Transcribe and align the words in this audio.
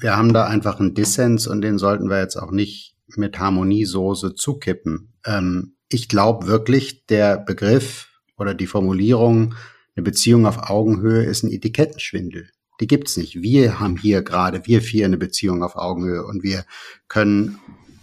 wir 0.00 0.16
haben 0.16 0.32
da 0.32 0.46
einfach 0.46 0.80
einen 0.80 0.94
Dissens 0.94 1.46
und 1.46 1.60
den 1.60 1.78
sollten 1.78 2.08
wir 2.08 2.20
jetzt 2.20 2.36
auch 2.36 2.50
nicht 2.50 2.96
mit 3.16 3.38
Harmoniesoße 3.38 4.34
zukippen. 4.34 5.12
Ähm, 5.24 5.76
ich 5.88 6.08
glaube 6.08 6.46
wirklich, 6.46 7.06
der 7.06 7.38
Begriff 7.38 8.08
oder 8.36 8.54
die 8.54 8.66
Formulierung, 8.66 9.54
eine 9.96 10.04
Beziehung 10.04 10.46
auf 10.46 10.70
Augenhöhe 10.70 11.24
ist 11.24 11.42
ein 11.42 11.52
Etikettenschwindel. 11.52 12.50
Die 12.80 12.86
gibt's 12.86 13.16
nicht. 13.16 13.42
Wir 13.42 13.78
haben 13.78 13.96
hier 13.96 14.22
gerade, 14.22 14.66
wir 14.66 14.80
vier, 14.80 15.04
eine 15.04 15.18
Beziehung 15.18 15.62
auf 15.62 15.76
Augenhöhe 15.76 16.24
und 16.24 16.42
wir 16.42 16.64
können 17.08 17.58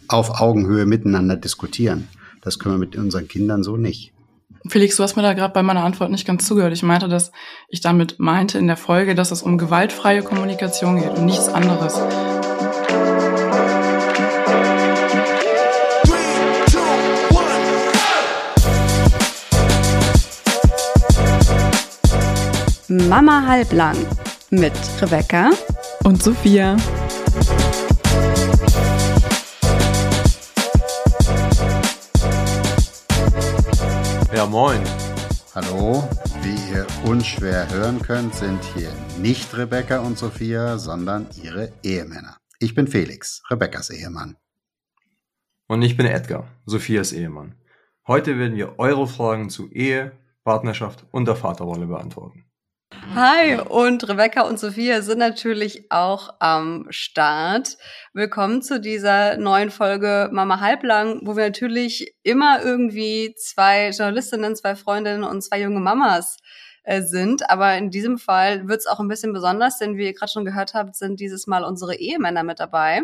auf 0.08 0.40
Augenhöhe 0.40 0.86
miteinander 0.86 1.36
diskutieren. 1.36 2.08
Das 2.42 2.60
können 2.60 2.76
wir 2.76 2.80
mit 2.80 2.96
unseren 2.96 3.28
Kindern 3.28 3.64
so 3.64 3.78
nicht. 3.78 4.14
Felix, 4.70 4.96
du 4.96 5.04
hast 5.04 5.16
mir 5.16 5.22
da 5.22 5.34
gerade 5.34 5.54
bei 5.54 5.64
meiner 5.64 5.84
Antwort 5.84 6.12
nicht 6.12 6.26
ganz 6.26 6.46
zugehört. 6.46 6.74
Ich 6.74 6.84
meinte, 6.84 7.08
dass 7.08 7.32
ich 7.70 7.82
damit 7.82 8.20
meinte 8.20 8.58
in 8.58 8.68
der 8.68 8.78
Folge, 8.78 9.16
dass 9.16 9.32
es 9.32 9.42
um 9.42 9.58
gewaltfreie 9.58 10.24
Kommunikation 10.24 11.00
geht 11.00 11.12
und 11.12 11.26
nichts 11.26 11.48
anderes. 11.50 12.00
Mama 22.90 23.46
halblang 23.46 23.98
mit 24.50 24.74
Rebecca 25.02 25.50
und 26.04 26.24
Sophia. 26.24 26.78
Ja, 34.38 34.46
moin. 34.46 34.84
Hallo, 35.56 36.08
wie 36.44 36.72
ihr 36.72 36.86
unschwer 37.10 37.68
hören 37.72 38.00
könnt, 38.00 38.36
sind 38.36 38.64
hier 38.76 38.92
nicht 39.20 39.58
Rebecca 39.58 39.98
und 40.02 40.16
Sophia, 40.16 40.78
sondern 40.78 41.28
ihre 41.42 41.74
Ehemänner. 41.82 42.38
Ich 42.60 42.76
bin 42.76 42.88
Felix, 42.88 43.42
Rebeccas 43.50 43.90
Ehemann. 43.90 44.38
Und 45.66 45.82
ich 45.82 45.98
bin 45.98 46.06
Edgar, 46.06 46.48
Sophias 46.68 47.14
Ehemann. 47.14 47.56
Heute 48.06 48.38
werden 48.38 48.56
wir 48.56 48.78
eure 48.78 49.08
Fragen 49.08 49.50
zu 49.50 49.72
Ehe, 49.72 50.12
Partnerschaft 50.44 51.08
und 51.10 51.26
der 51.28 51.36
Vaterrolle 51.36 51.88
beantworten. 51.88 52.47
Hi 53.16 53.60
und 53.60 54.08
Rebecca 54.08 54.42
und 54.42 54.60
Sophia 54.60 55.02
sind 55.02 55.20
natürlich 55.20 55.92
auch 55.92 56.36
am 56.40 56.86
Start. 56.90 57.78
Willkommen 58.14 58.62
zu 58.62 58.80
dieser 58.80 59.38
neuen 59.38 59.72
Folge 59.72 60.30
Mama 60.32 60.60
Halblang, 60.60 61.22
wo 61.24 61.36
wir 61.36 61.46
natürlich 61.46 62.16
immer 62.24 62.62
irgendwie 62.64 63.34
zwei 63.38 63.90
Journalistinnen, 63.90 64.56
zwei 64.56 64.76
Freundinnen 64.76 65.24
und 65.24 65.42
zwei 65.42 65.62
junge 65.62 65.80
Mamas 65.80 66.38
äh, 66.84 67.02
sind. 67.02 67.50
Aber 67.50 67.76
in 67.78 67.90
diesem 67.90 68.18
Fall 68.18 68.68
wird 68.68 68.80
es 68.80 68.88
auch 68.88 69.00
ein 69.00 69.08
bisschen 69.08 69.34
besonders, 69.34 69.80
denn 69.80 69.98
wie 69.98 70.06
ihr 70.06 70.14
gerade 70.14 70.32
schon 70.32 70.46
gehört 70.46 70.74
habt, 70.74 70.96
sind 70.96 71.20
dieses 71.20 71.48
Mal 71.48 71.64
unsere 71.64 71.96
Ehemänner 71.96 72.44
mit 72.44 72.60
dabei, 72.60 73.02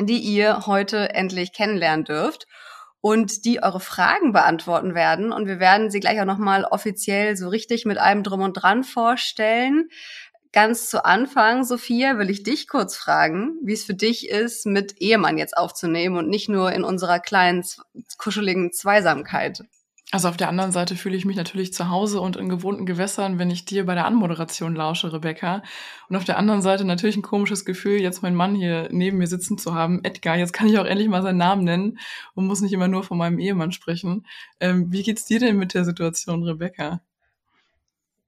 die 0.00 0.18
ihr 0.18 0.66
heute 0.66 1.14
endlich 1.14 1.52
kennenlernen 1.52 2.04
dürft 2.04 2.46
und 3.02 3.44
die 3.44 3.62
eure 3.62 3.80
Fragen 3.80 4.32
beantworten 4.32 4.94
werden. 4.94 5.32
Und 5.32 5.46
wir 5.46 5.60
werden 5.60 5.90
sie 5.90 6.00
gleich 6.00 6.20
auch 6.20 6.24
nochmal 6.24 6.64
offiziell 6.64 7.36
so 7.36 7.48
richtig 7.48 7.84
mit 7.84 7.98
einem 7.98 8.22
Drum 8.22 8.40
und 8.40 8.54
Dran 8.54 8.84
vorstellen. 8.84 9.90
Ganz 10.52 10.88
zu 10.88 11.04
Anfang, 11.04 11.64
Sophia, 11.64 12.18
will 12.18 12.30
ich 12.30 12.44
dich 12.44 12.68
kurz 12.68 12.96
fragen, 12.96 13.58
wie 13.62 13.72
es 13.72 13.84
für 13.84 13.94
dich 13.94 14.28
ist, 14.28 14.66
mit 14.66 15.00
Ehemann 15.00 15.36
jetzt 15.36 15.56
aufzunehmen 15.56 16.16
und 16.16 16.28
nicht 16.28 16.48
nur 16.48 16.72
in 16.72 16.84
unserer 16.84 17.18
kleinen, 17.18 17.64
kuscheligen 18.18 18.72
Zweisamkeit. 18.72 19.64
Also 20.14 20.28
auf 20.28 20.36
der 20.36 20.50
anderen 20.50 20.72
Seite 20.72 20.94
fühle 20.94 21.16
ich 21.16 21.24
mich 21.24 21.38
natürlich 21.38 21.72
zu 21.72 21.88
Hause 21.88 22.20
und 22.20 22.36
in 22.36 22.50
gewohnten 22.50 22.84
Gewässern, 22.84 23.38
wenn 23.38 23.50
ich 23.50 23.64
dir 23.64 23.86
bei 23.86 23.94
der 23.94 24.04
Anmoderation 24.04 24.74
lausche, 24.74 25.10
Rebecca. 25.10 25.62
Und 26.10 26.16
auf 26.16 26.24
der 26.24 26.36
anderen 26.36 26.60
Seite 26.60 26.84
natürlich 26.84 27.16
ein 27.16 27.22
komisches 27.22 27.64
Gefühl, 27.64 27.98
jetzt 27.98 28.22
meinen 28.22 28.36
Mann 28.36 28.54
hier 28.54 28.90
neben 28.92 29.16
mir 29.16 29.26
sitzen 29.26 29.56
zu 29.56 29.74
haben. 29.74 30.04
Edgar, 30.04 30.36
jetzt 30.36 30.52
kann 30.52 30.68
ich 30.68 30.78
auch 30.78 30.84
endlich 30.84 31.08
mal 31.08 31.22
seinen 31.22 31.38
Namen 31.38 31.64
nennen 31.64 31.98
und 32.34 32.46
muss 32.46 32.60
nicht 32.60 32.74
immer 32.74 32.88
nur 32.88 33.04
von 33.04 33.16
meinem 33.16 33.38
Ehemann 33.38 33.72
sprechen. 33.72 34.26
Ähm, 34.60 34.92
wie 34.92 35.02
geht's 35.02 35.24
dir 35.24 35.40
denn 35.40 35.56
mit 35.56 35.72
der 35.72 35.86
Situation, 35.86 36.42
Rebecca? 36.42 37.00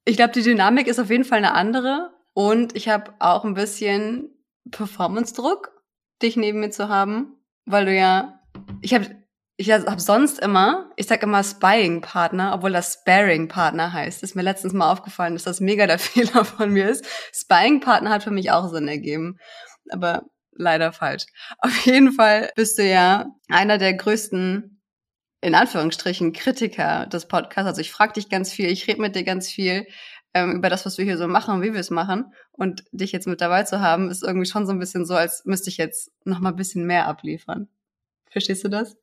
Ich 0.07 0.17
glaube, 0.17 0.33
die 0.33 0.43
Dynamik 0.43 0.87
ist 0.87 0.99
auf 0.99 1.11
jeden 1.11 1.25
Fall 1.25 1.39
eine 1.39 1.53
andere. 1.53 2.15
Und 2.33 2.75
ich 2.75 2.89
habe 2.89 3.13
auch 3.19 3.45
ein 3.45 3.53
bisschen 3.53 4.31
Performance-Druck, 4.71 5.71
dich 6.23 6.39
neben 6.39 6.61
mir 6.61 6.71
zu 6.71 6.89
haben, 6.89 7.37
weil 7.67 7.85
du 7.85 7.95
ja, 7.95 8.41
ich 8.81 8.95
habe 8.95 9.23
ich 9.57 9.71
habe 9.71 10.01
sonst 10.01 10.41
immer, 10.41 10.91
ich 10.97 11.07
sag 11.07 11.23
immer 11.23 11.45
Spying-Partner, 11.45 12.55
obwohl 12.55 12.73
das 12.73 12.95
Sparing-Partner 12.95 13.93
heißt. 13.93 14.23
ist 14.23 14.35
mir 14.35 14.43
letztens 14.43 14.73
mal 14.73 14.91
aufgefallen, 14.91 15.35
dass 15.35 15.45
das 15.45 15.61
mega 15.61 15.87
der 15.87 15.99
Fehler 16.01 16.45
von 16.45 16.71
mir 16.71 16.89
ist. 16.89 17.07
Spying-Partner 17.33 18.11
hat 18.11 18.25
für 18.25 18.33
mich 18.33 18.51
auch 18.51 18.69
Sinn 18.69 18.89
ergeben. 18.89 19.39
Aber 19.91 20.25
leider 20.53 20.93
falsch. 20.93 21.27
Auf 21.59 21.87
jeden 21.87 22.13
Fall 22.13 22.51
bist 22.57 22.79
du 22.79 22.85
ja 22.85 23.27
einer 23.49 23.79
der 23.79 23.95
größten, 23.95 24.83
in 25.41 25.55
Anführungsstrichen, 25.55 26.33
Kritiker 26.33 27.07
des 27.07 27.29
Podcasts. 27.29 27.69
Also 27.69 27.81
ich 27.81 27.93
frage 27.93 28.15
dich 28.15 28.29
ganz 28.29 28.53
viel, 28.53 28.69
ich 28.71 28.89
rede 28.89 29.01
mit 29.01 29.15
dir 29.15 29.25
ganz 29.25 29.49
viel 29.49 29.87
ähm, 30.33 30.57
über 30.57 30.69
das, 30.69 30.85
was 30.85 30.99
wir 30.99 31.05
hier 31.05 31.19
so 31.19 31.29
machen 31.29 31.55
und 31.55 31.63
wie 31.63 31.73
wir 31.73 31.81
es 31.81 31.91
machen. 31.91 32.33
Und 32.51 32.85
dich 32.91 33.13
jetzt 33.13 33.29
mit 33.29 33.41
dabei 33.41 33.63
zu 33.65 33.81
haben, 33.81 34.11
ist 34.11 34.25
irgendwie 34.25 34.47
schon 34.47 34.67
so 34.67 34.73
ein 34.73 34.81
bisschen 34.81 35.07
so, 35.07 35.15
als 35.15 35.45
müsste 35.45 35.71
ich 35.71 35.77
jetzt 35.77 36.11
noch 36.25 36.41
mal 36.41 36.51
ein 36.51 36.57
bisschen 36.57 36.87
mehr 36.87 37.07
abliefern. 37.07 37.69
Verstehst 38.31 38.65
du 38.65 38.69
das? 38.69 38.97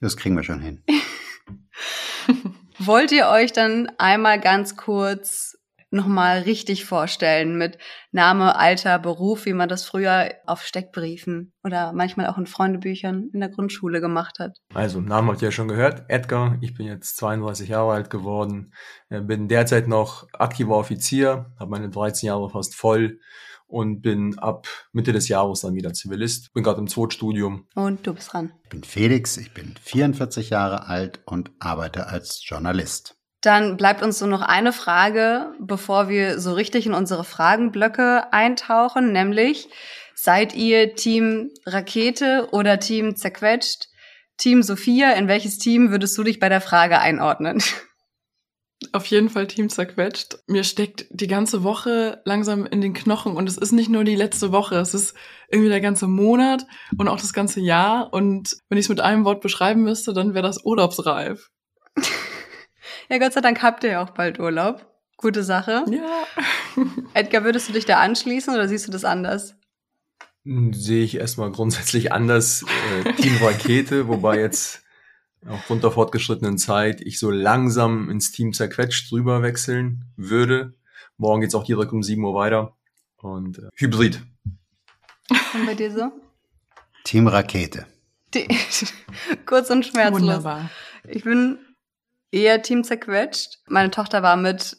Das 0.00 0.16
kriegen 0.16 0.36
wir 0.36 0.44
schon 0.44 0.60
hin. 0.60 0.84
Wollt 2.78 3.10
ihr 3.10 3.28
euch 3.28 3.52
dann 3.52 3.90
einmal 3.98 4.40
ganz 4.40 4.76
kurz 4.76 5.58
nochmal 5.90 6.40
richtig 6.40 6.84
vorstellen 6.84 7.56
mit 7.56 7.78
Name, 8.12 8.56
Alter, 8.56 8.98
Beruf, 8.98 9.46
wie 9.46 9.54
man 9.54 9.68
das 9.68 9.84
früher 9.84 10.34
auf 10.46 10.62
Steckbriefen 10.62 11.52
oder 11.64 11.92
manchmal 11.92 12.26
auch 12.26 12.36
in 12.36 12.46
Freundebüchern 12.46 13.30
in 13.32 13.40
der 13.40 13.48
Grundschule 13.48 14.00
gemacht 14.00 14.38
hat? 14.38 14.58
Also, 14.74 15.00
Namen 15.00 15.30
habt 15.30 15.40
ihr 15.40 15.48
ja 15.48 15.52
schon 15.52 15.68
gehört. 15.68 16.04
Edgar, 16.08 16.58
ich 16.60 16.74
bin 16.74 16.86
jetzt 16.86 17.16
32 17.16 17.70
Jahre 17.70 17.92
alt 17.92 18.10
geworden, 18.10 18.74
äh, 19.08 19.20
bin 19.20 19.48
derzeit 19.48 19.88
noch 19.88 20.26
aktiver 20.32 20.76
Offizier, 20.76 21.52
habe 21.58 21.70
meine 21.70 21.88
13 21.88 22.26
Jahre 22.26 22.50
fast 22.50 22.74
voll 22.74 23.18
und 23.68 24.00
bin 24.00 24.38
ab 24.38 24.66
Mitte 24.92 25.12
des 25.12 25.28
Jahres 25.28 25.60
dann 25.60 25.74
wieder 25.74 25.92
Zivilist. 25.92 26.52
Bin 26.54 26.64
gerade 26.64 26.80
im 26.80 26.88
Zweitstudium. 26.88 27.66
Und 27.74 28.06
du 28.06 28.14
bist 28.14 28.32
dran. 28.32 28.52
Ich 28.64 28.70
bin 28.70 28.82
Felix, 28.82 29.36
ich 29.36 29.54
bin 29.54 29.74
44 29.80 30.50
Jahre 30.50 30.86
alt 30.86 31.20
und 31.26 31.52
arbeite 31.60 32.08
als 32.08 32.42
Journalist. 32.44 33.14
Dann 33.40 33.76
bleibt 33.76 34.02
uns 34.02 34.20
nur 34.20 34.30
noch 34.30 34.42
eine 34.42 34.72
Frage, 34.72 35.52
bevor 35.60 36.08
wir 36.08 36.40
so 36.40 36.54
richtig 36.54 36.86
in 36.86 36.94
unsere 36.94 37.22
Fragenblöcke 37.22 38.32
eintauchen, 38.32 39.12
nämlich 39.12 39.68
seid 40.16 40.56
ihr 40.56 40.96
Team 40.96 41.50
Rakete 41.64 42.48
oder 42.50 42.80
Team 42.80 43.14
Zerquetscht? 43.14 43.86
Team 44.38 44.62
Sophia, 44.62 45.12
in 45.12 45.28
welches 45.28 45.58
Team 45.58 45.90
würdest 45.90 46.16
du 46.18 46.24
dich 46.24 46.40
bei 46.40 46.48
der 46.48 46.60
Frage 46.60 46.98
einordnen? 46.98 47.62
Auf 48.92 49.06
jeden 49.06 49.28
Fall 49.28 49.48
Team 49.48 49.68
zerquetscht. 49.68 50.38
Mir 50.46 50.62
steckt 50.62 51.06
die 51.10 51.26
ganze 51.26 51.64
Woche 51.64 52.22
langsam 52.24 52.64
in 52.64 52.80
den 52.80 52.94
Knochen 52.94 53.36
und 53.36 53.48
es 53.48 53.58
ist 53.58 53.72
nicht 53.72 53.90
nur 53.90 54.04
die 54.04 54.14
letzte 54.14 54.52
Woche, 54.52 54.76
es 54.76 54.94
ist 54.94 55.16
irgendwie 55.48 55.68
der 55.68 55.80
ganze 55.80 56.06
Monat 56.06 56.64
und 56.96 57.08
auch 57.08 57.18
das 57.18 57.32
ganze 57.32 57.60
Jahr. 57.60 58.12
Und 58.12 58.56
wenn 58.68 58.78
ich 58.78 58.84
es 58.84 58.88
mit 58.88 59.00
einem 59.00 59.24
Wort 59.24 59.40
beschreiben 59.40 59.82
müsste, 59.82 60.12
dann 60.12 60.32
wäre 60.32 60.46
das 60.46 60.64
urlaubsreif. 60.64 61.50
ja, 63.08 63.18
Gott 63.18 63.32
sei 63.32 63.40
Dank 63.40 63.62
habt 63.62 63.82
ihr 63.82 63.90
ja 63.90 64.04
auch 64.04 64.10
bald 64.10 64.38
Urlaub. 64.38 64.86
Gute 65.16 65.42
Sache. 65.42 65.84
Ja. 65.90 66.24
Edgar, 67.14 67.42
würdest 67.42 67.68
du 67.68 67.72
dich 67.72 67.84
da 67.84 67.98
anschließen 67.98 68.54
oder 68.54 68.68
siehst 68.68 68.86
du 68.86 68.92
das 68.92 69.04
anders? 69.04 69.56
Sehe 70.44 71.02
ich 71.02 71.16
erstmal 71.16 71.50
grundsätzlich 71.50 72.12
anders. 72.12 72.64
Äh, 73.04 73.12
Team 73.14 73.36
Rakete, 73.42 74.06
wobei 74.06 74.38
jetzt 74.38 74.84
aufgrund 75.46 75.84
der 75.84 75.90
fortgeschrittenen 75.90 76.58
Zeit 76.58 77.00
ich 77.00 77.18
so 77.18 77.30
langsam 77.30 78.10
ins 78.10 78.32
Team 78.32 78.52
zerquetscht 78.52 79.10
drüber 79.10 79.42
wechseln 79.42 80.04
würde. 80.16 80.74
Morgen 81.16 81.40
geht's 81.40 81.54
auch 81.54 81.64
direkt 81.64 81.92
um 81.92 82.02
7 82.02 82.22
Uhr 82.24 82.34
weiter. 82.34 82.76
Und 83.16 83.58
äh, 83.58 83.68
Hybrid. 83.74 84.22
Und 85.54 85.66
bei 85.66 85.74
dir 85.74 85.90
so? 85.90 86.12
Team 87.04 87.26
Rakete. 87.26 87.86
Die, 88.34 88.46
kurz 89.46 89.70
und 89.70 89.86
schmerzlos. 89.86 90.20
Wunderbar. 90.20 90.70
Ich 91.06 91.24
bin 91.24 91.58
eher 92.30 92.62
Team 92.62 92.84
zerquetscht. 92.84 93.58
Meine 93.66 93.90
Tochter 93.90 94.22
war 94.22 94.36
mit 94.36 94.76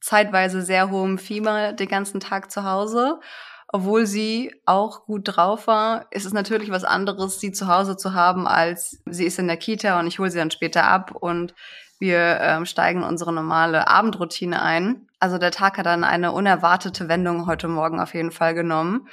zeitweise 0.00 0.62
sehr 0.62 0.90
hohem 0.90 1.18
Fieber 1.18 1.72
den 1.72 1.88
ganzen 1.88 2.20
Tag 2.20 2.50
zu 2.50 2.64
Hause 2.64 3.20
obwohl 3.68 4.06
sie 4.06 4.54
auch 4.64 5.06
gut 5.06 5.22
drauf 5.24 5.66
war, 5.66 6.06
ist 6.10 6.24
es 6.24 6.32
natürlich 6.32 6.70
was 6.70 6.84
anderes, 6.84 7.40
sie 7.40 7.52
zu 7.52 7.66
Hause 7.66 7.96
zu 7.96 8.14
haben, 8.14 8.46
als 8.46 9.02
sie 9.06 9.24
ist 9.24 9.38
in 9.38 9.48
der 9.48 9.56
Kita 9.56 9.98
und 9.98 10.06
ich 10.06 10.18
hole 10.18 10.30
sie 10.30 10.38
dann 10.38 10.50
später 10.50 10.84
ab 10.84 11.12
und 11.12 11.54
wir 11.98 12.38
ähm, 12.40 12.66
steigen 12.66 13.02
unsere 13.02 13.32
normale 13.32 13.88
Abendroutine 13.88 14.62
ein. 14.62 15.08
Also 15.18 15.38
der 15.38 15.50
Tag 15.50 15.78
hat 15.78 15.86
dann 15.86 16.04
eine 16.04 16.32
unerwartete 16.32 17.08
Wendung 17.08 17.46
heute 17.46 17.68
Morgen 17.68 18.00
auf 18.00 18.14
jeden 18.14 18.32
Fall 18.32 18.54
genommen. 18.54 19.08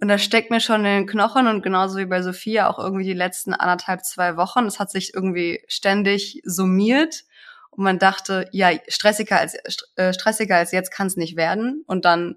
Und 0.00 0.08
das 0.08 0.22
steckt 0.22 0.50
mir 0.50 0.60
schon 0.60 0.84
in 0.84 0.84
den 0.84 1.06
Knochen 1.06 1.46
und 1.46 1.62
genauso 1.62 1.98
wie 1.98 2.06
bei 2.06 2.22
Sophia 2.22 2.68
auch 2.68 2.78
irgendwie 2.78 3.04
die 3.04 3.14
letzten 3.14 3.52
anderthalb, 3.52 4.04
zwei 4.04 4.36
Wochen. 4.36 4.66
Es 4.66 4.78
hat 4.78 4.90
sich 4.90 5.14
irgendwie 5.14 5.62
ständig 5.66 6.40
summiert 6.44 7.24
und 7.70 7.84
man 7.84 7.98
dachte, 7.98 8.48
ja, 8.52 8.70
stressiger 8.88 9.38
als, 9.38 9.56
äh, 9.96 10.12
stressiger 10.12 10.56
als 10.56 10.72
jetzt 10.72 10.90
kann 10.90 11.06
es 11.06 11.16
nicht 11.16 11.36
werden. 11.36 11.84
Und 11.86 12.04
dann 12.04 12.36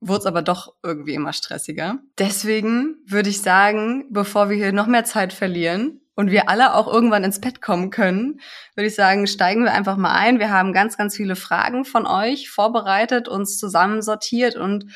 wurde 0.00 0.20
es 0.20 0.26
aber 0.26 0.42
doch 0.42 0.74
irgendwie 0.82 1.14
immer 1.14 1.32
stressiger. 1.32 1.98
Deswegen 2.18 2.96
würde 3.06 3.30
ich 3.30 3.40
sagen, 3.40 4.06
bevor 4.10 4.50
wir 4.50 4.56
hier 4.56 4.72
noch 4.72 4.86
mehr 4.86 5.04
Zeit 5.04 5.32
verlieren 5.32 6.00
und 6.14 6.30
wir 6.30 6.48
alle 6.48 6.74
auch 6.74 6.86
irgendwann 6.86 7.24
ins 7.24 7.40
Bett 7.40 7.62
kommen 7.62 7.90
können, 7.90 8.40
würde 8.74 8.88
ich 8.88 8.94
sagen, 8.94 9.26
steigen 9.26 9.64
wir 9.64 9.72
einfach 9.72 9.96
mal 9.96 10.14
ein. 10.14 10.38
Wir 10.38 10.50
haben 10.50 10.72
ganz, 10.72 10.96
ganz 10.96 11.16
viele 11.16 11.36
Fragen 11.36 11.84
von 11.84 12.06
euch 12.06 12.50
vorbereitet, 12.50 13.28
uns 13.28 13.58
zusammensortiert 13.58 14.56
und 14.56 14.86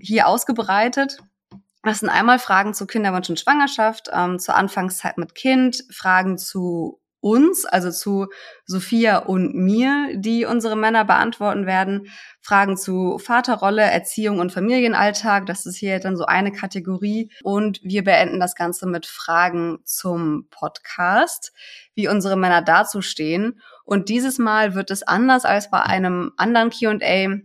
hier 0.00 0.26
ausgebreitet. 0.26 1.18
Das 1.82 2.00
sind 2.00 2.08
einmal 2.08 2.40
Fragen 2.40 2.74
zu 2.74 2.86
Kinderwunsch 2.86 3.30
und 3.30 3.38
Schwangerschaft, 3.38 4.10
ähm, 4.12 4.38
zur 4.38 4.56
Anfangszeit 4.56 5.18
mit 5.18 5.34
Kind, 5.34 5.84
Fragen 5.92 6.36
zu 6.36 7.00
uns, 7.20 7.64
also 7.64 7.90
zu 7.90 8.26
Sophia 8.64 9.18
und 9.18 9.54
mir, 9.54 10.10
die 10.14 10.44
unsere 10.44 10.76
Männer 10.76 11.04
beantworten 11.04 11.66
werden. 11.66 12.08
Fragen 12.40 12.76
zu 12.76 13.18
Vaterrolle, 13.18 13.82
Erziehung 13.82 14.38
und 14.38 14.52
Familienalltag, 14.52 15.46
das 15.46 15.66
ist 15.66 15.76
hier 15.76 15.98
dann 15.98 16.16
so 16.16 16.24
eine 16.24 16.52
Kategorie. 16.52 17.30
Und 17.42 17.80
wir 17.82 18.04
beenden 18.04 18.38
das 18.38 18.54
Ganze 18.54 18.86
mit 18.86 19.06
Fragen 19.06 19.78
zum 19.84 20.46
Podcast, 20.50 21.52
wie 21.94 22.08
unsere 22.08 22.36
Männer 22.36 22.62
dazu 22.62 23.02
stehen. 23.02 23.60
Und 23.84 24.08
dieses 24.08 24.38
Mal 24.38 24.74
wird 24.74 24.90
es 24.90 25.02
anders 25.02 25.44
als 25.44 25.70
bei 25.70 25.82
einem 25.82 26.32
anderen 26.36 26.70
Q&A 26.70 27.40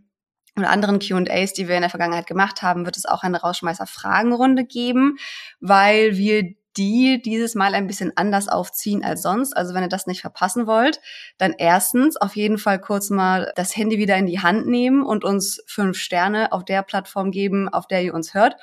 und 0.56 0.66
anderen 0.66 1.00
Q&As, 1.00 1.54
die 1.54 1.68
wir 1.68 1.76
in 1.76 1.82
der 1.82 1.90
Vergangenheit 1.90 2.28
gemacht 2.28 2.62
haben, 2.62 2.86
wird 2.86 2.98
es 2.98 3.06
auch 3.06 3.24
eine 3.24 3.40
Rausschmeißer-Fragenrunde 3.40 4.66
geben, 4.66 5.18
weil 5.62 6.18
wir 6.18 6.54
die 6.78 7.22
dieses 7.22 7.56
Mal 7.56 7.74
ein 7.74 7.88
bisschen 7.88 8.14
anders 8.16 8.48
aufziehen 8.48 9.04
als 9.04 9.22
sonst. 9.22 9.56
Also 9.56 9.74
wenn 9.74 9.84
ihr 9.84 9.90
das 9.90 10.08
nicht 10.08 10.22
verpassen 10.22 10.68
wollt, 10.68 11.02
dann 11.38 11.54
erstens 11.58 12.18
auf 12.18 12.36
jeden 12.36 12.58
Fall 12.58 12.80
kurz 12.80 13.10
mal 13.10 13.52
das 13.56 13.76
Handy 13.76 13.98
wieder 13.98 14.18
in 14.18 14.26
die 14.26 14.40
Hand 14.40 14.68
nehmen 14.68 15.04
und 15.04 15.24
uns 15.24 15.62
fünf 15.68 15.98
Sterne 15.98 16.52
auf 16.52 16.64
der 16.64 16.84
Plattform 16.84 17.32
geben, 17.32 17.70
auf 17.70 17.88
der 17.88 18.04
ihr 18.04 18.14
uns 18.14 18.34
hört. 18.34 18.56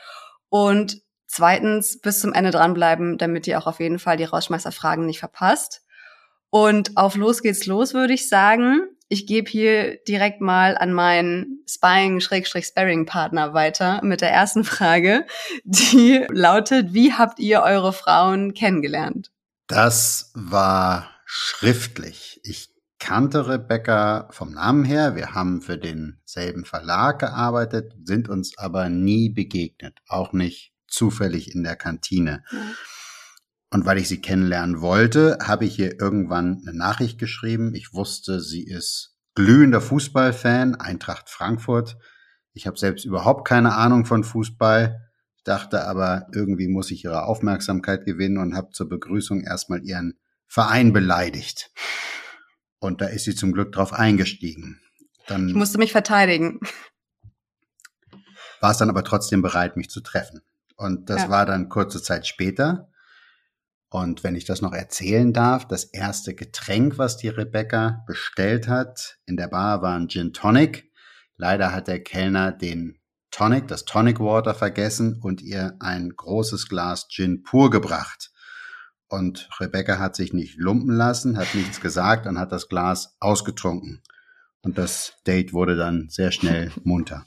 Und 0.48 1.02
zweitens 1.26 2.00
bis 2.00 2.20
zum 2.20 2.32
Ende 2.32 2.50
dranbleiben, 2.50 3.18
damit 3.18 3.46
ihr 3.46 3.58
auch 3.58 3.66
auf 3.66 3.80
jeden 3.80 3.98
Fall 3.98 4.16
die 4.16 4.24
Rausschmeißerfragen 4.24 5.04
nicht 5.04 5.20
verpasst. 5.20 5.82
Und 6.50 6.96
auf 6.96 7.14
los 7.14 7.42
geht's 7.42 7.66
los, 7.66 7.92
würde 7.92 8.14
ich 8.14 8.28
sagen. 8.28 8.80
Ich 9.10 9.26
gebe 9.26 9.50
hier 9.50 9.96
direkt 10.06 10.40
mal 10.42 10.76
an 10.76 10.92
meinen 10.92 11.64
Spying-Sparring-Partner 11.66 13.54
weiter 13.54 14.00
mit 14.02 14.20
der 14.20 14.30
ersten 14.30 14.64
Frage, 14.64 15.26
die 15.64 16.26
lautet, 16.30 16.92
wie 16.92 17.14
habt 17.14 17.38
ihr 17.38 17.62
eure 17.62 17.94
Frauen 17.94 18.52
kennengelernt? 18.52 19.30
Das 19.66 20.30
war 20.34 21.10
schriftlich. 21.24 22.40
Ich 22.42 22.68
kannte 22.98 23.48
Rebecca 23.48 24.28
vom 24.30 24.52
Namen 24.52 24.84
her. 24.84 25.16
Wir 25.16 25.34
haben 25.34 25.62
für 25.62 25.78
denselben 25.78 26.64
Verlag 26.64 27.20
gearbeitet, 27.20 27.94
sind 28.04 28.28
uns 28.28 28.58
aber 28.58 28.88
nie 28.88 29.30
begegnet. 29.30 29.98
Auch 30.08 30.32
nicht 30.32 30.72
zufällig 30.86 31.54
in 31.54 31.62
der 31.62 31.76
Kantine. 31.76 32.42
Ja. 32.50 32.58
Und 33.70 33.84
weil 33.84 33.98
ich 33.98 34.08
sie 34.08 34.20
kennenlernen 34.20 34.80
wollte, 34.80 35.38
habe 35.42 35.66
ich 35.66 35.78
ihr 35.78 36.00
irgendwann 36.00 36.62
eine 36.62 36.76
Nachricht 36.76 37.18
geschrieben. 37.18 37.74
Ich 37.74 37.92
wusste, 37.92 38.40
sie 38.40 38.64
ist 38.64 39.16
glühender 39.34 39.80
Fußballfan, 39.80 40.76
Eintracht 40.76 41.28
Frankfurt. 41.28 41.98
Ich 42.54 42.66
habe 42.66 42.78
selbst 42.78 43.04
überhaupt 43.04 43.46
keine 43.46 43.74
Ahnung 43.74 44.06
von 44.06 44.24
Fußball, 44.24 45.00
dachte 45.44 45.84
aber, 45.84 46.26
irgendwie 46.32 46.66
muss 46.66 46.90
ich 46.90 47.04
ihre 47.04 47.24
Aufmerksamkeit 47.24 48.04
gewinnen 48.04 48.38
und 48.38 48.56
habe 48.56 48.70
zur 48.70 48.88
Begrüßung 48.88 49.42
erstmal 49.42 49.84
ihren 49.84 50.18
Verein 50.46 50.92
beleidigt. 50.92 51.70
Und 52.80 53.00
da 53.00 53.06
ist 53.06 53.24
sie 53.24 53.34
zum 53.34 53.52
Glück 53.52 53.72
drauf 53.72 53.92
eingestiegen. 53.92 54.80
Dann 55.26 55.48
ich 55.48 55.54
musste 55.54 55.78
mich 55.78 55.92
verteidigen. 55.92 56.60
War 58.60 58.70
es 58.70 58.78
dann 58.78 58.90
aber 58.90 59.04
trotzdem 59.04 59.42
bereit, 59.42 59.76
mich 59.76 59.90
zu 59.90 60.00
treffen. 60.00 60.40
Und 60.76 61.10
das 61.10 61.22
ja. 61.22 61.28
war 61.28 61.44
dann 61.44 61.68
kurze 61.68 62.02
Zeit 62.02 62.26
später. 62.26 62.90
Und 63.90 64.22
wenn 64.22 64.36
ich 64.36 64.44
das 64.44 64.60
noch 64.60 64.72
erzählen 64.72 65.32
darf, 65.32 65.66
das 65.66 65.84
erste 65.84 66.34
Getränk, 66.34 66.98
was 66.98 67.16
die 67.16 67.28
Rebecca 67.28 68.04
bestellt 68.06 68.68
hat 68.68 69.18
in 69.24 69.36
der 69.36 69.48
Bar, 69.48 69.80
war 69.80 69.96
ein 69.96 70.08
Gin 70.08 70.32
Tonic. 70.32 70.90
Leider 71.36 71.72
hat 71.72 71.88
der 71.88 72.02
Kellner 72.02 72.52
den 72.52 72.98
Tonic, 73.30 73.68
das 73.68 73.84
Tonic 73.84 74.20
Water 74.20 74.54
vergessen 74.54 75.20
und 75.22 75.40
ihr 75.40 75.76
ein 75.80 76.10
großes 76.14 76.68
Glas 76.68 77.08
Gin 77.08 77.42
pur 77.42 77.70
gebracht. 77.70 78.30
Und 79.08 79.48
Rebecca 79.58 79.98
hat 79.98 80.16
sich 80.16 80.34
nicht 80.34 80.56
lumpen 80.58 80.94
lassen, 80.94 81.38
hat 81.38 81.54
nichts 81.54 81.80
gesagt 81.80 82.26
und 82.26 82.38
hat 82.38 82.52
das 82.52 82.68
Glas 82.68 83.16
ausgetrunken. 83.20 84.02
Und 84.60 84.76
das 84.76 85.14
Date 85.26 85.54
wurde 85.54 85.76
dann 85.76 86.08
sehr 86.10 86.30
schnell 86.30 86.72
munter. 86.84 87.26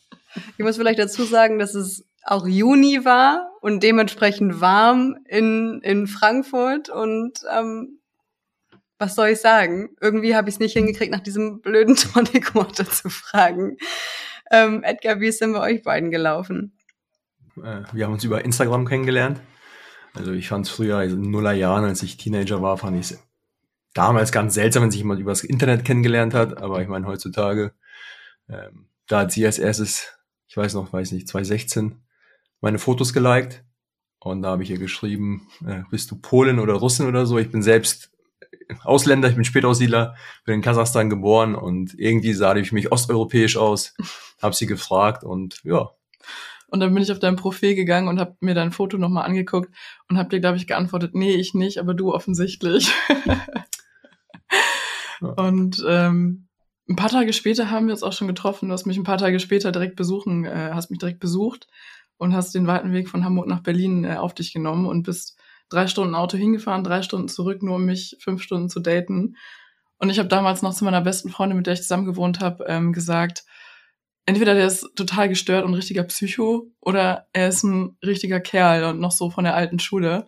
Ich 0.58 0.64
muss 0.64 0.78
vielleicht 0.78 1.00
dazu 1.00 1.24
sagen, 1.24 1.58
dass 1.58 1.74
es 1.74 2.06
auch 2.24 2.48
Juni 2.48 3.04
war 3.04 3.52
und 3.62 3.84
dementsprechend 3.84 4.62
warm 4.62 5.18
in, 5.28 5.82
in 5.84 6.08
Frankfurt 6.08 6.90
und 6.90 7.40
ähm, 7.52 8.00
was 9.02 9.16
soll 9.16 9.30
ich 9.30 9.42
sagen? 9.42 9.96
Irgendwie 10.00 10.36
habe 10.36 10.48
ich 10.48 10.56
es 10.56 10.60
nicht 10.60 10.74
hingekriegt, 10.74 11.12
nach 11.12 11.22
diesem 11.22 11.62
blöden 11.62 11.96
Tonic 12.14 12.54
Water 12.54 12.86
zu 12.86 13.10
fragen. 13.10 13.78
Ähm, 14.52 14.84
Edgar, 14.84 15.20
wie 15.20 15.28
ist 15.28 15.42
denn 15.42 15.54
bei 15.54 15.62
euch 15.62 15.82
beiden 15.82 16.12
gelaufen? 16.12 16.78
Äh, 17.58 17.82
wir 17.92 18.06
haben 18.06 18.14
uns 18.14 18.24
über 18.24 18.46
Instagram 18.46 18.86
kennengelernt. 18.86 19.42
Also 20.14 20.34
ich 20.34 20.50
fand 20.50 20.68
es 20.68 20.72
früher, 20.72 20.98
also 20.98 21.16
in 21.16 21.32
Nullerjahren, 21.32 21.86
als 21.86 22.04
ich 22.04 22.18
Teenager 22.18 22.62
war, 22.62 22.78
fand 22.78 22.98
ich 22.98 23.12
es 23.12 23.20
damals 23.94 24.32
ganz 24.32 24.54
seltsam, 24.54 24.84
wenn 24.84 24.92
sich 24.92 25.02
jemand 25.02 25.20
über 25.20 25.32
das 25.32 25.44
Internet 25.44 25.86
kennengelernt 25.86 26.34
hat. 26.34 26.62
Aber 26.62 26.82
ich 26.82 26.88
meine, 26.88 27.08
heutzutage, 27.08 27.74
ähm, 28.50 28.88
da 29.08 29.22
hat 29.22 29.32
sie 29.32 29.46
als 29.46 29.58
erstes, 29.58 30.14
ich 30.48 30.58
weiß 30.58 30.74
noch, 30.74 30.92
weiß 30.94 31.12
nicht, 31.14 31.28
2016 31.28 32.04
meine 32.62 32.80
Fotos 32.80 33.12
geliked 33.12 33.64
und 34.20 34.44
da 34.44 34.52
habe 34.52 34.64
ich 34.64 34.70
ihr 34.70 34.78
geschrieben, 34.78 35.48
äh, 35.66 35.82
bist 35.90 36.12
du 36.12 36.16
Polin 36.16 36.60
oder 36.60 36.76
Russin 36.76 37.08
oder 37.08 37.26
so? 37.26 37.40
Ich 37.40 37.52
bin 37.52 37.64
selbst 37.64 38.12
Ausländer, 38.84 39.28
ich 39.28 39.36
bin 39.36 39.44
Spätaussiedler, 39.44 40.16
bin 40.46 40.56
in 40.56 40.62
Kasachstan 40.62 41.10
geboren 41.10 41.56
und 41.56 41.94
irgendwie 41.98 42.34
sah 42.34 42.56
ich 42.56 42.72
mich 42.72 42.92
osteuropäisch 42.92 43.58
aus, 43.58 43.96
habe 44.42 44.56
sie 44.56 44.68
gefragt 44.68 45.24
und 45.24 45.62
ja. 45.64 45.90
Und 46.68 46.80
dann 46.80 46.94
bin 46.94 47.04
ich 47.04 47.12
auf 47.12 47.20
dein 47.20 47.36
Profil 47.36 47.76
gegangen 47.76 48.08
und 48.08 48.20
habe 48.20 48.38
mir 48.40 48.56
dein 48.56 48.72
Foto 48.72 48.98
nochmal 48.98 49.26
angeguckt 49.26 49.70
und 50.08 50.18
habe 50.18 50.30
dir, 50.30 50.40
glaube 50.40 50.56
ich, 50.56 50.68
geantwortet, 50.68 51.14
nee, 51.14 51.34
ich 51.34 51.54
nicht, 51.54 51.80
aber 51.80 51.94
du 51.94 52.14
offensichtlich. 52.14 52.94
ja. 55.22 55.28
Und 55.36 55.84
ähm, 55.86 56.48
ein 56.88 56.96
paar 56.96 57.10
Tage 57.10 57.34
später 57.34 57.72
haben 57.72 57.88
wir 57.88 57.94
uns 57.94 58.04
auch 58.04 58.14
schon 58.14 58.28
getroffen. 58.28 58.70
Du 58.70 58.74
hast 58.74 58.86
mich 58.86 58.96
ein 58.98 59.04
paar 59.04 59.18
Tage 59.18 59.42
später 59.42 59.74
direkt 59.74 59.98
besuchen, 59.98 60.46
äh, 60.46 60.72
hast 60.74 60.92
mich 60.92 61.00
direkt 61.00 61.20
besucht 61.20 61.68
und 62.22 62.36
hast 62.36 62.54
den 62.54 62.68
weiten 62.68 62.94
Weg 62.94 63.10
von 63.10 63.26
Hamburg 63.26 63.48
nach 63.48 63.64
Berlin 63.64 64.04
äh, 64.04 64.18
auf 64.18 64.36
dich 64.36 64.54
genommen 64.54 64.86
und 64.86 65.02
bist 65.02 65.40
drei 65.70 65.88
Stunden 65.88 66.14
Auto 66.14 66.38
hingefahren, 66.38 66.84
drei 66.84 67.02
Stunden 67.02 67.28
zurück, 67.28 67.64
nur 67.64 67.78
um 67.78 67.86
mich 67.86 68.16
fünf 68.20 68.44
Stunden 68.44 68.70
zu 68.70 68.80
daten. 68.80 69.38
Und 69.98 70.12
ich 70.12 70.20
habe 70.20 70.30
damals 70.30 70.62
noch 70.62 70.76
zu 70.76 70.86
meiner 70.86 71.02
besten 71.02 71.30
Freundin, 71.30 71.58
mit 71.58 71.66
der 71.66 71.74
ich 71.74 71.82
zusammen 71.82 72.06
gewohnt 72.06 72.40
habe, 72.40 72.64
ähm, 72.68 72.94
gesagt, 72.94 73.44
entweder 74.28 74.54
der 74.54 74.68
ist 74.68 74.88
total 74.96 75.30
gestört 75.30 75.66
und 75.66 75.74
richtiger 75.74 76.04
Psycho 76.04 76.68
oder 76.80 77.26
er 77.34 77.48
ist 77.48 77.64
ein 77.64 77.98
richtiger 78.06 78.40
Kerl 78.40 78.84
und 78.84 79.00
noch 79.00 79.12
so 79.12 79.32
von 79.32 79.44
der 79.44 79.56
alten 79.56 79.80
Schule. 79.80 80.28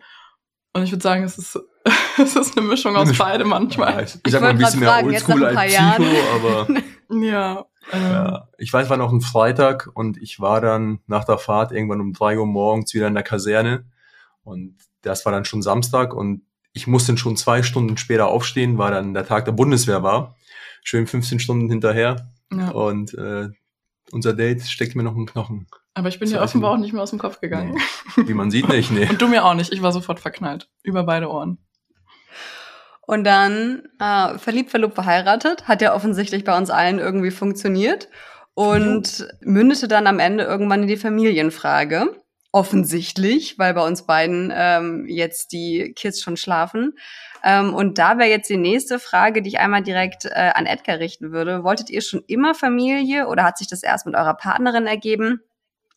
Und 0.72 0.82
ich 0.82 0.90
würde 0.90 1.02
sagen, 1.02 1.22
es 1.22 1.38
ist, 1.38 1.60
es 2.18 2.34
ist 2.34 2.58
eine 2.58 2.66
Mischung 2.66 2.96
aus 2.96 3.16
beidem 3.16 3.50
manchmal. 3.50 3.92
Ja, 3.92 4.00
ich, 4.00 4.18
ich 4.26 4.32
sag 4.32 4.42
mal 4.42 4.50
ein 4.50 4.58
bisschen 4.58 4.80
mehr 4.80 4.96
Oldschool 5.00 5.44
als 5.44 5.60
Psycho, 5.60 5.80
Jahren. 5.80 6.06
aber. 6.34 6.66
ja, 7.24 7.64
ja, 7.92 8.48
ich 8.58 8.72
weiß, 8.72 8.90
war 8.90 8.96
noch 8.96 9.12
ein 9.12 9.20
Freitag 9.20 9.90
und 9.94 10.16
ich 10.16 10.40
war 10.40 10.60
dann 10.60 11.00
nach 11.06 11.24
der 11.24 11.38
Fahrt 11.38 11.72
irgendwann 11.72 12.00
um 12.00 12.12
drei 12.12 12.38
Uhr 12.38 12.46
morgens 12.46 12.94
wieder 12.94 13.08
in 13.08 13.14
der 13.14 13.22
Kaserne 13.22 13.84
und 14.42 14.76
das 15.02 15.24
war 15.24 15.32
dann 15.32 15.44
schon 15.44 15.62
Samstag 15.62 16.14
und 16.14 16.42
ich 16.72 16.86
musste 16.86 17.16
schon 17.16 17.36
zwei 17.36 17.62
Stunden 17.62 17.96
später 17.96 18.28
aufstehen, 18.28 18.78
weil 18.78 18.92
dann 18.92 19.14
der 19.14 19.26
Tag 19.26 19.44
der 19.44 19.52
Bundeswehr 19.52 20.02
war. 20.02 20.34
Schön 20.82 21.06
15 21.06 21.38
Stunden 21.38 21.70
hinterher 21.70 22.32
ja. 22.52 22.70
und 22.70 23.14
äh, 23.14 23.48
unser 24.10 24.34
Date 24.34 24.62
steckt 24.62 24.96
mir 24.96 25.02
noch 25.02 25.16
im 25.16 25.26
Knochen. 25.26 25.66
Aber 25.94 26.08
ich 26.08 26.18
bin 26.18 26.28
dir 26.28 26.40
offenbar 26.40 26.72
auch 26.72 26.76
nicht 26.76 26.92
mehr 26.92 27.02
aus 27.02 27.10
dem 27.10 27.18
Kopf 27.18 27.40
gegangen. 27.40 27.78
Nee. 28.16 28.28
Wie 28.28 28.34
man 28.34 28.50
sieht 28.50 28.68
nicht, 28.68 28.90
nee. 28.90 29.06
und 29.10 29.22
du 29.22 29.28
mir 29.28 29.44
auch 29.44 29.54
nicht. 29.54 29.72
Ich 29.72 29.80
war 29.80 29.92
sofort 29.92 30.20
verknallt. 30.20 30.68
Über 30.82 31.04
beide 31.04 31.30
Ohren. 31.30 31.58
Und 33.06 33.24
dann 33.24 33.82
äh, 34.00 34.38
verliebt, 34.38 34.70
verlobt, 34.70 34.94
verheiratet. 34.94 35.68
Hat 35.68 35.82
ja 35.82 35.94
offensichtlich 35.94 36.44
bei 36.44 36.56
uns 36.56 36.70
allen 36.70 36.98
irgendwie 36.98 37.30
funktioniert. 37.30 38.08
Und 38.54 39.18
ja. 39.18 39.26
mündete 39.40 39.88
dann 39.88 40.06
am 40.06 40.18
Ende 40.18 40.44
irgendwann 40.44 40.82
in 40.82 40.88
die 40.88 40.96
Familienfrage. 40.96 42.20
Offensichtlich, 42.52 43.58
weil 43.58 43.74
bei 43.74 43.84
uns 43.84 44.06
beiden 44.06 44.52
ähm, 44.54 45.06
jetzt 45.08 45.52
die 45.52 45.92
Kids 45.96 46.22
schon 46.22 46.36
schlafen. 46.36 46.92
Ähm, 47.42 47.74
und 47.74 47.98
da 47.98 48.16
wäre 48.16 48.30
jetzt 48.30 48.48
die 48.48 48.56
nächste 48.56 49.00
Frage, 49.00 49.42
die 49.42 49.48
ich 49.48 49.58
einmal 49.58 49.82
direkt 49.82 50.24
äh, 50.24 50.52
an 50.54 50.64
Edgar 50.64 51.00
richten 51.00 51.32
würde. 51.32 51.64
Wolltet 51.64 51.90
ihr 51.90 52.00
schon 52.00 52.22
immer 52.28 52.54
Familie 52.54 53.26
oder 53.26 53.42
hat 53.42 53.58
sich 53.58 53.68
das 53.68 53.82
erst 53.82 54.06
mit 54.06 54.14
eurer 54.14 54.34
Partnerin 54.34 54.86
ergeben? 54.86 55.40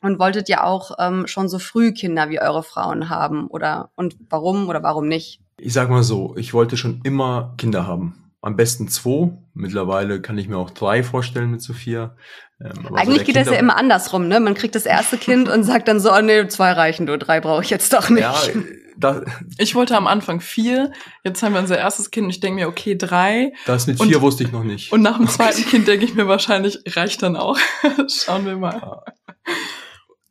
Und 0.01 0.19
wolltet 0.19 0.49
ihr 0.49 0.63
auch 0.63 0.91
ähm, 0.99 1.25
schon 1.27 1.47
so 1.47 1.59
früh 1.59 1.91
Kinder 1.91 2.29
wie 2.29 2.41
eure 2.41 2.63
Frauen 2.63 3.09
haben? 3.09 3.47
Oder 3.47 3.91
und 3.95 4.15
warum 4.29 4.67
oder 4.67 4.83
warum 4.83 5.07
nicht? 5.07 5.39
Ich 5.59 5.73
sag 5.73 5.89
mal 5.89 6.03
so, 6.03 6.35
ich 6.37 6.53
wollte 6.53 6.77
schon 6.77 7.01
immer 7.03 7.55
Kinder 7.57 7.87
haben. 7.87 8.31
am 8.41 8.55
besten 8.55 8.87
zwei. 8.87 9.31
Mittlerweile 9.53 10.21
kann 10.21 10.37
ich 10.37 10.47
mir 10.47 10.57
auch 10.57 10.69
drei 10.69 11.03
vorstellen 11.03 11.51
mit 11.51 11.61
Sophia. 11.61 12.15
Ähm, 12.61 12.95
Eigentlich 12.95 13.19
so 13.19 13.25
geht 13.25 13.35
das 13.35 13.47
ja 13.47 13.57
immer 13.57 13.75
andersrum, 13.75 14.27
ne? 14.27 14.39
Man 14.39 14.53
kriegt 14.53 14.75
das 14.75 14.85
erste 14.85 15.17
Kind 15.17 15.49
und 15.49 15.63
sagt 15.63 15.87
dann 15.87 15.99
so, 15.99 16.13
oh 16.13 16.21
nee, 16.21 16.47
zwei 16.47 16.71
reichen, 16.71 17.07
du 17.07 17.17
drei 17.17 17.41
brauche 17.41 17.63
ich 17.63 17.69
jetzt 17.69 17.91
doch 17.93 18.09
nicht. 18.09 18.21
Ja, 18.21 18.35
da, 18.97 19.23
ich 19.57 19.75
wollte 19.75 19.95
am 19.95 20.07
Anfang 20.07 20.41
vier, 20.41 20.91
jetzt 21.23 21.43
haben 21.43 21.53
wir 21.53 21.59
unser 21.59 21.77
erstes 21.77 22.09
Kind 22.11 22.25
und 22.25 22.29
ich 22.31 22.39
denke 22.39 22.61
mir, 22.61 22.67
okay, 22.67 22.95
drei. 22.95 23.53
Das 23.65 23.87
mit 23.87 24.01
vier 24.01 24.17
und, 24.17 24.21
wusste 24.21 24.43
ich 24.43 24.51
noch 24.51 24.63
nicht. 24.63 24.91
Und 24.91 25.01
nach 25.01 25.17
dem 25.17 25.27
zweiten 25.27 25.63
Kind 25.63 25.87
denke 25.87 26.05
ich 26.05 26.13
mir 26.13 26.27
wahrscheinlich, 26.27 26.79
reicht 26.95 27.21
dann 27.23 27.35
auch. 27.35 27.57
Schauen 28.07 28.45
wir 28.45 28.57
mal. 28.57 29.03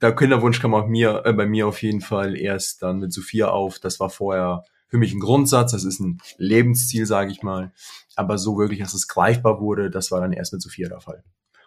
Der 0.00 0.14
Kinderwunsch 0.14 0.60
kam 0.60 0.74
auch 0.74 0.86
mir, 0.86 1.22
äh, 1.24 1.32
bei 1.32 1.46
mir 1.46 1.66
auf 1.66 1.82
jeden 1.82 2.00
Fall 2.00 2.36
erst 2.36 2.82
dann 2.82 2.98
mit 2.98 3.12
Sophia 3.12 3.48
auf. 3.48 3.78
Das 3.78 4.00
war 4.00 4.10
vorher 4.10 4.64
für 4.96 5.00
mich 5.00 5.12
ein 5.12 5.20
Grundsatz, 5.20 5.72
das 5.72 5.84
ist 5.84 6.00
ein 6.00 6.22
Lebensziel, 6.38 7.04
sage 7.04 7.30
ich 7.30 7.42
mal. 7.42 7.72
Aber 8.14 8.38
so 8.38 8.56
wirklich, 8.56 8.80
dass 8.80 8.94
es 8.94 9.08
greifbar 9.08 9.60
wurde, 9.60 9.90
das 9.90 10.10
war 10.10 10.22
dann 10.22 10.32
erst 10.32 10.54
mit 10.54 10.62
Sophia 10.62 10.88
der 10.88 11.00
Fall. 11.00 11.22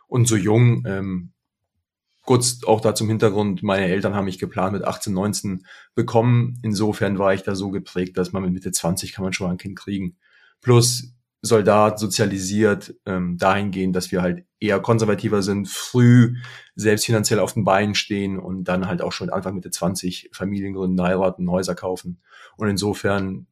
Und 0.07 0.27
so 0.27 0.36
jung, 0.36 0.83
ähm, 0.88 1.33
kurz 2.24 2.63
auch 2.63 2.81
da 2.81 2.95
zum 2.95 3.07
Hintergrund, 3.07 3.62
meine 3.62 3.86
Eltern 3.86 4.15
haben 4.15 4.25
mich 4.25 4.39
geplant 4.39 4.74
mit 4.74 4.83
18, 4.83 5.13
19 5.13 5.65
bekommen. 5.93 6.59
Insofern 6.63 7.19
war 7.19 7.36
ich 7.36 7.43
da 7.43 7.53
so 7.53 7.69
geprägt, 7.69 8.17
dass 8.17 8.31
man 8.31 8.41
mit 8.41 8.51
Mitte 8.51 8.71
20 8.71 9.13
kann 9.13 9.24
man 9.24 9.31
schon 9.31 9.45
mal 9.45 9.51
ein 9.51 9.59
Kind 9.59 9.77
kriegen. 9.77 10.17
Plus 10.59 11.13
Soldat 11.41 12.00
sozialisiert 12.00 12.96
ähm, 13.05 13.38
dahingehend, 13.38 13.96
dass 13.96 14.12
wir 14.12 14.22
halt 14.22 14.46
eher 14.60 14.79
konservativer 14.79 15.41
sind, 15.41 15.69
früh 15.69 16.36
selbst 16.75 17.05
finanziell 17.05 17.39
auf 17.39 17.53
den 17.53 17.63
Beinen 17.63 17.96
stehen 17.96 18.38
und 18.38 18.65
dann 18.65 18.88
halt 18.88 19.01
auch 19.01 19.13
schon 19.13 19.29
Anfang 19.29 19.55
Mitte 19.55 19.72
20 19.72 20.31
Familien 20.34 20.74
gründen, 20.74 21.01
heiraten, 21.01 21.50
Häuser 21.50 21.75
kaufen. 21.75 22.22
Und 22.58 22.67
insofern 22.67 23.48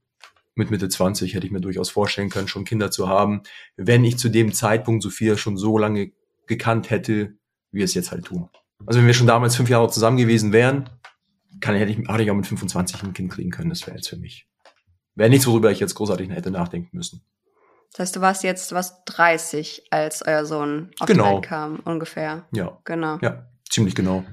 mit 0.55 0.71
Mitte 0.71 0.89
20 0.89 1.33
hätte 1.33 1.45
ich 1.45 1.51
mir 1.51 1.61
durchaus 1.61 1.89
vorstellen 1.89 2.29
können, 2.29 2.47
schon 2.47 2.65
Kinder 2.65 2.91
zu 2.91 3.07
haben, 3.07 3.43
wenn 3.77 4.03
ich 4.03 4.17
zu 4.17 4.27
dem 4.27 4.53
Zeitpunkt 4.53 5.03
Sophia 5.03 5.37
schon 5.37 5.55
so 5.55 5.77
lange 5.77 6.11
gekannt 6.47 6.89
hätte, 6.89 7.35
wie 7.71 7.83
es 7.83 7.93
jetzt 7.93 8.11
halt 8.11 8.25
tun. 8.25 8.49
Also 8.85 8.99
wenn 8.99 9.07
wir 9.07 9.13
schon 9.13 9.27
damals 9.27 9.55
fünf 9.55 9.69
Jahre 9.69 9.89
zusammen 9.89 10.17
gewesen 10.17 10.51
wären, 10.51 10.89
kann, 11.61 11.75
hätte, 11.75 11.91
ich, 11.91 11.97
hätte 11.97 12.23
ich 12.23 12.31
auch 12.31 12.35
mit 12.35 12.47
25 12.47 13.03
ein 13.03 13.13
Kind 13.13 13.31
kriegen 13.31 13.51
können. 13.51 13.69
Das 13.69 13.85
wäre 13.87 13.95
jetzt 13.95 14.09
für 14.09 14.17
mich. 14.17 14.47
Wäre 15.15 15.29
nichts, 15.29 15.47
worüber 15.47 15.71
ich 15.71 15.79
jetzt 15.79 15.95
großartig 15.95 16.29
hätte 16.29 16.51
nachdenken 16.51 16.95
müssen. 16.95 17.21
Das 17.91 17.99
heißt, 17.99 18.15
du 18.15 18.21
warst 18.21 18.43
jetzt 18.43 18.73
was 18.73 19.03
30, 19.05 19.87
als 19.91 20.21
euer 20.21 20.45
Sohn 20.45 20.91
auf 20.99 21.07
genau. 21.07 21.23
die 21.23 21.35
Welt 21.35 21.45
kam, 21.45 21.79
ungefähr. 21.79 22.45
Ja. 22.51 22.79
Genau. 22.83 23.17
Ja, 23.21 23.47
ziemlich 23.69 23.95
genau. 23.95 24.23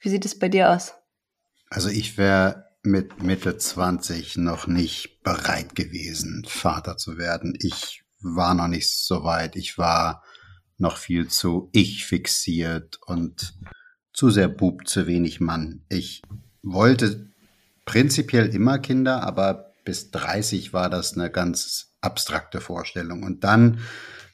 Wie 0.00 0.08
sieht 0.08 0.24
es 0.24 0.38
bei 0.38 0.48
dir 0.48 0.70
aus? 0.70 0.94
Also 1.70 1.88
ich 1.88 2.18
wäre 2.18 2.66
mit 2.82 3.22
Mitte 3.22 3.56
20 3.56 4.36
noch 4.36 4.66
nicht 4.66 5.22
bereit 5.22 5.74
gewesen, 5.74 6.44
Vater 6.46 6.96
zu 6.96 7.16
werden. 7.16 7.56
Ich 7.60 8.04
war 8.20 8.54
noch 8.54 8.68
nicht 8.68 8.90
so 8.90 9.24
weit. 9.24 9.56
Ich 9.56 9.78
war 9.78 10.22
noch 10.78 10.96
viel 10.96 11.28
zu 11.28 11.70
ich 11.72 12.04
fixiert 12.04 12.98
und 13.06 13.54
zu 14.12 14.30
sehr 14.30 14.48
Bub, 14.48 14.86
zu 14.86 15.06
wenig 15.06 15.40
Mann. 15.40 15.84
Ich 15.88 16.22
wollte 16.62 17.30
prinzipiell 17.84 18.54
immer 18.54 18.78
Kinder, 18.78 19.22
aber 19.22 19.72
bis 19.84 20.10
30 20.10 20.72
war 20.72 20.90
das 20.90 21.14
eine 21.14 21.30
ganz 21.30 21.91
abstrakte 22.02 22.60
Vorstellung. 22.60 23.22
Und 23.22 23.44
dann 23.44 23.80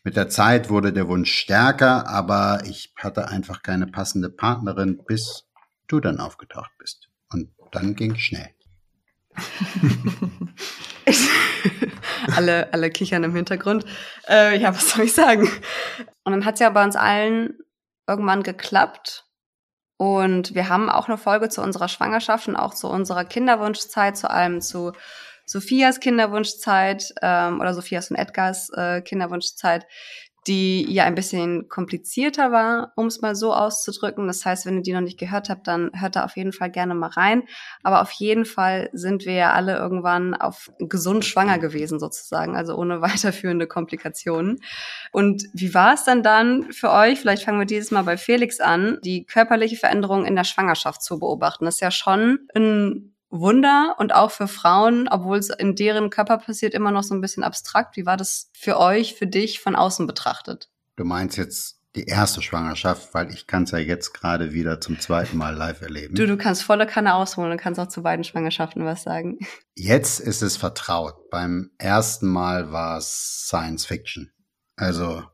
mit 0.02 0.16
der 0.16 0.28
Zeit 0.28 0.70
wurde 0.70 0.92
der 0.92 1.08
Wunsch 1.08 1.32
stärker, 1.32 2.08
aber 2.08 2.62
ich 2.64 2.92
hatte 2.96 3.28
einfach 3.28 3.62
keine 3.62 3.86
passende 3.86 4.30
Partnerin, 4.30 5.02
bis 5.06 5.44
du 5.86 6.00
dann 6.00 6.18
aufgetaucht 6.18 6.72
bist. 6.78 7.08
Und 7.30 7.50
dann 7.72 7.94
ging 7.94 8.12
es 8.16 8.20
schnell. 8.20 8.48
alle, 12.34 12.72
alle 12.72 12.90
kichern 12.90 13.24
im 13.24 13.34
Hintergrund. 13.34 13.84
Äh, 14.28 14.58
ja, 14.58 14.74
was 14.74 14.90
soll 14.90 15.04
ich 15.04 15.12
sagen? 15.12 15.48
Und 16.24 16.32
dann 16.32 16.44
hat 16.44 16.54
es 16.54 16.60
ja 16.60 16.70
bei 16.70 16.84
uns 16.84 16.96
allen 16.96 17.58
irgendwann 18.06 18.42
geklappt. 18.42 19.26
Und 19.96 20.54
wir 20.54 20.68
haben 20.68 20.88
auch 20.88 21.08
eine 21.08 21.18
Folge 21.18 21.48
zu 21.48 21.60
unserer 21.60 21.88
Schwangerschaft 21.88 22.48
und 22.48 22.56
auch 22.56 22.72
zu 22.72 22.88
unserer 22.88 23.24
Kinderwunschzeit, 23.24 24.16
zu 24.16 24.30
allem 24.30 24.60
zu 24.60 24.92
Sophias 25.48 25.98
Kinderwunschzeit 25.98 27.14
ähm, 27.22 27.58
oder 27.58 27.72
Sophias 27.72 28.10
und 28.10 28.16
Edgars 28.16 28.70
äh, 28.76 29.00
Kinderwunschzeit, 29.00 29.86
die 30.46 30.90
ja 30.92 31.04
ein 31.04 31.14
bisschen 31.14 31.68
komplizierter 31.68 32.52
war, 32.52 32.92
um 32.96 33.06
es 33.06 33.22
mal 33.22 33.34
so 33.34 33.54
auszudrücken. 33.54 34.26
Das 34.26 34.44
heißt, 34.44 34.66
wenn 34.66 34.76
ihr 34.76 34.82
die 34.82 34.92
noch 34.92 35.00
nicht 35.00 35.18
gehört 35.18 35.48
habt, 35.48 35.66
dann 35.66 35.90
hört 35.94 36.16
da 36.16 36.24
auf 36.24 36.36
jeden 36.36 36.52
Fall 36.52 36.70
gerne 36.70 36.94
mal 36.94 37.08
rein. 37.08 37.44
Aber 37.82 38.02
auf 38.02 38.10
jeden 38.12 38.44
Fall 38.44 38.90
sind 38.92 39.24
wir 39.24 39.32
ja 39.32 39.52
alle 39.54 39.76
irgendwann 39.76 40.34
auf 40.34 40.70
gesund 40.78 41.24
schwanger 41.24 41.58
gewesen 41.58 41.98
sozusagen, 41.98 42.54
also 42.54 42.76
ohne 42.76 43.00
weiterführende 43.02 43.66
Komplikationen. 43.66 44.60
Und 45.12 45.44
wie 45.54 45.72
war 45.72 45.94
es 45.94 46.04
dann 46.04 46.22
dann 46.22 46.72
für 46.72 46.92
euch? 46.92 47.20
Vielleicht 47.20 47.44
fangen 47.44 47.58
wir 47.58 47.66
dieses 47.66 47.90
Mal 47.90 48.04
bei 48.04 48.18
Felix 48.18 48.60
an, 48.60 48.98
die 49.02 49.24
körperliche 49.24 49.76
Veränderung 49.76 50.26
in 50.26 50.36
der 50.36 50.44
Schwangerschaft 50.44 51.02
zu 51.02 51.18
beobachten. 51.18 51.64
Das 51.64 51.76
ist 51.76 51.80
ja 51.80 51.90
schon 51.90 52.38
ein 52.54 53.07
Wunder 53.30 53.96
und 53.98 54.14
auch 54.14 54.30
für 54.30 54.48
Frauen, 54.48 55.08
obwohl 55.08 55.38
es 55.38 55.50
in 55.50 55.74
deren 55.74 56.10
Körper 56.10 56.38
passiert, 56.38 56.74
immer 56.74 56.90
noch 56.90 57.02
so 57.02 57.14
ein 57.14 57.20
bisschen 57.20 57.44
abstrakt. 57.44 57.96
Wie 57.96 58.06
war 58.06 58.16
das 58.16 58.50
für 58.54 58.78
euch, 58.78 59.14
für 59.14 59.26
dich 59.26 59.60
von 59.60 59.76
außen 59.76 60.06
betrachtet? 60.06 60.70
Du 60.96 61.04
meinst 61.04 61.36
jetzt 61.36 61.78
die 61.94 62.04
erste 62.04 62.42
Schwangerschaft, 62.42 63.12
weil 63.14 63.30
ich 63.32 63.46
kann 63.46 63.64
es 63.64 63.70
ja 63.70 63.78
jetzt 63.78 64.12
gerade 64.12 64.52
wieder 64.52 64.80
zum 64.80 65.00
zweiten 65.00 65.36
Mal 65.36 65.54
live 65.54 65.80
erleben. 65.80 66.14
Du, 66.14 66.26
du 66.26 66.36
kannst 66.36 66.62
volle 66.62 66.86
Kanne 66.86 67.14
ausholen 67.14 67.50
und 67.50 67.58
kannst 67.58 67.80
auch 67.80 67.88
zu 67.88 68.02
beiden 68.02 68.24
Schwangerschaften 68.24 68.84
was 68.84 69.02
sagen. 69.02 69.38
Jetzt 69.74 70.20
ist 70.20 70.42
es 70.42 70.56
vertraut. 70.56 71.30
Beim 71.30 71.70
ersten 71.78 72.28
Mal 72.28 72.72
war 72.72 72.98
es 72.98 73.46
Science 73.46 73.86
Fiction. 73.86 74.30
Also 74.76 75.24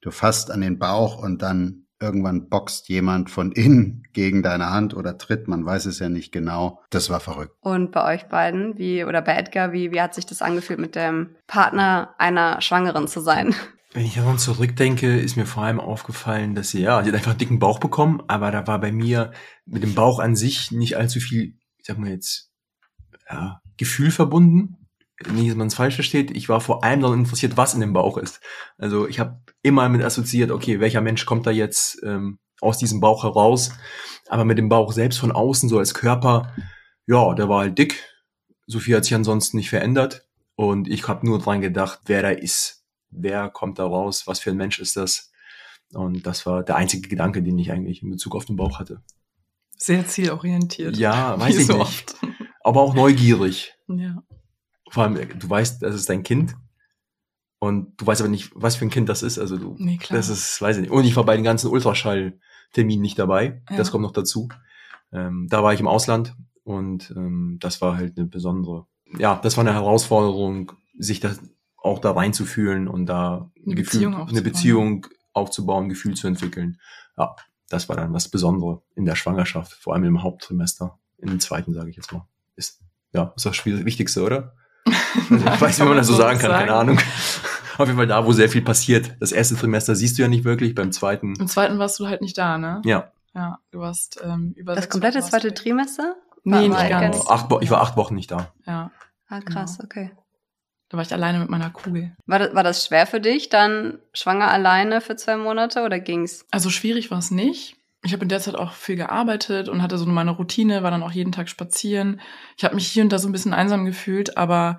du 0.00 0.10
fasst 0.10 0.50
an 0.50 0.60
den 0.60 0.78
Bauch 0.78 1.20
und 1.22 1.42
dann 1.42 1.85
irgendwann 2.00 2.48
boxt 2.48 2.88
jemand 2.88 3.30
von 3.30 3.52
innen 3.52 4.02
gegen 4.12 4.42
deine 4.42 4.70
Hand 4.70 4.94
oder 4.94 5.18
tritt, 5.18 5.48
man 5.48 5.64
weiß 5.64 5.86
es 5.86 5.98
ja 5.98 6.08
nicht 6.08 6.32
genau. 6.32 6.82
Das 6.90 7.10
war 7.10 7.20
verrückt. 7.20 7.54
Und 7.60 7.92
bei 7.92 8.14
euch 8.14 8.28
beiden, 8.28 8.78
wie, 8.78 9.04
oder 9.04 9.22
bei 9.22 9.36
Edgar, 9.36 9.72
wie, 9.72 9.92
wie 9.92 10.00
hat 10.00 10.14
sich 10.14 10.26
das 10.26 10.42
angefühlt, 10.42 10.78
mit 10.78 10.94
dem 10.94 11.36
Partner 11.46 12.14
einer 12.18 12.60
Schwangeren 12.60 13.08
zu 13.08 13.20
sein? 13.20 13.54
Wenn 13.92 14.04
ich 14.04 14.16
daran 14.16 14.38
zurückdenke, 14.38 15.18
ist 15.18 15.36
mir 15.36 15.46
vor 15.46 15.62
allem 15.62 15.80
aufgefallen, 15.80 16.54
dass 16.54 16.68
sie, 16.68 16.82
ja, 16.82 17.02
sie 17.02 17.08
hat 17.08 17.16
einfach 17.16 17.30
einen 17.30 17.38
dicken 17.38 17.58
Bauch 17.58 17.78
bekommen, 17.78 18.22
aber 18.26 18.50
da 18.50 18.66
war 18.66 18.78
bei 18.78 18.92
mir 18.92 19.32
mit 19.64 19.82
dem 19.82 19.94
Bauch 19.94 20.18
an 20.18 20.36
sich 20.36 20.70
nicht 20.70 20.98
allzu 20.98 21.18
viel, 21.18 21.54
ich 21.78 21.86
sag 21.86 21.96
mal 21.96 22.10
jetzt, 22.10 22.50
ja, 23.30 23.62
Gefühl 23.78 24.10
verbunden 24.10 24.85
nicht, 25.32 25.50
dass 25.50 25.56
man 25.56 25.68
es 25.68 25.74
falsch 25.74 25.94
versteht, 25.94 26.30
ich 26.30 26.48
war 26.48 26.60
vor 26.60 26.84
allem 26.84 27.00
daran 27.00 27.20
interessiert, 27.20 27.56
was 27.56 27.74
in 27.74 27.80
dem 27.80 27.92
Bauch 27.92 28.18
ist. 28.18 28.40
Also 28.78 29.08
ich 29.08 29.18
habe 29.18 29.40
immer 29.62 29.88
mit 29.88 30.02
assoziiert, 30.02 30.50
okay, 30.50 30.80
welcher 30.80 31.00
Mensch 31.00 31.24
kommt 31.24 31.46
da 31.46 31.50
jetzt 31.50 32.02
ähm, 32.04 32.38
aus 32.60 32.78
diesem 32.78 33.00
Bauch 33.00 33.24
heraus? 33.24 33.72
Aber 34.28 34.44
mit 34.44 34.58
dem 34.58 34.68
Bauch 34.68 34.92
selbst 34.92 35.18
von 35.18 35.32
außen, 35.32 35.68
so 35.68 35.78
als 35.78 35.94
Körper, 35.94 36.54
ja, 37.06 37.34
der 37.34 37.48
war 37.48 37.60
halt 37.60 37.78
dick. 37.78 38.04
So 38.66 38.78
viel 38.80 38.96
hat 38.96 39.04
sich 39.04 39.14
ansonsten 39.14 39.56
nicht 39.56 39.70
verändert. 39.70 40.26
Und 40.56 40.88
ich 40.88 41.06
habe 41.06 41.26
nur 41.26 41.38
dran 41.38 41.60
gedacht, 41.60 42.00
wer 42.06 42.22
da 42.22 42.30
ist. 42.30 42.84
Wer 43.10 43.48
kommt 43.48 43.78
da 43.78 43.86
raus? 43.86 44.26
Was 44.26 44.40
für 44.40 44.50
ein 44.50 44.56
Mensch 44.56 44.78
ist 44.80 44.96
das? 44.96 45.30
Und 45.92 46.26
das 46.26 46.46
war 46.46 46.62
der 46.62 46.76
einzige 46.76 47.08
Gedanke, 47.08 47.42
den 47.42 47.58
ich 47.58 47.70
eigentlich 47.70 48.02
in 48.02 48.10
Bezug 48.10 48.34
auf 48.34 48.44
den 48.44 48.56
Bauch 48.56 48.78
hatte. 48.78 49.02
Sehr 49.76 50.06
zielorientiert. 50.06 50.96
Ja, 50.96 51.38
weiß 51.38 51.56
ich 51.56 51.66
so 51.66 51.74
nicht. 51.74 51.82
Oft. 51.82 52.16
Aber 52.64 52.80
auch 52.80 52.94
neugierig. 52.94 53.74
Ja. 53.86 54.22
Vor 54.90 55.04
allem, 55.04 55.38
du 55.38 55.50
weißt, 55.50 55.82
das 55.82 55.94
ist 55.94 56.08
dein 56.08 56.22
Kind. 56.22 56.56
Und 57.58 58.00
du 58.00 58.06
weißt 58.06 58.20
aber 58.20 58.30
nicht, 58.30 58.50
was 58.54 58.76
für 58.76 58.84
ein 58.84 58.90
Kind 58.90 59.08
das 59.08 59.22
ist. 59.22 59.38
Also 59.38 59.56
du, 59.56 59.76
nee, 59.78 59.96
klar. 59.96 60.18
das 60.18 60.28
ist, 60.28 60.60
weiß 60.60 60.76
ich 60.76 60.82
nicht. 60.82 60.90
Und 60.90 61.04
ich 61.04 61.16
war 61.16 61.24
bei 61.24 61.36
den 61.36 61.44
ganzen 61.44 61.70
Ultraschallterminen 61.70 63.00
nicht 63.00 63.18
dabei. 63.18 63.62
Ja. 63.70 63.76
Das 63.76 63.90
kommt 63.90 64.02
noch 64.02 64.12
dazu. 64.12 64.48
Ähm, 65.12 65.46
da 65.48 65.62
war 65.62 65.72
ich 65.72 65.80
im 65.80 65.88
Ausland 65.88 66.34
und 66.64 67.12
ähm, 67.16 67.58
das 67.60 67.80
war 67.80 67.96
halt 67.96 68.18
eine 68.18 68.26
besondere, 68.26 68.86
ja, 69.18 69.36
das 69.42 69.56
war 69.56 69.64
eine 69.64 69.72
Herausforderung, 69.72 70.72
sich 70.98 71.20
da 71.20 71.34
auch 71.76 72.00
da 72.00 72.10
reinzufühlen 72.10 72.88
und 72.88 73.06
da 73.06 73.50
eine, 73.64 73.74
Gefühl, 73.76 74.00
Beziehung, 74.00 74.14
aufzubauen. 74.14 74.36
eine 74.36 74.42
Beziehung 74.42 75.06
aufzubauen, 75.32 75.88
Gefühl 75.88 76.14
zu 76.14 76.26
entwickeln. 76.26 76.80
Ja, 77.16 77.36
das 77.68 77.88
war 77.88 77.96
dann 77.96 78.12
was 78.12 78.28
Besonderes 78.28 78.80
in 78.94 79.04
der 79.04 79.14
Schwangerschaft, 79.14 79.72
vor 79.72 79.94
allem 79.94 80.04
im 80.04 80.22
Haupttrimester, 80.22 80.98
in 81.18 81.28
dem 81.28 81.40
zweiten, 81.40 81.72
sage 81.72 81.90
ich 81.90 81.96
jetzt 81.96 82.12
mal. 82.12 82.26
Ist, 82.56 82.82
ja, 83.12 83.32
ist 83.36 83.46
das 83.46 83.64
Wichtigste, 83.64 84.22
oder? 84.22 84.54
Ich 85.30 85.60
weiß 85.60 85.78
nicht, 85.78 85.80
wie 85.80 85.88
man 85.88 85.96
das 85.96 86.06
so 86.06 86.14
sagen 86.14 86.38
kann, 86.38 86.50
sagen. 86.50 86.66
keine 86.66 86.78
Ahnung. 86.78 86.98
Auf 87.78 87.86
jeden 87.86 87.98
Fall 87.98 88.06
da, 88.06 88.24
wo 88.24 88.32
sehr 88.32 88.48
viel 88.48 88.62
passiert. 88.62 89.16
Das 89.20 89.32
erste 89.32 89.56
Trimester 89.56 89.94
siehst 89.94 90.16
du 90.16 90.22
ja 90.22 90.28
nicht 90.28 90.44
wirklich, 90.44 90.74
beim 90.74 90.92
zweiten. 90.92 91.34
Im 91.38 91.46
zweiten 91.48 91.78
warst 91.78 91.98
du 91.98 92.06
halt 92.06 92.22
nicht 92.22 92.38
da, 92.38 92.56
ne? 92.58 92.80
Ja. 92.84 93.12
Ja, 93.34 93.58
du 93.70 93.80
warst 93.80 94.20
ähm, 94.24 94.54
über 94.56 94.74
Das 94.74 94.88
komplette 94.88 95.20
zweite. 95.20 95.52
Trimester? 95.52 96.16
Nee, 96.44 96.68
nicht 96.68 96.88
ganz. 96.88 97.18
Genau. 97.18 97.30
Acht, 97.30 97.48
ich 97.60 97.70
war 97.70 97.82
acht 97.82 97.96
Wochen 97.96 98.14
nicht 98.14 98.30
da. 98.30 98.52
Ja. 98.66 98.90
Ah, 99.28 99.40
krass, 99.40 99.78
genau. 99.78 99.84
okay. 99.84 100.10
Da 100.88 100.96
war 100.96 101.04
ich 101.04 101.12
alleine 101.12 101.40
mit 101.40 101.50
meiner 101.50 101.70
Kugel. 101.70 102.14
War 102.26 102.38
das, 102.38 102.54
war 102.54 102.62
das 102.62 102.86
schwer 102.86 103.06
für 103.06 103.20
dich, 103.20 103.48
dann 103.48 103.98
schwanger 104.12 104.50
alleine 104.50 105.00
für 105.00 105.16
zwei 105.16 105.36
Monate 105.36 105.82
oder 105.82 105.98
ging's? 105.98 106.46
Also 106.52 106.70
schwierig 106.70 107.10
war 107.10 107.18
es 107.18 107.30
nicht. 107.30 107.75
Ich 108.06 108.12
habe 108.12 108.22
in 108.22 108.28
der 108.28 108.40
Zeit 108.40 108.54
auch 108.54 108.72
viel 108.72 108.94
gearbeitet 108.94 109.68
und 109.68 109.82
hatte 109.82 109.98
so 109.98 110.06
meine 110.06 110.30
Routine, 110.30 110.84
war 110.84 110.92
dann 110.92 111.02
auch 111.02 111.10
jeden 111.10 111.32
Tag 111.32 111.48
spazieren. 111.48 112.20
Ich 112.56 112.64
habe 112.64 112.76
mich 112.76 112.86
hier 112.86 113.02
und 113.02 113.12
da 113.12 113.18
so 113.18 113.28
ein 113.28 113.32
bisschen 113.32 113.52
einsam 113.52 113.84
gefühlt, 113.84 114.36
aber 114.36 114.78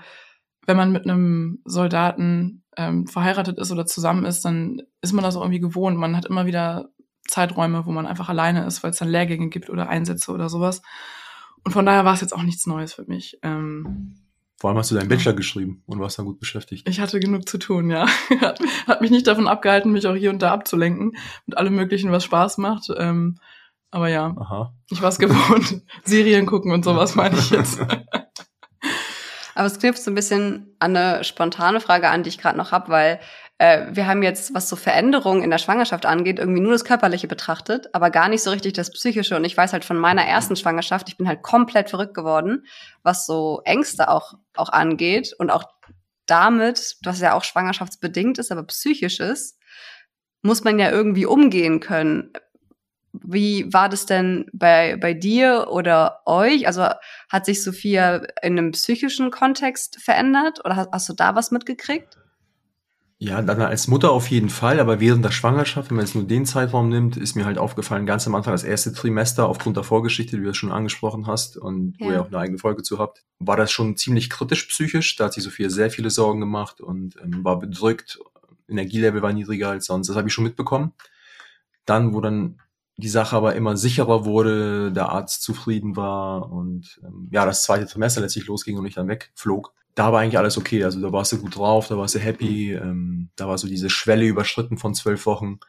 wenn 0.65 0.77
man 0.77 0.93
mit 0.93 1.03
einem 1.03 1.59
Soldaten 1.65 2.63
ähm, 2.77 3.05
verheiratet 3.05 3.57
ist 3.57 3.71
oder 3.71 3.85
zusammen 3.85 4.25
ist, 4.25 4.45
dann 4.45 4.81
ist 5.01 5.11
man 5.11 5.25
das 5.25 5.35
auch 5.35 5.41
irgendwie 5.41 5.59
gewohnt. 5.59 5.97
Man 5.97 6.15
hat 6.15 6.25
immer 6.25 6.45
wieder 6.45 6.89
Zeiträume, 7.27 7.85
wo 7.85 7.91
man 7.91 8.07
einfach 8.07 8.29
alleine 8.29 8.65
ist, 8.65 8.81
weil 8.81 8.91
es 8.91 8.97
dann 8.97 9.09
Lehrgänge 9.09 9.49
gibt 9.49 9.69
oder 9.69 9.89
Einsätze 9.89 10.31
oder 10.31 10.47
sowas. 10.47 10.81
Und 11.65 11.73
von 11.73 11.85
daher 11.85 12.05
war 12.05 12.13
es 12.13 12.21
jetzt 12.21 12.33
auch 12.33 12.43
nichts 12.43 12.65
Neues 12.65 12.93
für 12.93 13.05
mich. 13.05 13.39
Ähm, 13.43 14.15
Vor 14.59 14.69
allem 14.69 14.79
hast 14.79 14.89
du 14.89 14.95
deinen 14.95 15.09
Bachelor 15.09 15.33
geschrieben 15.33 15.83
und 15.85 15.99
warst 15.99 16.17
dann 16.17 16.25
gut 16.25 16.39
beschäftigt. 16.39 16.89
ich 16.89 16.99
hatte 16.99 17.19
genug 17.19 17.47
zu 17.47 17.59
tun, 17.59 17.91
ja. 17.91 18.07
hat, 18.41 18.59
hat 18.87 19.01
mich 19.01 19.11
nicht 19.11 19.27
davon 19.27 19.47
abgehalten, 19.47 19.91
mich 19.91 20.07
auch 20.07 20.15
hier 20.15 20.31
und 20.31 20.41
da 20.41 20.51
abzulenken 20.51 21.15
mit 21.45 21.57
allem 21.57 21.75
Möglichen, 21.75 22.11
was 22.11 22.23
Spaß 22.23 22.57
macht. 22.57 22.89
Ähm, 22.97 23.39
aber 23.91 24.09
ja, 24.09 24.35
Aha. 24.37 24.73
ich 24.89 25.01
war 25.01 25.09
es 25.09 25.19
gewohnt. 25.19 25.81
Serien 26.03 26.45
gucken 26.45 26.71
und 26.71 26.83
sowas 26.83 27.15
meine 27.15 27.37
ich 27.37 27.51
jetzt. 27.51 27.79
Aber 29.55 29.65
es 29.65 29.79
knüpft 29.79 30.03
so 30.03 30.11
ein 30.11 30.15
bisschen 30.15 30.75
an 30.77 30.95
eine 30.95 31.23
spontane 31.23 31.79
Frage 31.79 32.09
an, 32.09 32.21
die 32.21 32.29
ich 32.29 32.37
gerade 32.37 32.59
noch 32.59 32.71
habe, 32.71 32.89
weil 32.89 33.19
äh, 33.59 33.87
wir 33.89 34.07
haben 34.07 34.21
jetzt, 34.21 34.53
was 34.53 34.69
so 34.69 34.75
Veränderungen 34.75 35.43
in 35.43 35.49
der 35.49 35.57
Schwangerschaft 35.57 36.05
angeht, 36.05 36.39
irgendwie 36.39 36.61
nur 36.61 36.73
das 36.73 36.85
Körperliche 36.85 37.27
betrachtet, 37.27 37.89
aber 37.93 38.11
gar 38.11 38.29
nicht 38.29 38.43
so 38.43 38.51
richtig 38.51 38.73
das 38.73 38.91
Psychische. 38.91 39.35
Und 39.35 39.45
ich 39.45 39.57
weiß 39.57 39.73
halt 39.73 39.85
von 39.85 39.97
meiner 39.97 40.23
ersten 40.23 40.55
Schwangerschaft, 40.55 41.09
ich 41.09 41.17
bin 41.17 41.27
halt 41.27 41.41
komplett 41.41 41.89
verrückt 41.89 42.13
geworden, 42.13 42.65
was 43.03 43.25
so 43.25 43.61
Ängste 43.65 44.09
auch, 44.09 44.35
auch 44.55 44.69
angeht 44.69 45.33
und 45.39 45.49
auch 45.49 45.63
damit, 46.27 46.97
was 47.03 47.19
ja 47.21 47.33
auch 47.33 47.43
schwangerschaftsbedingt 47.43 48.37
ist, 48.37 48.51
aber 48.51 48.63
psychisch 48.63 49.19
ist, 49.19 49.57
muss 50.43 50.63
man 50.63 50.77
ja 50.77 50.91
irgendwie 50.91 51.25
umgehen 51.25 51.79
können. 51.79 52.33
Wie 53.13 53.73
war 53.73 53.89
das 53.89 54.05
denn 54.05 54.45
bei, 54.53 54.97
bei 54.97 55.15
dir 55.15 55.67
oder 55.71 56.21
euch? 56.25 56.67
Also 56.67 56.87
hat 57.29 57.45
sich 57.45 57.63
Sophia 57.63 58.17
in 58.43 58.59
einem 58.59 58.71
psychischen 58.71 59.31
Kontext 59.31 59.99
verändert 59.99 60.63
oder 60.63 60.75
hast, 60.75 60.89
hast 60.91 61.09
du 61.09 61.13
da 61.13 61.33
was 61.33 61.49
mitgekriegt? 61.49 62.17
Ja, 63.19 63.41
dann 63.41 63.59
als 63.61 63.87
Mutter 63.87 64.11
auf 64.11 64.29
jeden 64.29 64.49
Fall, 64.49 64.79
aber 64.79 64.99
während 64.99 65.25
der 65.25 65.31
Schwangerschaft, 65.31 65.89
wenn 65.89 65.97
man 65.97 66.05
jetzt 66.05 66.13
nur 66.13 66.25
den 66.25 66.45
Zeitraum 66.45 66.87
nimmt, 66.89 67.17
ist 67.17 67.35
mir 67.35 67.45
halt 67.45 67.57
aufgefallen, 67.57 68.05
ganz 68.05 68.27
am 68.27 68.35
Anfang, 68.35 68.53
das 68.53 68.63
erste 68.63 68.93
Trimester, 68.93 69.49
aufgrund 69.49 69.75
der 69.75 69.83
Vorgeschichte, 69.83 70.37
die 70.37 70.43
du 70.43 70.53
schon 70.53 70.71
angesprochen 70.71 71.25
hast 71.25 71.57
und 71.57 71.95
wo 71.99 72.05
Ja. 72.05 72.11
ihr 72.17 72.21
auch 72.21 72.27
eine 72.27 72.37
eigene 72.37 72.59
Folge 72.59 72.83
zu 72.83 72.99
habt, 72.99 73.23
war 73.39 73.57
das 73.57 73.71
schon 73.71 73.97
ziemlich 73.97 74.29
kritisch 74.29 74.65
psychisch. 74.67 75.15
Da 75.15 75.25
hat 75.25 75.33
sich 75.33 75.43
Sophia 75.43 75.69
sehr 75.71 75.89
viele 75.89 76.11
Sorgen 76.11 76.39
gemacht 76.39 76.79
und 76.79 77.15
ähm, 77.23 77.43
war 77.43 77.57
bedrückt. 77.57 78.19
Energielevel 78.67 79.23
war 79.23 79.33
niedriger 79.33 79.69
als 79.69 79.87
sonst. 79.87 80.09
Das 80.09 80.15
habe 80.15 80.27
ich 80.27 80.33
schon 80.33 80.43
mitbekommen. 80.43 80.93
Dann, 81.85 82.13
wo 82.13 82.21
dann 82.21 82.61
die 82.97 83.09
Sache 83.09 83.35
aber 83.35 83.55
immer 83.55 83.77
sicherer 83.77 84.25
wurde, 84.25 84.91
der 84.91 85.09
Arzt 85.09 85.41
zufrieden 85.41 85.95
war 85.95 86.51
und 86.51 86.99
ähm, 87.03 87.29
ja, 87.31 87.45
das 87.45 87.63
zweite 87.63 87.87
Trimester 87.87 88.21
letztlich 88.21 88.45
losging 88.45 88.77
und 88.77 88.85
ich 88.85 88.95
dann 88.95 89.07
wegflog, 89.07 89.73
da 89.97 90.13
war 90.13 90.21
eigentlich 90.21 90.37
alles 90.37 90.57
okay. 90.57 90.83
Also 90.83 91.01
da 91.01 91.11
warst 91.11 91.31
du 91.31 91.39
gut 91.39 91.55
drauf, 91.55 91.87
da 91.87 91.97
warst 91.97 92.13
du 92.15 92.19
happy, 92.19 92.73
ähm, 92.73 93.29
da 93.35 93.47
war 93.47 93.57
so 93.57 93.67
diese 93.67 93.89
Schwelle 93.89 94.25
überschritten 94.25 94.77
von 94.77 94.93
zwölf 94.93 95.25
Wochen 95.25 95.59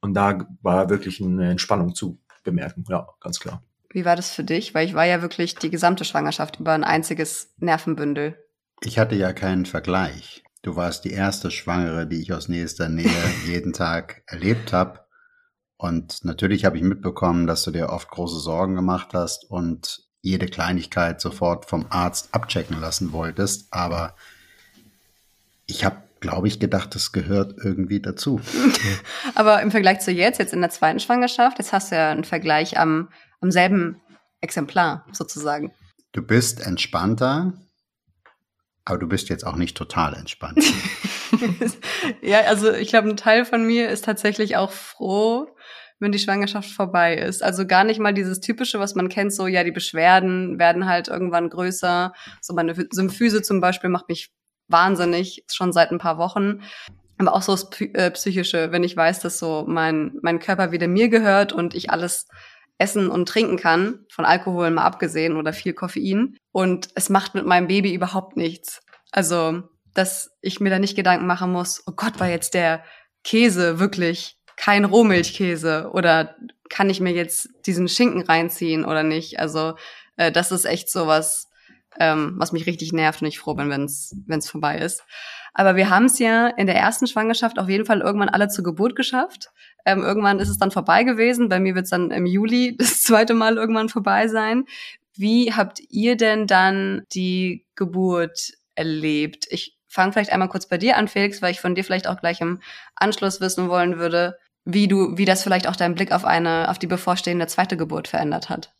und 0.00 0.14
da 0.14 0.46
war 0.60 0.90
wirklich 0.90 1.22
eine 1.22 1.50
Entspannung 1.50 1.94
zu 1.94 2.20
bemerken. 2.44 2.84
Ja, 2.88 3.08
ganz 3.20 3.40
klar. 3.40 3.62
Wie 3.88 4.04
war 4.04 4.14
das 4.14 4.30
für 4.30 4.44
dich? 4.44 4.74
Weil 4.74 4.86
ich 4.86 4.94
war 4.94 5.06
ja 5.06 5.22
wirklich 5.22 5.54
die 5.54 5.70
gesamte 5.70 6.04
Schwangerschaft 6.04 6.60
über 6.60 6.72
ein 6.72 6.84
einziges 6.84 7.54
Nervenbündel. 7.58 8.36
Ich 8.82 8.98
hatte 8.98 9.14
ja 9.14 9.32
keinen 9.32 9.64
Vergleich. 9.64 10.42
Du 10.60 10.76
warst 10.76 11.04
die 11.04 11.12
erste 11.12 11.50
Schwangere, 11.50 12.06
die 12.06 12.20
ich 12.20 12.32
aus 12.32 12.48
nächster 12.48 12.88
Nähe 12.88 13.10
jeden 13.46 13.72
Tag 13.72 14.22
erlebt 14.26 14.72
habe. 14.72 15.00
Und 15.78 16.24
natürlich 16.24 16.64
habe 16.64 16.76
ich 16.76 16.82
mitbekommen, 16.82 17.46
dass 17.46 17.64
du 17.64 17.70
dir 17.70 17.88
oft 17.88 18.08
große 18.10 18.38
Sorgen 18.38 18.74
gemacht 18.74 19.14
hast 19.14 19.50
und 19.50 20.06
jede 20.22 20.46
Kleinigkeit 20.46 21.20
sofort 21.20 21.66
vom 21.66 21.86
Arzt 21.90 22.32
abchecken 22.32 22.80
lassen 22.80 23.12
wolltest. 23.12 23.66
Aber 23.72 24.14
ich 25.66 25.84
habe, 25.84 25.96
glaube 26.20 26.48
ich, 26.48 26.60
gedacht, 26.60 26.94
das 26.94 27.12
gehört 27.12 27.54
irgendwie 27.62 28.00
dazu. 28.00 28.40
Aber 29.34 29.60
im 29.60 29.72
Vergleich 29.72 30.00
zu 30.00 30.12
jetzt, 30.12 30.38
jetzt 30.38 30.54
in 30.54 30.60
der 30.60 30.70
zweiten 30.70 31.00
Schwangerschaft, 31.00 31.58
jetzt 31.58 31.72
hast 31.72 31.90
du 31.90 31.96
ja 31.96 32.10
einen 32.10 32.24
Vergleich 32.24 32.78
am, 32.78 33.08
am 33.40 33.50
selben 33.50 34.00
Exemplar 34.40 35.04
sozusagen. 35.12 35.72
Du 36.12 36.22
bist 36.22 36.60
entspannter, 36.60 37.54
aber 38.84 38.98
du 38.98 39.08
bist 39.08 39.28
jetzt 39.28 39.46
auch 39.46 39.56
nicht 39.56 39.76
total 39.76 40.14
entspannt. 40.14 40.62
ja, 42.22 42.40
also 42.42 42.72
ich 42.72 42.88
glaube, 42.88 43.08
ein 43.08 43.16
Teil 43.16 43.44
von 43.44 43.64
mir 43.64 43.88
ist 43.88 44.04
tatsächlich 44.04 44.56
auch 44.56 44.70
froh, 44.70 45.48
wenn 46.02 46.12
die 46.12 46.18
Schwangerschaft 46.18 46.70
vorbei 46.70 47.16
ist. 47.16 47.42
Also 47.42 47.66
gar 47.66 47.84
nicht 47.84 48.00
mal 48.00 48.12
dieses 48.12 48.40
typische, 48.40 48.80
was 48.80 48.94
man 48.94 49.08
kennt, 49.08 49.32
so 49.32 49.46
ja, 49.46 49.64
die 49.64 49.70
Beschwerden 49.70 50.58
werden 50.58 50.86
halt 50.86 51.08
irgendwann 51.08 51.48
größer. 51.48 52.12
So 52.40 52.54
meine 52.54 52.74
Symphyse 52.90 53.42
zum 53.42 53.60
Beispiel 53.60 53.88
macht 53.88 54.08
mich 54.08 54.30
wahnsinnig, 54.68 55.44
schon 55.50 55.72
seit 55.72 55.92
ein 55.92 55.98
paar 55.98 56.18
Wochen. 56.18 56.62
Aber 57.18 57.34
auch 57.34 57.42
so 57.42 57.52
das 57.52 57.80
äh, 57.80 58.10
Psychische, 58.10 58.72
wenn 58.72 58.82
ich 58.82 58.96
weiß, 58.96 59.20
dass 59.20 59.38
so 59.38 59.64
mein, 59.68 60.18
mein 60.22 60.40
Körper 60.40 60.72
wieder 60.72 60.88
mir 60.88 61.08
gehört 61.08 61.52
und 61.52 61.74
ich 61.74 61.90
alles 61.90 62.26
essen 62.78 63.08
und 63.08 63.28
trinken 63.28 63.56
kann, 63.56 64.00
von 64.10 64.24
Alkohol 64.24 64.70
mal 64.70 64.82
abgesehen 64.82 65.36
oder 65.36 65.52
viel 65.52 65.72
Koffein. 65.72 66.36
Und 66.50 66.88
es 66.96 67.10
macht 67.10 67.36
mit 67.36 67.46
meinem 67.46 67.68
Baby 67.68 67.94
überhaupt 67.94 68.36
nichts. 68.36 68.82
Also, 69.12 69.62
dass 69.94 70.36
ich 70.40 70.58
mir 70.58 70.70
da 70.70 70.80
nicht 70.80 70.96
Gedanken 70.96 71.26
machen 71.26 71.52
muss, 71.52 71.84
oh 71.86 71.92
Gott, 71.94 72.18
war 72.18 72.28
jetzt 72.28 72.54
der 72.54 72.82
Käse 73.22 73.78
wirklich 73.78 74.36
kein 74.62 74.84
Rohmilchkäse 74.84 75.90
oder 75.92 76.36
kann 76.70 76.88
ich 76.88 77.00
mir 77.00 77.12
jetzt 77.12 77.48
diesen 77.66 77.88
Schinken 77.88 78.22
reinziehen 78.22 78.84
oder 78.84 79.02
nicht? 79.02 79.40
Also, 79.40 79.74
äh, 80.16 80.30
das 80.30 80.52
ist 80.52 80.66
echt 80.66 80.88
sowas, 80.88 81.50
ähm, 81.98 82.34
was 82.36 82.52
mich 82.52 82.66
richtig 82.66 82.92
nervt 82.92 83.22
und 83.22 83.28
ich 83.28 83.40
froh 83.40 83.54
bin, 83.54 83.70
wenn 83.70 83.84
es 83.84 84.48
vorbei 84.48 84.78
ist. 84.78 85.02
Aber 85.52 85.74
wir 85.74 85.90
haben 85.90 86.04
es 86.04 86.20
ja 86.20 86.46
in 86.46 86.66
der 86.68 86.76
ersten 86.76 87.08
Schwangerschaft 87.08 87.58
auf 87.58 87.68
jeden 87.68 87.86
Fall 87.86 88.02
irgendwann 88.02 88.28
alle 88.28 88.48
zur 88.48 88.62
Geburt 88.62 88.94
geschafft. 88.94 89.50
Ähm, 89.84 90.02
irgendwann 90.02 90.38
ist 90.38 90.48
es 90.48 90.58
dann 90.58 90.70
vorbei 90.70 91.02
gewesen. 91.02 91.48
Bei 91.48 91.58
mir 91.58 91.74
wird 91.74 91.84
es 91.84 91.90
dann 91.90 92.12
im 92.12 92.24
Juli 92.24 92.76
das 92.78 93.02
zweite 93.02 93.34
Mal 93.34 93.56
irgendwann 93.56 93.88
vorbei 93.88 94.28
sein. 94.28 94.64
Wie 95.14 95.52
habt 95.52 95.80
ihr 95.90 96.16
denn 96.16 96.46
dann 96.46 97.02
die 97.12 97.66
Geburt 97.74 98.52
erlebt? 98.76 99.48
Ich 99.50 99.76
fange 99.88 100.12
vielleicht 100.12 100.32
einmal 100.32 100.48
kurz 100.48 100.66
bei 100.66 100.78
dir 100.78 100.96
an, 100.96 101.08
Felix, 101.08 101.42
weil 101.42 101.50
ich 101.50 101.60
von 101.60 101.74
dir 101.74 101.82
vielleicht 101.82 102.06
auch 102.06 102.20
gleich 102.20 102.40
im 102.40 102.60
Anschluss 102.94 103.40
wissen 103.40 103.68
wollen 103.68 103.98
würde, 103.98 104.38
wie 104.64 104.88
du, 104.88 105.16
wie 105.16 105.24
das 105.24 105.42
vielleicht 105.42 105.66
auch 105.66 105.76
deinen 105.76 105.94
Blick 105.94 106.12
auf 106.12 106.24
eine, 106.24 106.68
auf 106.70 106.78
die 106.78 106.86
bevorstehende 106.86 107.46
zweite 107.46 107.76
Geburt 107.76 108.08
verändert 108.08 108.48
hat. 108.48 108.74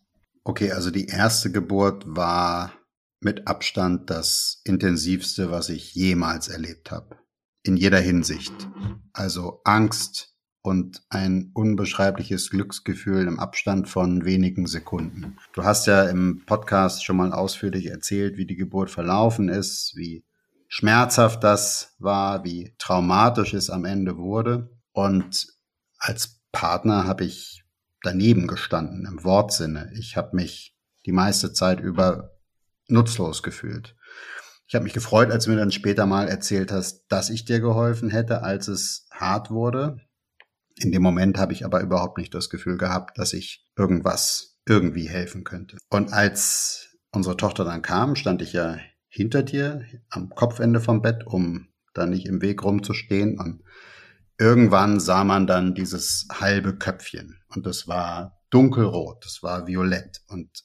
Okay, 0.45 0.73
also 0.73 0.91
die 0.91 1.07
erste 1.07 1.53
Geburt 1.53 2.05
war 2.07 2.73
mit 3.21 3.47
Abstand 3.47 4.11
das 4.11 4.61
intensivste, 4.65 5.51
was 5.51 5.69
ich 5.69 5.95
jemals 5.95 6.49
erlebt 6.49 6.91
habe. 6.91 7.17
In 7.63 7.77
jeder 7.77 8.01
Hinsicht. 8.01 8.53
Also 9.13 9.61
Angst 9.65 10.35
und 10.63 11.03
ein 11.09 11.51
unbeschreibliches 11.55 12.51
Glücksgefühl 12.51 13.27
im 13.27 13.39
Abstand 13.39 13.89
von 13.89 14.25
wenigen 14.25 14.67
Sekunden. 14.67 15.37
Du 15.53 15.65
hast 15.65 15.87
ja 15.87 16.05
im 16.05 16.43
Podcast 16.47 17.05
schon 17.05 17.17
mal 17.17 17.33
ausführlich 17.33 17.87
erzählt, 17.87 18.37
wie 18.37 18.47
die 18.47 18.57
Geburt 18.57 18.91
verlaufen 18.91 19.49
ist, 19.49 19.93
wie 19.97 20.25
schmerzhaft 20.69 21.45
das 21.45 21.95
war, 21.99 22.45
wie 22.45 22.75
traumatisch 22.79 23.55
es 23.55 23.71
am 23.71 23.85
Ende 23.85 24.17
wurde. 24.17 24.71
Und 24.93 25.52
als 26.03 26.41
Partner 26.51 27.07
habe 27.07 27.25
ich 27.25 27.65
daneben 28.03 28.49
gestanden, 28.49 29.07
im 29.07 29.23
Wortsinne. 29.25 29.91
Ich 29.95 30.17
habe 30.17 30.35
mich 30.35 30.77
die 31.07 31.13
meiste 31.13 31.53
Zeit 31.53 31.81
über 31.81 32.37
nutzlos 32.89 33.43
gefühlt. 33.43 33.95
Ich 34.67 34.75
habe 34.75 34.85
mich 34.85 34.93
gefreut, 34.93 35.31
als 35.31 35.45
du 35.45 35.51
mir 35.51 35.57
dann 35.57 35.71
später 35.71 36.05
mal 36.07 36.29
erzählt 36.29 36.73
hast, 36.73 37.05
dass 37.09 37.31
ich 37.31 37.45
dir 37.45 37.61
geholfen 37.61 38.11
hätte, 38.11 38.43
als 38.43 38.69
es 38.69 39.07
hart 39.13 39.51
wurde. 39.51 39.99
In 40.77 40.91
dem 40.91 41.03
Moment 41.03 41.39
habe 41.39 41.53
ich 41.53 41.65
aber 41.65 41.81
überhaupt 41.81 42.19
nicht 42.19 42.35
das 42.35 42.51
Gefühl 42.51 42.79
gehabt, 42.79 43.19
dass 43.19 43.33
ich 43.33 43.69
irgendwas 43.77 44.59
irgendwie 44.67 45.09
helfen 45.09 45.45
könnte. 45.45 45.77
Und 45.89 46.13
als 46.13 46.97
unsere 47.13 47.37
Tochter 47.37 47.65
dann 47.65 47.83
kam, 47.83 48.17
stand 48.17 48.43
ich 48.43 48.53
ja 48.53 48.79
hinter 49.09 49.43
dir 49.43 49.85
am 50.09 50.31
Kopfende 50.31 50.81
vom 50.81 51.03
Bett, 51.03 51.27
um 51.27 51.69
da 51.95 52.07
nicht 52.07 52.27
im 52.27 52.43
Weg 52.43 52.65
rumzustehen. 52.65 53.39
Und 53.39 53.63
irgendwann 54.39 55.01
sah 55.01 55.25
man 55.25 55.47
dann 55.47 55.75
dieses 55.75 56.27
halbe 56.33 56.77
Köpfchen. 56.77 57.41
Und 57.49 57.67
das 57.67 57.89
war 57.89 58.41
dunkelrot, 58.51 59.25
das 59.25 59.43
war 59.43 59.67
violett. 59.67 60.23
Und 60.29 60.65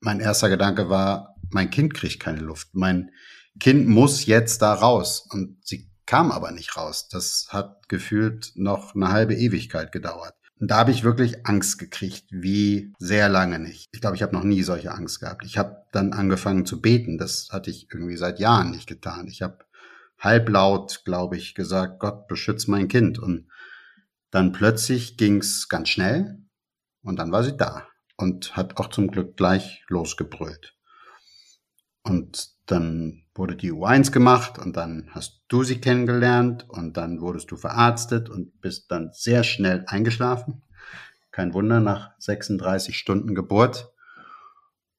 mein 0.00 0.20
erster 0.20 0.48
Gedanke 0.48 0.88
war, 0.88 1.36
mein 1.50 1.70
Kind 1.70 1.94
kriegt 1.94 2.20
keine 2.20 2.40
Luft. 2.40 2.68
Mein 2.72 3.10
Kind 3.58 3.88
muss 3.88 4.26
jetzt 4.26 4.62
da 4.62 4.72
raus. 4.74 5.26
Und 5.30 5.58
sie 5.66 5.90
kam 6.06 6.32
aber 6.32 6.50
nicht 6.50 6.76
raus. 6.76 7.08
Das 7.08 7.48
hat 7.50 7.88
gefühlt 7.88 8.52
noch 8.54 8.94
eine 8.94 9.10
halbe 9.10 9.34
Ewigkeit 9.34 9.92
gedauert. 9.92 10.34
Und 10.58 10.70
da 10.70 10.76
habe 10.76 10.90
ich 10.90 11.04
wirklich 11.04 11.46
Angst 11.46 11.78
gekriegt, 11.78 12.26
wie 12.30 12.92
sehr 12.98 13.30
lange 13.30 13.58
nicht. 13.58 13.88
Ich 13.92 14.02
glaube, 14.02 14.16
ich 14.16 14.22
habe 14.22 14.34
noch 14.36 14.44
nie 14.44 14.62
solche 14.62 14.92
Angst 14.92 15.20
gehabt. 15.20 15.44
Ich 15.44 15.56
habe 15.56 15.84
dann 15.90 16.12
angefangen 16.12 16.66
zu 16.66 16.82
beten. 16.82 17.16
Das 17.16 17.48
hatte 17.50 17.70
ich 17.70 17.88
irgendwie 17.90 18.18
seit 18.18 18.38
Jahren 18.38 18.70
nicht 18.70 18.86
getan. 18.86 19.26
Ich 19.26 19.40
habe 19.40 19.58
halblaut, 20.20 21.02
glaube 21.04 21.36
ich, 21.36 21.54
gesagt, 21.54 21.98
Gott 21.98 22.28
beschütz 22.28 22.68
mein 22.68 22.88
Kind. 22.88 23.18
Und 23.18 23.48
dann 24.30 24.52
plötzlich 24.52 25.16
ging's 25.16 25.68
ganz 25.68 25.88
schnell 25.88 26.38
und 27.02 27.18
dann 27.18 27.32
war 27.32 27.42
sie 27.42 27.56
da 27.56 27.88
und 28.16 28.56
hat 28.56 28.76
auch 28.76 28.90
zum 28.90 29.10
Glück 29.10 29.36
gleich 29.36 29.84
losgebrüllt. 29.88 30.76
Und 32.02 32.50
dann 32.66 33.24
wurde 33.34 33.56
die 33.56 33.72
U1 33.72 34.12
gemacht 34.12 34.58
und 34.58 34.76
dann 34.76 35.08
hast 35.10 35.42
du 35.48 35.64
sie 35.64 35.80
kennengelernt 35.80 36.66
und 36.68 36.96
dann 36.96 37.20
wurdest 37.20 37.50
du 37.50 37.56
verarztet 37.56 38.28
und 38.28 38.60
bist 38.60 38.90
dann 38.90 39.10
sehr 39.12 39.42
schnell 39.42 39.84
eingeschlafen. 39.86 40.62
Kein 41.30 41.54
Wunder, 41.54 41.80
nach 41.80 42.10
36 42.18 42.96
Stunden 42.96 43.34
Geburt. 43.34 43.89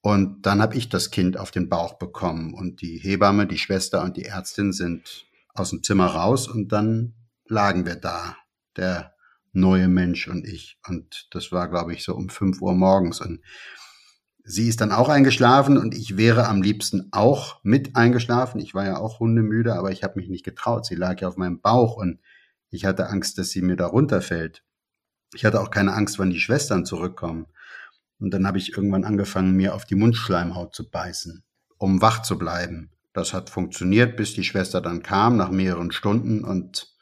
Und 0.01 0.45
dann 0.45 0.61
habe 0.61 0.75
ich 0.75 0.89
das 0.89 1.11
Kind 1.11 1.37
auf 1.37 1.51
den 1.51 1.69
Bauch 1.69 1.93
bekommen 1.99 2.53
und 2.53 2.81
die 2.81 2.97
Hebamme, 2.97 3.45
die 3.45 3.59
Schwester 3.59 4.03
und 4.03 4.17
die 4.17 4.25
Ärztin 4.25 4.73
sind 4.73 5.25
aus 5.53 5.69
dem 5.69 5.83
Zimmer 5.83 6.07
raus 6.07 6.47
und 6.47 6.71
dann 6.71 7.13
lagen 7.45 7.85
wir 7.85 7.95
da, 7.95 8.35
der 8.77 9.13
neue 9.53 9.87
Mensch 9.87 10.27
und 10.27 10.45
ich. 10.45 10.79
Und 10.87 11.27
das 11.31 11.51
war, 11.51 11.69
glaube 11.69 11.93
ich, 11.93 12.03
so 12.03 12.15
um 12.15 12.29
5 12.29 12.61
Uhr 12.61 12.73
morgens. 12.73 13.21
Und 13.21 13.41
Sie 14.43 14.67
ist 14.67 14.81
dann 14.81 14.91
auch 14.91 15.09
eingeschlafen 15.09 15.77
und 15.77 15.95
ich 15.95 16.17
wäre 16.17 16.47
am 16.47 16.63
liebsten 16.63 17.09
auch 17.11 17.59
mit 17.63 17.95
eingeschlafen. 17.95 18.59
Ich 18.59 18.73
war 18.73 18.85
ja 18.85 18.97
auch 18.97 19.19
hundemüde, 19.19 19.75
aber 19.75 19.91
ich 19.91 20.03
habe 20.03 20.19
mich 20.19 20.29
nicht 20.29 20.43
getraut. 20.43 20.85
Sie 20.85 20.95
lag 20.95 21.21
ja 21.21 21.27
auf 21.27 21.37
meinem 21.37 21.61
Bauch 21.61 21.95
und 21.95 22.19
ich 22.69 22.85
hatte 22.85 23.07
Angst, 23.07 23.37
dass 23.37 23.49
sie 23.49 23.61
mir 23.61 23.75
da 23.75 23.85
runterfällt. 23.85 24.63
Ich 25.33 25.45
hatte 25.45 25.61
auch 25.61 25.69
keine 25.69 25.93
Angst, 25.93 26.17
wann 26.17 26.31
die 26.31 26.39
Schwestern 26.39 26.85
zurückkommen. 26.85 27.45
Und 28.21 28.31
dann 28.31 28.45
habe 28.47 28.59
ich 28.59 28.77
irgendwann 28.77 29.03
angefangen, 29.03 29.55
mir 29.55 29.73
auf 29.73 29.85
die 29.85 29.95
Mundschleimhaut 29.95 30.75
zu 30.75 30.89
beißen, 30.89 31.43
um 31.77 32.01
wach 32.01 32.21
zu 32.21 32.37
bleiben. 32.37 32.91
Das 33.13 33.33
hat 33.33 33.49
funktioniert, 33.49 34.15
bis 34.15 34.33
die 34.33 34.43
Schwester 34.43 34.79
dann 34.79 35.03
kam, 35.03 35.35
nach 35.35 35.49
mehreren 35.49 35.91
Stunden. 35.91 36.45
Und 36.45 36.95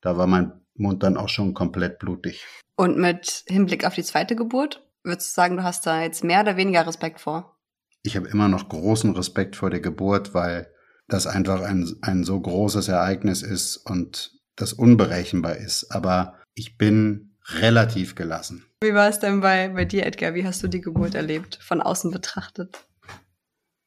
da 0.00 0.16
war 0.16 0.26
mein 0.26 0.52
Mund 0.74 1.02
dann 1.02 1.16
auch 1.16 1.28
schon 1.28 1.54
komplett 1.54 1.98
blutig. 1.98 2.44
Und 2.76 2.98
mit 2.98 3.44
Hinblick 3.46 3.84
auf 3.84 3.94
die 3.94 4.02
zweite 4.02 4.34
Geburt? 4.34 4.82
Würdest 5.04 5.30
du 5.30 5.34
sagen, 5.34 5.56
du 5.58 5.62
hast 5.62 5.86
da 5.86 6.02
jetzt 6.02 6.24
mehr 6.24 6.40
oder 6.40 6.56
weniger 6.56 6.86
Respekt 6.86 7.20
vor? 7.20 7.56
Ich 8.02 8.16
habe 8.16 8.28
immer 8.28 8.48
noch 8.48 8.68
großen 8.68 9.14
Respekt 9.14 9.56
vor 9.56 9.70
der 9.70 9.80
Geburt, 9.80 10.34
weil 10.34 10.68
das 11.08 11.26
einfach 11.26 11.60
ein, 11.60 11.94
ein 12.00 12.24
so 12.24 12.40
großes 12.40 12.88
Ereignis 12.88 13.42
ist 13.42 13.76
und 13.76 14.32
das 14.56 14.72
unberechenbar 14.72 15.56
ist. 15.56 15.90
Aber 15.90 16.38
ich 16.54 16.78
bin 16.78 17.33
relativ 17.46 18.14
gelassen. 18.14 18.64
Wie 18.82 18.94
war 18.94 19.08
es 19.08 19.18
denn 19.18 19.40
bei, 19.40 19.68
bei 19.68 19.84
dir, 19.84 20.06
Edgar? 20.06 20.34
Wie 20.34 20.46
hast 20.46 20.62
du 20.62 20.68
die 20.68 20.80
Geburt 20.80 21.14
erlebt, 21.14 21.58
von 21.62 21.80
außen 21.80 22.10
betrachtet? 22.10 22.86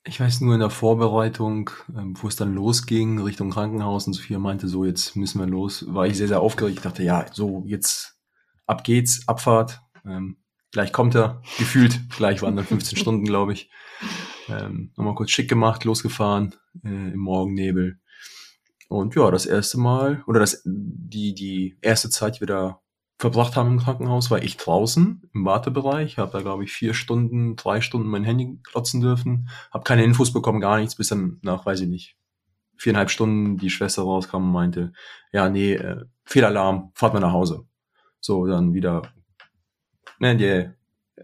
Ich 0.06 0.20
weiß 0.20 0.42
nur 0.42 0.54
in 0.54 0.62
der 0.62 0.70
Vorbereitung, 0.70 1.70
ähm, 1.90 2.16
wo 2.22 2.28
es 2.28 2.36
dann 2.38 2.54
losging, 2.54 3.20
Richtung 3.20 3.52
Krankenhaus 3.52 4.08
und 4.08 4.14
Sophia 4.14 4.40
meinte, 4.40 4.68
so 4.68 4.86
jetzt 4.86 5.16
müssen 5.16 5.40
wir 5.40 5.48
los, 5.48 5.86
war 5.88 6.08
ich 6.08 6.16
sehr, 6.16 6.30
sehr 6.30 6.40
aufgeregt. 6.40 6.78
Ich 6.78 6.84
dachte, 6.84 7.04
ja, 7.04 7.26
so 7.34 7.64
jetzt 7.66 8.16
ab 8.66 8.84
geht's, 8.84 9.28
Abfahrt. 9.28 9.82
Ähm, 10.06 10.38
Gleich 10.72 10.92
kommt 10.92 11.16
er, 11.16 11.42
gefühlt. 11.58 12.10
Gleich 12.10 12.42
waren 12.42 12.56
dann 12.56 12.66
15 12.66 12.98
Stunden, 13.00 13.26
glaube 13.26 13.54
ich. 13.54 13.70
Ähm, 14.50 14.92
nochmal 14.96 15.16
kurz 15.16 15.32
schick 15.32 15.50
gemacht, 15.50 15.84
losgefahren 15.84 16.56
äh, 16.84 17.14
im 17.14 17.20
Morgennebel. 17.20 18.00
Und 18.90 19.16
ja, 19.16 19.32
das 19.32 19.46
erste 19.46 19.80
Mal, 19.80 20.24
oder 20.28 20.40
das, 20.40 20.62
die, 20.66 21.34
die 21.34 21.78
erste 21.82 22.10
Zeit, 22.10 22.36
die 22.36 22.42
wir 22.42 22.48
da 22.48 22.82
verbracht 23.18 23.56
haben 23.56 23.72
im 23.72 23.80
Krankenhaus, 23.80 24.30
war 24.30 24.44
ich 24.44 24.58
draußen 24.58 25.30
im 25.34 25.46
Wartebereich. 25.46 26.18
Habe 26.18 26.32
da, 26.32 26.42
glaube 26.42 26.64
ich, 26.64 26.72
vier 26.72 26.94
Stunden, 26.94 27.56
drei 27.56 27.82
Stunden 27.82 28.08
mein 28.08 28.24
Handy 28.24 28.60
klotzen 28.64 29.02
dürfen. 29.02 29.50
Habe 29.72 29.84
keine 29.84 30.04
Infos 30.04 30.32
bekommen, 30.32 30.62
gar 30.62 30.78
nichts, 30.78 30.96
bis 30.96 31.10
dann 31.10 31.40
nach, 31.42 31.66
weiß 31.66 31.82
ich 31.82 31.88
nicht, 31.88 32.18
viereinhalb 32.78 33.10
Stunden 33.10 33.58
die 33.58 33.70
Schwester 33.70 34.04
rauskam 34.04 34.38
und 34.38 34.52
meinte, 34.52 34.94
ja, 35.32 35.50
nee, 35.50 35.74
äh, 35.74 36.06
Fehlalarm, 36.26 36.92
fahrt 36.94 37.14
mal 37.14 37.20
nach 37.20 37.32
Hause. 37.32 37.66
So, 38.20 38.46
dann 38.46 38.74
wieder 38.74 39.02
ne, 40.20 40.36
die 40.36 40.70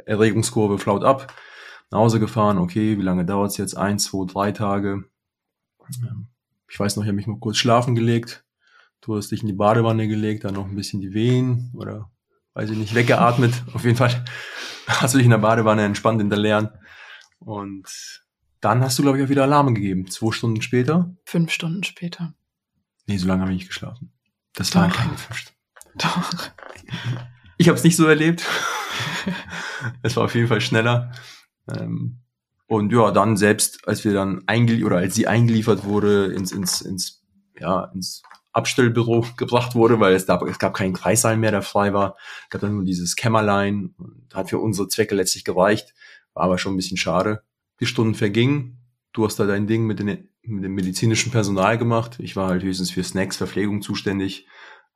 Erregungskurve 0.05 0.79
flaut 0.79 1.03
ab, 1.03 1.33
nach 1.91 1.99
Hause 1.99 2.19
gefahren, 2.19 2.57
okay, 2.57 2.97
wie 2.97 3.03
lange 3.03 3.25
dauert's 3.25 3.57
jetzt? 3.57 3.75
Eins, 3.75 4.05
zwei, 4.05 4.25
drei 4.25 4.51
Tage. 4.51 5.03
Ähm, 6.01 6.27
ich 6.69 6.79
weiß 6.79 6.95
noch, 6.95 7.03
ich 7.03 7.07
habe 7.07 7.15
mich 7.15 7.27
mal 7.27 7.39
kurz 7.39 7.57
schlafen 7.57 7.95
gelegt. 7.95 8.42
Du 9.03 9.17
hast 9.17 9.31
dich 9.31 9.41
in 9.41 9.47
die 9.47 9.53
Badewanne 9.53 10.07
gelegt, 10.07 10.45
dann 10.45 10.53
noch 10.53 10.65
ein 10.65 10.75
bisschen 10.75 11.01
die 11.01 11.13
Wehen 11.13 11.73
oder 11.75 12.09
weiß 12.53 12.69
ich 12.69 12.77
nicht, 12.77 12.95
weggeatmet. 12.95 13.53
Auf 13.73 13.83
jeden 13.83 13.97
Fall 13.97 14.23
hast 14.87 15.13
du 15.13 15.17
dich 15.17 15.25
in 15.25 15.31
der 15.31 15.39
Badewanne 15.39 15.83
entspannt 15.83 16.21
in 16.21 16.29
der 16.29 16.39
Leeren. 16.39 16.69
Und 17.39 18.23
dann 18.61 18.81
hast 18.81 18.97
du, 18.97 19.03
glaube 19.03 19.17
ich, 19.17 19.25
auch 19.25 19.29
wieder 19.29 19.43
Alarme 19.43 19.73
gegeben. 19.73 20.09
Zwei 20.09 20.31
Stunden 20.31 20.61
später. 20.61 21.13
Fünf 21.25 21.51
Stunden 21.51 21.83
später. 21.83 22.33
Nee, 23.05 23.17
so 23.17 23.27
lange 23.27 23.41
habe 23.41 23.51
ich 23.51 23.57
nicht 23.57 23.67
geschlafen. 23.67 24.13
Das 24.53 24.73
waren 24.73 24.89
keine 24.89 25.17
fünf 25.17 25.37
Stunden. 25.37 25.59
Doch. 25.95 26.51
Ich 27.57 27.67
habe 27.67 27.77
es 27.77 27.83
nicht 27.83 27.97
so 27.97 28.07
erlebt. 28.07 28.45
es 30.01 30.15
war 30.15 30.23
auf 30.23 30.35
jeden 30.35 30.47
Fall 30.47 30.61
schneller. 30.61 31.11
Ähm, 31.67 32.21
und 32.67 32.93
ja, 32.93 33.11
dann 33.11 33.35
selbst, 33.35 33.85
als 33.85 34.05
wir 34.05 34.13
dann 34.13 34.43
eingeliefert 34.47 34.85
oder 34.85 34.97
als 34.99 35.13
sie 35.13 35.27
eingeliefert 35.27 35.83
wurde 35.83 36.27
ins, 36.27 36.53
ins, 36.53 36.81
ins, 36.81 37.21
ja, 37.59 37.91
ins 37.93 38.23
Abstellbüro 38.53 39.25
gebracht 39.37 39.75
wurde, 39.75 39.99
weil 39.99 40.13
es, 40.13 40.25
da, 40.25 40.39
es 40.47 40.59
gab 40.59 40.73
keinen 40.73 40.93
Kreissaal 40.93 41.37
mehr, 41.37 41.51
der 41.51 41.61
frei 41.61 41.93
war. 41.93 42.15
Es 42.43 42.49
gab 42.49 42.61
dann 42.61 42.75
nur 42.75 42.85
dieses 42.85 43.15
Kämmerlein 43.15 43.93
und 43.97 44.33
hat 44.33 44.49
für 44.49 44.59
unsere 44.59 44.87
Zwecke 44.87 45.15
letztlich 45.15 45.43
gereicht. 45.43 45.93
War 46.33 46.43
aber 46.43 46.57
schon 46.57 46.73
ein 46.73 46.77
bisschen 46.77 46.97
schade. 46.97 47.43
Die 47.79 47.85
Stunden 47.85 48.15
vergingen. 48.15 48.79
Du 49.11 49.25
hast 49.25 49.39
da 49.39 49.45
dein 49.45 49.67
Ding 49.67 49.85
mit, 49.85 49.99
den, 49.99 50.29
mit 50.43 50.63
dem 50.63 50.73
medizinischen 50.73 51.31
Personal 51.31 51.77
gemacht. 51.77 52.17
Ich 52.19 52.35
war 52.35 52.47
halt 52.47 52.63
höchstens 52.63 52.91
für 52.91 53.03
Snacks, 53.03 53.37
Verpflegung 53.37 53.81
zuständig 53.81 54.47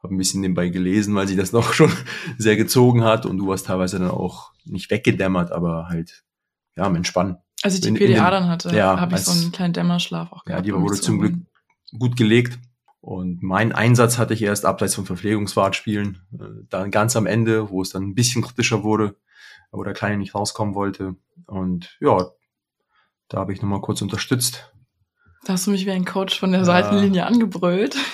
habe 0.04 0.16
ein 0.16 0.18
bisschen 0.18 0.42
nebenbei 0.42 0.70
gelesen, 0.70 1.16
weil 1.16 1.28
sie 1.28 1.36
das 1.36 1.52
noch 1.54 1.74
schon 1.74 1.92
sehr 2.38 2.56
gezogen 2.56 3.04
hat 3.04 3.26
und 3.26 3.38
du 3.38 3.48
warst 3.48 3.68
teilweise 3.68 4.00
dann 4.00 4.12
auch 4.12 4.52
nicht 4.66 4.90
weggedämmert, 4.92 5.52
aber 5.52 5.88
halt 5.90 6.24
ja 6.76 6.84
am 6.84 6.96
Entspannen. 6.96 7.38
Als 7.64 7.76
ich 7.76 7.82
die 7.82 7.90
in, 7.90 7.96
PDA 7.96 8.26
in 8.26 8.32
dann 8.32 8.48
hatte, 8.48 8.76
ja, 8.76 9.00
habe 9.00 9.16
ich 9.16 9.22
so 9.22 9.32
einen 9.32 9.52
kleinen 9.52 9.74
Dämmerschlaf 9.74 10.32
auch 10.32 10.44
gehabt. 10.44 10.66
Ja, 10.66 10.74
die 10.74 10.80
wurde 10.80 11.00
zum 11.02 11.20
Glück 11.20 11.36
gut 11.98 12.16
gelegt. 12.16 12.60
Und 13.08 13.42
mein 13.42 13.72
Einsatz 13.72 14.18
hatte 14.18 14.34
ich 14.34 14.42
erst 14.42 14.66
abseits 14.66 14.96
von 14.96 15.06
Verpflegungsfahrtspielen, 15.06 16.18
äh, 16.34 16.44
dann 16.68 16.92
ganz 16.92 17.16
am 17.16 17.26
Ende, 17.26 17.70
wo 17.70 17.82
es 17.82 17.92
dann 17.92 18.04
ein 18.04 18.16
bisschen 18.16 18.42
kritischer 18.42 18.84
wurde, 18.84 19.16
wo 19.72 19.82
der 19.82 19.94
Kleine 19.94 20.18
nicht 20.18 20.36
rauskommen 20.36 20.76
wollte. 20.76 21.16
Und 21.46 21.96
ja, 22.02 22.26
da 23.30 23.38
habe 23.38 23.54
ich 23.54 23.62
nochmal 23.62 23.80
kurz 23.80 24.02
unterstützt, 24.02 24.74
da 25.46 25.54
hast 25.54 25.66
du 25.66 25.72
mich 25.72 25.86
wie 25.86 25.92
ein 25.92 26.04
Coach 26.04 26.38
von 26.38 26.52
der. 26.52 26.66
Seitenlinie 26.66 27.26
angebrüllt. 27.26 27.96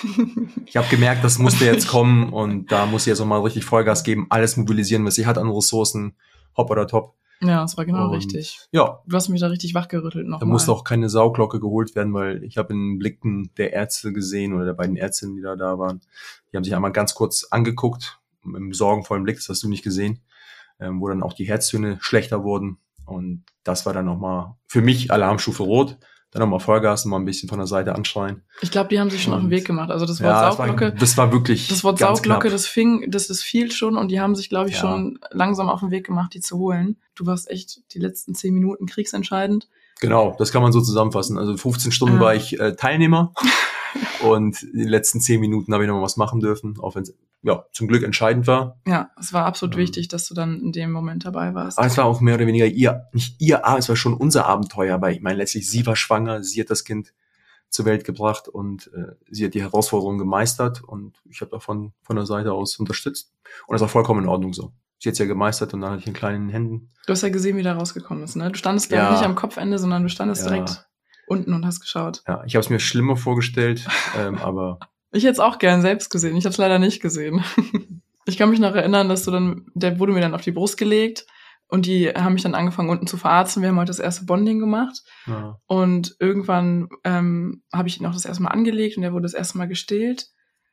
Ich 0.66 0.76
habe 0.76 0.88
gemerkt, 0.88 1.22
das 1.22 1.38
musste 1.38 1.64
jetzt 1.66 1.88
kommen 1.88 2.32
und 2.32 2.72
da 2.72 2.86
muss 2.86 3.04
sie 3.04 3.10
jetzt 3.10 3.18
nochmal 3.18 3.40
richtig 3.40 3.64
Vollgas 3.64 4.02
geben, 4.02 4.26
alles 4.30 4.56
mobilisieren, 4.56 5.04
was 5.04 5.14
sie 5.14 5.26
hat 5.26 5.38
an 5.38 5.48
Ressourcen, 5.50 6.14
hopp 6.56 6.70
oder 6.70 6.86
top. 6.86 7.14
Ja, 7.46 7.62
das 7.62 7.76
war 7.76 7.84
genau 7.84 8.06
und, 8.06 8.14
richtig. 8.14 8.60
Ja. 8.72 9.00
Du 9.06 9.16
hast 9.16 9.28
mich 9.28 9.40
da 9.40 9.48
richtig 9.48 9.74
wachgerüttelt 9.74 10.26
noch. 10.26 10.40
Da 10.40 10.46
musste 10.46 10.72
auch 10.72 10.84
keine 10.84 11.08
Sauglocke 11.08 11.60
geholt 11.60 11.94
werden, 11.94 12.12
weil 12.14 12.42
ich 12.44 12.56
habe 12.56 12.72
in 12.72 12.98
Blicken 12.98 13.50
der 13.56 13.72
Ärzte 13.72 14.12
gesehen 14.12 14.52
oder 14.54 14.64
der 14.64 14.72
beiden 14.74 14.96
Ärztinnen, 14.96 15.36
die 15.36 15.42
da 15.42 15.56
da 15.56 15.78
waren. 15.78 16.00
Die 16.52 16.56
haben 16.56 16.64
sich 16.64 16.74
einmal 16.74 16.92
ganz 16.92 17.14
kurz 17.14 17.44
angeguckt, 17.50 18.18
im 18.44 18.72
sorgenvollen 18.72 19.24
Blick, 19.24 19.36
das 19.36 19.48
hast 19.48 19.62
du 19.62 19.68
nicht 19.68 19.84
gesehen, 19.84 20.20
ähm, 20.80 21.00
wo 21.00 21.08
dann 21.08 21.22
auch 21.22 21.32
die 21.32 21.44
Herztöne 21.44 21.98
schlechter 22.00 22.44
wurden. 22.44 22.78
Und 23.06 23.44
das 23.62 23.86
war 23.86 23.92
dann 23.92 24.06
nochmal 24.06 24.54
für 24.66 24.82
mich 24.82 25.10
Alarmstufe 25.10 25.62
rot 25.62 25.98
dann 26.34 26.40
nochmal 26.40 26.58
Vollgas 26.58 27.04
und 27.04 27.12
mal 27.12 27.18
ein 27.18 27.24
bisschen 27.24 27.48
von 27.48 27.58
der 27.58 27.68
Seite 27.68 27.94
anschreien. 27.94 28.42
Ich 28.60 28.72
glaube, 28.72 28.88
die 28.88 28.98
haben 28.98 29.08
sich 29.08 29.22
schon 29.22 29.32
und, 29.32 29.38
auf 29.38 29.44
den 29.44 29.50
Weg 29.50 29.64
gemacht. 29.64 29.90
Also 29.92 30.04
das 30.04 30.20
Wort 30.20 30.32
ja, 30.32 30.52
Sauglocke. 30.52 30.86
Das 30.86 30.92
war, 30.92 30.98
das 30.98 31.16
war 31.16 31.32
wirklich. 31.32 31.68
Das 31.68 31.84
Wort 31.84 32.00
Sauglocke, 32.00 32.40
knapp. 32.40 32.52
das 32.52 32.66
fing, 32.66 33.08
das 33.08 33.30
ist 33.30 33.42
viel 33.42 33.70
schon 33.70 33.96
und 33.96 34.08
die 34.08 34.20
haben 34.20 34.34
sich, 34.34 34.48
glaube 34.48 34.68
ich, 34.68 34.74
ja. 34.74 34.80
schon 34.80 35.20
langsam 35.30 35.68
auf 35.68 35.78
den 35.78 35.92
Weg 35.92 36.04
gemacht, 36.04 36.34
die 36.34 36.40
zu 36.40 36.58
holen. 36.58 36.96
Du 37.14 37.24
warst 37.24 37.48
echt 37.48 37.82
die 37.94 38.00
letzten 38.00 38.34
zehn 38.34 38.52
Minuten 38.52 38.86
kriegsentscheidend. 38.86 39.68
Genau, 40.00 40.34
das 40.36 40.50
kann 40.50 40.60
man 40.60 40.72
so 40.72 40.80
zusammenfassen. 40.80 41.38
Also 41.38 41.56
15 41.56 41.92
Stunden 41.92 42.16
ja. 42.16 42.20
war 42.20 42.34
ich 42.34 42.58
äh, 42.58 42.74
Teilnehmer 42.74 43.32
und 44.28 44.60
die 44.60 44.82
letzten 44.82 45.20
zehn 45.20 45.40
Minuten 45.40 45.72
habe 45.72 45.84
ich 45.84 45.88
noch 45.88 45.94
mal 45.94 46.02
was 46.02 46.16
machen 46.16 46.40
dürfen, 46.40 46.80
auch 46.80 46.96
wenn 46.96 47.04
es 47.04 47.14
ja 47.44 47.64
zum 47.72 47.86
Glück 47.86 48.02
entscheidend 48.02 48.46
war. 48.46 48.80
Ja, 48.86 49.10
es 49.18 49.32
war 49.32 49.46
absolut 49.46 49.76
ähm, 49.76 49.82
wichtig, 49.82 50.08
dass 50.08 50.26
du 50.26 50.34
dann 50.34 50.60
in 50.60 50.72
dem 50.72 50.90
Moment 50.90 51.24
dabei 51.24 51.54
warst. 51.54 51.78
Aber 51.78 51.86
es 51.86 51.96
war 51.96 52.06
auch 52.06 52.20
mehr 52.20 52.34
oder 52.34 52.46
weniger 52.46 52.66
ihr, 52.66 53.06
nicht 53.12 53.40
ihr, 53.40 53.62
es 53.78 53.88
war 53.88 53.96
schon 53.96 54.14
unser 54.14 54.46
Abenteuer, 54.46 55.00
weil 55.00 55.14
ich 55.14 55.20
meine 55.20 55.38
letztlich 55.38 55.70
sie 55.70 55.86
war 55.86 55.94
schwanger, 55.94 56.42
sie 56.42 56.60
hat 56.60 56.70
das 56.70 56.84
Kind 56.84 57.14
zur 57.68 57.84
Welt 57.84 58.04
gebracht 58.04 58.48
und 58.48 58.90
äh, 58.94 59.12
sie 59.30 59.44
hat 59.46 59.54
die 59.54 59.62
Herausforderung 59.62 60.18
gemeistert 60.18 60.82
und 60.82 61.20
ich 61.28 61.40
habe 61.40 61.50
davon 61.50 61.92
von 62.02 62.16
der 62.16 62.26
Seite 62.26 62.52
aus 62.52 62.76
unterstützt 62.76 63.32
und 63.66 63.74
das 63.74 63.80
war 63.80 63.88
vollkommen 63.88 64.24
in 64.24 64.28
Ordnung 64.28 64.52
so 64.52 64.72
sie 65.04 65.10
hat's 65.10 65.18
ja 65.18 65.26
gemeistert 65.26 65.74
und 65.74 65.82
dann 65.82 65.90
hatte 65.90 66.00
ich 66.00 66.06
in 66.06 66.14
kleinen 66.14 66.48
Händen. 66.48 66.90
Du 67.06 67.12
hast 67.12 67.22
ja 67.22 67.28
gesehen, 67.28 67.56
wie 67.56 67.62
der 67.62 67.74
rausgekommen 67.74 68.24
ist, 68.24 68.36
ne? 68.36 68.50
Du 68.50 68.58
standest 68.58 68.90
ja. 68.90 69.12
nicht 69.12 69.22
am 69.22 69.34
Kopfende, 69.34 69.78
sondern 69.78 70.02
du 70.02 70.08
standest 70.08 70.42
ja. 70.44 70.48
direkt 70.48 70.88
unten 71.26 71.52
und 71.52 71.64
hast 71.66 71.80
geschaut. 71.80 72.22
Ja, 72.26 72.42
ich 72.46 72.54
habe 72.54 72.64
es 72.64 72.70
mir 72.70 72.80
schlimmer 72.80 73.16
vorgestellt, 73.16 73.86
ähm, 74.18 74.38
aber. 74.38 74.78
Ich 75.14 75.24
hätte 75.24 75.32
es 75.34 75.40
auch 75.40 75.58
gern 75.58 75.80
selbst 75.80 76.10
gesehen. 76.10 76.36
Ich 76.36 76.44
habe 76.44 76.52
es 76.52 76.58
leider 76.58 76.78
nicht 76.78 77.00
gesehen. 77.00 77.42
ich 78.26 78.36
kann 78.36 78.50
mich 78.50 78.58
noch 78.58 78.74
erinnern, 78.74 79.08
dass 79.08 79.24
du 79.24 79.30
dann, 79.30 79.66
der 79.74 79.98
wurde 79.98 80.12
mir 80.12 80.20
dann 80.20 80.34
auf 80.34 80.42
die 80.42 80.52
Brust 80.52 80.76
gelegt 80.76 81.24
und 81.68 81.86
die 81.86 82.08
haben 82.10 82.34
mich 82.34 82.42
dann 82.42 82.54
angefangen 82.54 82.90
unten 82.90 83.06
zu 83.06 83.16
verarzten. 83.16 83.62
Wir 83.62 83.70
haben 83.70 83.78
heute 83.78 83.86
das 83.88 83.98
erste 83.98 84.24
Bonding 84.26 84.58
gemacht 84.60 85.02
ja. 85.26 85.58
und 85.66 86.16
irgendwann 86.20 86.88
ähm, 87.04 87.62
habe 87.72 87.88
ich 87.88 87.98
ihn 88.00 88.06
auch 88.06 88.12
das 88.12 88.24
erste 88.26 88.42
Mal 88.42 88.50
angelegt 88.50 88.96
und 88.96 89.02
er 89.02 89.12
wurde 89.12 89.22
das 89.22 89.34
erste 89.34 89.56
Mal 89.58 89.68
gestillt. 89.68 90.26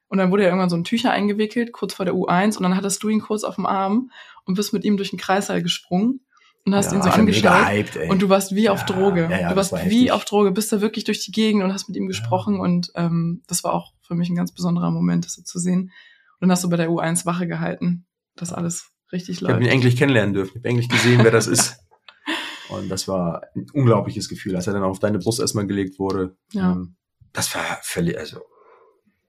Und 0.07 0.17
dann 0.17 0.29
wurde 0.29 0.43
er 0.43 0.49
irgendwann 0.49 0.69
so 0.69 0.75
ein 0.75 0.83
Tücher 0.83 1.11
eingewickelt, 1.11 1.71
kurz 1.71 1.93
vor 1.93 2.03
der 2.03 2.13
U1, 2.13 2.57
und 2.57 2.63
dann 2.63 2.75
hattest 2.75 3.01
du 3.01 3.07
ihn 3.07 3.21
kurz 3.21 3.45
auf 3.45 3.55
dem 3.55 3.65
Arm 3.65 4.11
und 4.43 4.55
bist 4.55 4.73
mit 4.73 4.83
ihm 4.83 4.97
durch 4.97 5.11
den 5.11 5.19
Kreißsaal 5.19 5.61
gesprungen. 5.63 6.19
und 6.65 6.75
hast 6.75 6.91
Ja, 6.91 6.97
ihn 6.97 7.01
so 7.01 7.09
angeschaut. 7.09 7.65
hyped. 7.65 8.09
Und 8.09 8.21
du 8.21 8.27
warst 8.27 8.53
wie 8.53 8.67
auf 8.69 8.79
Ja, 8.81 8.85
Droge. 8.87 9.29
ja, 9.31 9.49
du 9.49 9.55
warst 9.55 9.71
war 9.71 9.79
wie 9.85 9.85
heftig. 9.85 10.11
auf 10.11 10.25
Droge, 10.25 10.51
bist 10.51 10.71
da 10.73 10.81
wirklich 10.81 11.05
durch 11.05 11.23
die 11.23 11.31
Gegend 11.31 11.63
und 11.63 11.71
hast 11.73 11.87
mit 11.87 11.95
ihm 11.95 12.07
gesprochen 12.07 12.59
und 12.59 12.91
ähm, 12.95 13.41
das 13.47 13.63
war 13.63 13.73
auch 13.73 13.93
für 14.11 14.15
mich 14.17 14.29
ein 14.29 14.35
ganz 14.35 14.51
besonderer 14.51 14.91
Moment, 14.91 15.23
das 15.25 15.35
so 15.35 15.41
zu 15.41 15.57
sehen. 15.57 15.83
Und 15.83 16.41
dann 16.41 16.51
hast 16.51 16.63
du 16.65 16.69
bei 16.69 16.75
der 16.75 16.89
U1 16.89 17.25
Wache 17.25 17.47
gehalten, 17.47 18.05
dass 18.35 18.51
alles 18.51 18.89
richtig 19.13 19.41
Ich 19.41 19.47
habe 19.47 19.53
ihn 19.59 19.61
läuft. 19.63 19.73
endlich 19.73 19.95
kennenlernen 19.95 20.33
dürfen. 20.33 20.49
Ich 20.55 20.55
habe 20.57 20.67
endlich 20.69 20.89
gesehen, 20.89 21.23
wer 21.23 21.31
das 21.31 21.47
ist. 21.47 21.77
Und 22.69 22.89
das 22.89 23.07
war 23.07 23.43
ein 23.55 23.67
unglaubliches 23.73 24.27
Gefühl, 24.27 24.55
als 24.57 24.67
er 24.67 24.73
dann 24.73 24.83
auf 24.83 24.99
deine 24.99 25.19
Brust 25.19 25.39
erstmal 25.39 25.65
gelegt 25.67 25.97
wurde. 25.97 26.35
Ja. 26.51 26.73
Ähm, 26.73 26.95
Das 27.33 27.53
war 27.55 27.63
völlig, 27.83 28.17
also 28.17 28.41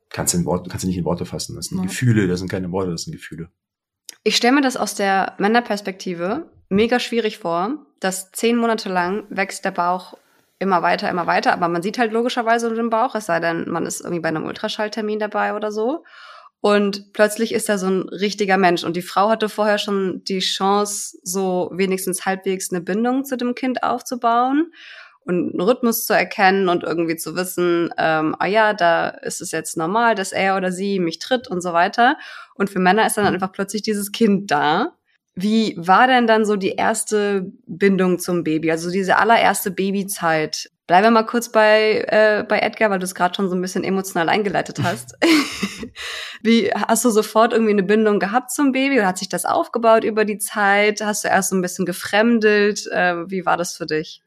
kannst 0.08 0.34
du 0.34 0.38
in 0.38 0.44
Worte, 0.46 0.68
kannst 0.68 0.82
du 0.82 0.88
nicht 0.88 0.98
in 0.98 1.04
Worte 1.04 1.26
fassen. 1.26 1.54
Das 1.54 1.66
sind 1.66 1.78
Ja. 1.78 1.84
Gefühle, 1.84 2.26
das 2.26 2.40
sind 2.40 2.48
keine 2.50 2.72
Worte, 2.72 2.90
das 2.90 3.02
sind 3.02 3.12
Gefühle. 3.12 3.50
Ich 4.24 4.36
stelle 4.36 4.54
mir 4.54 4.60
das 4.62 4.76
aus 4.76 4.94
der 4.96 5.34
Männerperspektive 5.38 6.50
mega 6.68 6.98
schwierig 6.98 7.38
vor, 7.38 7.86
dass 8.00 8.32
zehn 8.32 8.56
Monate 8.56 8.88
lang 8.88 9.24
wächst 9.30 9.64
der 9.64 9.70
Bauch 9.70 10.14
immer 10.62 10.82
weiter, 10.82 11.10
immer 11.10 11.26
weiter, 11.26 11.52
aber 11.52 11.68
man 11.68 11.82
sieht 11.82 11.98
halt 11.98 12.12
logischerweise 12.12 12.72
den 12.74 12.90
Bauch, 12.90 13.14
es 13.14 13.26
sei 13.26 13.40
denn, 13.40 13.68
man 13.68 13.84
ist 13.84 14.00
irgendwie 14.00 14.20
bei 14.20 14.28
einem 14.28 14.46
Ultraschalltermin 14.46 15.18
dabei 15.18 15.54
oder 15.54 15.70
so. 15.70 16.04
Und 16.62 17.12
plötzlich 17.12 17.52
ist 17.52 17.68
er 17.68 17.76
so 17.76 17.88
ein 17.88 18.08
richtiger 18.08 18.56
Mensch. 18.56 18.84
Und 18.84 18.94
die 18.94 19.02
Frau 19.02 19.28
hatte 19.28 19.48
vorher 19.48 19.78
schon 19.78 20.22
die 20.22 20.38
Chance, 20.38 21.18
so 21.24 21.70
wenigstens 21.74 22.24
halbwegs 22.24 22.70
eine 22.70 22.80
Bindung 22.80 23.24
zu 23.24 23.36
dem 23.36 23.56
Kind 23.56 23.82
aufzubauen 23.82 24.72
und 25.24 25.50
einen 25.50 25.60
Rhythmus 25.60 26.06
zu 26.06 26.14
erkennen 26.14 26.68
und 26.68 26.84
irgendwie 26.84 27.16
zu 27.16 27.34
wissen, 27.34 27.90
ähm, 27.98 28.36
ah 28.38 28.46
ja, 28.46 28.74
da 28.74 29.08
ist 29.08 29.40
es 29.40 29.50
jetzt 29.50 29.76
normal, 29.76 30.14
dass 30.14 30.30
er 30.30 30.56
oder 30.56 30.70
sie 30.70 31.00
mich 31.00 31.18
tritt 31.18 31.48
und 31.48 31.60
so 31.62 31.72
weiter. 31.72 32.16
Und 32.54 32.70
für 32.70 32.78
Männer 32.78 33.06
ist 33.06 33.16
dann 33.16 33.26
einfach 33.26 33.50
plötzlich 33.50 33.82
dieses 33.82 34.12
Kind 34.12 34.50
da. 34.52 34.92
Wie 35.34 35.74
war 35.78 36.06
denn 36.06 36.26
dann 36.26 36.44
so 36.44 36.56
die 36.56 36.72
erste 36.72 37.50
Bindung 37.66 38.18
zum 38.18 38.44
Baby, 38.44 38.70
also 38.70 38.90
diese 38.90 39.16
allererste 39.16 39.70
Babyzeit? 39.70 40.70
Bleiben 40.86 41.04
wir 41.04 41.10
mal 41.10 41.22
kurz 41.22 41.50
bei, 41.50 42.04
äh, 42.08 42.44
bei 42.46 42.58
Edgar, 42.58 42.90
weil 42.90 42.98
du 42.98 43.04
es 43.04 43.14
gerade 43.14 43.34
schon 43.34 43.48
so 43.48 43.54
ein 43.54 43.62
bisschen 43.62 43.82
emotional 43.82 44.28
eingeleitet 44.28 44.78
hast. 44.82 45.16
Wie 46.42 46.70
hast 46.70 47.04
du 47.04 47.10
sofort 47.10 47.52
irgendwie 47.52 47.72
eine 47.72 47.82
Bindung 47.82 48.18
gehabt 48.18 48.50
zum 48.50 48.72
Baby 48.72 48.98
oder 48.98 49.06
hat 49.06 49.18
sich 49.18 49.28
das 49.30 49.44
aufgebaut 49.46 50.04
über 50.04 50.24
die 50.24 50.38
Zeit? 50.38 51.00
Hast 51.00 51.24
du 51.24 51.28
erst 51.28 51.50
so 51.50 51.56
ein 51.56 51.62
bisschen 51.62 51.86
gefremdelt? 51.86 52.86
Äh, 52.88 53.30
wie 53.30 53.46
war 53.46 53.56
das 53.56 53.74
für 53.74 53.86
dich? 53.86 54.22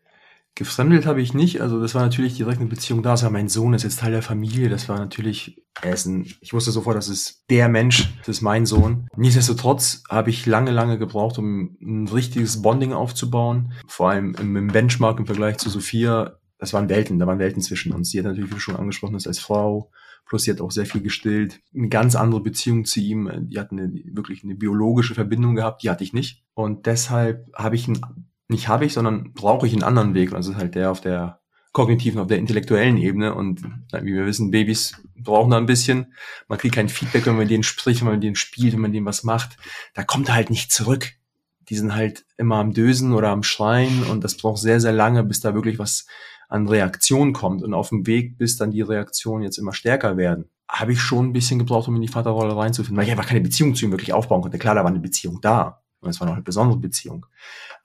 Gefremdelt 0.58 1.06
habe 1.06 1.22
ich 1.22 1.34
nicht, 1.34 1.60
also 1.60 1.82
das 1.82 1.96
war 1.96 2.02
natürlich 2.02 2.38
direkt 2.38 2.62
eine 2.62 2.70
Beziehung 2.70 3.04
da. 3.04 3.12
Also 3.12 3.30
mein 3.30 3.50
Sohn 3.50 3.74
ist 3.74 3.84
jetzt 3.84 4.00
Teil 4.00 4.12
der 4.12 4.22
Familie, 4.22 4.70
das 4.70 4.88
war 4.88 4.98
natürlich, 4.98 5.62
ist 5.84 6.06
ein, 6.06 6.26
ich 6.40 6.54
wusste 6.54 6.72
sofort, 6.72 6.96
das 6.96 7.10
ist 7.10 7.44
der 7.50 7.68
Mensch, 7.68 8.14
das 8.20 8.38
ist 8.38 8.42
mein 8.42 8.66
Sohn. 8.66 9.10
Nichtsdestotrotz 9.18 10.04
habe 10.10 10.30
ich 10.30 10.46
lange, 10.46 10.72
lange 10.72 10.98
gebraucht, 10.98 11.38
um 11.40 11.76
ein 11.82 12.08
richtiges 12.08 12.62
Bonding 12.62 12.94
aufzubauen. 12.94 13.74
Vor 13.86 14.12
allem 14.12 14.34
im, 14.40 14.68
Benchmark 14.68 15.20
im 15.20 15.26
Vergleich 15.26 15.58
zu 15.58 15.70
Sophia, 15.70 16.40
das 16.58 16.72
waren 16.72 16.88
Welten, 16.88 17.20
da 17.20 17.28
waren 17.28 17.40
Welten 17.40 17.62
zwischen 17.62 17.92
uns. 17.92 18.12
Sie 18.12 18.20
hat 18.20 18.26
natürlich, 18.26 18.58
schon 18.62 18.78
angesprochen 18.78 19.16
hast, 19.16 19.28
als 19.28 19.40
Frau, 19.40 19.92
plus 20.26 20.44
sie 20.44 20.52
hat 20.52 20.62
auch 20.62 20.72
sehr 20.72 20.86
viel 20.86 21.02
gestillt. 21.02 21.60
Eine 21.76 21.90
ganz 21.90 22.16
andere 22.16 22.40
Beziehung 22.40 22.86
zu 22.86 23.02
ihm, 23.02 23.30
die 23.50 23.60
hat 23.60 23.74
eine, 23.74 23.92
wirklich 24.06 24.46
eine 24.46 24.56
biologische 24.56 25.16
Verbindung 25.16 25.56
gehabt, 25.56 25.84
die 25.84 25.90
hatte 25.90 26.06
ich 26.06 26.14
nicht. 26.14 26.46
Und 26.54 26.86
deshalb 26.86 27.50
habe 27.54 27.76
ich 27.76 27.90
ein 27.90 28.25
nicht 28.48 28.68
habe 28.68 28.86
ich, 28.86 28.94
sondern 28.94 29.34
brauche 29.34 29.68
ich 29.68 29.74
einen 29.74 29.84
anderen 29.84 30.14
Weg. 30.14 30.34
Also 30.34 30.52
es 30.52 30.58
ist 30.58 30.62
halt 30.62 30.76
der 30.76 30.92
auf 30.92 31.02
der 31.02 31.40
kognitiven, 31.72 32.22
auf 32.22 32.28
der 32.28 32.38
intellektuellen 32.38 32.98
Ebene. 32.98 33.36
Und 33.36 33.62
wie 33.92 34.14
wir 34.14 34.26
wissen, 34.26 34.52
Babys 34.52 34.96
brauchen 35.18 35.52
da 35.52 35.58
ein 35.58 35.66
bisschen. 35.66 36.14
Man 36.48 36.58
kriegt 36.58 36.76
kein 36.76 36.90
Feedback, 36.90 37.26
wenn 37.26 37.36
man 37.36 37.48
denen 37.48 37.64
spricht, 37.64 38.02
wenn 38.02 38.08
man 38.08 38.16
mit 38.16 38.24
denen 38.24 38.36
spielt, 38.36 38.74
wenn 38.74 38.82
man 38.82 38.94
denen 38.94 39.06
was 39.06 39.24
macht. 39.24 39.58
Da 39.94 40.04
kommt 40.04 40.30
er 40.30 40.36
halt 40.36 40.50
nicht 40.50 40.72
zurück. 40.72 41.12
Die 41.68 41.76
sind 41.76 41.94
halt 41.96 42.26
immer 42.38 42.58
am 42.58 42.74
Dösen 42.74 43.14
oder 43.14 43.30
am 43.30 43.44
Schreien 43.44 44.04
und 44.04 44.24
das 44.24 44.38
braucht 44.38 44.62
sehr, 44.62 44.80
sehr 44.80 44.94
lange, 44.94 45.24
bis 45.24 45.40
da 45.40 45.54
wirklich 45.54 45.80
was 45.80 46.06
an 46.48 46.68
Reaktion 46.68 47.34
kommt. 47.34 47.64
Und 47.64 47.74
auf 47.74 47.90
dem 47.90 48.06
Weg, 48.08 48.38
bis 48.38 48.56
dann 48.56 48.72
die 48.72 48.82
Reaktionen 48.82 49.44
jetzt 49.44 49.58
immer 49.58 49.74
stärker 49.74 50.16
werden, 50.16 50.50
habe 50.70 50.94
ich 50.94 51.02
schon 51.02 51.28
ein 51.28 51.34
bisschen 51.34 51.60
gebraucht, 51.60 51.88
um 51.88 51.96
in 51.96 52.02
die 52.02 52.08
Vaterrolle 52.08 52.56
reinzufinden, 52.56 52.98
weil 52.98 53.06
ich 53.06 53.12
einfach 53.12 53.28
keine 53.28 53.42
Beziehung 53.42 53.76
zu 53.76 53.86
ihm 53.86 53.92
wirklich 53.92 54.14
aufbauen 54.14 54.42
konnte. 54.42 54.60
Klar, 54.60 54.76
da 54.76 54.84
war 54.84 54.92
eine 54.92 55.00
Beziehung 55.00 55.42
da. 55.42 55.82
Und 56.00 56.10
es 56.10 56.20
war 56.20 56.28
noch 56.28 56.36
eine 56.36 56.44
besondere 56.44 56.80
Beziehung. 56.80 57.26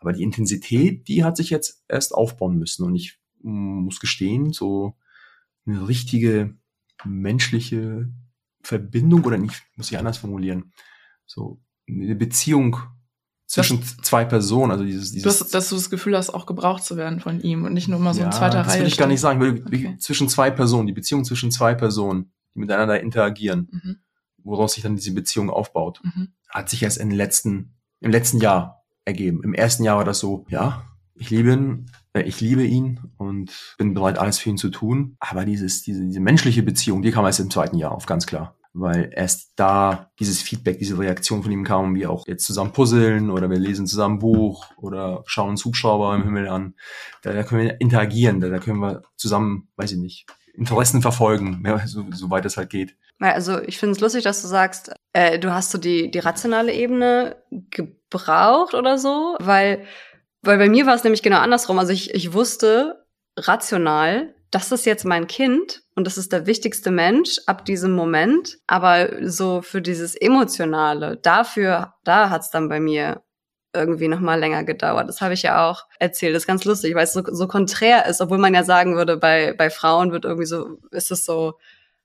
Aber 0.01 0.13
die 0.13 0.23
Intensität, 0.23 1.07
die 1.09 1.25
hat 1.25 1.37
sich 1.37 1.51
jetzt 1.51 1.85
erst 1.89 2.15
aufbauen 2.15 2.59
müssen. 2.59 2.85
Und 2.85 2.95
ich 2.97 3.19
mm, 3.43 3.83
muss 3.85 4.01
gestehen, 4.01 4.53
so 4.53 4.97
eine 5.67 5.87
richtige 5.87 6.57
menschliche 7.05 8.09
Verbindung 8.63 9.25
oder 9.25 9.39
nicht, 9.39 9.63
muss 9.77 9.91
ich 9.91 9.99
anders 9.99 10.19
formulieren, 10.19 10.73
so 11.27 11.61
eine 11.89 12.15
Beziehung 12.15 12.77
zwischen 13.47 13.83
zwei 13.83 14.25
Personen, 14.25 14.71
also 14.71 14.85
dieses, 14.85 15.13
dieses 15.13 15.41
hast, 15.41 15.55
dass 15.55 15.69
du 15.71 15.75
das 15.75 15.91
Gefühl 15.91 16.17
hast, 16.17 16.31
auch 16.31 16.47
gebraucht 16.47 16.85
zu 16.85 16.97
werden 16.97 17.19
von 17.21 17.41
ihm 17.41 17.65
und 17.65 17.73
nicht 17.73 17.89
nur 17.89 17.99
mal 17.99 18.15
so 18.15 18.21
in 18.21 18.27
ja, 18.27 18.31
zweiter 18.31 18.59
das 18.63 18.69
Reihe. 18.75 18.81
will 18.83 18.87
ich 18.89 18.97
gar 18.97 19.09
nicht 19.09 19.21
sagen. 19.21 19.41
Ich 19.43 19.47
will- 19.55 19.65
Okay. 19.67 19.97
Zwischen 19.99 20.29
zwei 20.29 20.51
Personen, 20.51 20.87
die 20.87 20.93
Beziehung 20.93 21.25
zwischen 21.25 21.51
zwei 21.51 21.75
Personen, 21.75 22.33
die 22.55 22.61
miteinander 22.61 23.01
interagieren, 23.01 23.69
Mhm. 23.73 23.97
woraus 24.39 24.75
sich 24.75 24.83
dann 24.85 24.95
diese 24.95 25.13
Beziehung 25.13 25.51
aufbaut, 25.51 26.01
Mhm. 26.05 26.29
hat 26.49 26.71
sich 26.71 26.83
erst 26.85 26.99
im 26.99 27.11
letzten, 27.11 27.75
im 28.01 28.11
letzten 28.13 28.39
Jahr 28.39 28.80
ergeben. 29.11 29.43
Im 29.43 29.55
ersten 29.55 29.85
Jahr 29.85 29.99
war 29.99 30.05
das 30.05 30.19
so, 30.19 30.47
ja, 30.49 30.85
ich 31.15 31.31
liebe 31.31 31.53
ihn, 31.53 31.91
äh, 32.15 32.23
ich 32.23 32.41
liebe 32.41 32.65
ihn 32.65 33.01
und 33.19 33.53
bin 33.79 33.95
bereit, 33.95 34.19
alles 34.19 34.39
für 34.39 34.51
ihn 34.51 34.57
zu 34.57 34.71
tun. 34.71 35.17
Aber 35.21 35.45
dieses, 35.45 35.83
diese, 35.83 36.05
diese 36.05 36.21
menschliche 36.21 36.63
Beziehung, 36.63 37.03
die 37.03 37.11
kam 37.11 37.27
erst 37.27 37.41
im 37.41 37.51
zweiten 37.51 37.77
Jahr 37.77 37.93
auf, 37.93 38.07
ganz 38.07 38.27
klar. 38.27 38.57
Weil 38.73 39.11
erst 39.13 39.53
da 39.57 40.11
dieses 40.21 40.41
Feedback, 40.41 40.79
diese 40.79 40.97
Reaktion 40.97 41.43
von 41.43 41.51
ihm 41.51 41.65
kam, 41.65 41.95
wir 41.97 42.11
auch 42.11 42.27
jetzt 42.29 42.47
zusammen 42.47 42.73
puzzeln 42.73 43.31
oder 43.31 43.51
wir 43.51 43.59
lesen 43.59 43.87
zusammen 43.87 44.17
ein 44.17 44.21
Buch 44.21 44.67
oder 44.77 45.25
schauen 45.27 45.51
uns 45.51 45.65
Hubschrauber 45.65 46.15
im 46.15 46.23
Himmel 46.23 46.49
an. 46.49 46.75
Da, 47.23 47.33
da 47.33 47.43
können 47.43 47.63
wir 47.63 47.81
interagieren, 47.81 48.41
da, 48.41 48.49
da 48.49 48.59
können 48.59 48.79
wir 48.79 49.03
zusammen, 49.17 49.69
weiß 49.77 49.93
ich 49.93 49.99
nicht, 49.99 50.27
Interessen 50.55 51.03
verfolgen, 51.03 51.63
ja, 51.67 51.85
so, 51.87 52.05
soweit 52.13 52.45
es 52.45 52.57
halt 52.57 52.71
geht. 52.71 52.97
Also 53.19 53.61
ich 53.61 53.79
finde 53.79 53.93
es 53.93 54.01
lustig, 54.01 54.25
dass 54.25 54.41
du 54.41 54.49
sagst, 54.49 54.93
äh, 55.13 55.39
du 55.39 55.53
hast 55.53 55.71
so 55.71 55.79
die, 55.79 56.11
die 56.11 56.19
rationale 56.21 56.73
Ebene 56.73 57.37
gebraucht 58.11 58.75
oder 58.75 58.99
so, 58.99 59.37
weil, 59.41 59.85
weil 60.43 60.59
bei 60.59 60.69
mir 60.69 60.87
war 60.87 60.95
es 60.95 61.05
nämlich 61.05 61.23
genau 61.23 61.39
andersrum. 61.39 61.79
Also 61.79 61.93
ich, 61.93 62.15
ich 62.15 62.33
wusste 62.33 63.07
rational, 63.37 64.35
das 64.51 64.73
ist 64.73 64.85
jetzt 64.85 65.05
mein 65.05 65.27
Kind 65.27 65.83
und 65.95 66.07
das 66.07 66.19
ist 66.19 66.33
der 66.33 66.47
wichtigste 66.47 66.91
Mensch 66.91 67.39
ab 67.47 67.65
diesem 67.65 67.93
Moment. 67.93 68.59
Aber 68.67 69.09
so 69.23 69.63
für 69.63 69.81
dieses 69.81 70.15
Emotionale, 70.17 71.17
dafür, 71.17 71.95
da 72.05 72.31
hat's 72.31 72.51
dann 72.51 72.69
bei 72.69 72.81
mir 72.81 73.23
irgendwie 73.73 74.09
noch 74.09 74.19
mal 74.19 74.39
länger 74.39 74.65
gedauert. 74.65 75.09
Das 75.09 75.21
habe 75.21 75.35
ich 75.35 75.43
ja 75.43 75.71
auch 75.71 75.85
erzählt. 76.01 76.35
Das 76.35 76.43
ist 76.43 76.47
ganz 76.49 76.65
lustig, 76.65 76.97
weil 76.97 77.05
es 77.05 77.13
so, 77.13 77.23
so 77.31 77.47
konträr 77.47 78.07
ist, 78.07 78.21
obwohl 78.21 78.39
man 78.39 78.53
ja 78.53 78.65
sagen 78.65 78.97
würde, 78.97 79.17
bei, 79.17 79.53
bei 79.53 79.71
Frauen 79.71 80.11
wird 80.11 80.25
irgendwie 80.25 80.47
so, 80.47 80.79
ist 80.91 81.13
es 81.13 81.25
so, 81.25 81.55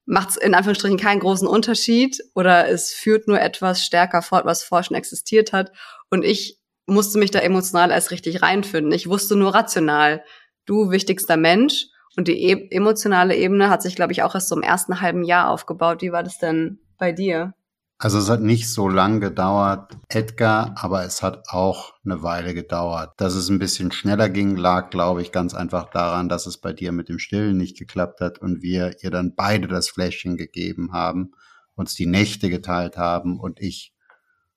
macht 0.05 0.29
es 0.29 0.37
in 0.37 0.53
Anführungsstrichen 0.53 0.99
keinen 0.99 1.19
großen 1.19 1.47
Unterschied 1.47 2.21
oder 2.35 2.69
es 2.69 2.91
führt 2.93 3.27
nur 3.27 3.39
etwas 3.39 3.83
stärker 3.83 4.21
fort, 4.21 4.45
was 4.45 4.63
vorher 4.63 4.83
schon 4.83 4.97
existiert 4.97 5.51
hat. 5.51 5.71
Und 6.09 6.23
ich 6.23 6.59
musste 6.85 7.17
mich 7.17 7.31
da 7.31 7.39
emotional 7.39 7.91
erst 7.91 8.11
richtig 8.11 8.41
reinfinden. 8.41 8.91
Ich 8.91 9.09
wusste 9.09 9.35
nur 9.35 9.55
rational, 9.55 10.23
du 10.65 10.91
wichtigster 10.91 11.37
Mensch. 11.37 11.87
Und 12.17 12.27
die 12.27 12.43
e 12.43 12.67
emotionale 12.71 13.35
Ebene 13.35 13.69
hat 13.69 13.81
sich, 13.81 13.95
glaube 13.95 14.13
ich, 14.13 14.23
auch 14.23 14.35
erst 14.35 14.47
so 14.47 14.55
im 14.55 14.61
ersten 14.61 15.01
halben 15.01 15.23
Jahr 15.23 15.49
aufgebaut. 15.49 16.01
Wie 16.01 16.11
war 16.11 16.23
das 16.23 16.37
denn 16.37 16.79
bei 16.97 17.11
dir? 17.11 17.53
Also 17.97 18.19
es 18.19 18.29
hat 18.29 18.41
nicht 18.41 18.69
so 18.69 18.89
lang 18.89 19.21
gedauert, 19.21 19.97
Edgar, 20.09 20.75
aber 20.77 21.05
es 21.05 21.23
hat 21.23 21.47
auch 21.47 21.93
eine 22.03 22.21
Weile 22.23 22.53
gedauert. 22.53 23.13
Dass 23.17 23.35
es 23.35 23.47
ein 23.47 23.57
bisschen 23.57 23.91
schneller 23.93 24.29
ging, 24.29 24.57
lag, 24.57 24.89
glaube 24.89 25.21
ich, 25.21 25.31
ganz 25.31 25.53
einfach 25.53 25.89
daran, 25.91 26.27
dass 26.27 26.45
es 26.45 26.57
bei 26.57 26.73
dir 26.73 26.91
mit 26.91 27.07
dem 27.07 27.19
Stillen 27.19 27.55
nicht 27.55 27.77
geklappt 27.77 28.19
hat 28.19 28.39
und 28.39 28.61
wir 28.61 28.97
ihr 29.01 29.11
dann 29.11 29.33
beide 29.35 29.69
das 29.69 29.89
Fläschchen 29.89 30.35
gegeben 30.35 30.91
haben, 30.91 31.31
uns 31.75 31.93
die 31.95 32.05
Nächte 32.05 32.49
geteilt 32.49 32.97
haben 32.97 33.39
und 33.39 33.61
ich 33.61 33.93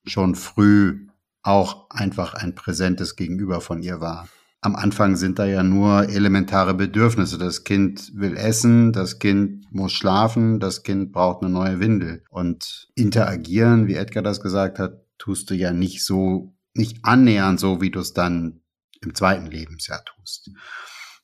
schon 0.04 0.34
früh 0.34 1.06
auch 1.42 1.90
einfach 1.90 2.34
ein 2.34 2.56
präsentes 2.56 3.14
Gegenüber 3.14 3.60
von 3.60 3.82
ihr 3.82 4.00
war. 4.00 4.28
Am 4.60 4.74
Anfang 4.74 5.16
sind 5.16 5.38
da 5.38 5.46
ja 5.46 5.62
nur 5.62 6.08
elementare 6.08 6.74
Bedürfnisse. 6.74 7.38
Das 7.38 7.62
Kind 7.62 8.10
will 8.14 8.36
essen, 8.36 8.92
das 8.92 9.18
Kind 9.20 9.72
muss 9.72 9.92
schlafen, 9.92 10.58
das 10.58 10.82
Kind 10.82 11.12
braucht 11.12 11.42
eine 11.42 11.52
neue 11.52 11.78
Windel. 11.78 12.24
Und 12.30 12.88
interagieren, 12.94 13.86
wie 13.86 13.94
Edgar 13.94 14.22
das 14.22 14.40
gesagt 14.40 14.78
hat, 14.78 15.04
tust 15.18 15.50
du 15.50 15.54
ja 15.54 15.72
nicht 15.72 16.04
so, 16.04 16.56
nicht 16.74 17.04
annähernd 17.04 17.60
so, 17.60 17.80
wie 17.80 17.90
du 17.90 18.00
es 18.00 18.14
dann 18.14 18.60
im 19.00 19.14
zweiten 19.14 19.46
Lebensjahr 19.46 20.04
tust. 20.04 20.50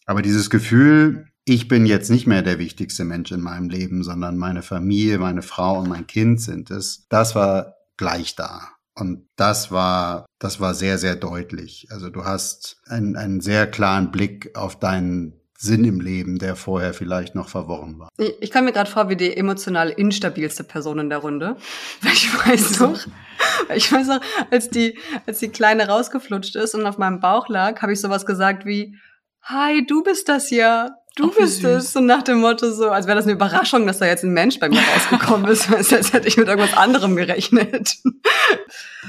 Aber 0.07 0.23
dieses 0.23 0.49
Gefühl, 0.51 1.27
ich 1.45 1.69
bin 1.69 1.87
jetzt 1.87 2.11
nicht 2.11 2.27
mehr 2.27 2.43
der 2.43 2.59
wichtigste 2.59 3.05
Mensch 3.05 3.33
in 3.33 3.41
meinem 3.41 3.69
Leben, 3.69 4.03
sondern 4.03 4.39
meine 4.39 4.63
Familie, 4.63 5.19
meine 5.19 5.43
Frau 5.43 5.79
und 5.81 5.89
mein 5.89 6.07
Kind 6.07 6.41
sind 6.41 6.71
es, 6.71 7.07
das 7.09 7.35
war 7.35 7.75
gleich 7.97 8.35
da. 8.35 8.69
Und 8.95 9.29
das 9.37 9.71
war, 9.71 10.25
das 10.45 10.61
war 10.61 10.75
sehr, 10.75 10.99
sehr 10.99 11.17
deutlich. 11.17 11.89
Also 11.91 12.11
du 12.11 12.27
hast 12.27 12.77
einen, 12.87 13.17
einen 13.17 13.41
sehr 13.41 13.67
klaren 13.67 14.11
Blick 14.11 14.55
auf 14.55 14.79
deinen 14.79 15.41
Sinn 15.57 15.85
im 15.85 16.03
Leben, 16.03 16.39
der 16.39 16.55
vorher 16.55 16.93
vielleicht 16.93 17.35
noch 17.35 17.49
verworren 17.49 17.99
war. 17.99 18.11
Ich, 18.19 18.51
komme 18.51 18.67
mir 18.67 18.73
gerade 18.73 18.91
vor 18.91 19.09
wie 19.09 19.17
die 19.17 19.35
emotional 19.35 19.89
instabilste 19.89 20.63
Person 20.63 20.99
in 20.99 21.09
der 21.09 21.19
Runde. 21.19 21.57
Weil 22.03 22.13
ich 22.13 22.47
weiß 22.47 22.81
noch, 22.81 23.01
ich 23.75 23.91
weiß 23.91 24.07
noch, 24.09 24.21
als 24.51 24.69
die, 24.69 24.99
als 25.27 25.39
die 25.39 25.49
Kleine 25.49 25.89
rausgeflutscht 25.89 26.57
ist 26.57 26.75
und 26.75 26.85
auf 26.85 26.99
meinem 26.99 27.21
Bauch 27.21 27.49
lag, 27.49 27.81
habe 27.81 27.95
ich 27.95 28.01
sowas 28.03 28.27
gesagt 28.27 28.67
wie, 28.67 28.99
Hi, 29.45 29.87
du 29.87 30.03
bist 30.03 30.29
das 30.29 30.51
ja. 30.51 30.91
Du 31.17 31.31
Ach, 31.31 31.37
bist 31.37 31.63
es. 31.63 31.95
Und 31.95 32.07
nach 32.07 32.23
dem 32.23 32.41
Motto 32.41 32.71
so, 32.73 32.91
als 32.91 33.07
wäre 33.07 33.17
das 33.17 33.25
eine 33.25 33.35
Überraschung, 33.35 33.87
dass 33.87 33.99
da 33.99 34.07
jetzt 34.07 34.25
ein 34.25 34.33
Mensch 34.33 34.59
bei 34.59 34.69
mir 34.69 34.81
rausgekommen 34.95 35.49
ist. 35.51 35.73
Als 35.73 36.13
hätte 36.13 36.27
ich 36.27 36.37
mit 36.37 36.49
irgendwas 36.49 36.77
anderem 36.77 37.15
gerechnet. 37.17 37.97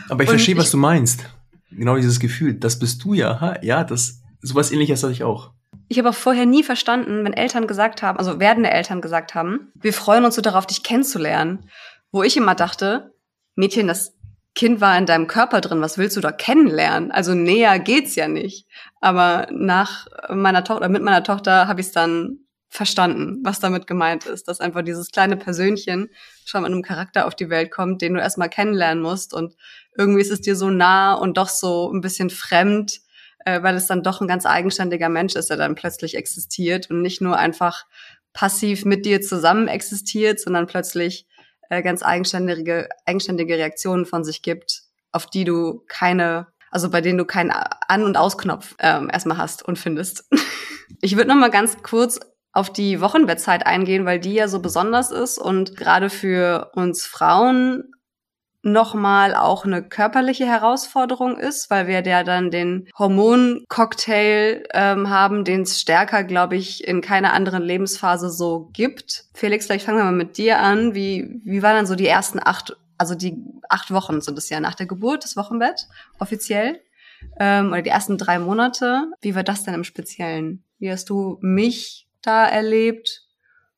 Aber 0.10 0.24
ich 0.24 0.30
Und 0.30 0.36
verstehe, 0.36 0.58
was 0.58 0.72
du 0.72 0.78
meinst. 0.78 1.26
Genau 1.72 1.96
dieses 1.96 2.20
Gefühl, 2.20 2.54
das 2.54 2.80
bist 2.80 3.04
du 3.04 3.14
ja. 3.14 3.42
Ha? 3.42 3.58
Ja, 3.62 3.84
das 3.84 4.22
sowas 4.42 4.72
ähnliches 4.72 5.04
hatte 5.04 5.14
ich 5.14 5.24
auch. 5.24 5.52
Ich 5.88 5.98
habe 5.98 6.10
auch 6.10 6.16
vorher 6.16 6.46
nie 6.46 6.64
verstanden, 6.64 7.24
wenn 7.26 7.34
Eltern 7.34 7.68
gesagt 7.68 8.02
haben, 8.02 8.18
also 8.18 8.40
werdende 8.40 8.72
Eltern 8.72 9.02
gesagt 9.02 9.36
haben, 9.36 9.72
wir 9.76 9.94
freuen 9.94 10.26
uns 10.26 10.36
so 10.36 10.42
darauf, 10.42 10.66
dich 10.66 10.84
kennenzulernen. 10.84 11.70
Wo 12.12 12.24
ich 12.24 12.38
immer 12.38 12.56
dachte, 12.56 13.14
Mädchen, 13.56 13.88
das 13.88 14.15
Kind 14.56 14.80
war 14.80 14.98
in 14.98 15.06
deinem 15.06 15.28
Körper 15.28 15.60
drin, 15.60 15.82
was 15.82 15.98
willst 15.98 16.16
du 16.16 16.22
da 16.22 16.32
kennenlernen? 16.32 17.12
Also 17.12 17.34
näher 17.34 17.78
geht's 17.78 18.16
ja 18.16 18.30
nicht. 18.30 18.68
Aber 19.02 19.48
nach 19.52 20.08
meiner 20.30 20.64
Tochter, 20.64 20.88
mit 20.88 21.04
meiner 21.04 21.24
Tochter 21.24 21.68
habe 21.68 21.82
ich 21.82 21.88
es 21.88 21.94
dann 21.94 22.40
verstanden, 22.70 23.40
was 23.44 23.60
damit 23.60 23.88
gemeint 23.88 24.26
ist, 24.26 24.48
dass 24.48 24.60
einfach 24.60 24.82
dieses 24.82 25.12
kleine 25.12 25.38
Persönchen 25.38 26.10
schon 26.46 26.62
mit 26.62 26.72
einem 26.72 26.82
Charakter 26.82 27.26
auf 27.26 27.36
die 27.36 27.50
Welt 27.50 27.72
kommt, 27.72 28.02
den 28.02 28.14
du 28.14 28.20
erstmal 28.20 28.50
kennenlernen 28.50 29.02
musst 29.02 29.34
und 29.34 29.56
irgendwie 29.98 30.22
ist 30.22 30.32
es 30.32 30.42
dir 30.42 30.56
so 30.56 30.70
nah 30.70 31.14
und 31.14 31.38
doch 31.38 31.48
so 31.48 31.92
ein 31.92 32.02
bisschen 32.02 32.30
fremd, 32.30 33.00
äh, 33.46 33.64
weil 33.64 33.76
es 33.76 33.88
dann 33.88 34.04
doch 34.04 34.20
ein 34.20 34.28
ganz 34.28 34.46
eigenständiger 34.46 35.10
Mensch 35.10 35.36
ist, 35.36 35.50
der 35.50 35.58
dann 35.58 35.76
plötzlich 35.76 36.16
existiert 36.16 36.90
und 36.90 37.02
nicht 37.02 37.22
nur 37.22 37.38
einfach 37.38 37.86
passiv 38.34 38.84
mit 38.84 39.06
dir 39.06 39.22
zusammen 39.22 39.70
existiert, 39.70 40.42
sondern 40.42 40.68
plötzlich 40.68 41.26
äh, 41.70 41.82
ganz 41.82 42.04
eigenständige, 42.04 42.90
eigenständige 43.06 43.58
Reaktionen 43.58 44.06
von 44.06 44.24
sich 44.24 44.42
gibt, 44.42 44.84
auf 45.12 45.28
die 45.28 45.44
du 45.44 45.84
keine, 45.88 46.48
also 46.72 46.90
bei 46.90 47.02
denen 47.02 47.18
du 47.18 47.26
keinen 47.26 47.52
An- 47.52 48.04
und 48.04 48.18
Ausknopf 48.18 48.76
ähm, 48.80 49.10
erstmal 49.12 49.38
hast 49.38 49.64
und 49.64 49.80
findest. 49.80 50.26
Ich 51.02 51.18
würde 51.18 51.30
noch 51.30 51.36
mal 51.36 51.50
ganz 51.50 51.82
kurz 51.82 52.20
auf 52.54 52.72
die 52.72 53.02
Wochenbettzeit 53.02 53.66
eingehen, 53.66 54.06
weil 54.06 54.20
die 54.20 54.36
ja 54.36 54.48
so 54.48 54.62
besonders 54.62 55.12
ist 55.12 55.40
und 55.40 55.76
gerade 55.76 56.12
für 56.12 56.72
uns 56.76 57.06
Frauen 57.06 57.95
nochmal 58.66 59.36
auch 59.36 59.64
eine 59.64 59.84
körperliche 59.84 60.46
Herausforderung 60.46 61.38
ist, 61.38 61.70
weil 61.70 61.88
wir 61.88 62.04
ja 62.04 62.24
dann 62.24 62.50
den 62.50 62.90
Hormoncocktail 62.98 64.64
ähm, 64.74 65.10
haben, 65.10 65.44
den 65.44 65.62
es 65.62 65.80
stärker, 65.80 66.24
glaube 66.24 66.56
ich, 66.56 66.86
in 66.86 67.02
keiner 67.02 67.34
anderen 67.34 67.62
Lebensphase 67.62 68.32
so 68.32 68.70
gibt. 68.74 69.26
Felix, 69.34 69.68
vielleicht 69.68 69.86
fangen 69.86 70.00
wir 70.00 70.06
mal 70.06 70.12
mit 70.12 70.38
dir 70.38 70.60
an. 70.60 70.96
Wie, 70.96 71.42
wie 71.44 71.62
waren 71.62 71.76
dann 71.76 71.86
so 71.86 71.96
die 71.96 72.08
ersten 72.08 72.40
acht, 72.44 72.76
also 72.98 73.14
die 73.14 73.38
acht 73.70 73.92
Wochen 73.92 74.20
sind 74.20 74.38
es 74.38 74.50
ja 74.50 74.60
nach 74.60 74.76
der 74.76 74.88
Geburt, 74.88 75.24
das 75.24 75.38
Wochenbett, 75.38 75.88
offiziell? 76.20 76.82
Ähm, 77.40 77.68
oder 77.68 77.84
die 77.84 77.92
ersten 77.92 78.18
drei 78.18 78.40
Monate. 78.40 79.12
Wie 79.22 79.36
war 79.36 79.44
das 79.44 79.64
denn 79.64 79.76
im 79.76 79.84
Speziellen? 79.84 80.64
Wie 80.80 80.92
hast 80.92 81.10
du 81.12 81.38
mich 81.42 82.08
da 82.24 82.48
erlebt 82.48 83.28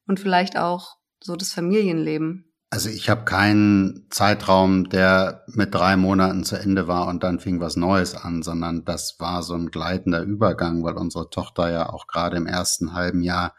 und 0.07 0.19
vielleicht 0.19 0.57
auch 0.57 0.95
so 1.19 1.35
das 1.35 1.53
Familienleben? 1.53 2.46
Also 2.69 2.89
ich 2.89 3.09
habe 3.09 3.23
keinen 3.23 4.07
Zeitraum, 4.09 4.89
der 4.89 5.43
mit 5.47 5.73
drei 5.73 5.95
Monaten 5.95 6.43
zu 6.43 6.57
Ende 6.57 6.87
war 6.87 7.07
und 7.07 7.23
dann 7.23 7.39
fing 7.39 7.61
was 7.61 7.77
Neues 7.77 8.13
an, 8.13 8.43
sondern 8.43 8.83
das 8.83 9.15
war 9.19 9.41
so 9.41 9.53
ein 9.53 9.71
gleitender 9.71 10.21
Übergang, 10.21 10.83
weil 10.83 10.95
unsere 10.95 11.29
Tochter 11.29 11.71
ja 11.71 11.89
auch 11.89 12.07
gerade 12.07 12.35
im 12.35 12.45
ersten 12.45 12.93
halben 12.93 13.21
Jahr 13.21 13.53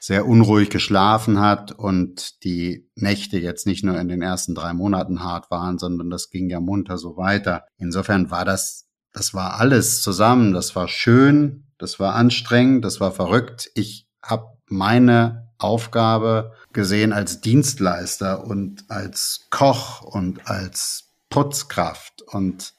sehr 0.00 0.26
unruhig 0.26 0.70
geschlafen 0.70 1.40
hat 1.40 1.72
und 1.72 2.42
die 2.42 2.88
Nächte 2.96 3.38
jetzt 3.38 3.66
nicht 3.66 3.84
nur 3.84 3.98
in 4.00 4.08
den 4.08 4.22
ersten 4.22 4.54
drei 4.54 4.72
Monaten 4.72 5.22
hart 5.22 5.50
waren, 5.50 5.78
sondern 5.78 6.10
das 6.10 6.30
ging 6.30 6.48
ja 6.48 6.58
munter 6.58 6.98
so 6.98 7.16
weiter. 7.16 7.66
Insofern 7.76 8.30
war 8.30 8.46
das, 8.46 8.88
das 9.12 9.34
war 9.34 9.60
alles 9.60 10.02
zusammen. 10.02 10.54
Das 10.54 10.74
war 10.74 10.88
schön, 10.88 11.66
das 11.78 12.00
war 12.00 12.14
anstrengend, 12.14 12.84
das 12.84 13.00
war 13.00 13.12
verrückt. 13.12 13.70
Ich 13.74 14.08
habe 14.22 14.46
meine 14.66 15.49
Aufgabe 15.62 16.52
gesehen 16.72 17.12
als 17.12 17.40
Dienstleister 17.40 18.44
und 18.44 18.84
als 18.90 19.46
Koch 19.50 20.02
und 20.02 20.48
als 20.48 21.10
Putzkraft 21.28 22.22
und 22.22 22.74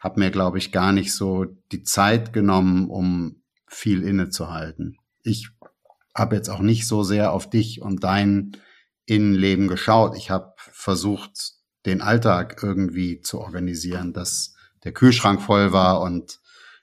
habe 0.00 0.20
mir, 0.20 0.30
glaube 0.30 0.58
ich, 0.58 0.72
gar 0.72 0.92
nicht 0.92 1.14
so 1.14 1.44
die 1.72 1.82
Zeit 1.82 2.32
genommen, 2.32 2.88
um 2.88 3.42
viel 3.66 4.02
innezuhalten. 4.02 4.96
Ich 5.22 5.50
habe 6.14 6.36
jetzt 6.36 6.48
auch 6.48 6.60
nicht 6.60 6.86
so 6.86 7.02
sehr 7.02 7.32
auf 7.32 7.48
dich 7.48 7.82
und 7.82 8.02
dein 8.02 8.56
Innenleben 9.06 9.68
geschaut. 9.68 10.16
Ich 10.16 10.30
habe 10.30 10.54
versucht, 10.56 11.52
den 11.86 12.00
Alltag 12.00 12.62
irgendwie 12.62 13.20
zu 13.20 13.40
organisieren, 13.40 14.12
dass 14.12 14.54
der 14.84 14.92
Kühlschrank 14.92 15.42
voll 15.42 15.72
war 15.72 16.00
und 16.00 16.40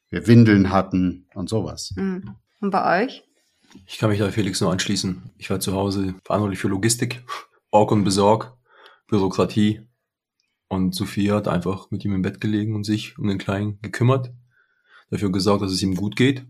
wir 0.10 0.28
Windeln 0.28 0.72
hatten 0.72 1.28
und 1.34 1.50
sowas. 1.50 1.94
Mhm. 1.96 2.36
Und 2.62 2.72
bei 2.72 3.04
euch? 3.04 3.27
Ich 3.86 3.98
kann 3.98 4.10
mich 4.10 4.20
da 4.20 4.32
Felix 4.32 4.62
nur 4.62 4.72
anschließen. 4.72 5.32
Ich 5.38 5.50
war 5.50 5.60
zu 5.60 5.74
Hause 5.74 6.16
verantwortlich 6.24 6.60
für 6.60 6.68
Logistik, 6.68 7.24
Org 7.72 7.92
und 7.92 8.04
Besorg, 8.04 8.56
Bürokratie. 9.08 9.82
Und 10.70 10.94
Sophia 10.94 11.36
hat 11.36 11.48
einfach 11.48 11.92
mit 11.92 12.04
ihm 12.04 12.14
im 12.14 12.22
Bett 12.22 12.42
gelegen 12.42 12.76
und 12.76 12.84
sich 12.84 13.18
um 13.18 13.28
den 13.28 13.38
Kleinen 13.38 13.80
gekümmert, 13.82 14.34
dafür 15.10 15.32
gesorgt, 15.32 15.64
dass 15.64 15.72
es 15.72 15.82
ihm 15.82 15.96
gut 15.96 16.16
geht. 16.16 16.46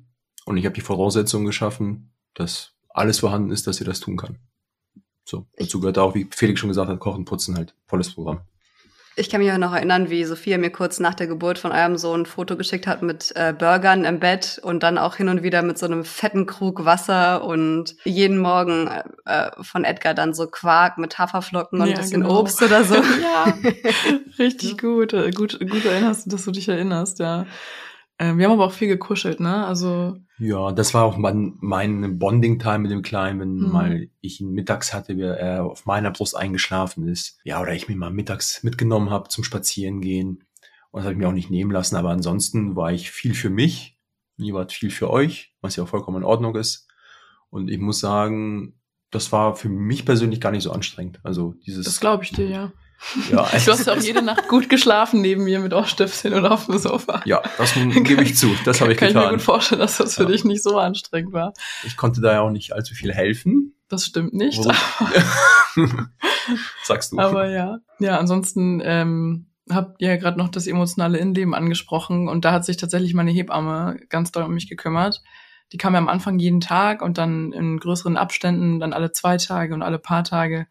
Und 0.46 0.58
ich 0.58 0.66
habe 0.66 0.74
die 0.74 0.82
Voraussetzungen 0.82 1.46
geschaffen, 1.46 2.12
dass 2.34 2.74
alles 2.90 3.20
vorhanden 3.20 3.52
ist, 3.52 3.68
dass 3.68 3.78
sie 3.78 3.84
das 3.84 4.00
tun 4.00 4.18
kann. 4.18 4.40
So, 5.24 5.46
dazu 5.58 5.80
gehört 5.80 5.98
auch, 5.98 6.16
wie 6.16 6.28
Felix 6.32 6.60
schon 6.60 6.70
gesagt 6.70 6.90
hat, 6.90 7.00
Kochen, 7.00 7.26
Putzen 7.26 7.56
halt, 7.56 7.76
volles 7.86 8.14
Programm. 8.14 8.42
Ich 9.20 9.32
kann 9.32 9.42
mich 9.42 9.52
auch 9.52 9.58
noch 9.58 9.74
erinnern, 9.74 10.12
wie 10.12 10.24
Sophia 10.26 10.60
mir 10.60 10.70
kurz 10.70 11.00
nach 11.00 11.16
der 11.16 11.26
Geburt 11.26 11.58
von 11.58 11.72
eurem 11.72 11.98
Sohn 11.98 12.22
ein 12.22 12.26
Foto 12.28 12.56
geschickt 12.56 12.86
hat 12.86 13.02
mit 13.02 13.34
äh, 13.36 13.52
Burgern 13.58 14.06
im 14.06 14.20
Bett 14.20 14.60
und 14.62 14.84
dann 14.84 15.00
auch 15.00 15.16
hin 15.16 15.28
und 15.28 15.42
wieder 15.42 15.64
mit 15.64 15.80
so 15.80 15.88
einem 15.88 16.06
fetten 16.06 16.46
Krug 16.46 16.86
Wasser 16.86 17.44
und 17.44 17.96
jeden 18.04 18.38
Morgen 18.38 18.88
äh, 19.26 19.50
von 19.62 19.86
Edgar 19.86 20.14
dann 20.14 20.36
so 20.36 20.46
Quark 20.46 21.00
mit 21.00 21.18
Haferflocken 21.18 21.82
und 21.82 21.88
Ja, 21.88 21.96
ein 21.96 22.02
bisschen 22.02 22.22
genau. 22.22 22.42
Obst 22.42 22.62
oder 22.62 22.84
so. 22.84 22.94
ja, 22.96 23.58
richtig 24.38 24.78
gut. 24.78 25.14
Äh, 25.14 25.32
gut. 25.32 25.60
Gut 25.60 25.86
erinnerst, 25.86 26.32
dass 26.32 26.46
du 26.46 26.52
dich 26.52 26.70
erinnerst, 26.70 27.18
ja. 27.18 27.48
Ähm, 28.20 28.38
wir 28.38 28.46
haben 28.46 28.54
aber 28.54 28.66
auch 28.66 28.72
viel 28.74 28.88
gekuschelt, 28.88 29.40
ne? 29.40 29.66
Also, 29.66 30.18
Ja, 30.40 30.72
das 30.72 30.94
war 30.94 31.04
auch 31.04 31.18
mein, 31.18 31.54
mein 31.60 32.18
Bonding-Time 32.20 32.80
mit 32.80 32.92
dem 32.92 33.02
Kleinen, 33.04 33.40
wenn 33.40 33.56
Mhm. 33.58 33.72
mal 33.72 34.08
ich 34.22 34.42
ihn 34.42 34.52
mittags 34.52 34.94
hatte, 34.94 35.18
wie 35.18 35.22
er 35.24 35.66
auf 35.66 35.86
meiner 35.86 36.12
Brust 36.12 36.36
eingeschlafen 36.36 37.08
ist. 37.08 37.40
Ja, 37.44 37.62
oder 37.62 37.74
ich 37.74 37.88
mir 37.88 37.96
mal 37.96 38.12
mittags 38.12 38.64
mitgenommen 38.64 39.10
habe 39.10 39.30
zum 39.30 39.44
Spazierengehen. 39.44 40.44
Und 40.92 41.00
das 41.00 41.04
habe 41.04 41.14
ich 41.14 41.18
mir 41.20 41.28
auch 41.28 41.34
nicht 41.34 41.52
nehmen 41.52 41.72
lassen. 41.72 41.96
Aber 41.96 42.10
ansonsten 42.10 42.76
war 42.76 42.92
ich 42.92 43.12
viel 43.12 43.34
für 43.36 43.50
mich. 43.50 43.98
Ihr 44.38 44.54
wart 44.54 44.72
viel 44.74 44.90
für 44.92 45.10
euch, 45.10 45.56
was 45.62 45.76
ja 45.76 45.84
auch 45.84 45.88
vollkommen 45.90 46.18
in 46.18 46.24
Ordnung 46.24 46.56
ist. 46.56 46.88
Und 47.50 47.70
ich 47.70 47.80
muss 47.80 48.00
sagen, 48.00 48.80
das 49.12 49.32
war 49.32 49.56
für 49.56 49.70
mich 49.70 50.06
persönlich 50.06 50.42
gar 50.42 50.52
nicht 50.52 50.64
so 50.64 50.72
anstrengend. 50.72 51.20
Also 51.24 51.54
dieses. 51.66 51.86
das 51.86 52.00
glaube 52.00 52.24
ich 52.24 52.32
dir, 52.32 52.48
ja. 52.50 52.72
Ja, 53.32 53.44
Du 53.66 53.72
hast 53.72 53.86
ja 53.86 53.94
auch 53.94 53.98
jede 54.02 54.22
Nacht 54.22 54.48
gut 54.48 54.70
geschlafen 54.70 55.22
neben 55.22 55.44
mir 55.44 55.60
mit 55.60 55.74
Ohrstöpseln 55.74 56.34
oder 56.34 56.52
auf 56.52 56.66
dem 56.66 56.78
Sofa. 56.78 57.22
ja, 57.26 57.42
das 57.58 57.74
gebe 57.74 58.24
ich 58.24 58.36
zu. 58.38 58.50
Das 58.66 58.82
habe 58.82 58.92
ich 58.94 58.98
Kann 58.98 59.10
ich 59.10 59.14
mir 59.14 59.22
getan. 59.22 59.36
gut 59.36 59.44
vorstellen, 59.44 59.82
dass 59.82 59.98
das 59.98 60.16
für 60.16 60.24
Ja. 60.24 60.30
dich 60.30 60.44
nicht 60.46 60.64
so 60.64 60.78
anstrengend 60.78 61.34
war. 61.34 61.54
Ich 61.84 61.96
konnte 61.98 62.22
da 62.22 62.34
ja 62.34 62.42
auch 62.42 62.52
nicht 62.52 62.74
allzu 62.74 62.94
viel 62.96 63.14
helfen. 63.14 63.74
Das 63.90 64.06
stimmt 64.06 64.34
nicht. 64.34 64.62
Sagst 66.84 67.12
du. 67.12 67.20
Aber 67.20 67.48
ja. 67.50 67.78
Ja, 68.00 68.18
ansonsten 68.18 68.82
ähm, 68.84 69.48
habt 69.70 70.02
ihr 70.02 70.10
ja 70.10 70.18
gerade 70.18 70.38
noch 70.38 70.50
das 70.50 70.68
emotionale 70.68 71.18
Innenleben 71.18 71.54
angesprochen 71.54 72.28
und 72.30 72.46
da 72.46 72.52
hat 72.52 72.66
sich 72.66 72.78
tatsächlich 72.78 73.14
meine 73.14 73.32
Hebamme 73.32 74.00
ganz 74.10 74.32
doll 74.32 74.44
um 74.44 74.54
mich 74.54 74.70
gekümmert. 74.70 75.22
Die 75.74 75.78
kam 75.78 75.94
ja 75.94 76.00
am 76.00 76.08
Anfang 76.08 76.40
jeden 76.40 76.62
Tag 76.62 77.02
und 77.02 77.18
dann 77.18 77.52
in 77.52 77.78
größeren 77.80 78.16
Abständen, 78.16 78.80
dann 78.80 78.94
alle 78.94 79.12
zwei 79.12 79.36
Tage 79.38 79.74
und 79.74 79.82
alle 79.84 80.00
paar 80.00 80.24
Tage 80.24 80.68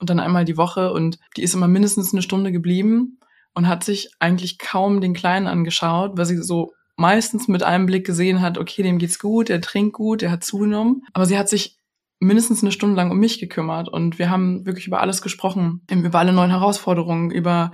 und 0.00 0.10
dann 0.10 0.20
einmal 0.20 0.44
die 0.44 0.56
Woche 0.56 0.92
und 0.92 1.18
die 1.36 1.42
ist 1.42 1.54
immer 1.54 1.68
mindestens 1.68 2.12
eine 2.12 2.22
Stunde 2.22 2.52
geblieben 2.52 3.18
und 3.54 3.68
hat 3.68 3.84
sich 3.84 4.10
eigentlich 4.18 4.58
kaum 4.58 5.00
den 5.00 5.14
Kleinen 5.14 5.46
angeschaut, 5.46 6.12
weil 6.16 6.26
sie 6.26 6.42
so 6.42 6.72
meistens 6.96 7.48
mit 7.48 7.62
einem 7.62 7.86
Blick 7.86 8.06
gesehen 8.06 8.40
hat, 8.40 8.58
okay, 8.58 8.82
dem 8.82 8.98
geht's 8.98 9.18
gut, 9.18 9.50
er 9.50 9.60
trinkt 9.60 9.94
gut, 9.94 10.22
er 10.22 10.30
hat 10.30 10.44
zugenommen, 10.44 11.02
aber 11.12 11.26
sie 11.26 11.38
hat 11.38 11.48
sich 11.48 11.78
mindestens 12.18 12.62
eine 12.62 12.72
Stunde 12.72 12.96
lang 12.96 13.10
um 13.10 13.18
mich 13.18 13.38
gekümmert 13.38 13.88
und 13.88 14.18
wir 14.18 14.30
haben 14.30 14.66
wirklich 14.66 14.86
über 14.86 15.00
alles 15.00 15.22
gesprochen, 15.22 15.82
über 15.90 16.18
alle 16.18 16.32
neuen 16.32 16.50
Herausforderungen, 16.50 17.30
über 17.30 17.72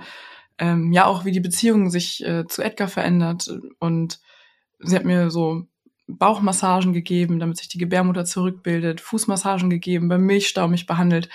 ähm, 0.57 0.91
ja 0.91 1.05
auch 1.05 1.25
wie 1.25 1.31
die 1.31 1.39
Beziehung 1.39 1.89
sich 1.89 2.25
äh, 2.25 2.45
zu 2.47 2.63
Edgar 2.63 2.87
verändert. 2.87 3.49
Und 3.79 4.19
sie 4.79 4.95
hat 4.95 5.05
mir 5.05 5.29
so 5.29 5.67
Bauchmassagen 6.07 6.93
gegeben, 6.93 7.39
damit 7.39 7.57
sich 7.57 7.67
die 7.67 7.77
Gebärmutter 7.77 8.25
zurückbildet, 8.25 9.01
Fußmassagen 9.01 9.69
gegeben, 9.69 10.07
beim 10.07 10.25
Milchstau 10.25 10.67
mich 10.67 10.85
behandelt 10.85 11.29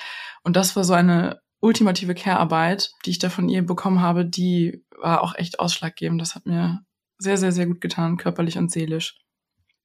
und 0.45 0.57
das 0.57 0.76
war 0.76 0.84
so 0.84 0.93
eine 0.95 1.40
ultimative 1.61 2.14
Care-Arbeit, 2.14 2.90
die 3.05 3.11
ich 3.11 3.18
da 3.18 3.28
von 3.28 3.49
ihr 3.49 3.64
bekommen 3.64 4.01
habe, 4.01 4.24
die 4.24 4.84
war 5.01 5.22
auch 5.22 5.34
echt 5.36 5.61
ausschlaggebend. 5.61 6.20
Das 6.20 6.34
hat 6.34 6.47
mir 6.47 6.80
sehr, 7.18 7.36
sehr, 7.36 7.53
sehr 7.53 7.66
gut 7.66 7.80
getan, 7.80 8.16
körperlich 8.16 8.59
und 8.59 8.70
seelisch. 8.70 9.16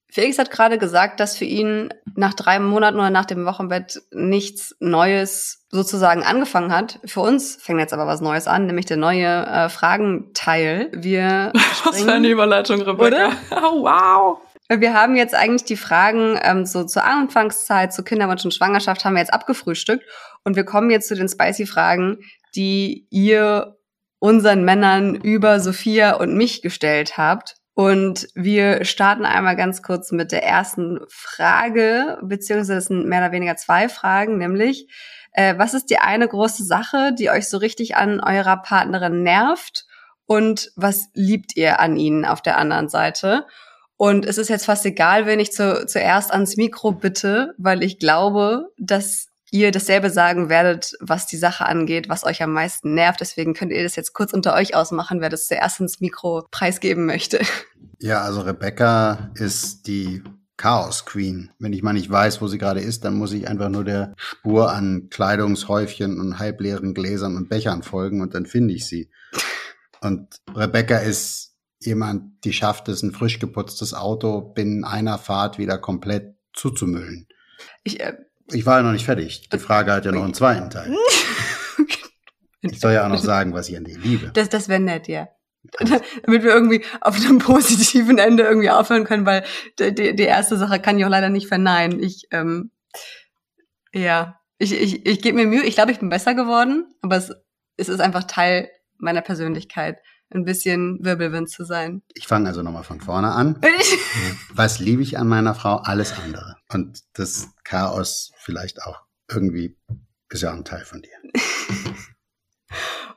Felix 0.10 0.40
hat 0.40 0.52
gerade 0.52 0.78
gesagt, 0.78 1.20
dass 1.20 1.38
für 1.38 1.46
ihn 1.46 1.94
nach 2.16 2.34
drei 2.34 2.60
Monaten 2.60 2.98
oder 2.98 3.10
nach 3.10 3.26
dem 3.26 3.46
Wochenbett 3.46 4.02
nichts 4.12 4.76
Neues 4.80 5.66
sozusagen 5.70 6.24
angefangen 6.24 6.72
hat. 6.72 7.00
Für 7.04 7.20
uns 7.20 7.58
fängt 7.58 7.82
jetzt 7.82 7.94
aber 7.94 8.08
was 8.08 8.22
Neues 8.22 8.48
an, 8.48 8.68
nämlich 8.68 8.86
der 8.86 8.98
neue 8.98 9.46
äh, 9.46 9.70
Fragenteil. 9.70 10.90
Wir 10.94 11.52
was 11.84 12.02
für 12.02 12.14
eine 12.14 12.30
Überleitung, 12.30 12.82
Rebecca. 12.82 13.32
Oh, 13.52 13.84
wow. 13.84 14.40
Wir 14.70 14.94
haben 14.94 15.16
jetzt 15.16 15.34
eigentlich 15.34 15.64
die 15.64 15.78
Fragen 15.78 16.38
ähm, 16.42 16.66
so 16.66 16.84
zur 16.84 17.06
Anfangszeit, 17.06 17.94
zu 17.94 18.04
Kinderwunsch 18.04 18.44
und 18.44 18.54
Schwangerschaft 18.54 19.06
haben 19.06 19.14
wir 19.14 19.22
jetzt 19.22 19.34
abgefrühstückt 19.34 20.04
und 20.44 20.56
wir 20.56 20.66
kommen 20.66 20.90
jetzt 20.90 21.08
zu 21.08 21.16
den 21.16 21.30
spicy 21.30 21.66
Fragen, 21.66 22.20
die 22.56 23.08
ihr 23.10 23.78
unseren 24.20 24.66
Männern 24.66 25.16
über 25.16 25.60
Sophia 25.60 26.16
und 26.16 26.36
mich 26.36 26.62
gestellt 26.62 27.18
habt. 27.18 27.56
Und 27.74 28.28
wir 28.34 28.86
starten 28.86 29.24
einmal 29.24 29.56
ganz 29.56 29.84
kurz 29.84 30.12
mit 30.12 30.32
der 30.32 30.44
ersten 30.44 31.00
Frage, 31.10 32.18
beziehungsweise 32.24 32.80
es 32.80 32.86
sind 32.86 33.08
mehr 33.08 33.20
oder 33.20 33.32
weniger 33.32 33.56
zwei 33.56 33.88
Fragen, 33.88 34.40
nämlich, 34.40 34.88
äh, 35.34 35.56
was 35.60 35.76
ist 35.76 35.92
die 35.92 36.00
eine 36.00 36.28
große 36.28 36.66
Sache, 36.66 37.14
die 37.14 37.30
euch 37.30 37.48
so 37.48 37.58
richtig 37.58 37.96
an 37.96 38.20
eurer 38.20 38.58
Partnerin 38.58 39.22
nervt? 39.22 39.86
Und 40.26 40.72
was 40.76 41.10
liebt 41.14 41.56
ihr 41.56 41.80
an 41.80 41.96
ihnen 41.96 42.26
auf 42.26 42.42
der 42.42 42.58
anderen 42.58 42.90
Seite? 42.90 43.46
Und 43.98 44.26
es 44.26 44.38
ist 44.38 44.50
jetzt 44.50 44.66
fast 44.66 44.86
egal, 44.86 45.26
wenn 45.26 45.40
ich 45.40 45.52
zu, 45.52 45.86
zuerst 45.88 46.32
ans 46.32 46.56
Mikro 46.56 46.92
bitte, 46.92 47.54
weil 47.58 47.84
ich 47.84 47.98
glaube, 47.98 48.72
dass 48.78 49.28
ihr 49.52 49.72
dasselbe 49.72 50.10
sagen 50.10 50.50
werdet, 50.50 50.94
was 51.00 51.26
die 51.26 51.38
Sache 51.38 51.66
angeht, 51.66 52.10
was 52.10 52.24
euch 52.24 52.44
am 52.44 52.52
meisten 52.52 52.94
nervt. 52.94 53.22
Deswegen 53.22 53.54
könnt 53.54 53.72
ihr 53.72 53.84
das 53.84 53.96
jetzt 53.96 54.14
kurz 54.14 54.34
unter 54.34 54.54
euch 54.54 54.76
ausmachen, 54.76 55.22
wer 55.22 55.30
das 55.30 55.48
zuerst 55.48 55.80
ins 55.80 56.00
Mikro 56.00 56.46
preisgeben 56.52 57.06
möchte. 57.06 57.40
Ja, 58.00 58.22
also 58.22 58.42
Rebecca 58.42 59.32
ist 59.36 59.88
die 59.88 60.22
Chaos 60.58 61.06
Queen. 61.06 61.52
Wenn 61.60 61.74
ich 61.74 61.84
mal 61.84 61.94
nicht 61.94 62.10
weiß, 62.10 62.42
wo 62.42 62.48
sie 62.48 62.58
gerade 62.58 62.82
ist, 62.82 63.06
dann 63.06 63.16
muss 63.16 63.32
ich 63.32 63.48
einfach 63.48 63.70
nur 63.70 63.84
der 63.84 64.14
Spur 64.18 64.72
an 64.72 65.08
Kleidungshäufchen 65.10 66.20
und 66.20 66.40
halbleeren 66.40 66.94
Gläsern 66.94 67.36
und 67.36 67.50
Bechern 67.50 67.84
folgen 67.84 68.22
und 68.22 68.34
dann 68.34 68.46
finde 68.46 68.74
ich 68.74 68.88
sie. 68.88 69.10
Und 70.02 70.36
Rebecca 70.56 70.98
ist 70.98 71.57
jemand, 71.80 72.44
die 72.44 72.54
schafft 72.54 72.90
es, 72.90 73.04
ein 73.04 73.12
frisch 73.12 73.40
geputztes 73.40 73.94
Auto 73.94 74.42
binnen 74.42 74.84
einer 74.84 75.18
Fahrt 75.18 75.58
wieder 75.58 75.78
komplett 75.78 76.36
zuzumüllen. 76.54 77.28
Ich 77.84 78.00
äh, 78.00 78.18
ich 78.52 78.66
war 78.66 78.78
ja 78.78 78.84
noch 78.84 78.94
nicht 78.94 79.06
fertig. 79.06 79.50
Die 79.50 79.60
Frage 79.60 79.92
hat 79.92 80.06
ja 80.06 80.12
noch 80.12 80.24
einen 80.24 80.34
zweiten 80.34 80.70
Teil. 80.70 80.96
Ich 82.62 82.80
soll 82.80 82.94
ja 82.94 83.06
auch 83.06 83.10
noch 83.10 83.20
sagen, 83.20 83.54
was 83.54 83.70
ich 83.70 83.78
an 83.78 83.86
dir 83.86 83.98
liebe. 83.98 84.32
Das, 84.34 84.50
das 84.50 84.68
wäre 84.68 84.80
nett, 84.80 85.08
ja. 85.08 85.30
Damit 85.80 86.44
wir 86.44 86.52
irgendwie 86.52 86.84
auf 87.02 87.16
einem 87.16 87.38
positiven 87.40 88.18
Ende 88.18 88.44
irgendwie 88.44 88.72
aufhören 88.72 89.04
können, 89.04 89.26
weil 89.26 89.46
die, 89.80 90.16
die 90.16 90.24
erste 90.24 90.58
Sache 90.58 90.80
kann 90.80 90.98
ich 90.98 91.06
auch 91.06 91.10
leider 91.10 91.30
nicht 91.30 91.48
verneinen. 91.48 92.02
Ich, 92.02 92.28
ähm, 92.32 92.72
ja, 93.94 94.40
ich, 94.58 94.74
ich, 94.74 95.06
ich 95.06 95.22
gebe 95.22 95.38
mir 95.38 95.46
Mühe. 95.46 95.64
Ich 95.64 95.76
glaube, 95.76 95.92
ich 95.92 96.00
bin 96.00 96.10
besser 96.10 96.34
geworden, 96.34 96.88
aber 97.02 97.18
es, 97.18 97.32
es 97.78 97.90
ist 97.90 98.02
einfach 98.02 98.24
Teil 98.24 98.70
meiner 98.98 99.22
Persönlichkeit 99.22 100.00
ein 100.30 100.44
bisschen 100.44 101.04
Wirbelwind 101.04 101.50
zu 101.50 101.64
sein. 101.64 102.02
Ich 102.14 102.28
fange 102.28 102.50
also 102.50 102.62
nochmal 102.62 102.84
von 102.84 103.02
vorne 103.02 103.32
an. 103.32 103.60
Was 104.54 104.80
liebe 104.80 105.02
ich 105.02 105.18
an 105.18 105.28
meiner 105.28 105.56
Frau? 105.56 105.78
Alles 105.78 106.14
andere. 106.18 106.56
Und 106.72 107.04
das 107.14 107.50
Chaos 107.64 108.32
vielleicht 108.38 108.84
auch 108.84 109.02
irgendwie 109.30 109.78
ist 110.30 110.44
ja 110.44 110.52
ein 110.52 110.66
Teil 110.66 110.84
von 110.86 111.02
dir. 111.02 111.12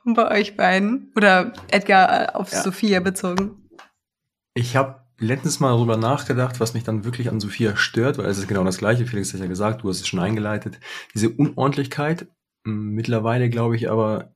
Und 0.03 0.15
bei 0.15 0.31
euch 0.31 0.57
beiden? 0.57 1.11
Oder 1.15 1.53
Edgar 1.69 2.29
äh, 2.29 2.31
auf 2.33 2.51
ja. 2.51 2.63
Sophia 2.63 2.99
bezogen? 3.01 3.69
Ich 4.53 4.75
habe 4.75 5.01
letztens 5.19 5.59
mal 5.59 5.69
darüber 5.69 5.97
nachgedacht, 5.97 6.59
was 6.59 6.73
mich 6.73 6.83
dann 6.83 7.03
wirklich 7.05 7.29
an 7.29 7.39
Sophia 7.39 7.77
stört, 7.77 8.17
weil 8.17 8.25
es 8.25 8.39
ist 8.39 8.47
genau 8.47 8.63
das 8.63 8.79
Gleiche. 8.79 9.05
Felix 9.05 9.33
hat 9.33 9.39
ja 9.39 9.45
gesagt, 9.45 9.83
du 9.83 9.89
hast 9.89 10.01
es 10.01 10.07
schon 10.07 10.19
eingeleitet. 10.19 10.79
Diese 11.13 11.29
Unordentlichkeit. 11.29 12.27
Mittlerweile 12.63 13.49
glaube 13.49 13.75
ich 13.75 13.89
aber, 13.89 14.35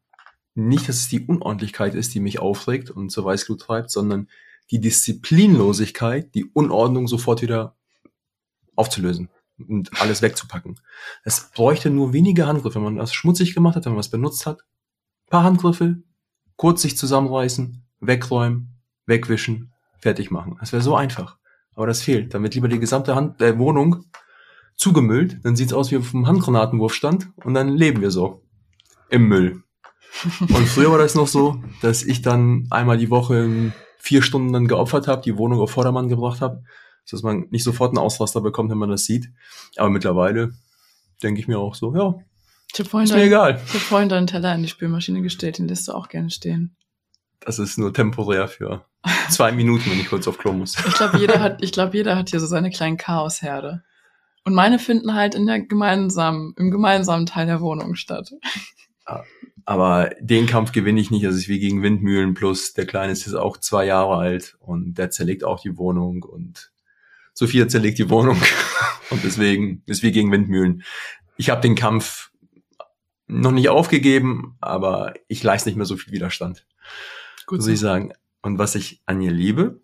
nicht, 0.55 0.89
dass 0.89 0.95
es 0.95 1.09
die 1.09 1.25
Unordentlichkeit 1.25 1.93
ist, 1.93 2.13
die 2.13 2.19
mich 2.19 2.39
aufregt 2.39 2.89
und 2.89 3.09
zur 3.11 3.25
Weißglut 3.25 3.61
treibt, 3.61 3.91
sondern 3.91 4.29
die 4.71 4.79
Disziplinlosigkeit, 4.79 6.33
die 6.33 6.45
Unordnung 6.45 7.07
sofort 7.07 7.41
wieder 7.41 7.75
aufzulösen 8.75 9.29
und 9.57 10.01
alles 10.01 10.21
wegzupacken. 10.21 10.79
Es 11.23 11.51
bräuchte 11.51 11.89
nur 11.89 12.13
wenige 12.13 12.47
Handgriffe, 12.47 12.75
wenn 12.75 12.83
man 12.83 12.97
was 12.97 13.13
schmutzig 13.13 13.53
gemacht 13.53 13.75
hat, 13.75 13.85
wenn 13.85 13.93
man 13.93 13.99
was 13.99 14.09
benutzt 14.09 14.45
hat. 14.45 14.65
paar 15.29 15.43
Handgriffe, 15.43 15.97
kurz 16.55 16.81
sich 16.81 16.97
zusammenreißen, 16.97 17.83
wegräumen, 17.99 18.75
wegwischen, 19.05 19.73
fertig 19.99 20.31
machen. 20.31 20.57
Das 20.59 20.71
wäre 20.71 20.81
so 20.81 20.95
einfach. 20.95 21.37
Aber 21.73 21.87
das 21.87 22.01
fehlt. 22.01 22.33
Damit 22.33 22.55
lieber 22.55 22.67
die 22.67 22.79
gesamte 22.79 23.15
Hand, 23.15 23.41
äh, 23.41 23.57
Wohnung 23.57 24.05
zugemüllt, 24.75 25.39
dann 25.43 25.55
sieht's 25.55 25.73
aus 25.73 25.91
wie 25.91 25.97
auf 25.97 26.13
einem 26.13 26.27
Handgranatenwurfstand 26.27 27.31
und 27.43 27.53
dann 27.53 27.69
leben 27.69 28.01
wir 28.01 28.11
so. 28.11 28.43
Im 29.09 29.27
Müll. 29.27 29.64
Und 30.23 30.67
früher 30.67 30.91
war 30.91 30.97
das 30.97 31.15
noch 31.15 31.27
so, 31.27 31.61
dass 31.81 32.03
ich 32.03 32.21
dann 32.21 32.67
einmal 32.69 32.97
die 32.97 33.09
Woche 33.09 33.73
vier 33.97 34.21
Stunden 34.21 34.53
dann 34.53 34.67
geopfert 34.67 35.07
habe, 35.07 35.21
die 35.21 35.37
Wohnung 35.37 35.59
auf 35.59 35.71
Vordermann 35.71 36.09
gebracht 36.09 36.41
habe, 36.41 36.63
dass 37.09 37.23
man 37.23 37.47
nicht 37.49 37.63
sofort 37.63 37.91
einen 37.91 37.97
Ausraster 37.97 38.41
bekommt, 38.41 38.71
wenn 38.71 38.77
man 38.77 38.89
das 38.89 39.05
sieht. 39.05 39.29
Aber 39.77 39.89
mittlerweile 39.89 40.53
denke 41.21 41.39
ich 41.39 41.47
mir 41.47 41.59
auch 41.59 41.75
so, 41.75 41.95
ja, 41.95 42.15
ich 42.73 42.79
hab 42.79 42.87
vorhin 42.87 43.05
ist 43.05 43.13
mir 43.13 43.19
dein, 43.19 43.27
egal. 43.27 43.61
Ich 43.65 43.73
habe 43.73 43.79
vorhin 43.79 44.09
deinen 44.09 44.27
Teller 44.27 44.53
in 44.53 44.61
die 44.61 44.67
Spülmaschine 44.67 45.21
gestellt, 45.21 45.57
den 45.57 45.67
lässt 45.67 45.87
du 45.87 45.93
auch 45.93 46.09
gerne 46.09 46.29
stehen. 46.29 46.75
Das 47.39 47.59
ist 47.59 47.77
nur 47.77 47.93
temporär 47.93 48.47
für 48.47 48.85
zwei 49.29 49.51
Minuten, 49.51 49.89
wenn 49.89 49.99
ich 49.99 50.09
kurz 50.09 50.27
auf 50.27 50.37
Klo 50.37 50.51
muss. 50.51 50.75
Ich 50.85 50.95
glaube, 50.95 51.17
jeder 51.17 51.39
hat, 51.39 51.63
ich 51.63 51.71
glaube, 51.71 51.95
jeder 51.95 52.15
hat 52.15 52.29
hier 52.31 52.39
so 52.39 52.47
seine 52.47 52.71
kleinen 52.71 52.97
Chaosherde. 52.97 53.83
Und 54.43 54.53
meine 54.53 54.77
finden 54.77 55.13
halt 55.13 55.35
in 55.35 55.45
der 55.45 55.61
gemeinsamen, 55.61 56.53
im 56.57 56.69
gemeinsamen 56.69 57.25
Teil 57.25 57.45
der 57.45 57.61
Wohnung 57.61 57.95
statt. 57.95 58.31
Aber 59.65 60.11
den 60.19 60.45
Kampf 60.45 60.71
gewinne 60.71 61.01
ich 61.01 61.09
nicht. 61.09 61.25
Das 61.25 61.35
ist 61.35 61.47
wie 61.47 61.59
gegen 61.59 61.81
Windmühlen 61.81 62.35
plus 62.35 62.73
der 62.73 62.85
Kleine 62.85 63.11
ist 63.11 63.25
jetzt 63.25 63.35
auch 63.35 63.57
zwei 63.57 63.85
Jahre 63.85 64.15
alt 64.15 64.55
und 64.59 64.93
der 64.95 65.09
zerlegt 65.09 65.43
auch 65.43 65.59
die 65.59 65.77
Wohnung 65.77 66.23
und 66.23 66.71
Sophia 67.33 67.67
zerlegt 67.67 67.97
die 67.97 68.09
Wohnung 68.09 68.39
und 69.09 69.23
deswegen 69.23 69.81
ist 69.87 70.03
wie 70.03 70.11
gegen 70.11 70.31
Windmühlen. 70.31 70.83
Ich 71.35 71.49
habe 71.49 71.61
den 71.61 71.75
Kampf 71.75 72.31
noch 73.27 73.51
nicht 73.51 73.69
aufgegeben, 73.69 74.55
aber 74.61 75.13
ich 75.27 75.43
leiste 75.43 75.67
nicht 75.67 75.77
mehr 75.77 75.85
so 75.85 75.97
viel 75.97 76.13
Widerstand. 76.13 76.65
Gut 77.47 77.59
muss 77.59 77.67
ich 77.67 77.79
sagen. 77.79 78.13
Und 78.41 78.59
was 78.59 78.75
ich 78.75 79.01
an 79.07 79.21
ihr 79.21 79.31
liebe 79.31 79.81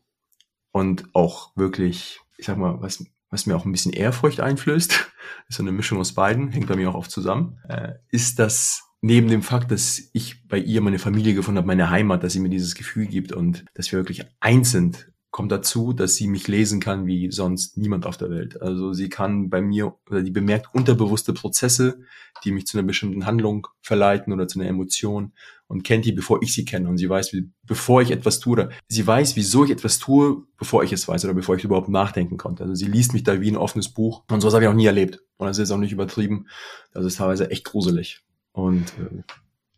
und 0.72 1.06
auch 1.14 1.52
wirklich, 1.56 2.22
ich 2.38 2.46
sag 2.46 2.58
mal, 2.58 2.82
was, 2.82 3.04
was 3.32 3.48
mir 3.48 3.56
auch 3.56 3.66
ein 3.66 3.72
bisschen 3.72 3.94
Ehrfurcht 3.94 4.40
einflößt, 4.40 4.92
ist 5.50 5.58
so 5.58 5.64
eine 5.64 5.72
Mischung 5.72 6.00
aus 6.00 6.14
beiden, 6.14 6.50
hängt 6.50 6.68
bei 6.68 6.76
mir 6.76 6.92
auch 6.92 6.96
oft 6.96 7.12
zusammen, 7.12 7.60
äh, 7.68 7.94
ist, 8.10 8.38
dass 8.38 8.91
neben 9.02 9.28
dem 9.28 9.42
Fakt, 9.42 9.72
dass 9.72 10.10
ich 10.14 10.48
bei 10.48 10.60
ihr 10.60 10.82
meine 10.82 11.00
Familie 11.00 11.34
gefunden 11.34 11.58
habe, 11.58 11.68
meine 11.68 11.90
Heimat, 11.90 12.24
dass 12.24 12.34
sie 12.34 12.40
mir 12.40 12.50
dieses 12.50 12.76
Gefühl 12.76 13.08
gibt 13.08 13.32
und 13.32 13.66
dass 13.74 13.92
wir 13.92 14.00
wirklich 14.00 14.24
eins 14.40 14.72
sind, 14.72 15.12
kommt 15.32 15.52
dazu, 15.52 15.94
dass 15.94 16.16
sie 16.16 16.28
mich 16.28 16.50
lesen 16.50 16.82
kann 16.82 17.08
wie 17.08 17.32
sonst 17.32 17.78
niemand 17.78 18.06
auf 18.06 18.18
der 18.18 18.30
Welt. 18.30 18.62
Also 18.62 18.92
sie 18.92 19.08
kann 19.08 19.50
bei 19.50 19.62
mir 19.62 19.96
oder 20.10 20.22
die 20.22 20.32
bemerkt 20.32 20.68
unterbewusste 20.74 21.34
Prozesse, 21.34 22.02
die 22.44 22.52
mich 22.52 22.68
zu 22.68 22.78
einer 22.78 22.86
bestimmten 22.86 23.26
Handlung 23.26 23.68
verleiten 23.82 24.34
oder 24.34 24.50
zu 24.50 24.60
einer 24.60 24.68
Emotion 24.68 25.32
und 25.68 25.84
kennt 25.84 26.04
die, 26.04 26.12
bevor 26.12 26.44
ich 26.44 26.54
sie 26.54 26.66
kenne. 26.66 26.90
Und 26.90 26.98
sie 26.98 27.10
weiß, 27.10 27.32
wie, 27.32 27.50
bevor 27.66 28.02
ich 28.02 28.12
etwas 28.12 28.42
tue, 28.42 28.52
oder 28.52 28.70
sie 28.90 29.08
weiß, 29.08 29.38
wieso 29.38 29.64
ich 29.64 29.72
etwas 29.72 30.00
tue, 30.00 30.44
bevor 30.58 30.84
ich 30.84 30.92
es 30.92 31.08
weiß 31.08 31.24
oder 31.24 31.34
bevor 31.34 31.56
ich 31.56 31.64
überhaupt 31.64 31.88
nachdenken 31.88 32.36
konnte. 32.36 32.64
Also 32.64 32.76
sie 32.76 32.88
liest 32.88 33.14
mich 33.14 33.24
da 33.24 33.40
wie 33.40 33.50
ein 33.50 33.58
offenes 33.58 33.88
Buch. 33.88 34.26
Und 34.30 34.42
sowas 34.42 34.54
habe 34.54 34.66
ich 34.66 34.70
auch 34.70 34.76
nie 34.76 34.86
erlebt. 34.86 35.22
Und 35.38 35.48
das 35.48 35.60
ist 35.60 35.72
auch 35.72 35.78
nicht 35.78 35.94
übertrieben. 35.94 36.48
Das 36.94 37.06
ist 37.06 37.18
teilweise 37.20 37.50
echt 37.52 37.64
gruselig. 37.64 38.22
Und 38.52 38.94
äh, 39.00 39.24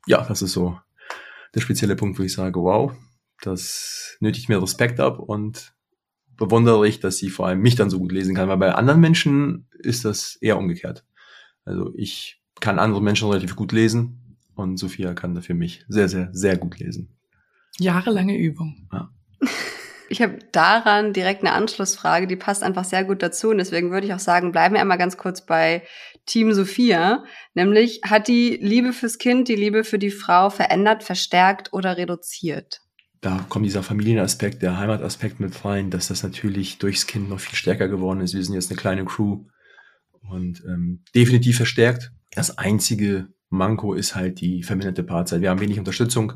ja, 0.07 0.23
das 0.25 0.41
ist 0.41 0.53
so 0.53 0.79
der 1.53 1.61
spezielle 1.61 1.95
Punkt, 1.95 2.17
wo 2.19 2.23
ich 2.23 2.33
sage, 2.33 2.59
wow, 2.59 2.91
das 3.41 4.17
nötigt 4.19 4.49
mir 4.49 4.61
Respekt 4.61 4.99
ab 4.99 5.19
und 5.19 5.73
bewundere 6.37 6.87
ich, 6.87 6.99
dass 6.99 7.17
sie 7.17 7.29
vor 7.29 7.47
allem 7.47 7.61
mich 7.61 7.75
dann 7.75 7.89
so 7.89 7.99
gut 7.99 8.11
lesen 8.11 8.35
kann, 8.35 8.49
weil 8.49 8.57
bei 8.57 8.73
anderen 8.73 8.99
Menschen 8.99 9.67
ist 9.79 10.05
das 10.05 10.35
eher 10.37 10.57
umgekehrt. 10.57 11.05
Also 11.65 11.93
ich 11.95 12.41
kann 12.59 12.79
andere 12.79 13.01
Menschen 13.01 13.29
relativ 13.29 13.55
gut 13.55 13.71
lesen 13.71 14.37
und 14.55 14.77
Sophia 14.77 15.13
kann 15.13 15.35
dafür 15.35 15.55
mich 15.55 15.85
sehr, 15.87 16.09
sehr, 16.09 16.29
sehr 16.33 16.57
gut 16.57 16.79
lesen. 16.79 17.09
Jahrelange 17.79 18.37
Übung. 18.37 18.87
Ja. 18.91 19.11
Ich 20.13 20.21
habe 20.21 20.37
daran 20.51 21.11
direkt 21.11 21.41
eine 21.41 21.53
Anschlussfrage, 21.53 22.27
die 22.27 22.35
passt 22.35 22.61
einfach 22.61 22.85
sehr 22.85 23.03
gut 23.03 23.23
dazu. 23.23 23.49
Und 23.49 23.57
deswegen 23.57 23.89
würde 23.89 24.05
ich 24.05 24.13
auch 24.13 24.19
sagen, 24.19 24.51
bleiben 24.51 24.75
wir 24.75 24.81
einmal 24.81 24.99
ganz 24.99 25.17
kurz 25.17 25.43
bei 25.43 25.81
Team 26.27 26.53
Sophia. 26.53 27.23
Nämlich, 27.55 28.01
hat 28.05 28.27
die 28.27 28.59
Liebe 28.61 28.93
fürs 28.93 29.17
Kind, 29.17 29.47
die 29.47 29.55
Liebe 29.55 29.83
für 29.83 29.97
die 29.97 30.11
Frau 30.11 30.51
verändert, 30.51 31.01
verstärkt 31.01 31.73
oder 31.73 31.97
reduziert? 31.97 32.81
Da 33.21 33.43
kommt 33.49 33.65
dieser 33.65 33.81
Familienaspekt, 33.81 34.61
der 34.61 34.77
Heimataspekt 34.77 35.39
mit 35.39 35.65
rein, 35.65 35.89
dass 35.89 36.09
das 36.09 36.21
natürlich 36.21 36.77
durchs 36.77 37.07
Kind 37.07 37.27
noch 37.27 37.39
viel 37.39 37.55
stärker 37.55 37.87
geworden 37.87 38.21
ist. 38.21 38.35
Wir 38.35 38.43
sind 38.43 38.53
jetzt 38.53 38.69
eine 38.69 38.79
kleine 38.79 39.05
Crew 39.05 39.45
und 40.29 40.63
ähm, 40.67 41.03
definitiv 41.15 41.57
verstärkt. 41.57 42.11
Das 42.35 42.59
einzige 42.59 43.29
Manko 43.49 43.95
ist 43.95 44.13
halt 44.13 44.41
die 44.41 44.61
verminderte 44.61 45.01
Paarzeit. 45.01 45.41
Wir 45.41 45.49
haben 45.49 45.59
wenig 45.59 45.79
Unterstützung 45.79 46.33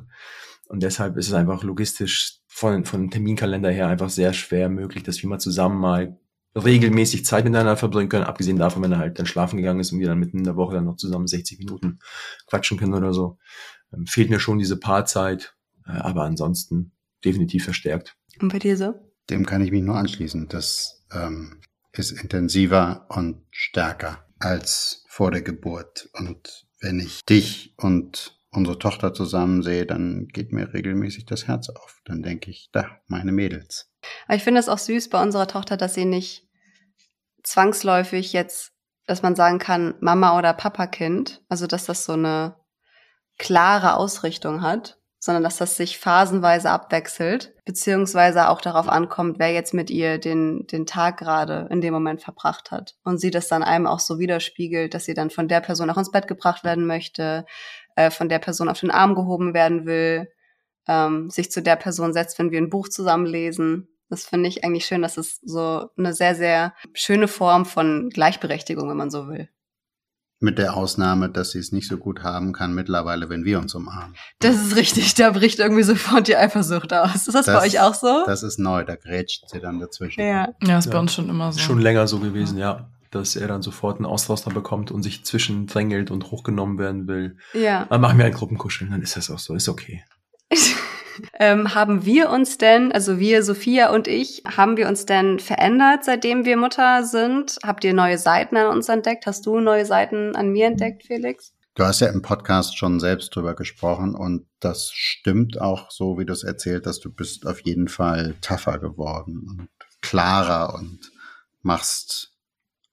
und 0.68 0.84
deshalb 0.84 1.18
ist 1.18 1.28
es 1.28 1.34
einfach 1.34 1.64
logistisch 1.64 2.40
von, 2.48 2.86
von 2.86 3.10
Terminkalender 3.10 3.72
her 3.72 3.88
einfach 3.88 4.10
sehr 4.10 4.34
schwer 4.34 4.70
möglich, 4.70 5.04
dass 5.04 5.22
wir 5.22 5.30
mal 5.30 5.40
zusammen 5.40 5.80
mal 5.80 6.20
regelmäßig 6.56 7.26
Zeit 7.26 7.44
miteinander 7.44 7.78
verbringen 7.78 8.10
können, 8.10 8.24
abgesehen 8.24 8.58
davon, 8.58 8.82
wenn 8.82 8.92
er 8.92 8.98
halt 8.98 9.20
dann 9.20 9.26
schlafen 9.26 9.58
gegangen 9.58 9.80
ist 9.80 9.92
und 9.92 10.00
wir 10.00 10.08
dann 10.08 10.20
mitten 10.20 10.40
in 10.40 10.44
der 10.44 10.56
Woche 10.56 10.76
dann 10.76 10.86
noch 10.86 10.98
zusammen 10.98 11.28
60 11.28 11.60
Minuten 11.60 12.00
quatschen 12.48 12.78
können 12.78 12.94
oder 12.94 13.14
so. 13.14 13.38
Ähm, 13.94 14.08
fehlt 14.08 14.30
mir 14.30 14.40
schon 14.40 14.58
diese 14.58 14.78
Paarzeit, 14.78 15.56
äh, 15.86 15.92
aber 15.92 16.24
ansonsten 16.24 16.94
definitiv 17.24 17.64
verstärkt. 17.64 18.16
Und 18.40 18.52
bei 18.52 18.60
dir 18.60 18.78
so? 18.78 18.96
Dem 19.30 19.46
kann 19.46 19.62
ich 19.62 19.72
mich 19.72 19.84
nur 19.84 19.98
anschließen. 19.98 20.48
Das 20.48 21.06
ähm, 21.12 21.62
ist 21.92 22.12
intensiver 22.12 23.06
und 23.10 23.44
stärker 23.52 24.26
als 24.40 25.06
vor 25.08 25.32
der 25.32 25.42
Geburt. 25.42 26.10
Und 26.14 26.68
wenn 26.80 27.00
ich 27.00 27.26
dich 27.26 27.74
und 27.78 28.37
unsere 28.58 28.80
Tochter 28.80 29.14
zusammen 29.14 29.62
sehe, 29.62 29.86
dann 29.86 30.28
geht 30.28 30.52
mir 30.52 30.74
regelmäßig 30.74 31.26
das 31.26 31.48
Herz 31.48 31.70
auf. 31.70 32.02
Dann 32.06 32.24
denke 32.24 32.50
ich, 32.50 32.70
da, 32.74 32.90
meine 33.08 33.32
Mädels. 33.32 33.90
Ich 34.30 34.44
finde 34.44 34.60
es 34.60 34.68
auch 34.68 34.80
süß 34.80 35.10
bei 35.10 35.22
unserer 35.22 35.48
Tochter, 35.48 35.78
dass 35.78 35.94
sie 35.94 36.06
nicht 36.06 36.48
zwangsläufig 37.44 38.34
jetzt, 38.34 38.74
dass 39.06 39.22
man 39.22 39.36
sagen 39.36 39.60
kann, 39.60 39.94
Mama 40.02 40.38
oder 40.38 40.54
Papa-Kind, 40.54 41.44
also 41.48 41.68
dass 41.68 41.86
das 41.86 42.04
so 42.04 42.14
eine 42.14 42.56
klare 43.38 43.96
Ausrichtung 43.96 44.64
hat, 44.64 44.98
sondern 45.20 45.44
dass 45.44 45.58
das 45.58 45.78
sich 45.78 46.00
phasenweise 46.00 46.72
abwechselt, 46.72 47.54
beziehungsweise 47.66 48.50
auch 48.50 48.62
darauf 48.62 48.88
ankommt, 48.90 49.38
wer 49.40 49.52
jetzt 49.52 49.74
mit 49.74 49.90
ihr 49.90 50.18
den, 50.20 50.66
den 50.68 50.86
Tag 50.86 51.18
gerade 51.18 51.68
in 51.70 51.82
dem 51.82 51.94
Moment 51.94 52.22
verbracht 52.22 52.72
hat. 52.72 52.96
Und 53.04 53.20
sie 53.20 53.30
das 53.30 53.48
dann 53.48 53.62
einem 53.62 53.88
auch 53.88 54.00
so 54.00 54.20
widerspiegelt, 54.20 54.94
dass 54.94 55.06
sie 55.06 55.14
dann 55.14 55.30
von 55.30 55.48
der 55.48 55.62
Person 55.62 55.90
auch 55.90 55.98
ins 55.98 56.12
Bett 56.12 56.28
gebracht 56.28 56.64
werden 56.64 56.88
möchte, 56.88 57.46
äh, 57.98 58.12
von 58.12 58.30
der 58.30 58.40
Person 58.40 58.70
auf 58.70 58.80
den 58.80 58.92
Arm 58.92 59.16
gehoben 59.16 59.54
werden 59.54 59.86
will, 59.86 60.30
ähm, 60.88 61.30
sich 61.30 61.52
zu 61.52 61.62
der 61.62 61.76
Person 61.76 62.14
setzt, 62.14 62.38
wenn 62.40 62.52
wir 62.52 62.60
ein 62.60 62.70
Buch 62.70 62.88
zusammen 62.88 63.26
lesen. 63.26 63.90
Das 64.08 64.26
finde 64.26 64.48
ich 64.48 64.64
eigentlich 64.64 64.86
schön. 64.86 65.02
Das 65.02 65.18
ist 65.18 65.42
so 65.44 65.90
eine 65.98 66.14
sehr, 66.14 66.36
sehr 66.36 66.74
schöne 66.94 67.28
Form 67.28 67.66
von 67.66 68.10
Gleichberechtigung, 68.10 68.88
wenn 68.88 68.98
man 68.98 69.10
so 69.10 69.28
will. 69.28 69.50
Mit 70.40 70.60
der 70.60 70.78
Ausnahme, 70.78 71.32
dass 71.32 71.52
sie 71.52 71.60
es 71.60 71.72
nicht 71.72 71.88
so 71.88 71.98
gut 71.98 72.22
haben 72.22 72.54
kann 72.54 72.76
mittlerweile, 72.76 73.28
wenn 73.30 73.44
wir 73.44 73.58
uns 73.58 73.74
umarmen. 73.74 74.16
Das 74.40 74.56
ist 74.56 74.76
richtig, 74.76 75.16
da 75.16 75.32
bricht 75.32 75.58
irgendwie 75.58 75.82
sofort 75.82 76.28
die 76.28 76.38
Eifersucht 76.38 76.94
aus. 76.94 77.16
Ist 77.16 77.34
das, 77.34 77.48
das 77.48 77.48
bei 77.48 77.66
euch 77.66 77.80
auch 77.80 77.96
so? 77.96 78.24
Das 78.28 78.44
ist 78.44 78.60
neu, 78.60 78.84
da 78.84 78.96
grätscht 78.96 79.50
sie 79.50 79.60
dann 79.60 79.80
dazwischen. 79.80 80.22
Ja, 80.22 80.54
ja 80.62 80.78
ist 80.78 80.86
ja. 80.86 80.92
bei 80.92 81.00
uns 81.00 81.16
schon 81.16 81.28
immer 81.28 81.52
so. 81.52 81.60
Schon 81.60 81.80
länger 81.80 82.08
so 82.08 82.20
gewesen, 82.20 82.60
ja. 82.60 82.92
Dass 83.12 83.36
er 83.36 83.48
dann 83.48 83.62
sofort 83.62 83.98
einen 83.98 84.06
Ausraster 84.06 84.52
bekommt 84.52 84.92
und 84.92 85.04
sich 85.04 85.24
zwischendrängelt 85.24 86.12
und 86.12 86.32
hochgenommen 86.32 86.78
werden 86.78 87.08
will. 87.08 87.38
Ja. 87.54 87.86
Dann 87.90 88.02
machen 88.02 88.18
wir 88.18 88.26
ein 88.26 88.34
Gruppenkuscheln, 88.34 88.92
dann 88.92 89.02
ist 89.02 89.16
das 89.16 89.30
auch 89.30 89.40
so, 89.40 89.56
ist 89.56 89.70
okay. 89.70 90.04
ähm, 91.40 91.74
haben 91.74 92.06
wir 92.06 92.30
uns 92.30 92.58
denn, 92.58 92.92
also 92.92 93.20
wir, 93.20 93.44
Sophia 93.44 93.92
und 93.92 94.08
ich, 94.08 94.44
haben 94.46 94.78
wir 94.78 94.88
uns 94.88 95.06
denn 95.06 95.40
verändert, 95.40 96.04
seitdem 96.04 96.46
wir 96.46 96.58
Mutter 96.58 97.04
sind? 97.04 97.58
Habt 97.64 97.84
ihr 97.84 97.94
neue 97.94 98.18
Seiten 98.18 98.58
an 98.58 98.68
uns 98.68 98.90
entdeckt? 98.90 99.26
Hast 99.26 99.46
du 99.46 99.60
neue 99.60 99.86
Seiten 99.86 100.36
an 100.36 100.50
mir 100.50 100.68
entdeckt, 100.68 101.04
Felix? 101.06 101.54
Du 101.78 101.84
hast 101.84 102.00
ja 102.00 102.08
im 102.08 102.24
Podcast 102.24 102.76
schon 102.76 103.00
selbst 103.00 103.36
drüber 103.36 103.54
gesprochen 103.54 104.16
und 104.16 104.48
das 104.60 104.90
stimmt 104.92 105.62
auch 105.62 105.92
so, 105.92 106.18
wie 106.18 106.26
du 106.26 106.34
es 106.34 106.44
erzählt 106.44 106.88
hast. 106.88 107.06
Du 107.06 107.12
bist 107.12 107.46
auf 107.46 107.60
jeden 107.62 107.88
Fall 107.88 108.34
tougher 108.42 108.80
geworden 108.80 109.46
und 109.48 109.70
klarer 110.02 110.74
und 110.74 111.12
machst 111.62 112.34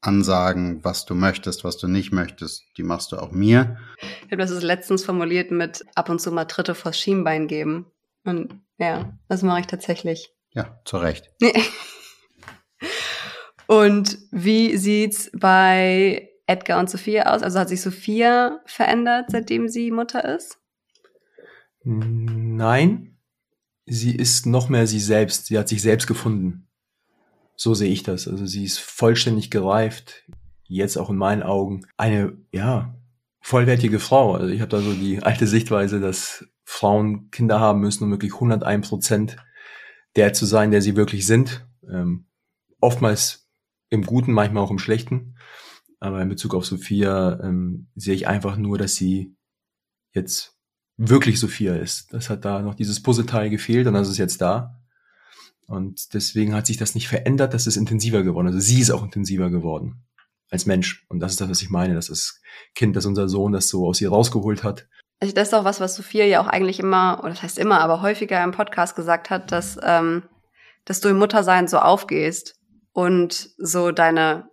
Ansagen, 0.07 0.85
was 0.85 1.05
du 1.07 1.15
möchtest, 1.15 1.65
was 1.65 1.79
du 1.79 1.89
nicht 1.89 2.13
möchtest. 2.13 2.65
Die 2.77 2.83
machst 2.83 3.13
du 3.13 3.17
auch 3.17 3.33
mir. 3.33 3.79
Ich 4.27 4.33
habe 4.33 4.37
das 4.37 4.63
letztens 4.63 5.05
formuliert 5.05 5.51
mit 5.51 5.85
ab 5.95 6.09
und 6.09 6.21
zu 6.21 6.31
mal 6.31 6.45
Tritte 6.45 6.75
vors 6.75 6.99
Schienbein 6.99 7.49
geben. 7.49 7.87
Und 8.25 8.61
ja, 8.79 9.19
das 9.29 9.43
mache 9.43 9.61
ich 9.61 9.67
tatsächlich. 9.67 10.33
Ja, 10.53 10.81
zu 10.85 10.99
Recht. 10.99 11.33
und 13.67 14.19
wie 14.31 14.77
sieht's 14.77 15.31
bei 15.35 16.31
Edgar 16.47 16.79
und 16.79 16.91
Sophia 16.91 17.35
aus? 17.35 17.43
Also 17.43 17.59
hat 17.59 17.69
sich 17.69 17.81
Sophia 17.81 18.61
verändert, 18.67 19.27
seitdem 19.31 19.69
sie 19.69 19.91
Mutter 19.91 20.25
ist? 20.37 20.59
Nein, 21.83 23.19
sie 23.87 24.15
ist 24.15 24.47
noch 24.47 24.69
mehr 24.69 24.87
sie 24.87 25.01
selbst. 25.01 25.47
Sie 25.47 25.59
hat 25.59 25.69
sich 25.69 25.83
selbst 25.83 26.07
gefunden. 26.07 26.69
So 27.57 27.75
sehe 27.75 27.91
ich 27.91 28.03
das. 28.03 28.29
Also 28.29 28.47
sie 28.47 28.65
ist 28.65 28.81
vollständig 28.81 29.51
gereift, 29.51 30.25
jetzt 30.65 30.97
auch 30.97 31.11
in 31.11 31.17
meinen 31.17 31.43
Augen. 31.43 31.87
Eine, 31.97 32.37
ja, 32.53 32.95
vollwertige 33.41 34.01
Frau. 34.01 34.35
Also 34.35 34.49
ich 34.49 34.61
habe 34.61 34.71
da 34.71 34.81
so 34.81 34.93
die 34.93 35.23
alte 35.23 35.47
Sichtweise, 35.47 36.01
dass 36.01 36.47
Frauen 36.65 37.31
Kinder 37.31 37.61
haben 37.61 37.81
müssen, 37.81 38.05
um 38.05 38.11
wirklich 38.11 38.35
101 38.35 38.89
Prozent 38.89 39.37
der 40.17 40.33
zu 40.33 40.47
sein, 40.47 40.71
der 40.71 40.81
sie 40.81 40.97
wirklich 40.97 41.27
sind. 41.27 41.67
Ähm, 41.91 42.27
oftmals 42.81 43.49
im 43.91 44.05
Guten, 44.05 44.33
manchmal 44.33 44.63
auch 44.63 44.71
im 44.71 44.79
Schlechten. 44.79 45.37
Aber 46.01 46.21
in 46.23 46.29
Bezug 46.29 46.55
auf 46.55 46.65
Sophia 46.67 47.41
ähm, 47.43 47.89
sehe 47.95 48.15
ich 48.15 48.29
einfach 48.29 48.57
nur, 48.57 48.79
dass 48.79 48.95
sie 48.95 49.37
jetzt 50.13 50.57
wirklich 50.97 51.41
Sophia 51.41 51.75
ist. 51.75 52.13
Das 52.13 52.31
hat 52.31 52.45
da 52.45 52.63
noch 52.63 52.75
dieses 52.75 53.03
Puzzleteil 53.03 53.51
gefehlt 53.51 53.87
und 53.87 53.95
das 53.95 54.09
ist 54.09 54.19
jetzt 54.19 54.41
da. 54.41 54.84
Und 55.67 56.15
deswegen 56.15 56.55
hat 56.55 56.67
sich 56.67 56.77
das 56.77 56.95
nicht 56.95 57.09
verändert, 57.09 57.55
das 57.55 57.67
ist 57.67 57.77
intensiver 57.77 58.23
geworden. 58.23 58.49
Also 58.49 58.61
sie 58.61 58.81
ist 58.81 58.91
auch 58.91 59.03
intensiver 59.03 59.51
geworden 59.51 60.05
als 60.51 60.67
Mensch. 60.67 61.07
Und 61.09 61.21
das 61.21 61.33
ist 61.33 61.41
das, 61.41 61.49
was 61.49 61.63
ich 61.63 61.71
meine, 61.71 61.95
dass 61.95 62.09
das 62.09 62.41
Kind, 62.75 62.97
dass 62.97 63.07
unser 63.07 63.29
Sohn 63.29 63.53
das 63.53 63.69
so 63.69 63.87
aus 63.87 64.01
ihr 64.01 64.11
rausgeholt 64.11 64.63
hat 64.63 64.87
also 65.25 65.35
das 65.35 65.49
ist 65.49 65.55
auch 65.55 65.65
was, 65.65 65.81
was 65.81 65.97
Sophia 65.97 66.25
ja 66.25 66.41
auch 66.41 66.47
eigentlich 66.47 66.81
immer, 66.81 67.21
oder 67.21 67.31
das 67.31 67.43
heißt 67.43 67.59
immer, 67.59 67.81
aber 67.81 68.03
häufiger 68.03 68.43
im 68.43 68.53
Podcast 68.53 68.97
gesagt 68.97 69.31
hat, 69.31 69.53
dass, 69.53 69.79
ähm, 69.83 70.25
dass 70.85 71.01
du 71.01 71.09
im 71.09 71.19
Muttersein 71.19 71.69
so 71.69 71.79
aufgehst 71.79 72.57
und 72.93 73.51
so 73.57 73.91
deine, 73.91 74.51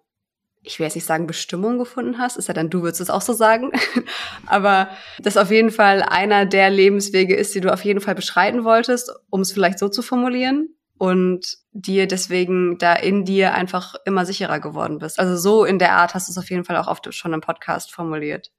ich 0.62 0.80
will 0.80 0.86
jetzt 0.86 0.95
nicht 0.95 1.05
sagen 1.05 1.28
Bestimmung 1.28 1.78
gefunden 1.78 2.20
hast, 2.20 2.38
ist 2.38 2.47
ja 2.47 2.53
dann 2.53 2.70
du 2.70 2.84
würdest 2.84 3.01
es 3.01 3.09
auch 3.09 3.22
so 3.22 3.34
sagen, 3.34 3.72
aber 4.45 4.89
das 5.20 5.38
auf 5.38 5.51
jeden 5.51 5.72
Fall 5.72 6.03
einer 6.03 6.45
der 6.45 6.70
Lebenswege 6.70 7.36
ist, 7.36 7.53
die 7.55 7.62
du 7.62 7.74
auf 7.74 7.84
jeden 7.84 7.99
Fall 7.99 8.16
beschreiten 8.16 8.64
wolltest, 8.64 9.12
um 9.30 9.41
es 9.41 9.51
vielleicht 9.51 9.80
so 9.80 9.89
zu 9.89 10.01
formulieren 10.01 10.70
und 11.02 11.58
dir 11.72 12.06
deswegen 12.06 12.78
da 12.78 12.93
in 12.93 13.26
dir 13.26 13.56
einfach 13.56 13.95
immer 14.06 14.24
sicherer 14.24 14.60
geworden 14.60 14.99
bist. 14.99 15.20
Also 15.20 15.36
so 15.36 15.66
in 15.66 15.80
der 15.80 15.93
Art 15.93 16.14
hast 16.14 16.28
du 16.28 16.32
es 16.32 16.38
auf 16.38 16.52
jeden 16.52 16.64
Fall 16.64 16.78
auch 16.78 16.86
oft 16.86 17.12
schon 17.12 17.34
im 17.34 17.41
Podcast 17.41 17.91
formuliert. 17.91 18.52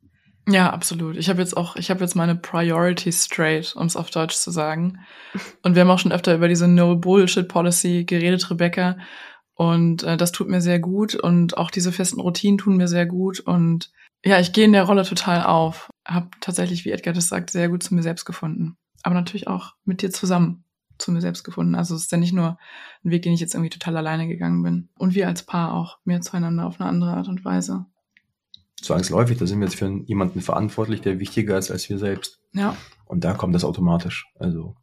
Ja, 0.49 0.71
absolut. 0.71 1.17
Ich 1.17 1.29
habe 1.29 1.41
jetzt 1.41 1.57
auch, 1.57 1.77
ich 1.77 1.89
habe 1.89 2.01
jetzt 2.01 2.17
meine 2.17 2.35
Priorities 2.35 3.27
straight, 3.27 3.77
um 3.77 3.87
es 3.87 3.95
auf 3.95 4.11
Deutsch 4.11 4.35
zu 4.35 4.51
sagen. 4.51 4.99
Und 5.63 5.77
wir 5.77 5.83
haben 5.83 5.91
auch 5.91 6.01
schon 6.01 6.11
öfter 6.11 6.35
über 6.35 6.49
diese 6.49 6.67
No 6.67 6.97
Bullshit 6.97 7.47
Policy 7.47 8.03
geredet, 8.07 8.51
Rebecca. 8.51 8.97
Und 9.55 10.03
äh, 10.03 10.17
das 10.17 10.33
tut 10.33 10.49
mir 10.49 10.61
sehr 10.61 10.81
gut 10.81 11.15
und 11.15 11.57
auch 11.59 11.71
diese 11.71 11.93
festen 11.93 12.21
Routinen 12.21 12.59
tun 12.59 12.77
mir 12.77 12.89
sehr 12.89 13.07
gut. 13.07 13.39
Und 13.39 13.93
ja, 14.25 14.41
ich 14.41 14.53
gehe 14.53 14.65
in 14.65 14.73
der 14.73 14.85
Rolle 14.85 15.05
total 15.05 15.45
auf. 15.45 15.91
Hab 16.05 16.41
tatsächlich, 16.41 16.85
wie 16.85 16.91
Edgar 16.91 17.15
das 17.15 17.29
sagt, 17.29 17.51
sehr 17.51 17.69
gut 17.69 17.85
zu 17.85 17.95
mir 17.95 18.03
selbst 18.03 18.25
gefunden. 18.25 18.77
Aber 19.05 19.15
natürlich 19.15 19.47
auch 19.47 19.75
mit 19.85 20.03
dir 20.03 20.11
zusammen 20.11 20.65
zu 20.99 21.13
mir 21.13 21.21
selbst 21.21 21.45
gefunden. 21.45 21.75
Also 21.75 21.95
es 21.95 22.03
ist 22.03 22.13
ja 22.13 22.19
nicht 22.19 22.33
nur 22.33 22.59
ein 23.05 23.11
Weg, 23.11 23.23
den 23.23 23.33
ich 23.33 23.41
jetzt 23.41 23.55
irgendwie 23.55 23.71
total 23.71 23.97
alleine 23.97 24.29
gegangen 24.29 24.63
bin. 24.63 24.89
Und 24.99 25.15
wir 25.15 25.29
als 25.29 25.43
Paar 25.43 25.75
auch 25.75 25.99
mehr 26.05 26.21
zueinander 26.21 26.67
auf 26.67 26.81
eine 26.81 26.89
andere 26.89 27.13
Art 27.15 27.29
und 27.29 27.45
Weise 27.45 27.87
zwangsläufig, 28.83 29.39
da 29.39 29.47
sind 29.47 29.61
wir 29.61 29.67
jetzt 29.67 29.79
für 29.79 30.03
jemanden 30.07 30.41
verantwortlich, 30.41 31.01
der 31.01 31.19
wichtiger 31.19 31.57
ist 31.57 31.71
als 31.71 31.89
wir 31.89 31.99
selbst. 31.99 32.41
Ja. 32.53 32.77
Und 33.07 33.25
da 33.25 33.35
kommt 33.35 33.55
das 33.55 33.65
automatisch. 33.65 34.27
Also 34.39 34.77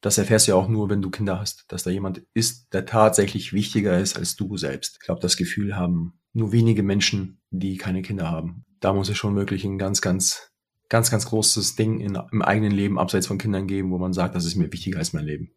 das 0.00 0.18
erfährst 0.18 0.46
du 0.46 0.52
ja 0.52 0.56
auch 0.56 0.68
nur, 0.68 0.88
wenn 0.88 1.02
du 1.02 1.10
Kinder 1.10 1.38
hast, 1.38 1.64
dass 1.68 1.82
da 1.82 1.90
jemand 1.90 2.22
ist, 2.32 2.72
der 2.72 2.86
tatsächlich 2.86 3.52
wichtiger 3.52 3.98
ist 3.98 4.16
als 4.16 4.36
du 4.36 4.56
selbst. 4.56 4.98
Ich 5.00 5.06
glaube, 5.06 5.20
das 5.20 5.36
Gefühl 5.36 5.76
haben 5.76 6.20
nur 6.32 6.52
wenige 6.52 6.82
Menschen, 6.82 7.40
die 7.50 7.76
keine 7.76 8.02
Kinder 8.02 8.30
haben. 8.30 8.64
Da 8.80 8.92
muss 8.92 9.08
es 9.08 9.16
schon 9.16 9.36
wirklich 9.36 9.64
ein 9.64 9.78
ganz, 9.78 10.00
ganz, 10.00 10.49
ganz, 10.90 11.10
ganz 11.10 11.24
großes 11.26 11.76
Ding 11.76 12.00
in, 12.00 12.18
im 12.30 12.42
eigenen 12.42 12.72
Leben 12.72 12.98
abseits 12.98 13.26
von 13.26 13.38
Kindern 13.38 13.66
geben, 13.66 13.90
wo 13.90 13.98
man 13.98 14.12
sagt, 14.12 14.34
das 14.34 14.44
ist 14.44 14.56
mir 14.56 14.70
wichtiger 14.70 14.98
als 14.98 15.14
mein 15.14 15.24
Leben. 15.24 15.52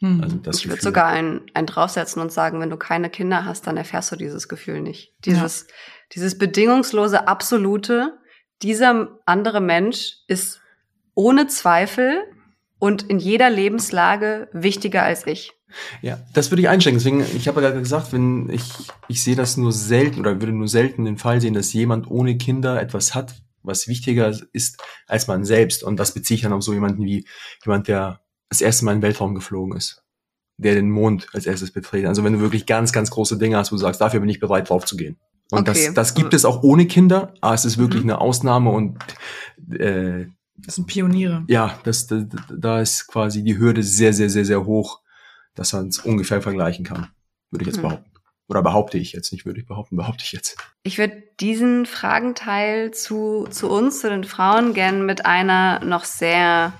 Hm. 0.00 0.20
Also 0.22 0.36
das 0.36 0.58
ich 0.58 0.68
würde 0.68 0.80
sogar 0.82 1.06
einen, 1.06 1.40
einen 1.54 1.66
draufsetzen 1.66 2.22
und 2.22 2.30
sagen, 2.30 2.60
wenn 2.60 2.70
du 2.70 2.76
keine 2.76 3.10
Kinder 3.10 3.44
hast, 3.44 3.66
dann 3.66 3.76
erfährst 3.76 4.12
du 4.12 4.16
dieses 4.16 4.46
Gefühl 4.46 4.80
nicht. 4.80 5.14
Dieses, 5.24 5.62
ja. 5.62 5.74
dieses 6.14 6.38
bedingungslose, 6.38 7.26
absolute, 7.26 8.18
dieser 8.62 9.18
andere 9.26 9.60
Mensch 9.60 10.18
ist 10.28 10.60
ohne 11.14 11.48
Zweifel 11.48 12.22
und 12.78 13.02
in 13.02 13.18
jeder 13.18 13.50
Lebenslage 13.50 14.48
wichtiger 14.52 15.02
als 15.02 15.26
ich. 15.26 15.52
Ja, 16.00 16.18
das 16.32 16.50
würde 16.50 16.62
ich 16.62 16.68
einschränken. 16.68 16.98
Deswegen, 16.98 17.36
ich 17.36 17.48
habe 17.48 17.60
ja 17.60 17.68
gerade 17.68 17.80
gesagt, 17.80 18.12
wenn 18.12 18.48
ich, 18.50 18.62
ich 19.08 19.22
sehe 19.22 19.36
das 19.36 19.56
nur 19.56 19.72
selten 19.72 20.20
oder 20.20 20.40
würde 20.40 20.52
nur 20.52 20.68
selten 20.68 21.04
den 21.04 21.18
Fall 21.18 21.40
sehen, 21.40 21.54
dass 21.54 21.72
jemand 21.72 22.10
ohne 22.10 22.36
Kinder 22.38 22.80
etwas 22.80 23.14
hat, 23.14 23.34
was 23.68 23.86
wichtiger 23.86 24.36
ist 24.52 24.82
als 25.06 25.28
man 25.28 25.44
selbst. 25.44 25.84
Und 25.84 25.98
das 25.98 26.12
beziehe 26.12 26.36
ich 26.36 26.42
dann 26.42 26.52
auf 26.52 26.62
so 26.62 26.74
jemanden 26.74 27.04
wie 27.04 27.26
jemand, 27.64 27.86
der 27.86 28.20
das 28.48 28.60
erste 28.60 28.84
Mal 28.84 28.92
in 28.92 28.98
den 28.98 29.02
Weltraum 29.02 29.34
geflogen 29.34 29.76
ist, 29.76 30.02
der 30.56 30.74
den 30.74 30.90
Mond 30.90 31.28
als 31.32 31.46
erstes 31.46 31.70
betreten. 31.70 32.08
Also 32.08 32.24
wenn 32.24 32.32
du 32.32 32.40
wirklich 32.40 32.66
ganz, 32.66 32.92
ganz 32.92 33.10
große 33.10 33.38
Dinge 33.38 33.56
hast, 33.56 33.70
wo 33.70 33.76
du 33.76 33.82
sagst, 33.82 34.00
dafür 34.00 34.20
bin 34.20 34.28
ich 34.28 34.40
bereit, 34.40 34.68
drauf 34.68 34.84
zu 34.84 34.96
gehen. 34.96 35.18
Und 35.50 35.68
okay. 35.68 35.86
das, 35.86 35.94
das 35.94 36.14
gibt 36.14 36.34
es 36.34 36.44
auch 36.44 36.62
ohne 36.62 36.86
Kinder, 36.86 37.32
aber 37.40 37.54
es 37.54 37.64
ist 37.64 37.78
wirklich 37.78 38.04
mhm. 38.04 38.10
eine 38.10 38.20
Ausnahme 38.20 38.70
und 38.70 38.98
äh, 39.70 40.26
das 40.56 40.74
sind 40.74 40.86
Pioniere. 40.86 41.44
Ja, 41.46 41.78
das, 41.84 42.06
das, 42.08 42.24
da 42.50 42.80
ist 42.80 43.06
quasi 43.06 43.44
die 43.44 43.58
Hürde 43.58 43.82
sehr, 43.82 44.12
sehr, 44.12 44.28
sehr, 44.28 44.44
sehr 44.44 44.66
hoch, 44.66 45.00
dass 45.54 45.72
man 45.72 45.88
es 45.88 45.98
ungefähr 45.98 46.42
vergleichen 46.42 46.84
kann, 46.84 47.08
würde 47.50 47.62
ich 47.62 47.68
jetzt 47.68 47.78
mhm. 47.78 47.82
behaupten. 47.82 48.10
Oder 48.48 48.62
behaupte 48.62 48.96
ich 48.96 49.12
jetzt, 49.12 49.30
nicht 49.32 49.44
würde 49.44 49.60
ich 49.60 49.66
behaupten, 49.66 49.96
behaupte 49.96 50.24
ich 50.24 50.32
jetzt. 50.32 50.56
Ich 50.82 50.98
würde 50.98 51.22
diesen 51.38 51.84
Fragenteil 51.84 52.92
zu, 52.92 53.46
zu 53.50 53.70
uns, 53.70 54.00
zu 54.00 54.08
den 54.08 54.24
Frauen, 54.24 54.72
gern 54.72 55.04
mit 55.04 55.26
einer 55.26 55.84
noch 55.84 56.04
sehr 56.04 56.72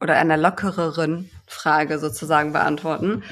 oder 0.00 0.16
einer 0.16 0.36
lockereren 0.36 1.30
Frage 1.46 1.98
sozusagen 1.98 2.52
beantworten. 2.52 3.22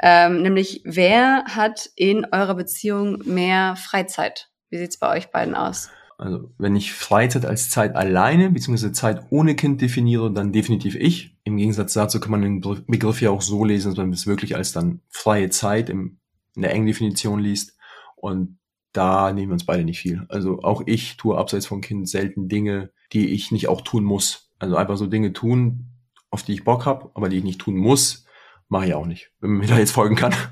Ähm, 0.00 0.42
nämlich, 0.42 0.80
wer 0.84 1.44
hat 1.44 1.90
in 1.96 2.24
eurer 2.32 2.54
Beziehung 2.54 3.22
mehr 3.24 3.76
Freizeit? 3.76 4.48
Wie 4.70 4.78
sieht's 4.78 4.98
bei 4.98 5.16
euch 5.16 5.30
beiden 5.30 5.54
aus? 5.54 5.90
Also, 6.16 6.50
wenn 6.58 6.74
ich 6.74 6.92
Freizeit 6.92 7.46
als 7.46 7.70
Zeit 7.70 7.94
alleine 7.94 8.50
bzw. 8.50 8.90
Zeit 8.90 9.26
ohne 9.30 9.54
Kind 9.54 9.80
definiere, 9.80 10.32
dann 10.32 10.52
definitiv 10.52 10.96
ich. 10.96 11.36
Im 11.44 11.56
Gegensatz 11.56 11.92
dazu 11.92 12.18
kann 12.18 12.32
man 12.32 12.42
den 12.42 12.60
Begriff 12.86 13.20
ja 13.20 13.30
auch 13.30 13.42
so 13.42 13.64
lesen, 13.64 13.90
dass 13.90 13.98
man 13.98 14.12
es 14.12 14.26
wirklich 14.26 14.56
als 14.56 14.72
dann 14.72 15.00
freie 15.10 15.50
Zeit 15.50 15.88
im, 15.88 16.17
in 16.58 16.62
der 16.62 16.72
engen 16.72 16.86
Definition 16.86 17.38
liest. 17.38 17.78
Und 18.16 18.58
da 18.92 19.32
nehmen 19.32 19.50
wir 19.50 19.52
uns 19.54 19.64
beide 19.64 19.84
nicht 19.84 20.00
viel. 20.00 20.26
Also 20.28 20.60
auch 20.62 20.82
ich 20.86 21.16
tue 21.16 21.38
abseits 21.38 21.66
vom 21.66 21.80
Kind 21.80 22.08
selten 22.08 22.48
Dinge, 22.48 22.90
die 23.12 23.28
ich 23.28 23.52
nicht 23.52 23.68
auch 23.68 23.80
tun 23.80 24.02
muss. 24.02 24.50
Also 24.58 24.74
einfach 24.74 24.96
so 24.96 25.06
Dinge 25.06 25.32
tun, 25.32 25.86
auf 26.30 26.42
die 26.42 26.54
ich 26.54 26.64
Bock 26.64 26.84
habe, 26.84 27.12
aber 27.14 27.28
die 27.28 27.38
ich 27.38 27.44
nicht 27.44 27.60
tun 27.60 27.76
muss, 27.76 28.26
mache 28.68 28.86
ich 28.86 28.94
auch 28.94 29.06
nicht, 29.06 29.30
wenn 29.38 29.50
man 29.50 29.60
mir 29.60 29.68
da 29.68 29.78
jetzt 29.78 29.92
folgen 29.92 30.16
kann. 30.16 30.34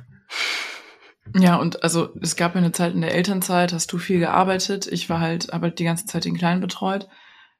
Ja, 1.34 1.56
und 1.56 1.82
also 1.82 2.10
es 2.22 2.36
gab 2.36 2.54
ja 2.54 2.60
eine 2.60 2.70
Zeit 2.70 2.94
in 2.94 3.00
der 3.00 3.12
Elternzeit, 3.12 3.72
hast 3.72 3.92
du 3.92 3.98
viel 3.98 4.20
gearbeitet. 4.20 4.86
Ich 4.86 5.10
war 5.10 5.18
halt, 5.18 5.52
aber 5.52 5.70
die 5.70 5.82
ganze 5.82 6.06
Zeit 6.06 6.24
den 6.24 6.36
Kleinen 6.36 6.60
betreut. 6.60 7.08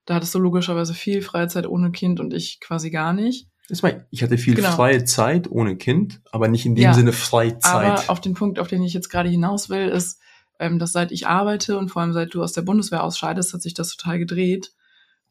Da 0.05 0.15
hattest 0.15 0.33
du 0.37 0.39
logischerweise 0.39 0.95
viel 0.95 1.21
Freizeit 1.21 1.67
ohne 1.67 1.91
Kind 1.91 2.21
und 2.21 2.33
ich 2.33 2.61
quasi 2.61 2.93
gar 2.93 3.13
nicht. 3.13 3.49
Ich 3.69 4.23
hatte 4.23 4.39
viel 4.39 4.55
genau. 4.55 4.71
freie 4.71 5.05
Zeit 5.05 5.51
ohne 5.51 5.77
Kind, 5.77 6.21
aber 6.31 6.49
nicht 6.49 6.67
in 6.67 6.77
dem 6.77 6.85
ja, 6.85 6.95
Sinne 6.95 7.13
Freizeit. 7.13 7.73
Aber 7.73 8.05
auf 8.09 8.21
den 8.21 8.35
Punkt, 8.35 8.59
auf 8.59 8.69
den 8.69 8.83
ich 8.83 8.95
jetzt 8.95 9.09
gerade 9.09 9.29
hinaus 9.29 9.69
will, 9.69 9.89
ist, 9.89 10.21
ähm, 10.61 10.79
dass 10.79 10.93
seit 10.93 11.11
ich 11.11 11.27
arbeite 11.27 11.77
und 11.77 11.91
vor 11.91 12.03
allem 12.03 12.13
seit 12.13 12.33
du 12.33 12.43
aus 12.43 12.53
der 12.53 12.63
Bundeswehr 12.63 13.03
ausscheidest, 13.03 13.53
hat 13.53 13.63
sich 13.63 13.75
das 13.75 13.97
total 13.97 14.19
gedreht. 14.19 14.73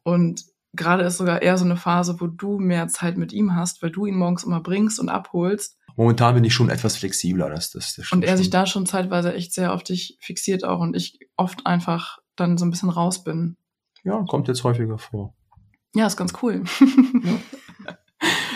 Und 0.02 0.44
gerade 0.74 1.04
ist 1.04 1.16
sogar 1.16 1.42
eher 1.42 1.56
so 1.56 1.64
eine 1.64 1.76
Phase, 1.76 2.20
wo 2.20 2.26
du 2.26 2.58
mehr 2.58 2.88
Zeit 2.88 3.16
mit 3.16 3.32
ihm 3.32 3.56
hast, 3.56 3.82
weil 3.82 3.90
du 3.90 4.06
ihn 4.06 4.16
morgens 4.16 4.44
immer 4.44 4.60
bringst 4.60 5.00
und 5.00 5.08
abholst. 5.08 5.78
Momentan 5.96 6.34
bin 6.34 6.44
ich 6.44 6.52
schon 6.52 6.68
etwas 6.68 6.96
flexibler, 6.96 7.48
das, 7.48 7.70
das, 7.70 7.94
das 7.94 8.12
Und 8.12 8.22
er 8.22 8.30
schon. 8.30 8.36
sich 8.36 8.50
da 8.50 8.66
schon 8.66 8.84
zeitweise 8.84 9.32
echt 9.32 9.54
sehr 9.54 9.72
auf 9.72 9.82
dich 9.82 10.18
fixiert 10.20 10.62
auch 10.62 10.80
und 10.80 10.94
ich 10.94 11.18
oft 11.36 11.66
einfach 11.66 12.18
dann 12.36 12.58
so 12.58 12.66
ein 12.66 12.70
bisschen 12.70 12.90
raus 12.90 13.24
bin. 13.24 13.56
Ja, 14.04 14.22
kommt 14.28 14.46
jetzt 14.48 14.62
häufiger 14.62 14.98
vor. 14.98 15.34
Ja, 15.94 16.06
ist 16.06 16.18
ganz 16.18 16.34
cool. 16.42 16.64
ja, 17.24 17.30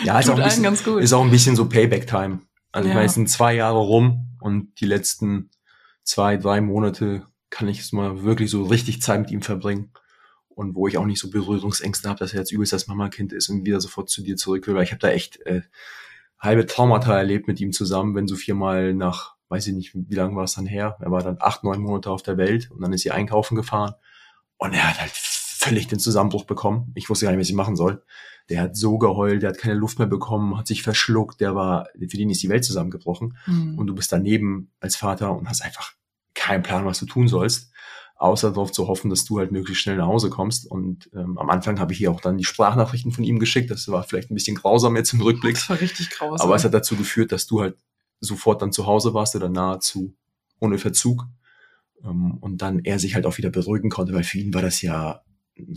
ja 0.03 0.19
ist, 0.19 0.29
auch 0.29 0.37
ein 0.37 0.43
bisschen, 0.43 0.63
ganz 0.63 0.83
gut. 0.83 1.01
ist 1.01 1.13
auch 1.13 1.23
ein 1.23 1.31
bisschen 1.31 1.55
so 1.55 1.67
Payback-Time. 1.67 2.41
Also 2.71 2.87
ja. 2.87 2.91
ich 2.91 2.95
meine, 2.95 3.07
es 3.07 3.13
sind 3.13 3.29
zwei 3.29 3.53
Jahre 3.53 3.79
rum 3.79 4.37
und 4.39 4.79
die 4.79 4.85
letzten 4.85 5.49
zwei, 6.03 6.37
drei 6.37 6.61
Monate 6.61 7.25
kann 7.49 7.67
ich 7.67 7.79
es 7.79 7.91
mal 7.91 8.23
wirklich 8.23 8.49
so 8.49 8.63
richtig 8.63 9.01
Zeit 9.01 9.21
mit 9.21 9.31
ihm 9.31 9.41
verbringen 9.41 9.91
und 10.49 10.75
wo 10.75 10.87
ich 10.87 10.97
auch 10.97 11.05
nicht 11.05 11.19
so 11.19 11.29
Berührungsängste 11.29 12.09
habe, 12.09 12.19
dass 12.19 12.33
er 12.33 12.39
jetzt 12.39 12.51
übelst 12.51 12.73
das 12.73 12.87
Mama-Kind 12.87 13.33
ist 13.33 13.49
und 13.49 13.65
wieder 13.65 13.81
sofort 13.81 14.09
zu 14.09 14.21
dir 14.21 14.37
zurück 14.37 14.67
will, 14.67 14.75
weil 14.75 14.83
ich 14.83 14.91
habe 14.91 14.99
da 14.99 15.09
echt 15.09 15.41
äh, 15.45 15.61
halbe 16.39 16.65
Traumata 16.65 17.17
erlebt 17.17 17.47
mit 17.47 17.59
ihm 17.59 17.71
zusammen, 17.71 18.15
wenn 18.15 18.27
so 18.27 18.35
viermal 18.35 18.93
nach, 18.93 19.35
weiß 19.49 19.67
ich 19.67 19.73
nicht, 19.73 19.91
wie 19.93 20.15
lange 20.15 20.35
war 20.35 20.45
es 20.45 20.53
dann 20.53 20.65
her, 20.65 20.97
er 20.99 21.11
war 21.11 21.21
dann 21.21 21.37
acht, 21.39 21.63
neun 21.63 21.81
Monate 21.81 22.09
auf 22.09 22.23
der 22.23 22.37
Welt 22.37 22.71
und 22.71 22.81
dann 22.81 22.93
ist 22.93 23.01
sie 23.01 23.11
einkaufen 23.11 23.55
gefahren 23.55 23.93
und 24.57 24.73
er 24.73 24.89
hat 24.89 24.99
halt 24.99 25.11
völlig 25.11 25.87
den 25.87 25.99
Zusammenbruch 25.99 26.45
bekommen. 26.45 26.91
Ich 26.95 27.09
wusste 27.09 27.25
gar 27.25 27.31
nicht, 27.31 27.41
was 27.41 27.49
ich 27.49 27.55
machen 27.55 27.75
soll. 27.75 28.03
Der 28.51 28.61
hat 28.61 28.75
so 28.75 28.97
geheult, 28.97 29.41
der 29.41 29.49
hat 29.49 29.57
keine 29.57 29.75
Luft 29.75 29.97
mehr 29.97 30.07
bekommen, 30.07 30.57
hat 30.57 30.67
sich 30.67 30.83
verschluckt, 30.83 31.41
der 31.41 31.55
war, 31.55 31.87
für 31.97 32.17
den 32.17 32.29
ist 32.29 32.43
die 32.43 32.49
Welt 32.49 32.63
zusammengebrochen. 32.63 33.37
Mhm. 33.47 33.79
Und 33.79 33.87
du 33.87 33.95
bist 33.95 34.11
daneben 34.11 34.71
als 34.79 34.95
Vater 34.95 35.35
und 35.35 35.49
hast 35.49 35.63
einfach 35.63 35.93
keinen 36.35 36.63
Plan, 36.63 36.85
was 36.85 36.99
du 36.99 37.05
tun 37.05 37.27
sollst 37.27 37.71
außer 38.21 38.51
darauf 38.51 38.71
zu 38.71 38.87
hoffen, 38.87 39.09
dass 39.09 39.25
du 39.25 39.39
halt 39.39 39.51
möglichst 39.51 39.81
schnell 39.81 39.97
nach 39.97 40.05
Hause 40.05 40.29
kommst. 40.29 40.69
Und 40.69 41.09
ähm, 41.13 41.39
am 41.39 41.49
Anfang 41.49 41.79
habe 41.79 41.91
ich 41.91 41.97
hier 41.97 42.11
auch 42.11 42.21
dann 42.21 42.37
die 42.37 42.43
Sprachnachrichten 42.43 43.11
von 43.11 43.23
ihm 43.23 43.39
geschickt. 43.39 43.71
Das 43.71 43.87
war 43.87 44.03
vielleicht 44.03 44.29
ein 44.29 44.35
bisschen 44.35 44.55
grausam 44.55 44.95
jetzt 44.95 45.13
im 45.13 45.21
Rückblick. 45.21 45.55
Das 45.55 45.69
war 45.69 45.81
richtig 45.81 46.11
grausam. 46.11 46.45
Aber 46.45 46.55
es 46.55 46.63
hat 46.63 46.73
dazu 46.73 46.95
geführt, 46.95 47.31
dass 47.31 47.47
du 47.47 47.61
halt 47.61 47.77
sofort 48.19 48.61
dann 48.61 48.71
zu 48.71 48.85
Hause 48.85 49.15
warst 49.15 49.35
oder 49.35 49.49
nahezu 49.49 50.13
ohne 50.59 50.77
Verzug. 50.77 51.25
Ähm, 52.03 52.37
und 52.37 52.61
dann 52.61 52.79
er 52.79 52.99
sich 52.99 53.15
halt 53.15 53.25
auch 53.25 53.39
wieder 53.39 53.49
beruhigen 53.49 53.89
konnte, 53.89 54.13
weil 54.13 54.23
für 54.23 54.37
ihn 54.37 54.53
war 54.53 54.61
das 54.61 54.83
ja 54.83 55.21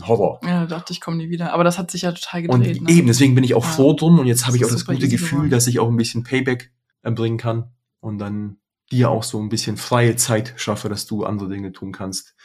Horror. 0.01 0.39
Ja, 0.43 0.61
da 0.61 0.65
dachte 0.65 0.93
ich, 0.93 1.01
komme 1.01 1.17
nie 1.17 1.29
wieder. 1.29 1.53
Aber 1.53 1.63
das 1.63 1.77
hat 1.77 1.91
sich 1.91 2.03
ja 2.03 2.11
total 2.11 2.43
gedreht. 2.43 2.79
Und 2.79 2.83
ne? 2.83 2.91
eben, 2.91 3.07
deswegen 3.07 3.35
bin 3.35 3.43
ich 3.43 3.53
auch 3.53 3.65
ja. 3.65 3.71
froh 3.71 3.93
drum 3.93 4.19
und 4.19 4.27
jetzt 4.27 4.47
habe 4.47 4.57
ich 4.57 4.65
auch 4.65 4.69
das 4.69 4.85
gute 4.85 5.07
Gefühl, 5.07 5.29
geworden. 5.29 5.49
dass 5.49 5.67
ich 5.67 5.79
auch 5.79 5.89
ein 5.89 5.97
bisschen 5.97 6.23
Payback 6.23 6.71
erbringen 7.01 7.37
kann 7.37 7.71
und 7.99 8.17
dann 8.17 8.57
dir 8.91 9.09
auch 9.09 9.23
so 9.23 9.39
ein 9.39 9.49
bisschen 9.49 9.77
freie 9.77 10.15
Zeit 10.15 10.53
schaffe, 10.57 10.89
dass 10.89 11.05
du 11.05 11.25
andere 11.25 11.49
Dinge 11.49 11.71
tun 11.71 11.91
kannst. 11.91 12.35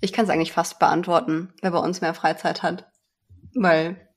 Ich 0.00 0.12
kann 0.12 0.24
es 0.24 0.30
eigentlich 0.30 0.52
fast 0.52 0.78
beantworten, 0.78 1.52
wer 1.60 1.70
bei 1.70 1.78
uns 1.78 2.00
mehr 2.00 2.14
Freizeit 2.14 2.62
hat. 2.62 2.90
Weil, 3.54 4.08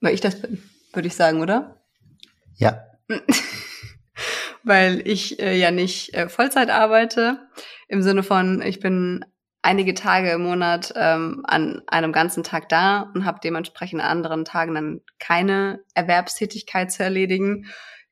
weil 0.00 0.14
ich 0.14 0.20
das 0.20 0.40
bin, 0.40 0.62
würde 0.92 1.08
ich 1.08 1.16
sagen, 1.16 1.40
oder? 1.40 1.82
Ja. 2.56 2.84
weil 4.62 5.02
ich 5.06 5.40
äh, 5.40 5.58
ja 5.58 5.70
nicht 5.70 6.14
äh, 6.14 6.28
Vollzeit 6.28 6.70
arbeite, 6.70 7.48
im 7.88 8.02
Sinne 8.02 8.22
von, 8.22 8.62
ich 8.62 8.80
bin 8.80 9.24
einige 9.66 9.94
Tage 9.94 10.30
im 10.30 10.42
Monat 10.42 10.92
ähm, 10.96 11.42
an 11.44 11.82
einem 11.88 12.12
ganzen 12.12 12.44
Tag 12.44 12.68
da 12.68 13.10
und 13.14 13.24
habe 13.24 13.40
dementsprechend 13.42 14.00
an 14.00 14.18
anderen 14.18 14.44
Tagen 14.44 14.74
dann 14.74 15.00
keine 15.18 15.80
Erwerbstätigkeit 15.94 16.92
zu 16.92 17.02
erledigen. 17.02 17.66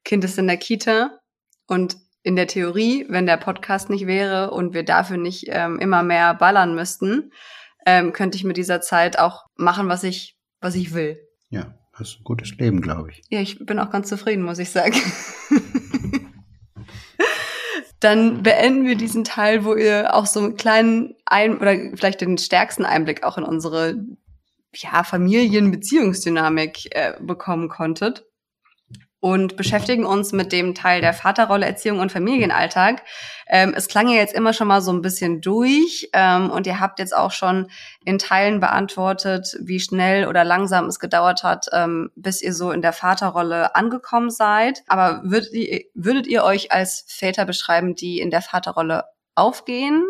Kind 0.04 0.24
ist 0.24 0.36
in 0.36 0.48
der 0.48 0.56
Kita 0.56 1.20
und 1.66 1.96
in 2.24 2.34
der 2.34 2.48
Theorie, 2.48 3.06
wenn 3.08 3.26
der 3.26 3.36
Podcast 3.36 3.88
nicht 3.88 4.06
wäre 4.06 4.50
und 4.50 4.74
wir 4.74 4.84
dafür 4.84 5.16
nicht 5.16 5.44
ähm, 5.48 5.78
immer 5.78 6.02
mehr 6.02 6.34
ballern 6.34 6.74
müssten, 6.74 7.30
ähm, 7.86 8.12
könnte 8.12 8.36
ich 8.36 8.44
mit 8.44 8.56
dieser 8.56 8.80
Zeit 8.80 9.18
auch 9.18 9.44
machen, 9.54 9.88
was 9.88 10.02
ich, 10.02 10.36
was 10.60 10.74
ich 10.74 10.92
will. 10.92 11.20
Ja, 11.50 11.74
das 11.96 12.08
ist 12.08 12.20
ein 12.20 12.24
gutes 12.24 12.56
Leben, 12.56 12.80
glaube 12.80 13.12
ich. 13.12 13.22
Ja, 13.28 13.40
ich 13.40 13.64
bin 13.64 13.78
auch 13.78 13.90
ganz 13.90 14.08
zufrieden, 14.08 14.42
muss 14.42 14.58
ich 14.58 14.70
sagen. 14.70 14.96
Dann 18.04 18.42
beenden 18.42 18.84
wir 18.84 18.96
diesen 18.96 19.24
Teil, 19.24 19.64
wo 19.64 19.74
ihr 19.74 20.14
auch 20.14 20.26
so 20.26 20.38
einen 20.40 20.56
kleinen 20.56 21.14
Ein 21.24 21.56
oder 21.56 21.74
vielleicht 21.96 22.20
den 22.20 22.36
stärksten 22.36 22.84
Einblick 22.84 23.22
auch 23.24 23.38
in 23.38 23.44
unsere 23.44 23.94
ja, 24.74 25.04
Familienbeziehungsdynamik 25.04 26.94
äh, 26.94 27.14
bekommen 27.20 27.70
konntet 27.70 28.26
und 29.24 29.56
beschäftigen 29.56 30.04
uns 30.04 30.32
mit 30.32 30.52
dem 30.52 30.74
Teil 30.74 31.00
der 31.00 31.14
Vaterrolle, 31.14 31.64
Erziehung 31.64 31.98
und 31.98 32.12
Familienalltag. 32.12 33.02
Ähm, 33.48 33.72
es 33.74 33.88
klang 33.88 34.10
ja 34.10 34.16
jetzt 34.16 34.34
immer 34.34 34.52
schon 34.52 34.68
mal 34.68 34.82
so 34.82 34.92
ein 34.92 35.00
bisschen 35.00 35.40
durch 35.40 36.10
ähm, 36.12 36.50
und 36.50 36.66
ihr 36.66 36.78
habt 36.78 36.98
jetzt 36.98 37.16
auch 37.16 37.30
schon 37.30 37.70
in 38.04 38.18
Teilen 38.18 38.60
beantwortet, 38.60 39.56
wie 39.62 39.80
schnell 39.80 40.28
oder 40.28 40.44
langsam 40.44 40.84
es 40.88 40.98
gedauert 40.98 41.42
hat, 41.42 41.68
ähm, 41.72 42.10
bis 42.16 42.42
ihr 42.42 42.52
so 42.52 42.70
in 42.70 42.82
der 42.82 42.92
Vaterrolle 42.92 43.74
angekommen 43.74 44.28
seid. 44.28 44.82
Aber 44.88 45.22
würdet 45.24 45.54
ihr, 45.54 45.80
würdet 45.94 46.26
ihr 46.26 46.44
euch 46.44 46.70
als 46.70 47.06
Väter 47.08 47.46
beschreiben, 47.46 47.94
die 47.94 48.20
in 48.20 48.30
der 48.30 48.42
Vaterrolle 48.42 49.04
aufgehen? 49.34 50.04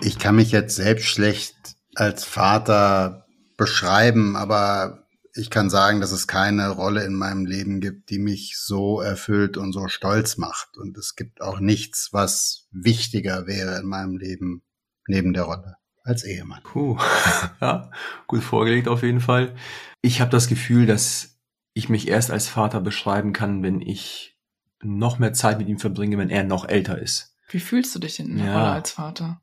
Ich 0.00 0.18
kann 0.18 0.36
mich 0.36 0.52
jetzt 0.52 0.76
selbst 0.76 1.04
schlecht 1.04 1.54
als 1.96 2.24
Vater 2.24 3.26
beschreiben, 3.58 4.36
aber 4.36 5.03
ich 5.36 5.50
kann 5.50 5.68
sagen, 5.68 6.00
dass 6.00 6.12
es 6.12 6.28
keine 6.28 6.70
Rolle 6.70 7.04
in 7.04 7.14
meinem 7.14 7.44
Leben 7.44 7.80
gibt, 7.80 8.10
die 8.10 8.18
mich 8.18 8.56
so 8.56 9.00
erfüllt 9.00 9.56
und 9.56 9.72
so 9.72 9.88
stolz 9.88 10.36
macht. 10.36 10.76
Und 10.76 10.96
es 10.96 11.16
gibt 11.16 11.40
auch 11.42 11.58
nichts, 11.58 12.10
was 12.12 12.68
wichtiger 12.70 13.46
wäre 13.46 13.78
in 13.78 13.86
meinem 13.86 14.16
Leben 14.16 14.62
neben 15.08 15.32
der 15.34 15.44
Rolle 15.44 15.76
als 16.04 16.22
Ehemann. 16.22 16.62
Puh, 16.62 16.98
ja, 17.60 17.90
gut 18.28 18.44
vorgelegt 18.44 18.86
auf 18.86 19.02
jeden 19.02 19.20
Fall. 19.20 19.54
Ich 20.02 20.20
habe 20.20 20.30
das 20.30 20.46
Gefühl, 20.46 20.86
dass 20.86 21.40
ich 21.72 21.88
mich 21.88 22.06
erst 22.06 22.30
als 22.30 22.46
Vater 22.46 22.80
beschreiben 22.80 23.32
kann, 23.32 23.62
wenn 23.64 23.80
ich 23.80 24.38
noch 24.82 25.18
mehr 25.18 25.32
Zeit 25.32 25.58
mit 25.58 25.68
ihm 25.68 25.78
verbringe, 25.78 26.16
wenn 26.18 26.30
er 26.30 26.44
noch 26.44 26.68
älter 26.68 26.98
ist. 26.98 27.36
Wie 27.48 27.60
fühlst 27.60 27.94
du 27.94 27.98
dich 27.98 28.16
denn 28.16 28.28
in 28.28 28.38
der 28.38 28.46
ja, 28.46 28.58
Rolle 28.58 28.72
als 28.72 28.92
Vater? 28.92 29.40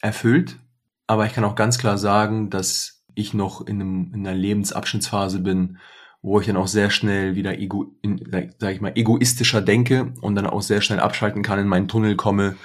Erfüllt, 0.00 0.58
aber 1.06 1.26
ich 1.26 1.32
kann 1.32 1.44
auch 1.44 1.54
ganz 1.54 1.78
klar 1.78 1.98
sagen, 1.98 2.50
dass 2.50 2.97
ich 3.18 3.34
noch 3.34 3.66
in, 3.66 3.80
einem, 3.80 4.12
in 4.14 4.26
einer 4.26 4.36
Lebensabschnittsphase 4.36 5.40
bin, 5.40 5.78
wo 6.22 6.40
ich 6.40 6.46
dann 6.46 6.56
auch 6.56 6.66
sehr 6.66 6.90
schnell 6.90 7.34
wieder 7.34 7.58
ego, 7.58 7.94
in, 8.02 8.20
sag 8.58 8.74
ich 8.74 8.80
mal, 8.80 8.92
egoistischer 8.94 9.60
denke 9.60 10.12
und 10.20 10.34
dann 10.34 10.46
auch 10.46 10.62
sehr 10.62 10.80
schnell 10.80 11.00
abschalten 11.00 11.42
kann, 11.42 11.58
in 11.58 11.68
meinen 11.68 11.88
Tunnel 11.88 12.16
komme 12.16 12.56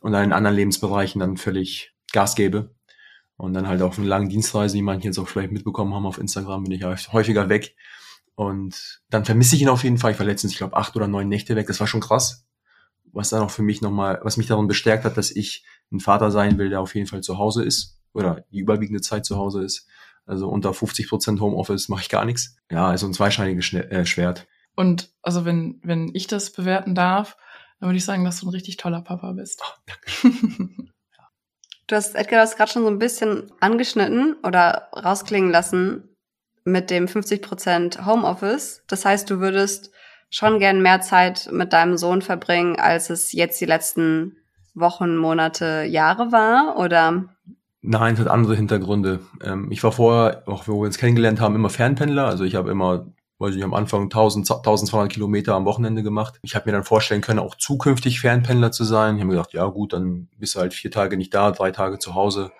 und 0.00 0.12
dann 0.12 0.24
in 0.24 0.32
anderen 0.32 0.56
Lebensbereichen 0.56 1.20
dann 1.20 1.36
völlig 1.36 1.94
Gas 2.12 2.34
gebe. 2.34 2.74
Und 3.36 3.54
dann 3.54 3.68
halt 3.68 3.82
auf 3.82 3.98
eine 3.98 4.08
lange 4.08 4.28
Dienstreise, 4.28 4.76
die 4.76 4.82
manche 4.82 5.06
jetzt 5.06 5.18
auch 5.18 5.28
vielleicht 5.28 5.52
mitbekommen 5.52 5.94
haben 5.94 6.06
auf 6.06 6.18
Instagram, 6.18 6.64
bin 6.64 6.72
ich 6.72 6.80
ja 6.80 6.94
häufiger 7.12 7.48
weg. 7.48 7.76
Und 8.34 9.00
dann 9.10 9.24
vermisse 9.24 9.54
ich 9.54 9.62
ihn 9.62 9.68
auf 9.68 9.84
jeden 9.84 9.98
Fall. 9.98 10.12
Ich 10.12 10.18
war 10.18 10.26
letztens, 10.26 10.52
ich 10.52 10.58
glaube, 10.58 10.76
acht 10.76 10.96
oder 10.96 11.06
neun 11.06 11.28
Nächte 11.28 11.54
weg. 11.54 11.68
Das 11.68 11.78
war 11.78 11.86
schon 11.86 12.00
krass. 12.00 12.46
Was 13.12 13.30
dann 13.30 13.42
auch 13.42 13.50
für 13.50 13.62
mich 13.62 13.80
nochmal, 13.80 14.20
was 14.24 14.36
mich 14.36 14.48
darin 14.48 14.66
bestärkt 14.66 15.04
hat, 15.04 15.16
dass 15.16 15.30
ich 15.30 15.64
ein 15.92 16.00
Vater 16.00 16.30
sein 16.30 16.58
will, 16.58 16.68
der 16.68 16.80
auf 16.80 16.94
jeden 16.94 17.06
Fall 17.06 17.20
zu 17.20 17.38
Hause 17.38 17.64
ist 17.64 18.00
oder 18.12 18.44
die 18.50 18.58
überwiegende 18.58 19.00
Zeit 19.00 19.24
zu 19.24 19.36
Hause 19.36 19.62
ist. 19.62 19.86
Also 20.28 20.48
unter 20.48 20.74
50 20.74 21.08
Prozent 21.08 21.40
Homeoffice 21.40 21.88
mache 21.88 22.02
ich 22.02 22.08
gar 22.08 22.24
nichts. 22.24 22.56
Ja, 22.70 22.88
also 22.88 23.06
ein 23.06 23.14
zweischneidiges 23.14 23.72
äh, 23.72 24.04
Schwert. 24.04 24.46
Und 24.74 25.10
also 25.22 25.44
wenn, 25.44 25.80
wenn 25.82 26.14
ich 26.14 26.26
das 26.26 26.52
bewerten 26.52 26.94
darf, 26.94 27.36
dann 27.80 27.88
würde 27.88 27.96
ich 27.96 28.04
sagen, 28.04 28.24
dass 28.24 28.40
du 28.40 28.46
ein 28.46 28.50
richtig 28.52 28.76
toller 28.76 29.00
Papa 29.00 29.32
bist. 29.32 29.62
Oh, 29.64 30.28
du 31.86 31.96
hast, 31.96 32.14
Edgar, 32.14 32.40
das 32.40 32.56
gerade 32.56 32.70
schon 32.70 32.82
so 32.82 32.88
ein 32.88 32.98
bisschen 32.98 33.50
angeschnitten 33.60 34.36
oder 34.44 34.88
rausklingen 34.92 35.50
lassen 35.50 36.16
mit 36.64 36.90
dem 36.90 37.06
50% 37.06 38.04
Homeoffice. 38.04 38.84
Das 38.86 39.04
heißt, 39.04 39.30
du 39.30 39.40
würdest 39.40 39.90
schon 40.30 40.58
gern 40.58 40.82
mehr 40.82 41.00
Zeit 41.00 41.48
mit 41.50 41.72
deinem 41.72 41.96
Sohn 41.96 42.20
verbringen, 42.20 42.76
als 42.76 43.08
es 43.08 43.32
jetzt 43.32 43.60
die 43.60 43.66
letzten 43.66 44.36
Wochen, 44.74 45.16
Monate, 45.16 45.84
Jahre 45.84 46.32
war, 46.32 46.76
oder? 46.76 47.34
Nein, 47.90 48.12
es 48.12 48.20
hat 48.20 48.28
andere 48.28 48.54
Hintergründe. 48.54 49.20
Ähm, 49.42 49.72
ich 49.72 49.82
war 49.82 49.92
vorher, 49.92 50.42
auch 50.46 50.68
wo 50.68 50.82
wir 50.82 50.86
uns 50.86 50.98
kennengelernt 50.98 51.40
haben, 51.40 51.54
immer 51.54 51.70
Fernpendler. 51.70 52.26
Also 52.26 52.44
ich 52.44 52.54
habe 52.54 52.70
immer, 52.70 53.06
weiß 53.38 53.54
ich 53.54 53.64
am 53.64 53.72
Anfang 53.72 54.02
1000, 54.02 54.50
1200 54.50 55.10
Kilometer 55.10 55.54
am 55.54 55.64
Wochenende 55.64 56.02
gemacht. 56.02 56.38
Ich 56.42 56.54
habe 56.54 56.66
mir 56.66 56.72
dann 56.72 56.84
vorstellen 56.84 57.22
können, 57.22 57.38
auch 57.38 57.54
zukünftig 57.54 58.20
Fernpendler 58.20 58.72
zu 58.72 58.84
sein. 58.84 59.14
Ich 59.14 59.22
habe 59.22 59.28
mir 59.28 59.36
gedacht, 59.38 59.54
ja 59.54 59.64
gut, 59.64 59.94
dann 59.94 60.28
bist 60.36 60.54
du 60.54 60.60
halt 60.60 60.74
vier 60.74 60.90
Tage 60.90 61.16
nicht 61.16 61.32
da, 61.32 61.50
drei 61.50 61.70
Tage 61.70 61.98
zu 61.98 62.14
Hause. 62.14 62.52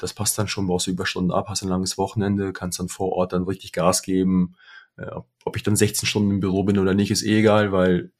Das 0.00 0.14
passt 0.14 0.36
dann 0.36 0.48
schon, 0.48 0.66
brauchst 0.66 0.88
du 0.88 0.90
Überstunden 0.90 1.30
ab, 1.30 1.46
hast 1.48 1.62
ein 1.62 1.68
langes 1.68 1.96
Wochenende, 1.96 2.52
kannst 2.52 2.80
dann 2.80 2.88
vor 2.88 3.12
Ort 3.12 3.34
dann 3.34 3.44
richtig 3.44 3.70
Gas 3.70 4.02
geben. 4.02 4.56
Äh, 4.96 5.12
ob 5.44 5.54
ich 5.54 5.62
dann 5.62 5.76
16 5.76 6.08
Stunden 6.08 6.32
im 6.32 6.40
Büro 6.40 6.64
bin 6.64 6.80
oder 6.80 6.94
nicht, 6.94 7.12
ist 7.12 7.22
eh 7.22 7.38
egal, 7.38 7.70
weil 7.70 8.10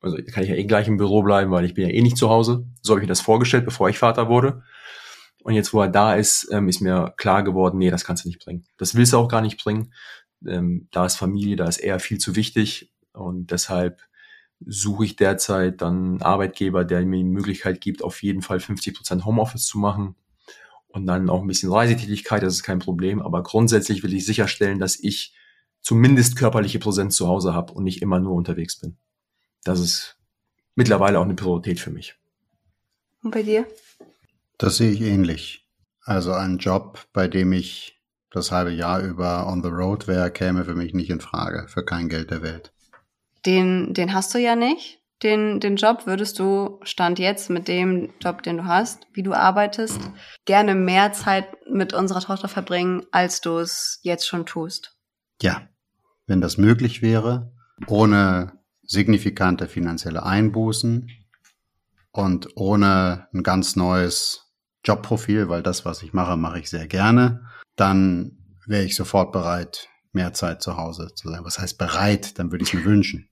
also 0.00 0.16
kann 0.16 0.42
ich 0.42 0.48
ja 0.48 0.56
eh 0.56 0.64
gleich 0.64 0.88
im 0.88 0.96
Büro 0.96 1.22
bleiben, 1.22 1.52
weil 1.52 1.66
ich 1.66 1.74
bin 1.74 1.86
ja 1.86 1.94
eh 1.94 2.02
nicht 2.02 2.16
zu 2.16 2.30
Hause. 2.30 2.66
So 2.82 2.94
habe 2.94 3.00
ich 3.00 3.04
mir 3.04 3.12
das 3.12 3.20
vorgestellt, 3.20 3.64
bevor 3.64 3.88
ich 3.88 3.98
Vater 3.98 4.28
wurde. 4.28 4.64
Und 5.42 5.54
jetzt, 5.54 5.72
wo 5.72 5.80
er 5.80 5.88
da 5.88 6.14
ist, 6.14 6.48
ähm, 6.50 6.68
ist 6.68 6.80
mir 6.80 7.14
klar 7.16 7.42
geworden, 7.42 7.78
nee, 7.78 7.90
das 7.90 8.04
kannst 8.04 8.24
du 8.24 8.28
nicht 8.28 8.44
bringen. 8.44 8.66
Das 8.76 8.94
willst 8.94 9.12
du 9.12 9.18
auch 9.18 9.28
gar 9.28 9.40
nicht 9.40 9.62
bringen. 9.62 9.92
Ähm, 10.46 10.88
da 10.90 11.06
ist 11.06 11.16
Familie, 11.16 11.56
da 11.56 11.66
ist 11.66 11.78
eher 11.78 11.98
viel 12.00 12.18
zu 12.18 12.36
wichtig. 12.36 12.92
Und 13.12 13.50
deshalb 13.50 14.02
suche 14.64 15.04
ich 15.04 15.16
derzeit 15.16 15.80
dann 15.80 15.96
einen 15.96 16.22
Arbeitgeber, 16.22 16.84
der 16.84 17.04
mir 17.06 17.16
die 17.16 17.24
Möglichkeit 17.24 17.80
gibt, 17.80 18.02
auf 18.02 18.22
jeden 18.22 18.42
Fall 18.42 18.60
50 18.60 18.94
Prozent 18.94 19.24
Homeoffice 19.24 19.66
zu 19.66 19.78
machen. 19.78 20.14
Und 20.88 21.06
dann 21.06 21.30
auch 21.30 21.40
ein 21.40 21.46
bisschen 21.46 21.72
Reisetätigkeit, 21.72 22.42
das 22.42 22.54
ist 22.54 22.62
kein 22.62 22.80
Problem. 22.80 23.22
Aber 23.22 23.42
grundsätzlich 23.42 24.02
will 24.02 24.12
ich 24.12 24.26
sicherstellen, 24.26 24.78
dass 24.78 24.98
ich 24.98 25.34
zumindest 25.80 26.36
körperliche 26.36 26.78
Präsenz 26.78 27.16
zu 27.16 27.28
Hause 27.28 27.54
habe 27.54 27.72
und 27.72 27.84
nicht 27.84 28.02
immer 28.02 28.20
nur 28.20 28.34
unterwegs 28.34 28.78
bin. 28.78 28.96
Das 29.64 29.80
ist 29.80 30.18
mittlerweile 30.74 31.18
auch 31.18 31.24
eine 31.24 31.34
Priorität 31.34 31.80
für 31.80 31.90
mich. 31.90 32.16
Und 33.22 33.30
bei 33.30 33.42
dir? 33.42 33.66
Das 34.60 34.76
sehe 34.76 34.90
ich 34.90 35.00
ähnlich. 35.00 35.66
Also 36.02 36.34
ein 36.34 36.58
Job, 36.58 37.06
bei 37.14 37.28
dem 37.28 37.54
ich 37.54 37.98
das 38.30 38.52
halbe 38.52 38.70
Jahr 38.70 39.00
über 39.00 39.46
on 39.46 39.62
the 39.62 39.70
road 39.70 40.06
wäre, 40.06 40.30
käme 40.30 40.66
für 40.66 40.74
mich 40.74 40.92
nicht 40.92 41.08
in 41.08 41.20
Frage, 41.20 41.66
für 41.66 41.82
kein 41.82 42.10
Geld 42.10 42.30
der 42.30 42.42
Welt. 42.42 42.70
Den, 43.46 43.94
den 43.94 44.12
hast 44.12 44.34
du 44.34 44.38
ja 44.38 44.56
nicht. 44.56 45.00
Den, 45.22 45.60
den 45.60 45.76
Job 45.76 46.06
würdest 46.06 46.38
du, 46.38 46.78
Stand 46.82 47.18
jetzt 47.18 47.48
mit 47.48 47.68
dem 47.68 48.10
Job, 48.20 48.42
den 48.42 48.58
du 48.58 48.64
hast, 48.66 49.06
wie 49.14 49.22
du 49.22 49.32
arbeitest, 49.32 49.98
gerne 50.44 50.74
mehr 50.74 51.14
Zeit 51.14 51.46
mit 51.66 51.94
unserer 51.94 52.20
Tochter 52.20 52.48
verbringen, 52.48 53.06
als 53.12 53.40
du 53.40 53.56
es 53.56 53.98
jetzt 54.02 54.28
schon 54.28 54.44
tust. 54.44 54.94
Ja, 55.40 55.62
wenn 56.26 56.42
das 56.42 56.58
möglich 56.58 57.00
wäre, 57.00 57.50
ohne 57.86 58.60
signifikante 58.82 59.68
finanzielle 59.68 60.22
Einbußen 60.22 61.10
und 62.12 62.56
ohne 62.56 63.28
ein 63.32 63.42
ganz 63.42 63.74
neues 63.74 64.49
Jobprofil, 64.84 65.48
weil 65.48 65.62
das, 65.62 65.84
was 65.84 66.02
ich 66.02 66.12
mache, 66.12 66.36
mache 66.36 66.58
ich 66.58 66.70
sehr 66.70 66.86
gerne, 66.86 67.46
dann 67.76 68.38
wäre 68.66 68.84
ich 68.84 68.94
sofort 68.94 69.32
bereit, 69.32 69.88
mehr 70.12 70.32
Zeit 70.32 70.62
zu 70.62 70.76
Hause 70.76 71.12
zu 71.14 71.28
sein. 71.28 71.44
Was 71.44 71.58
heißt 71.58 71.78
bereit? 71.78 72.38
Dann 72.38 72.50
würde 72.50 72.64
ich 72.64 72.74
mir 72.74 72.84
wünschen. 72.84 73.28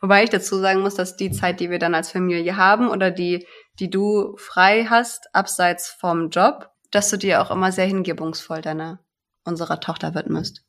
Wobei 0.00 0.24
ich 0.24 0.30
dazu 0.30 0.58
sagen 0.58 0.80
muss, 0.80 0.94
dass 0.94 1.16
die 1.16 1.30
Zeit, 1.30 1.60
die 1.60 1.70
wir 1.70 1.78
dann 1.78 1.94
als 1.94 2.10
Familie 2.10 2.56
haben 2.56 2.88
oder 2.88 3.10
die, 3.10 3.46
die 3.78 3.90
du 3.90 4.36
frei 4.36 4.86
hast, 4.88 5.34
abseits 5.34 5.88
vom 5.88 6.30
Job, 6.30 6.70
dass 6.90 7.10
du 7.10 7.16
dir 7.16 7.40
auch 7.40 7.50
immer 7.50 7.72
sehr 7.72 7.86
hingebungsvoll 7.86 8.60
deiner, 8.60 9.00
unserer 9.44 9.80
Tochter 9.80 10.14
widmest. 10.14 10.64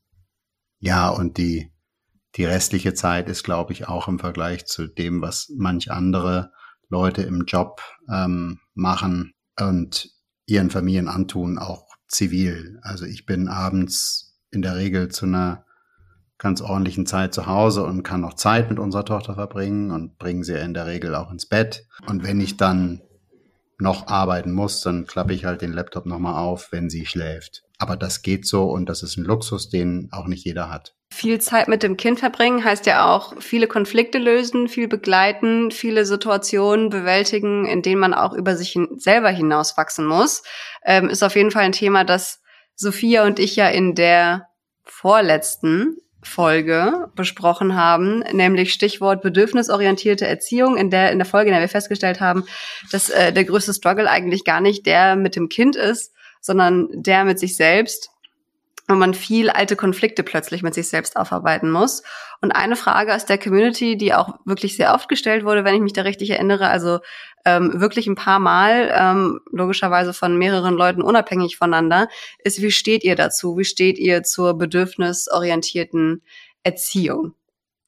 Ja, 0.79 1.09
und 1.09 1.37
die, 1.37 1.71
die 2.35 2.45
restliche 2.45 2.93
Zeit 2.93 3.29
ist, 3.29 3.43
glaube 3.43 3.73
ich, 3.73 3.87
auch 3.87 4.07
im 4.07 4.19
Vergleich 4.19 4.65
zu 4.65 4.87
dem, 4.87 5.21
was 5.21 5.51
manch 5.57 5.91
andere 5.91 6.51
Leute 6.89 7.23
im 7.23 7.45
Job 7.45 7.81
ähm, 8.09 8.59
machen 8.73 9.33
und 9.59 10.09
ihren 10.45 10.69
Familien 10.69 11.07
antun, 11.07 11.57
auch 11.57 11.87
zivil. 12.07 12.79
Also 12.81 13.05
ich 13.05 13.25
bin 13.25 13.47
abends 13.47 14.39
in 14.51 14.61
der 14.61 14.75
Regel 14.75 15.09
zu 15.09 15.25
einer 15.25 15.65
ganz 16.37 16.61
ordentlichen 16.61 17.05
Zeit 17.05 17.33
zu 17.33 17.45
Hause 17.47 17.83
und 17.83 18.03
kann 18.03 18.21
noch 18.21 18.33
Zeit 18.33 18.69
mit 18.69 18.79
unserer 18.79 19.05
Tochter 19.05 19.33
verbringen 19.33 19.91
und 19.91 20.17
bringe 20.17 20.43
sie 20.43 20.59
in 20.59 20.73
der 20.73 20.87
Regel 20.87 21.15
auch 21.15 21.31
ins 21.31 21.45
Bett. 21.45 21.87
Und 22.05 22.23
wenn 22.23 22.41
ich 22.41 22.57
dann 22.57 23.01
noch 23.79 24.07
arbeiten 24.07 24.51
muss, 24.51 24.81
dann 24.81 25.07
klappe 25.07 25.33
ich 25.33 25.45
halt 25.45 25.61
den 25.61 25.73
Laptop 25.73 26.05
nochmal 26.05 26.35
auf, 26.35 26.71
wenn 26.71 26.89
sie 26.89 27.05
schläft. 27.05 27.63
Aber 27.83 27.97
das 27.97 28.21
geht 28.21 28.47
so 28.47 28.63
und 28.63 28.87
das 28.87 29.03
ist 29.03 29.17
ein 29.17 29.25
Luxus, 29.25 29.67
den 29.67 30.07
auch 30.13 30.25
nicht 30.25 30.45
jeder 30.45 30.69
hat. 30.69 30.95
Viel 31.13 31.41
Zeit 31.41 31.67
mit 31.67 31.83
dem 31.83 31.97
Kind 31.97 32.17
verbringen 32.17 32.63
heißt 32.63 32.85
ja 32.85 33.13
auch 33.13 33.33
viele 33.41 33.67
Konflikte 33.67 34.19
lösen, 34.19 34.69
viel 34.69 34.87
begleiten, 34.87 35.69
viele 35.69 36.05
Situationen 36.05 36.89
bewältigen, 36.89 37.65
in 37.65 37.81
denen 37.81 37.99
man 37.99 38.13
auch 38.13 38.31
über 38.31 38.55
sich 38.55 38.79
selber 38.95 39.31
hinauswachsen 39.31 40.05
muss. 40.05 40.43
Ähm, 40.85 41.09
ist 41.09 41.23
auf 41.23 41.35
jeden 41.35 41.51
Fall 41.51 41.63
ein 41.63 41.73
Thema, 41.73 42.05
das 42.05 42.39
Sophia 42.73 43.25
und 43.25 43.37
ich 43.37 43.57
ja 43.57 43.67
in 43.67 43.95
der 43.95 44.47
vorletzten 44.85 45.97
Folge 46.21 47.09
besprochen 47.17 47.75
haben, 47.75 48.19
nämlich 48.31 48.71
Stichwort 48.71 49.21
bedürfnisorientierte 49.21 50.25
Erziehung, 50.25 50.77
in 50.77 50.89
der 50.89 51.11
in 51.11 51.19
der 51.19 51.25
Folge, 51.25 51.49
in 51.49 51.53
der 51.53 51.61
wir 51.61 51.67
festgestellt 51.67 52.21
haben, 52.21 52.45
dass 52.93 53.09
äh, 53.09 53.33
der 53.33 53.43
größte 53.43 53.73
Struggle 53.73 54.09
eigentlich 54.09 54.45
gar 54.45 54.61
nicht 54.61 54.85
der 54.85 55.17
mit 55.17 55.35
dem 55.35 55.49
Kind 55.49 55.75
ist, 55.75 56.13
sondern 56.43 56.89
der 56.91 57.23
mit 57.23 57.39
sich 57.39 57.55
selbst 57.55 58.11
und 58.89 58.99
man 58.99 59.13
viel 59.13 59.49
alte 59.49 59.77
Konflikte 59.77 60.23
plötzlich 60.23 60.61
mit 60.61 60.73
sich 60.73 60.89
selbst 60.89 61.15
aufarbeiten 61.15 61.71
muss. 61.71 62.03
Und 62.41 62.51
eine 62.51 62.75
Frage 62.75 63.15
aus 63.15 63.25
der 63.25 63.37
Community, 63.37 63.97
die 63.97 64.13
auch 64.13 64.35
wirklich 64.43 64.75
sehr 64.75 64.93
oft 64.93 65.07
gestellt 65.07 65.45
wurde, 65.45 65.63
wenn 65.63 65.75
ich 65.75 65.81
mich 65.81 65.93
da 65.93 66.01
richtig 66.01 66.31
erinnere, 66.31 66.67
also 66.67 66.99
ähm, 67.45 67.79
wirklich 67.79 68.07
ein 68.07 68.15
paar 68.15 68.39
Mal, 68.39 68.93
ähm, 68.93 69.39
logischerweise 69.51 70.13
von 70.13 70.37
mehreren 70.37 70.73
Leuten 70.73 71.01
unabhängig 71.01 71.55
voneinander, 71.55 72.09
ist, 72.43 72.61
wie 72.61 72.71
steht 72.71 73.05
ihr 73.05 73.15
dazu? 73.15 73.57
Wie 73.57 73.65
steht 73.65 73.97
ihr 73.97 74.23
zur 74.23 74.57
bedürfnisorientierten 74.57 76.21
Erziehung? 76.63 77.33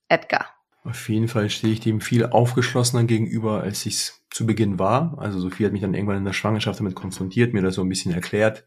Edgar. 0.07 0.47
Auf 0.83 1.09
jeden 1.09 1.27
Fall 1.27 1.49
stehe 1.49 1.73
ich 1.73 1.79
dem 1.79 1.99
viel 1.99 2.27
aufgeschlossener 2.27 3.05
gegenüber, 3.05 3.61
als 3.61 3.85
ich 3.85 3.95
es 3.95 4.24
zu 4.35 4.45
Beginn 4.45 4.79
war. 4.79 5.15
Also 5.17 5.39
Sophie 5.39 5.65
hat 5.65 5.71
mich 5.71 5.79
dann 5.79 5.93
irgendwann 5.93 6.17
in 6.17 6.25
der 6.25 6.33
Schwangerschaft 6.33 6.81
damit 6.81 6.93
konfrontiert, 6.93 7.53
mir 7.53 7.61
das 7.61 7.75
so 7.75 7.81
ein 7.81 7.87
bisschen 7.87 8.13
erklärt, 8.13 8.65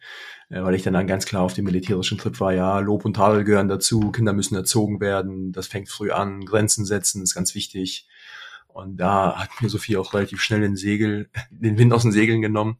äh, 0.48 0.62
weil 0.62 0.74
ich 0.74 0.82
dann, 0.82 0.94
dann 0.94 1.06
ganz 1.06 1.26
klar 1.26 1.42
auf 1.42 1.52
dem 1.52 1.66
militärischen 1.66 2.16
Trip 2.16 2.40
war, 2.40 2.54
ja, 2.54 2.78
Lob 2.78 3.04
und 3.04 3.16
Tadel 3.16 3.44
gehören 3.44 3.68
dazu, 3.68 4.10
Kinder 4.10 4.32
müssen 4.32 4.54
erzogen 4.54 4.98
werden, 4.98 5.52
das 5.52 5.66
fängt 5.66 5.90
früh 5.90 6.10
an, 6.10 6.46
Grenzen 6.46 6.86
setzen 6.86 7.22
ist 7.22 7.34
ganz 7.34 7.54
wichtig. 7.54 8.08
Und 8.66 8.96
da 8.96 9.36
hat 9.36 9.50
mir 9.60 9.68
Sophie 9.68 9.98
auch 9.98 10.14
relativ 10.14 10.40
schnell 10.40 10.62
den 10.62 10.74
Segel, 10.74 11.28
den 11.50 11.76
Wind 11.76 11.92
aus 11.92 12.00
den 12.00 12.12
Segeln 12.12 12.40
genommen 12.40 12.78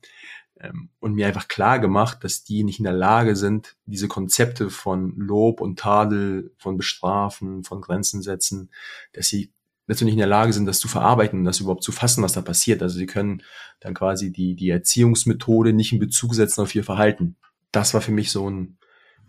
ähm, 0.58 0.88
und 0.98 1.12
mir 1.12 1.26
einfach 1.26 1.46
klar 1.46 1.80
gemacht, 1.80 2.24
dass 2.24 2.42
die 2.42 2.64
nicht 2.64 2.78
in 2.78 2.84
der 2.84 2.94
Lage 2.94 3.36
sind, 3.36 3.76
diese 3.84 4.08
Konzepte 4.08 4.70
von 4.70 5.14
Lob 5.14 5.60
und 5.60 5.78
Tadel, 5.78 6.54
von 6.56 6.78
Bestrafen, 6.78 7.64
von 7.64 7.82
Grenzen 7.82 8.22
setzen, 8.22 8.70
dass 9.12 9.28
sie 9.28 9.52
nicht 9.88 10.14
in 10.14 10.18
der 10.18 10.26
Lage 10.26 10.52
sind, 10.52 10.66
das 10.66 10.80
zu 10.80 10.88
verarbeiten, 10.88 11.44
das 11.44 11.60
überhaupt 11.60 11.82
zu 11.82 11.92
fassen, 11.92 12.22
was 12.22 12.34
da 12.34 12.42
passiert. 12.42 12.82
Also 12.82 12.98
sie 12.98 13.06
können 13.06 13.42
dann 13.80 13.94
quasi 13.94 14.30
die, 14.30 14.54
die 14.54 14.68
Erziehungsmethode 14.68 15.72
nicht 15.72 15.92
in 15.92 15.98
Bezug 15.98 16.34
setzen 16.34 16.60
auf 16.60 16.74
ihr 16.74 16.84
Verhalten. 16.84 17.36
Das 17.72 17.94
war 17.94 18.00
für 18.00 18.12
mich 18.12 18.30
so 18.30 18.48
ein, 18.48 18.76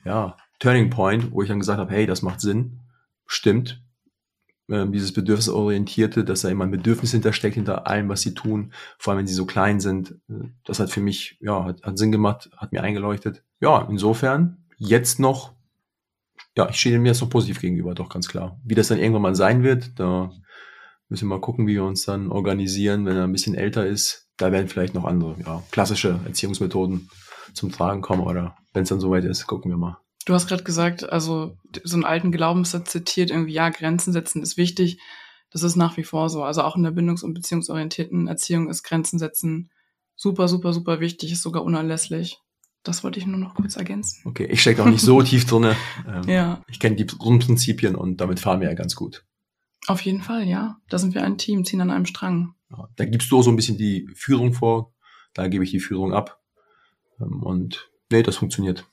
ja, 0.06 0.36
Turning 0.60 0.90
Point, 0.90 1.32
wo 1.32 1.42
ich 1.42 1.48
dann 1.48 1.60
gesagt 1.60 1.80
habe, 1.80 1.92
hey, 1.92 2.06
das 2.06 2.22
macht 2.22 2.42
Sinn, 2.42 2.80
stimmt. 3.26 3.82
Ähm, 4.70 4.92
dieses 4.92 5.14
Bedürfnisorientierte, 5.14 6.24
dass 6.24 6.42
da 6.42 6.50
immer 6.50 6.66
ein 6.66 6.72
Bedürfnis 6.72 7.12
hintersteckt, 7.12 7.56
hinter 7.56 7.88
allem, 7.88 8.10
was 8.10 8.22
sie 8.22 8.34
tun, 8.34 8.74
vor 9.00 9.12
allem 9.12 9.20
wenn 9.20 9.28
sie 9.28 9.34
so 9.34 9.46
klein 9.46 9.80
sind, 9.80 10.12
äh, 10.30 10.50
das 10.66 10.80
hat 10.80 10.92
für 10.92 11.02
mich, 11.02 11.38
ja, 11.40 11.64
hat, 11.64 11.82
hat 11.82 11.98
Sinn 11.98 12.12
gemacht, 12.12 12.52
hat 12.56 12.72
mir 12.72 12.84
eingeleuchtet. 12.84 13.44
Ja, 13.62 13.88
insofern, 13.90 14.66
jetzt 14.78 15.20
noch, 15.20 15.54
ja, 16.56 16.70
ich 16.70 16.76
stehe 16.76 17.00
mir 17.00 17.08
jetzt 17.08 17.22
noch 17.22 17.30
positiv 17.30 17.62
gegenüber, 17.62 17.96
doch 17.96 18.10
ganz 18.10 18.28
klar. 18.28 18.60
Wie 18.64 18.76
das 18.76 18.90
dann 18.90 19.00
irgendwann 19.00 19.24
mal 19.24 19.36
sein 19.36 19.64
wird, 19.64 19.98
da 19.98 20.32
Müssen 21.10 21.28
wir 21.28 21.36
mal 21.36 21.42
gucken, 21.42 21.68
wie 21.68 21.74
wir 21.74 21.84
uns 21.84 22.06
dann 22.06 22.32
organisieren, 22.32 23.06
wenn 23.06 23.18
er 23.18 23.24
ein 23.24 23.32
bisschen 23.32 23.56
älter 23.56 23.86
ist. 23.86 24.30
Da 24.38 24.52
werden 24.52 24.68
vielleicht 24.68 24.94
noch 24.94 25.06
andere, 25.06 25.36
ja, 25.46 25.64
klassische 25.72 26.20
Erziehungsmethoden 26.26 27.10
zum 27.54 27.72
Tragen 27.72 28.02
kommen 28.02 28.22
oder 28.22 28.56
wenn 28.74 28.84
es 28.84 28.90
dann 28.90 29.00
soweit 29.00 29.26
ist, 29.26 29.48
gucken 29.48 29.72
wir 29.72 29.78
mal. 29.78 29.98
Du 30.26 30.34
hast 30.34 30.48
gerade 30.48 30.64
gesagt, 30.64 31.12
also 31.12 31.58
so 31.84 31.96
einen 31.96 32.06
alten 32.06 32.32
Glaubenssatz 32.32 32.92
zitiert, 32.92 33.32
irgendwie, 33.32 33.54
ja, 33.54 33.70
Grenzen 33.70 34.14
setzen 34.14 34.44
ist 34.44 34.58
wichtig. 34.58 35.00
Das 35.52 35.64
ist 35.64 35.76
nach 35.76 35.98
wie 35.98 36.04
vor 36.04 36.30
so. 36.30 36.44
Also 36.44 36.62
auch 36.62 36.76
in 36.76 36.84
der 36.84 36.92
bindungs- 36.92 37.24
und 37.24 37.34
beziehungsorientierten 37.34 38.28
Erziehung 38.28 38.70
ist 38.70 38.84
Grenzen 38.84 39.18
setzen 39.18 39.72
super, 40.16 40.48
super, 40.48 40.74
super 40.74 41.00
wichtig, 41.00 41.32
ist 41.32 41.42
sogar 41.42 41.64
unerlässlich. 41.64 42.40
Das 42.84 43.04
wollte 43.04 43.20
ich 43.20 43.26
nur 43.26 43.38
noch 43.38 43.56
kurz 43.56 43.76
ergänzen. 43.76 44.22
Okay, 44.26 44.46
ich 44.46 44.62
stecke 44.62 44.84
auch 44.84 44.88
nicht 44.88 45.02
so 45.02 45.22
tief 45.24 45.46
drinne. 45.46 45.76
Ähm, 46.08 46.30
ja. 46.30 46.62
Ich 46.68 46.80
kenne 46.80 46.96
die 46.96 47.08
Grundprinzipien 47.08 47.96
und 47.96 48.18
damit 48.18 48.40
fahren 48.40 48.62
wir 48.62 48.70
ja 48.70 48.76
ganz 48.76 48.96
gut. 48.96 49.26
Auf 49.90 50.02
jeden 50.02 50.22
Fall, 50.22 50.44
ja. 50.44 50.78
Da 50.88 51.00
sind 51.00 51.16
wir 51.16 51.24
ein 51.24 51.40
Team, 51.40 51.66
ziehen 51.66 51.82
an 51.82 51.90
einem 51.90 52.06
Strang. 52.06 52.54
Ja, 52.70 52.88
da 52.96 53.06
gibst 53.06 53.32
du 53.32 53.40
auch 53.40 53.42
so 53.42 53.50
ein 53.50 53.56
bisschen 53.56 53.80
die 53.80 54.08
Führung 54.14 54.54
vor, 54.54 54.94
da 55.34 55.48
gebe 55.48 55.64
ich 55.64 55.72
die 55.72 55.80
Führung 55.80 56.14
ab. 56.14 56.40
Ähm, 57.20 57.42
und 57.42 57.90
nee, 58.12 58.22
das 58.22 58.36
funktioniert. 58.36 58.86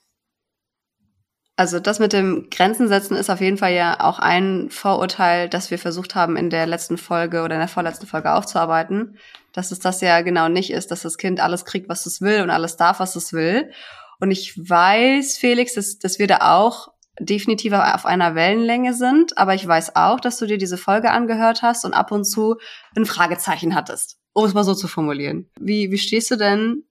Also 1.54 1.80
das 1.80 1.98
mit 1.98 2.14
dem 2.14 2.48
Grenzen 2.50 2.88
setzen 2.88 3.14
ist 3.14 3.28
auf 3.28 3.42
jeden 3.42 3.58
Fall 3.58 3.74
ja 3.74 4.00
auch 4.00 4.18
ein 4.18 4.70
Vorurteil, 4.70 5.50
das 5.50 5.70
wir 5.70 5.78
versucht 5.78 6.14
haben 6.14 6.38
in 6.38 6.48
der 6.48 6.66
letzten 6.66 6.96
Folge 6.96 7.42
oder 7.42 7.56
in 7.56 7.60
der 7.60 7.68
vorletzten 7.68 8.06
Folge 8.06 8.32
aufzuarbeiten, 8.32 9.18
dass 9.52 9.72
es 9.72 9.78
das 9.78 10.00
ja 10.00 10.22
genau 10.22 10.48
nicht 10.48 10.70
ist, 10.70 10.90
dass 10.90 11.02
das 11.02 11.18
Kind 11.18 11.40
alles 11.40 11.66
kriegt, 11.66 11.90
was 11.90 12.06
es 12.06 12.22
will 12.22 12.40
und 12.40 12.48
alles 12.48 12.78
darf, 12.78 13.00
was 13.00 13.16
es 13.16 13.34
will. 13.34 13.70
Und 14.18 14.30
ich 14.30 14.56
weiß, 14.56 15.36
Felix, 15.36 15.74
dass, 15.74 15.98
dass 15.98 16.18
wir 16.18 16.26
da 16.26 16.56
auch 16.56 16.88
definitiv 17.18 17.72
auf 17.72 18.06
einer 18.06 18.34
Wellenlänge 18.34 18.94
sind, 18.94 19.38
aber 19.38 19.54
ich 19.54 19.66
weiß 19.66 19.96
auch, 19.96 20.20
dass 20.20 20.38
du 20.38 20.46
dir 20.46 20.58
diese 20.58 20.76
Folge 20.76 21.10
angehört 21.10 21.62
hast 21.62 21.84
und 21.84 21.94
ab 21.94 22.12
und 22.12 22.24
zu 22.24 22.56
ein 22.94 23.06
Fragezeichen 23.06 23.74
hattest, 23.74 24.18
um 24.32 24.44
es 24.44 24.54
mal 24.54 24.64
so 24.64 24.74
zu 24.74 24.88
formulieren. 24.88 25.50
Wie, 25.58 25.90
wie 25.90 25.98
stehst 25.98 26.30
du 26.30 26.36
denn 26.36 26.84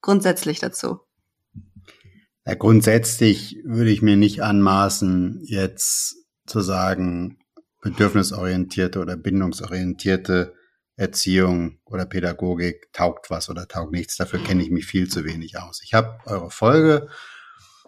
grundsätzlich 0.00 0.60
dazu? 0.60 1.00
Ja, 2.46 2.54
grundsätzlich 2.54 3.58
würde 3.64 3.90
ich 3.90 4.02
mir 4.02 4.16
nicht 4.16 4.42
anmaßen, 4.42 5.40
jetzt 5.44 6.16
zu 6.46 6.60
sagen, 6.60 7.38
bedürfnisorientierte 7.82 9.00
oder 9.00 9.16
bindungsorientierte 9.16 10.54
Erziehung 10.96 11.78
oder 11.84 12.04
Pädagogik 12.04 12.92
taugt 12.92 13.30
was 13.30 13.48
oder 13.48 13.66
taugt 13.68 13.92
nichts. 13.92 14.16
Dafür 14.16 14.42
kenne 14.42 14.62
ich 14.62 14.70
mich 14.70 14.86
viel 14.86 15.08
zu 15.08 15.24
wenig 15.24 15.58
aus. 15.58 15.80
Ich 15.84 15.94
habe 15.94 16.18
eure 16.26 16.50
Folge 16.50 17.08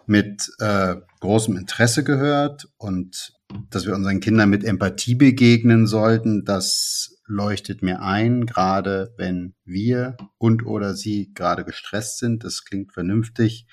mit 0.07 0.51
äh, 0.59 0.95
großem 1.19 1.57
Interesse 1.57 2.03
gehört 2.03 2.67
und 2.77 3.33
dass 3.69 3.85
wir 3.85 3.95
unseren 3.95 4.19
Kindern 4.19 4.49
mit 4.49 4.63
Empathie 4.63 5.15
begegnen 5.15 5.87
sollten, 5.87 6.45
das 6.45 7.17
leuchtet 7.27 7.81
mir 7.81 8.01
ein, 8.01 8.45
gerade 8.45 9.13
wenn 9.17 9.55
wir 9.63 10.17
und 10.37 10.65
oder 10.65 10.95
sie 10.95 11.31
gerade 11.33 11.63
gestresst 11.63 12.19
sind. 12.19 12.43
Das 12.43 12.65
klingt 12.65 12.93
vernünftig 12.93 13.67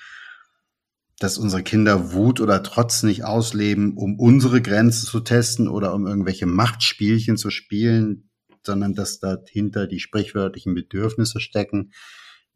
dass 1.23 1.39
unsere 1.39 1.63
Kinder 1.63 2.13
Wut 2.13 2.41
oder 2.41 2.65
Trotz 2.65 3.05
nicht 3.05 3.25
ausleben, 3.25 3.97
um 3.97 4.19
unsere 4.19 4.61
Grenzen 4.61 5.07
zu 5.07 5.21
testen 5.21 5.69
oder 5.69 5.95
um 5.95 6.07
irgendwelche 6.07 6.47
Machtspielchen 6.47 7.37
zu 7.37 7.51
spielen, 7.51 8.29
sondern 8.65 8.95
dass 8.95 9.21
dahinter 9.21 9.87
die 9.87 10.01
sprichwörtlichen 10.01 10.75
Bedürfnisse 10.75 11.39
stecken, 11.39 11.93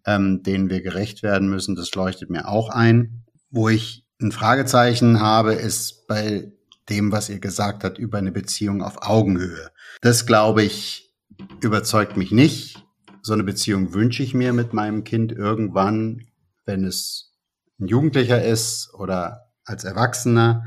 ähm, 0.05 0.43
denen 0.43 0.69
wir 0.69 0.83
gerecht 0.83 1.23
werden 1.23 1.49
müssen. 1.49 1.77
Das 1.77 1.95
leuchtet 1.95 2.29
mir 2.29 2.49
auch 2.49 2.69
ein. 2.69 3.25
Wo 3.57 3.71
ich 3.71 4.05
ein 4.21 4.33
Fragezeichen 4.33 5.23
habe, 5.23 5.55
ist 5.55 6.07
bei 6.07 6.53
dem, 6.91 7.11
was 7.11 7.31
ihr 7.31 7.39
gesagt 7.39 7.85
habt 7.85 7.97
über 7.97 8.19
eine 8.19 8.31
Beziehung 8.31 8.83
auf 8.83 9.09
Augenhöhe. 9.09 9.71
Das, 10.03 10.27
glaube 10.27 10.63
ich, 10.63 11.17
überzeugt 11.63 12.19
mich 12.19 12.33
nicht. 12.33 12.85
So 13.23 13.33
eine 13.33 13.45
Beziehung 13.45 13.95
wünsche 13.95 14.23
ich 14.23 14.35
mir 14.35 14.53
mit 14.53 14.75
meinem 14.75 15.05
Kind 15.05 15.33
irgendwann, 15.33 16.27
wenn 16.67 16.85
es 16.85 17.33
ein 17.81 17.87
Jugendlicher 17.87 18.45
ist 18.45 18.93
oder 18.93 19.51
als 19.65 19.85
Erwachsener. 19.85 20.67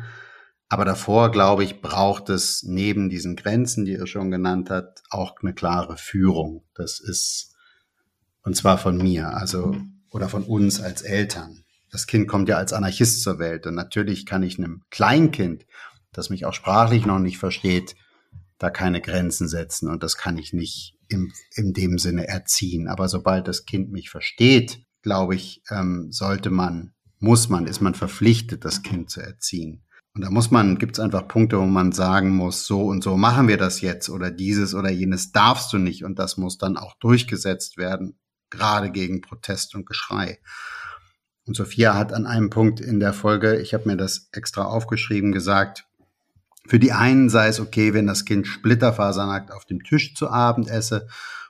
Aber 0.68 0.84
davor, 0.84 1.30
glaube 1.30 1.64
ich, 1.64 1.84
braucht 1.84 2.30
es 2.30 2.64
neben 2.64 3.08
diesen 3.08 3.36
Grenzen, 3.36 3.86
die 3.86 3.92
ihr 3.92 4.08
schon 4.08 4.32
genannt 4.32 4.72
habt, 4.72 5.04
auch 5.12 5.36
eine 5.44 5.54
klare 5.54 5.96
Führung. 5.96 6.64
Das 6.74 7.00
ist, 7.00 7.54
und 8.42 8.56
zwar 8.56 8.80
von 8.80 8.98
mir, 8.98 9.38
also, 9.38 9.76
oder 10.10 10.28
von 10.28 10.44
uns 10.44 10.82
als 10.82 11.04
Eltern. 11.04 11.66
Das 11.92 12.08
Kind 12.08 12.28
kommt 12.28 12.50
ja 12.50 12.58
als 12.58 12.74
Anarchist 12.74 13.22
zur 13.24 13.40
Welt. 13.40 13.66
Und 13.66 13.76
natürlich 13.76 14.26
kann 14.26 14.44
ich 14.44 14.58
einem 14.58 14.84
Kleinkind, 14.90 15.66
das 16.12 16.30
mich 16.30 16.46
auch 16.46 16.54
sprachlich 16.54 17.06
noch 17.06 17.20
nicht 17.20 17.38
versteht, 17.38 17.96
da 18.58 18.70
keine 18.70 19.02
Grenzen 19.02 19.48
setzen. 19.48 19.90
Und 19.90 20.04
das 20.04 20.18
kann 20.18 20.38
ich 20.38 20.54
nicht 20.54 20.96
im, 21.08 21.32
in 21.54 21.74
dem 21.74 21.98
Sinne 21.98 22.28
erziehen. 22.28 22.88
Aber 22.88 23.10
sobald 23.10 23.48
das 23.48 23.66
Kind 23.66 23.92
mich 23.92 24.10
versteht, 24.10 24.82
glaube 25.02 25.36
ich, 25.36 25.64
ähm, 25.72 26.12
sollte 26.12 26.50
man 26.50 26.94
muss 27.20 27.50
man, 27.50 27.68
ist 27.68 27.82
man 27.82 27.94
verpflichtet, 27.94 28.66
das 28.66 28.82
Kind 28.82 29.10
zu 29.10 29.22
erziehen. 29.22 29.84
Und 30.16 30.24
da 30.24 30.32
muss 30.32 30.52
man, 30.52 30.78
gibt 30.78 30.98
es 30.98 31.00
einfach 31.00 31.28
Punkte, 31.28 31.60
wo 31.60 31.66
man 31.66 31.92
sagen 31.92 32.32
muss, 32.32 32.66
so 32.66 32.84
und 32.86 33.04
so 33.04 33.16
machen 33.16 33.48
wir 33.48 33.58
das 33.58 33.82
jetzt 33.82 34.10
oder 34.10 34.32
dieses 34.32 34.74
oder 34.74 34.90
jenes 34.90 35.32
darfst 35.32 35.72
du 35.72 35.78
nicht 35.78 36.04
und 36.04 36.18
das 36.18 36.38
muss 36.38 36.58
dann 36.58 36.78
auch 36.78 36.96
durchgesetzt 37.00 37.78
werden, 37.78 38.18
gerade 38.50 38.90
gegen 38.92 39.22
Protest 39.22 39.76
und 39.76 39.86
Geschrei. 39.86 40.40
Und 41.50 41.56
Sophia 41.56 41.96
hat 41.96 42.14
an 42.14 42.28
einem 42.28 42.52
Punkt 42.52 42.80
in 42.80 43.00
der 43.00 43.12
Folge, 43.12 43.60
ich 43.60 43.74
habe 43.74 43.90
mir 43.90 43.98
das 43.98 44.30
extra 44.32 44.66
aufgeschrieben, 44.66 45.32
gesagt, 45.32 45.86
für 46.68 46.78
die 46.78 46.92
einen 46.92 47.30
sei 47.30 47.48
es 47.48 47.60
okay, 47.60 47.96
wenn 47.96 48.06
das 48.06 48.24
Kind 48.24 48.46
splitterfasernackt 48.46 49.52
auf 49.52 49.66
dem 49.66 49.84
Tisch 49.84 50.14
zu 50.14 50.30
Abend 50.30 50.70
esse 50.70 51.08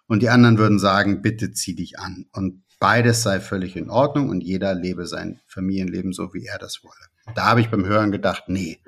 und 0.08 0.22
die 0.22 0.30
anderen 0.30 0.58
würden 0.58 0.80
sagen, 0.80 1.22
bitte 1.22 1.52
zieh 1.52 1.76
dich 1.76 2.00
an. 2.00 2.28
Und 2.32 2.64
Beides 2.80 3.24
sei 3.24 3.42
völlig 3.42 3.76
in 3.76 3.90
Ordnung 3.90 4.30
und 4.30 4.40
jeder 4.40 4.74
lebe 4.74 5.06
sein 5.06 5.42
Familienleben 5.48 6.14
so, 6.14 6.34
wie 6.34 6.46
er 6.46 6.58
das 6.58 6.82
wolle. 6.82 7.36
Da 7.36 7.48
habe 7.48 7.60
ich 7.60 7.70
beim 7.70 7.86
Hören 7.86 8.14
gedacht, 8.14 8.44
nee. 8.48 8.80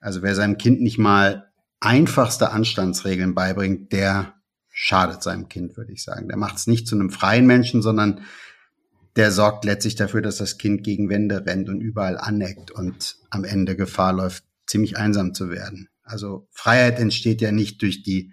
Also 0.00 0.22
wer 0.22 0.34
seinem 0.34 0.58
Kind 0.58 0.80
nicht 0.80 0.98
mal 0.98 1.52
einfachste 1.78 2.50
Anstandsregeln 2.50 3.36
beibringt, 3.36 3.92
der 3.92 4.34
schadet 4.68 5.22
seinem 5.22 5.48
Kind, 5.48 5.76
würde 5.76 5.92
ich 5.92 6.02
sagen. 6.02 6.26
Der 6.26 6.36
macht 6.36 6.56
es 6.56 6.66
nicht 6.66 6.88
zu 6.88 6.96
einem 6.96 7.10
freien 7.10 7.46
Menschen, 7.46 7.82
sondern 7.82 8.22
der 9.18 9.32
sorgt 9.32 9.64
letztlich 9.64 9.96
dafür, 9.96 10.22
dass 10.22 10.36
das 10.36 10.58
Kind 10.58 10.84
gegen 10.84 11.10
Wände 11.10 11.44
rennt 11.44 11.68
und 11.68 11.80
überall 11.80 12.16
aneckt 12.16 12.70
und 12.70 13.16
am 13.30 13.42
Ende 13.42 13.74
Gefahr 13.74 14.12
läuft, 14.12 14.44
ziemlich 14.66 14.96
einsam 14.96 15.34
zu 15.34 15.50
werden. 15.50 15.88
Also 16.04 16.46
Freiheit 16.52 17.00
entsteht 17.00 17.40
ja 17.40 17.50
nicht 17.50 17.82
durch 17.82 18.04
die 18.04 18.32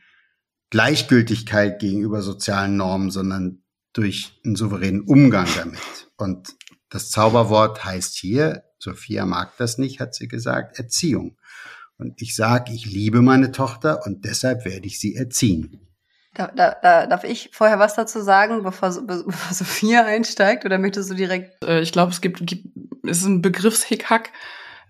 Gleichgültigkeit 0.70 1.80
gegenüber 1.80 2.22
sozialen 2.22 2.78
Normen, 2.78 3.10
sondern 3.10 3.64
durch 3.94 4.40
einen 4.46 4.56
souveränen 4.56 5.02
Umgang 5.02 5.48
damit. 5.58 6.12
Und 6.18 6.56
das 6.90 7.10
Zauberwort 7.10 7.84
heißt 7.84 8.16
hier, 8.16 8.64
Sophia 8.78 9.26
mag 9.26 9.58
das 9.58 9.80
nicht, 9.80 10.00
hat 10.00 10.14
sie 10.14 10.28
gesagt, 10.28 10.78
Erziehung. 10.78 11.38
Und 11.98 12.22
ich 12.22 12.36
sage, 12.36 12.72
ich 12.74 12.86
liebe 12.86 13.24
meine 13.24 13.52
Tochter 13.52 14.06
und 14.06 14.24
deshalb 14.24 14.66
werde 14.66 14.86
ich 14.86 15.00
sie 15.00 15.16
erziehen. 15.16 15.85
Da, 16.36 16.48
da, 16.48 16.76
da, 16.82 17.08
darf 17.08 17.24
ich 17.24 17.50
vorher 17.54 17.80
was 17.80 17.96
dazu 17.96 18.22
sagen, 18.22 18.62
bevor, 18.62 18.90
bevor 19.08 19.54
Sophia 19.54 20.06
einsteigt, 20.06 20.66
oder 20.66 20.78
möchtest 20.78 21.10
du 21.10 21.16
direkt? 21.16 21.64
Äh, 21.64 21.82
ich 21.82 21.92
glaube, 21.92 22.12
es 22.12 22.22
gibt, 22.22 22.46
gibt, 22.46 22.68
es 23.04 23.20
ist 23.20 23.26
ein 23.26 23.42
Begriffshickhack. 23.42 24.32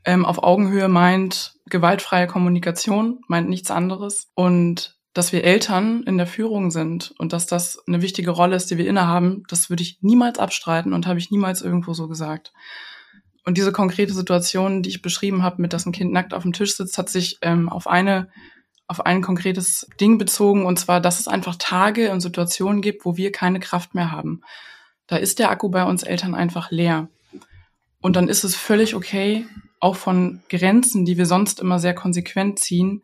Ähm, 0.04 0.26
auf 0.26 0.44
Augenhöhe 0.44 0.88
meint 0.88 1.54
gewaltfreie 1.68 2.28
Kommunikation, 2.28 3.22
meint 3.28 3.50
nichts 3.50 3.72
anderes. 3.72 4.28
Und 4.36 4.96
dass 5.14 5.32
wir 5.32 5.44
Eltern 5.44 6.04
in 6.04 6.18
der 6.18 6.28
Führung 6.28 6.72
sind 6.72 7.14
und 7.18 7.32
dass 7.32 7.46
das 7.46 7.82
eine 7.88 8.02
wichtige 8.02 8.32
Rolle 8.32 8.56
ist, 8.56 8.70
die 8.70 8.78
wir 8.78 8.88
innehaben, 8.88 9.44
das 9.48 9.70
würde 9.70 9.82
ich 9.82 10.00
niemals 10.02 10.40
abstreiten 10.40 10.94
und 10.94 11.08
habe 11.08 11.20
ich 11.20 11.32
niemals 11.32 11.62
irgendwo 11.62 11.94
so 11.94 12.08
gesagt. 12.08 12.52
Und 13.46 13.58
diese 13.58 13.72
konkrete 13.72 14.14
Situation, 14.14 14.84
die 14.84 14.90
ich 14.90 15.02
beschrieben 15.02 15.42
habe, 15.42 15.62
mit 15.62 15.72
dass 15.72 15.86
ein 15.86 15.94
Kind 15.94 16.12
nackt 16.12 16.34
auf 16.34 16.44
dem 16.44 16.52
Tisch 16.52 16.76
sitzt, 16.76 16.98
hat 16.98 17.10
sich 17.10 17.38
ähm, 17.42 17.70
auf 17.70 17.88
eine 17.88 18.28
auf 18.88 19.06
ein 19.06 19.22
konkretes 19.22 19.88
Ding 20.00 20.18
bezogen 20.18 20.66
und 20.66 20.78
zwar, 20.80 21.02
dass 21.02 21.20
es 21.20 21.28
einfach 21.28 21.56
Tage 21.58 22.12
und 22.12 22.22
Situationen 22.22 22.82
gibt, 22.82 23.06
wo 23.06 23.18
wir 23.18 23.32
keine 23.32 23.60
Kraft 23.60 23.96
mehr 23.96 24.12
haben. 24.12 24.42
Da 25.08 25.18
ist 25.18 25.40
der 25.40 25.50
Akku 25.50 25.70
bei 25.70 25.84
uns 25.84 26.04
Eltern 26.04 26.36
einfach 26.36 26.72
leer. 26.72 27.10
Und 28.02 28.16
dann 28.16 28.28
ist 28.28 28.44
es 28.44 28.56
völlig 28.56 28.96
okay, 28.96 29.46
auch 29.80 29.96
von 29.96 30.42
Grenzen, 30.50 31.06
die 31.06 31.18
wir 31.18 31.26
sonst 31.26 31.60
immer 31.60 31.80
sehr 31.80 31.96
konsequent 31.96 32.60
ziehen, 32.60 33.04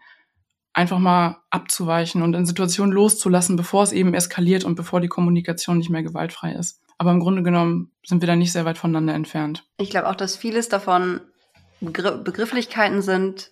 einfach 0.73 0.99
mal 0.99 1.37
abzuweichen 1.49 2.21
und 2.21 2.33
in 2.33 2.45
Situationen 2.45 2.93
loszulassen, 2.93 3.55
bevor 3.55 3.83
es 3.83 3.91
eben 3.91 4.13
eskaliert 4.13 4.63
und 4.63 4.75
bevor 4.75 5.01
die 5.01 5.07
Kommunikation 5.07 5.77
nicht 5.77 5.89
mehr 5.89 6.03
gewaltfrei 6.03 6.53
ist. 6.53 6.79
Aber 6.97 7.11
im 7.11 7.19
Grunde 7.19 7.43
genommen 7.43 7.91
sind 8.05 8.21
wir 8.21 8.27
da 8.27 8.35
nicht 8.35 8.51
sehr 8.51 8.65
weit 8.65 8.77
voneinander 8.77 9.13
entfernt. 9.13 9.63
Ich 9.77 9.89
glaube 9.89 10.07
auch, 10.07 10.15
dass 10.15 10.37
vieles 10.37 10.69
davon 10.69 11.21
Begrifflichkeiten 11.81 13.01
sind, 13.01 13.51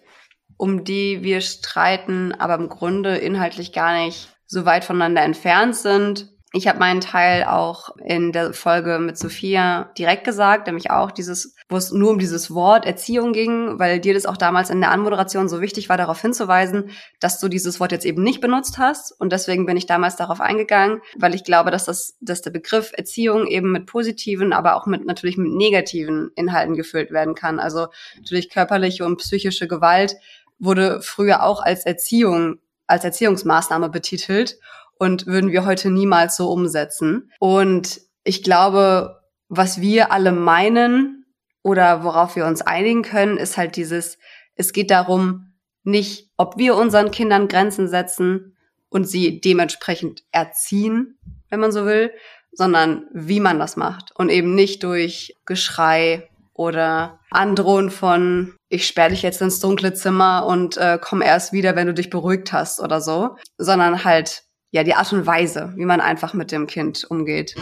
um 0.59 0.83
die 0.83 1.23
wir 1.23 1.39
streiten, 1.39 2.33
aber 2.33 2.55
im 2.55 2.67
Grunde 2.67 3.15
inhaltlich 3.15 3.71
gar 3.71 3.93
nicht 3.93 4.27
so 4.45 4.65
weit 4.65 4.83
voneinander 4.83 5.21
entfernt 5.21 5.75
sind. 5.75 6.27
Ich 6.51 6.67
habe 6.67 6.79
meinen 6.79 6.99
Teil 6.99 7.43
auch 7.43 7.95
in 8.03 8.31
der 8.31 8.53
Folge 8.53 8.97
mit 8.97 9.19
Sophia 9.19 9.91
direkt 9.97 10.23
gesagt, 10.23 10.65
nämlich 10.65 10.89
auch 10.89 11.11
dieses, 11.11 11.55
wo 11.69 11.77
es 11.77 11.91
nur 11.91 12.09
um 12.09 12.17
dieses 12.17 12.51
Wort 12.51 12.87
Erziehung 12.87 13.33
ging, 13.33 13.77
weil 13.77 13.99
dir 13.99 14.15
das 14.15 14.25
auch 14.25 14.35
damals 14.35 14.71
in 14.71 14.81
der 14.81 14.89
Anmoderation 14.89 15.47
so 15.47 15.61
wichtig 15.61 15.89
war, 15.89 15.97
darauf 15.97 16.19
hinzuweisen, 16.19 16.89
dass 17.19 17.39
du 17.39 17.49
dieses 17.49 17.79
Wort 17.79 17.91
jetzt 17.91 18.05
eben 18.05 18.23
nicht 18.23 18.41
benutzt 18.41 18.79
hast. 18.79 19.11
Und 19.11 19.31
deswegen 19.31 19.67
bin 19.67 19.77
ich 19.77 19.85
damals 19.85 20.15
darauf 20.15 20.41
eingegangen, 20.41 21.01
weil 21.15 21.35
ich 21.35 21.43
glaube, 21.43 21.69
dass 21.69 21.85
das, 21.85 22.17
dass 22.19 22.41
der 22.41 22.49
Begriff 22.49 22.93
Erziehung 22.97 23.45
eben 23.45 23.71
mit 23.71 23.85
positiven, 23.85 24.51
aber 24.51 24.75
auch 24.75 24.87
mit 24.87 25.05
natürlich 25.05 25.37
mit 25.37 25.51
negativen 25.51 26.31
Inhalten 26.35 26.75
gefüllt 26.75 27.11
werden 27.11 27.35
kann. 27.35 27.59
Also 27.59 27.89
natürlich 28.17 28.49
körperliche 28.49 29.05
und 29.05 29.17
psychische 29.17 29.67
Gewalt 29.67 30.15
wurde 30.59 31.01
früher 31.01 31.43
auch 31.43 31.61
als 31.61 31.85
Erziehung, 31.85 32.59
als 32.87 33.03
Erziehungsmaßnahme 33.03 33.89
betitelt 33.89 34.59
und 34.97 35.25
würden 35.25 35.51
wir 35.51 35.65
heute 35.65 35.89
niemals 35.89 36.35
so 36.35 36.51
umsetzen. 36.51 37.31
Und 37.39 38.01
ich 38.23 38.43
glaube, 38.43 39.21
was 39.47 39.81
wir 39.81 40.11
alle 40.11 40.31
meinen 40.31 41.25
oder 41.63 42.03
worauf 42.03 42.35
wir 42.35 42.45
uns 42.45 42.61
einigen 42.61 43.01
können, 43.01 43.37
ist 43.37 43.57
halt 43.57 43.75
dieses, 43.75 44.17
es 44.55 44.73
geht 44.73 44.91
darum, 44.91 45.53
nicht, 45.83 46.29
ob 46.37 46.57
wir 46.57 46.75
unseren 46.75 47.11
Kindern 47.11 47.47
Grenzen 47.47 47.87
setzen 47.87 48.57
und 48.89 49.05
sie 49.05 49.39
dementsprechend 49.39 50.23
erziehen, 50.31 51.17
wenn 51.49 51.59
man 51.59 51.71
so 51.71 51.85
will, 51.85 52.11
sondern 52.51 53.07
wie 53.13 53.39
man 53.39 53.59
das 53.59 53.77
macht 53.77 54.11
und 54.15 54.29
eben 54.29 54.55
nicht 54.55 54.83
durch 54.83 55.35
Geschrei 55.45 56.29
oder 56.59 57.21
Androhen 57.31 57.89
von 57.89 58.53
ich 58.67 58.85
sperre 58.85 59.11
dich 59.11 59.21
jetzt 59.21 59.41
ins 59.41 59.61
dunkle 59.61 59.93
Zimmer 59.93 60.45
und 60.45 60.75
äh, 60.75 60.99
komm 61.01 61.21
erst 61.21 61.53
wieder, 61.53 61.77
wenn 61.77 61.87
du 61.87 61.93
dich 61.93 62.09
beruhigt 62.09 62.51
hast 62.51 62.81
oder 62.81 62.99
so, 62.99 63.37
sondern 63.57 64.03
halt 64.03 64.43
ja 64.71 64.83
die 64.83 64.93
Art 64.93 65.13
und 65.13 65.25
Weise, 65.25 65.71
wie 65.77 65.85
man 65.85 66.01
einfach 66.01 66.33
mit 66.33 66.51
dem 66.51 66.67
Kind 66.67 67.05
umgeht. 67.09 67.55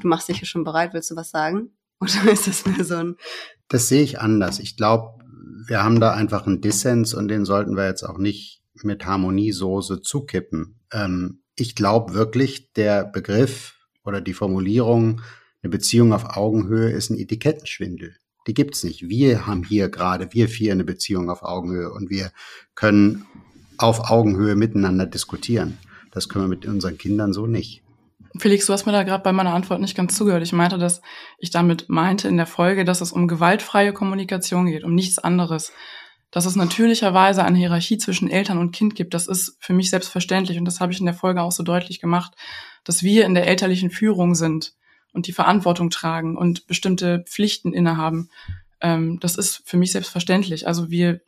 Du 0.00 0.06
machst 0.06 0.28
dich 0.28 0.38
hier 0.38 0.46
schon 0.46 0.62
bereit, 0.62 0.94
willst 0.94 1.10
du 1.10 1.16
was 1.16 1.30
sagen? 1.30 1.76
Oder 2.00 2.30
ist 2.32 2.46
das 2.46 2.64
mir 2.64 2.84
so 2.84 2.94
ein 2.94 3.16
Das 3.68 3.88
sehe 3.88 4.02
ich 4.02 4.20
anders. 4.20 4.60
Ich 4.60 4.76
glaube, 4.76 5.18
wir 5.66 5.82
haben 5.82 5.98
da 5.98 6.12
einfach 6.12 6.46
einen 6.46 6.60
Dissens 6.60 7.12
und 7.12 7.26
den 7.26 7.44
sollten 7.44 7.76
wir 7.76 7.86
jetzt 7.86 8.04
auch 8.04 8.18
nicht 8.18 8.62
mit 8.82 9.04
Harmoniesoße 9.04 10.00
zukippen. 10.02 10.78
Ähm, 10.92 11.42
ich 11.56 11.74
glaube 11.74 12.14
wirklich, 12.14 12.72
der 12.72 13.04
Begriff 13.04 13.74
oder 14.04 14.20
die 14.20 14.34
Formulierung, 14.34 15.22
eine 15.62 15.70
Beziehung 15.70 16.12
auf 16.12 16.36
Augenhöhe 16.36 16.90
ist 16.90 17.10
ein 17.10 17.18
Etikettenschwindel. 17.18 18.14
Die 18.46 18.54
gibt's 18.54 18.84
nicht. 18.84 19.08
Wir 19.08 19.46
haben 19.46 19.64
hier 19.64 19.88
gerade, 19.88 20.28
wir 20.32 20.48
vier, 20.48 20.72
eine 20.72 20.84
Beziehung 20.84 21.30
auf 21.30 21.42
Augenhöhe 21.42 21.92
und 21.92 22.10
wir 22.10 22.30
können 22.74 23.26
auf 23.78 24.10
Augenhöhe 24.10 24.54
miteinander 24.54 25.06
diskutieren. 25.06 25.78
Das 26.10 26.28
können 26.28 26.44
wir 26.44 26.48
mit 26.48 26.66
unseren 26.66 26.98
Kindern 26.98 27.32
so 27.32 27.46
nicht. 27.46 27.82
Felix, 28.36 28.66
du 28.66 28.72
hast 28.72 28.84
mir 28.84 28.92
da 28.92 29.04
gerade 29.04 29.22
bei 29.22 29.32
meiner 29.32 29.54
Antwort 29.54 29.80
nicht 29.80 29.96
ganz 29.96 30.16
zugehört. 30.16 30.42
Ich 30.42 30.52
meinte, 30.52 30.76
dass 30.76 31.00
ich 31.38 31.50
damit 31.50 31.88
meinte 31.88 32.28
in 32.28 32.36
der 32.36 32.46
Folge, 32.46 32.84
dass 32.84 33.00
es 33.00 33.12
um 33.12 33.28
gewaltfreie 33.28 33.92
Kommunikation 33.92 34.66
geht, 34.66 34.84
um 34.84 34.94
nichts 34.94 35.18
anderes. 35.18 35.72
Dass 36.32 36.46
es 36.46 36.56
natürlicherweise 36.56 37.44
eine 37.44 37.58
Hierarchie 37.58 37.96
zwischen 37.96 38.28
Eltern 38.28 38.58
und 38.58 38.72
Kind 38.72 38.96
gibt, 38.96 39.14
das 39.14 39.28
ist 39.28 39.56
für 39.60 39.72
mich 39.72 39.88
selbstverständlich 39.88 40.58
und 40.58 40.64
das 40.64 40.80
habe 40.80 40.92
ich 40.92 40.98
in 40.98 41.06
der 41.06 41.14
Folge 41.14 41.42
auch 41.42 41.52
so 41.52 41.62
deutlich 41.62 42.00
gemacht, 42.00 42.34
dass 42.82 43.04
wir 43.04 43.24
in 43.24 43.34
der 43.34 43.46
elterlichen 43.46 43.90
Führung 43.90 44.34
sind 44.34 44.74
und 45.14 45.26
die 45.26 45.32
Verantwortung 45.32 45.88
tragen 45.88 46.36
und 46.36 46.66
bestimmte 46.66 47.24
Pflichten 47.26 47.72
innehaben. 47.72 48.28
Ähm, 48.80 49.18
das 49.20 49.36
ist 49.36 49.62
für 49.64 49.78
mich 49.78 49.92
selbstverständlich. 49.92 50.66
Also 50.66 50.90
wir 50.90 51.20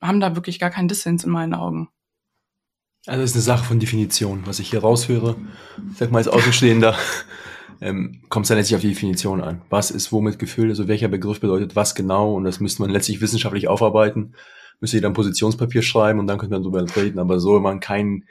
haben 0.00 0.20
da 0.20 0.34
wirklich 0.34 0.58
gar 0.58 0.70
keinen 0.70 0.88
Dissens 0.88 1.24
in 1.24 1.30
meinen 1.30 1.54
Augen. 1.54 1.88
Also 3.06 3.20
das 3.20 3.30
ist 3.30 3.36
eine 3.36 3.42
Sache 3.42 3.64
von 3.64 3.80
Definition, 3.80 4.42
was 4.44 4.58
ich 4.58 4.70
hier 4.70 4.80
raushöre. 4.80 5.36
Ich 5.92 5.98
sag 5.98 6.10
mal 6.10 6.18
als 6.18 6.28
Außenstehender, 6.28 6.96
ähm, 7.80 8.22
kommt 8.28 8.44
es 8.44 8.48
dann 8.48 8.58
letztlich 8.58 8.76
auf 8.76 8.82
die 8.82 8.90
Definition 8.90 9.40
an. 9.40 9.62
Was 9.70 9.90
ist 9.90 10.12
womit 10.12 10.38
gefüllt, 10.38 10.70
also 10.70 10.88
welcher 10.88 11.08
Begriff 11.08 11.40
bedeutet 11.40 11.74
was 11.74 11.94
genau 11.94 12.34
und 12.34 12.44
das 12.44 12.60
müsste 12.60 12.82
man 12.82 12.90
letztlich 12.90 13.20
wissenschaftlich 13.20 13.68
aufarbeiten. 13.68 14.34
Müsste 14.80 14.96
jeder 14.96 15.08
ein 15.08 15.14
Positionspapier 15.14 15.82
schreiben 15.82 16.18
und 16.18 16.26
dann 16.26 16.38
könnte 16.38 16.54
man 16.54 16.62
darüber 16.62 16.84
reden. 16.96 17.20
Aber 17.20 17.38
so, 17.38 17.54
wenn 17.54 17.62
man 17.62 17.80
keinen 17.80 18.24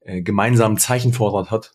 äh, 0.00 0.22
gemeinsamen 0.22 0.78
Zeichenvorrat 0.78 1.50
hat, 1.50 1.72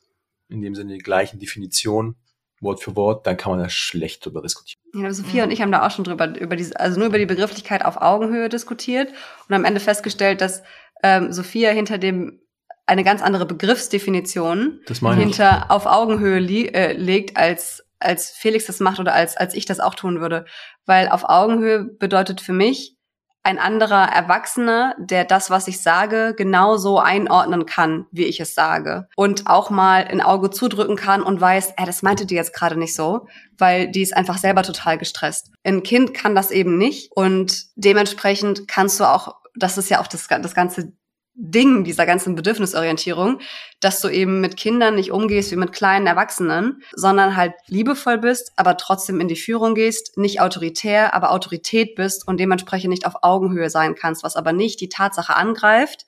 in 0.49 0.61
dem 0.61 0.75
Sinne 0.75 0.93
die 0.93 0.99
gleichen 0.99 1.39
Definitionen, 1.39 2.15
Wort 2.63 2.81
für 2.81 2.95
Wort, 2.95 3.27
dann 3.27 3.37
kann 3.37 3.51
man 3.51 3.61
da 3.61 3.69
schlecht 3.69 4.25
drüber 4.25 4.41
diskutieren. 4.41 4.81
Ja, 4.93 5.11
Sophia 5.13 5.43
und 5.43 5.51
ich 5.51 5.61
haben 5.61 5.71
da 5.71 5.85
auch 5.85 5.91
schon 5.91 6.05
drüber, 6.05 6.39
über 6.39 6.55
diese, 6.55 6.79
also 6.79 6.99
nur 6.99 7.07
über 7.07 7.17
die 7.17 7.25
Begrifflichkeit 7.25 7.83
auf 7.85 8.01
Augenhöhe 8.01 8.49
diskutiert 8.49 9.09
und 9.47 9.55
am 9.55 9.65
Ende 9.65 9.79
festgestellt, 9.79 10.41
dass 10.41 10.63
ähm, 11.03 11.31
Sophia 11.31 11.71
hinter 11.71 11.97
dem 11.97 12.39
eine 12.85 13.03
ganz 13.03 13.21
andere 13.21 13.45
Begriffsdefinition 13.45 14.81
hinter 15.15 15.71
auf 15.71 15.85
Augenhöhe 15.85 16.39
li 16.39 16.67
äh, 16.67 16.93
legt, 16.93 17.37
als, 17.37 17.85
als 17.99 18.31
Felix 18.31 18.65
das 18.65 18.79
macht 18.79 18.99
oder 18.99 19.13
als, 19.13 19.37
als 19.37 19.53
ich 19.53 19.65
das 19.65 19.79
auch 19.79 19.95
tun 19.95 20.19
würde. 20.19 20.45
Weil 20.85 21.07
auf 21.07 21.23
Augenhöhe 21.23 21.85
bedeutet 21.85 22.41
für 22.41 22.53
mich 22.53 22.97
ein 23.43 23.59
anderer 23.59 24.07
Erwachsener, 24.07 24.95
der 24.97 25.25
das, 25.25 25.49
was 25.49 25.67
ich 25.67 25.81
sage, 25.81 26.33
genauso 26.35 26.99
einordnen 26.99 27.65
kann, 27.65 28.05
wie 28.11 28.23
ich 28.23 28.39
es 28.39 28.55
sage. 28.55 29.09
Und 29.17 29.47
auch 29.47 29.69
mal 29.69 30.05
ein 30.05 30.21
Auge 30.21 30.49
zudrücken 30.49 30.95
kann 30.95 31.21
und 31.21 31.41
weiß, 31.41 31.73
äh, 31.77 31.85
das 31.85 32.01
meinte 32.03 32.25
die 32.25 32.35
jetzt 32.35 32.53
gerade 32.53 32.79
nicht 32.79 32.95
so, 32.95 33.27
weil 33.57 33.91
die 33.91 34.01
ist 34.01 34.15
einfach 34.15 34.37
selber 34.37 34.63
total 34.63 34.97
gestresst. 34.97 35.51
Ein 35.63 35.83
Kind 35.83 36.13
kann 36.13 36.35
das 36.35 36.51
eben 36.51 36.77
nicht 36.77 37.11
und 37.11 37.65
dementsprechend 37.75 38.67
kannst 38.67 38.99
du 38.99 39.03
auch, 39.03 39.35
das 39.55 39.77
ist 39.77 39.89
ja 39.89 39.99
auch 39.99 40.07
das, 40.07 40.27
das 40.27 40.55
ganze 40.55 40.93
Ding 41.35 41.83
dieser 41.83 42.05
ganzen 42.05 42.35
Bedürfnisorientierung, 42.35 43.39
dass 43.79 44.01
du 44.01 44.09
eben 44.09 44.39
mit 44.39 44.55
Kindern 44.55 44.95
nicht 44.95 45.11
umgehst 45.11 45.51
wie 45.51 45.55
mit 45.55 45.71
kleinen 45.71 46.05
Erwachsenen, 46.05 46.83
sondern 46.93 47.35
halt 47.35 47.53
liebevoll 47.67 48.19
bist, 48.19 48.53
aber 48.55 48.77
trotzdem 48.77 49.19
in 49.19 49.27
die 49.27 49.35
Führung 49.35 49.73
gehst, 49.73 50.17
nicht 50.17 50.41
autoritär, 50.41 51.13
aber 51.15 51.31
Autorität 51.31 51.95
bist 51.95 52.27
und 52.27 52.39
dementsprechend 52.39 52.91
nicht 52.91 53.07
auf 53.07 53.23
Augenhöhe 53.23 53.71
sein 53.71 53.95
kannst, 53.95 54.23
was 54.23 54.35
aber 54.35 54.53
nicht 54.53 54.79
die 54.79 54.89
Tatsache 54.89 55.35
angreift, 55.35 56.05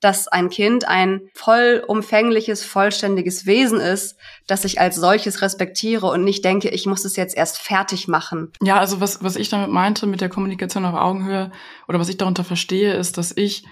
dass 0.00 0.28
ein 0.28 0.48
Kind 0.48 0.86
ein 0.86 1.22
vollumfängliches, 1.34 2.64
vollständiges 2.64 3.46
Wesen 3.46 3.80
ist, 3.80 4.16
das 4.46 4.64
ich 4.64 4.80
als 4.80 4.94
solches 4.94 5.42
respektiere 5.42 6.06
und 6.06 6.22
nicht 6.22 6.44
denke, 6.44 6.68
ich 6.68 6.86
muss 6.86 7.04
es 7.04 7.16
jetzt 7.16 7.36
erst 7.36 7.58
fertig 7.58 8.06
machen. 8.06 8.52
Ja, 8.62 8.78
also 8.78 9.00
was, 9.00 9.24
was 9.24 9.34
ich 9.34 9.48
damit 9.48 9.70
meinte 9.70 10.06
mit 10.06 10.20
der 10.20 10.28
Kommunikation 10.28 10.84
auf 10.84 10.94
Augenhöhe 10.94 11.50
oder 11.88 11.98
was 11.98 12.08
ich 12.08 12.16
darunter 12.16 12.44
verstehe, 12.44 12.94
ist, 12.94 13.18
dass 13.18 13.36
ich 13.36 13.64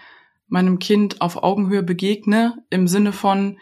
meinem 0.48 0.78
Kind 0.78 1.20
auf 1.20 1.42
Augenhöhe 1.42 1.82
begegne, 1.82 2.56
im 2.70 2.88
Sinne 2.88 3.12
von, 3.12 3.58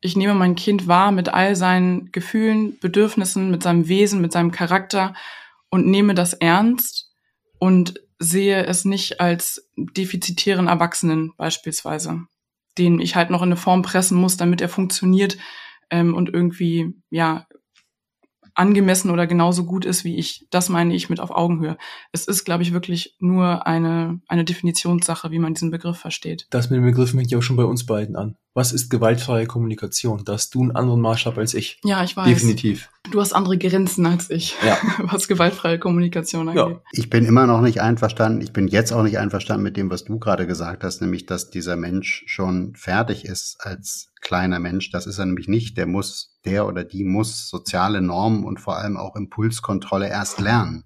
ich 0.00 0.16
nehme 0.16 0.34
mein 0.34 0.54
Kind 0.54 0.86
wahr 0.86 1.12
mit 1.12 1.28
all 1.28 1.56
seinen 1.56 2.12
Gefühlen, 2.12 2.78
Bedürfnissen, 2.80 3.50
mit 3.50 3.62
seinem 3.62 3.88
Wesen, 3.88 4.20
mit 4.20 4.32
seinem 4.32 4.50
Charakter 4.50 5.14
und 5.70 5.86
nehme 5.86 6.14
das 6.14 6.34
ernst 6.34 7.10
und 7.58 8.00
sehe 8.18 8.64
es 8.64 8.84
nicht 8.84 9.20
als 9.20 9.70
defizitären 9.76 10.68
Erwachsenen 10.68 11.32
beispielsweise, 11.36 12.22
den 12.78 13.00
ich 13.00 13.16
halt 13.16 13.30
noch 13.30 13.42
in 13.42 13.48
eine 13.48 13.56
Form 13.56 13.82
pressen 13.82 14.18
muss, 14.18 14.36
damit 14.36 14.60
er 14.60 14.68
funktioniert 14.68 15.36
ähm, 15.90 16.14
und 16.14 16.32
irgendwie 16.32 16.94
ja 17.10 17.46
angemessen 18.56 19.10
oder 19.10 19.26
genauso 19.26 19.64
gut 19.64 19.84
ist 19.84 20.04
wie 20.04 20.16
ich. 20.16 20.46
Das 20.50 20.68
meine 20.68 20.94
ich 20.94 21.08
mit 21.10 21.20
auf 21.20 21.30
Augenhöhe. 21.30 21.76
Es 22.12 22.26
ist, 22.26 22.44
glaube 22.44 22.62
ich, 22.62 22.72
wirklich 22.72 23.16
nur 23.18 23.66
eine, 23.66 24.20
eine 24.28 24.44
Definitionssache, 24.44 25.30
wie 25.30 25.38
man 25.38 25.54
diesen 25.54 25.70
Begriff 25.70 25.98
versteht. 25.98 26.46
Das 26.50 26.70
mit 26.70 26.78
dem 26.78 26.84
Begriff 26.84 27.10
fängt 27.10 27.30
ja 27.30 27.38
auch 27.38 27.42
schon 27.42 27.56
bei 27.56 27.64
uns 27.64 27.86
beiden 27.86 28.16
an. 28.16 28.36
Was 28.56 28.72
ist 28.72 28.88
gewaltfreie 28.88 29.46
Kommunikation? 29.46 30.24
Da 30.24 30.32
hast 30.32 30.54
du 30.54 30.62
einen 30.62 30.70
anderen 30.70 31.02
Maßstab 31.02 31.36
als 31.36 31.52
ich. 31.52 31.78
Ja, 31.84 32.02
ich 32.02 32.16
weiß. 32.16 32.26
Definitiv. 32.26 32.88
Du 33.10 33.20
hast 33.20 33.34
andere 33.34 33.58
Grenzen 33.58 34.06
als 34.06 34.30
ich, 34.30 34.56
ja. 34.66 34.78
was 35.02 35.28
gewaltfreie 35.28 35.78
Kommunikation 35.78 36.48
angeht. 36.48 36.76
Ja. 36.76 36.80
Ich 36.92 37.10
bin 37.10 37.26
immer 37.26 37.46
noch 37.46 37.60
nicht 37.60 37.82
einverstanden. 37.82 38.40
Ich 38.40 38.54
bin 38.54 38.66
jetzt 38.66 38.94
auch 38.94 39.02
nicht 39.02 39.18
einverstanden 39.18 39.62
mit 39.62 39.76
dem, 39.76 39.90
was 39.90 40.04
du 40.04 40.18
gerade 40.18 40.46
gesagt 40.46 40.84
hast, 40.84 41.02
nämlich, 41.02 41.26
dass 41.26 41.50
dieser 41.50 41.76
Mensch 41.76 42.24
schon 42.28 42.74
fertig 42.76 43.26
ist 43.26 43.58
als 43.60 44.08
kleiner 44.22 44.58
Mensch. 44.58 44.90
Das 44.90 45.06
ist 45.06 45.18
er 45.18 45.26
nämlich 45.26 45.48
nicht. 45.48 45.76
Der 45.76 45.84
muss, 45.84 46.38
der 46.46 46.66
oder 46.66 46.82
die 46.82 47.04
muss 47.04 47.50
soziale 47.50 48.00
Normen 48.00 48.42
und 48.42 48.58
vor 48.58 48.78
allem 48.78 48.96
auch 48.96 49.16
Impulskontrolle 49.16 50.08
erst 50.08 50.40
lernen 50.40 50.84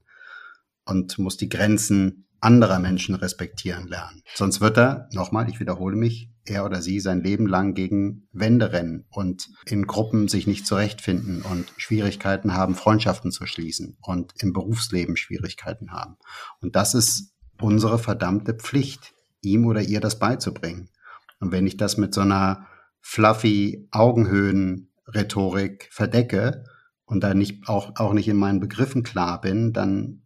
und 0.84 1.20
muss 1.20 1.36
die 1.36 1.48
Grenzen 1.48 2.26
anderer 2.40 2.78
Menschen 2.78 3.14
respektieren 3.14 3.86
lernen. 3.86 4.22
Sonst 4.34 4.60
wird 4.60 4.78
er, 4.78 5.08
nochmal, 5.12 5.48
ich 5.48 5.60
wiederhole 5.60 5.96
mich, 5.96 6.30
er 6.44 6.64
oder 6.64 6.80
sie 6.82 7.00
sein 7.00 7.22
Leben 7.22 7.46
lang 7.46 7.74
gegen 7.74 8.28
Wände 8.32 8.72
rennen 8.72 9.04
und 9.10 9.50
in 9.66 9.86
Gruppen 9.86 10.28
sich 10.28 10.46
nicht 10.46 10.66
zurechtfinden 10.66 11.42
und 11.42 11.72
Schwierigkeiten 11.76 12.54
haben, 12.54 12.74
Freundschaften 12.74 13.30
zu 13.30 13.46
schließen 13.46 13.96
und 14.00 14.32
im 14.38 14.52
Berufsleben 14.52 15.16
Schwierigkeiten 15.16 15.92
haben. 15.92 16.16
Und 16.60 16.76
das 16.76 16.94
ist 16.94 17.32
unsere 17.60 17.98
verdammte 17.98 18.54
Pflicht, 18.54 19.14
ihm 19.42 19.66
oder 19.66 19.82
ihr 19.82 20.00
das 20.00 20.18
beizubringen. 20.18 20.88
Und 21.40 21.52
wenn 21.52 21.66
ich 21.66 21.76
das 21.76 21.96
mit 21.96 22.14
so 22.14 22.22
einer 22.22 22.66
fluffy 23.00 23.88
Augenhöhen-Rhetorik 23.90 25.88
verdecke 25.90 26.64
und 27.04 27.22
da 27.22 27.34
nicht 27.34 27.68
auch, 27.68 27.96
auch 27.96 28.12
nicht 28.12 28.28
in 28.28 28.36
meinen 28.36 28.60
Begriffen 28.60 29.02
klar 29.02 29.40
bin, 29.40 29.72
dann 29.72 30.19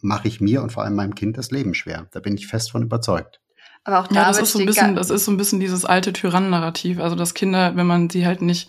mache 0.00 0.28
ich 0.28 0.40
mir 0.40 0.62
und 0.62 0.72
vor 0.72 0.84
allem 0.84 0.94
meinem 0.94 1.14
Kind 1.14 1.36
das 1.36 1.50
Leben 1.50 1.74
schwer. 1.74 2.08
Da 2.12 2.20
bin 2.20 2.34
ich 2.34 2.46
fest 2.46 2.70
von 2.70 2.82
überzeugt. 2.82 3.40
Aber 3.84 4.00
auch 4.00 4.10
ja, 4.10 4.28
das 4.28 4.38
ist 4.38 4.52
so 4.52 4.60
ein 4.60 4.66
bisschen, 4.66 4.94
das 4.94 5.10
ist 5.10 5.24
so 5.24 5.32
ein 5.32 5.36
bisschen 5.36 5.60
dieses 5.60 5.84
alte 5.84 6.12
Tyrannen-Narrativ. 6.12 7.00
Also 7.00 7.16
dass 7.16 7.34
Kinder, 7.34 7.74
wenn 7.76 7.86
man 7.86 8.10
sie 8.10 8.26
halt 8.26 8.42
nicht 8.42 8.68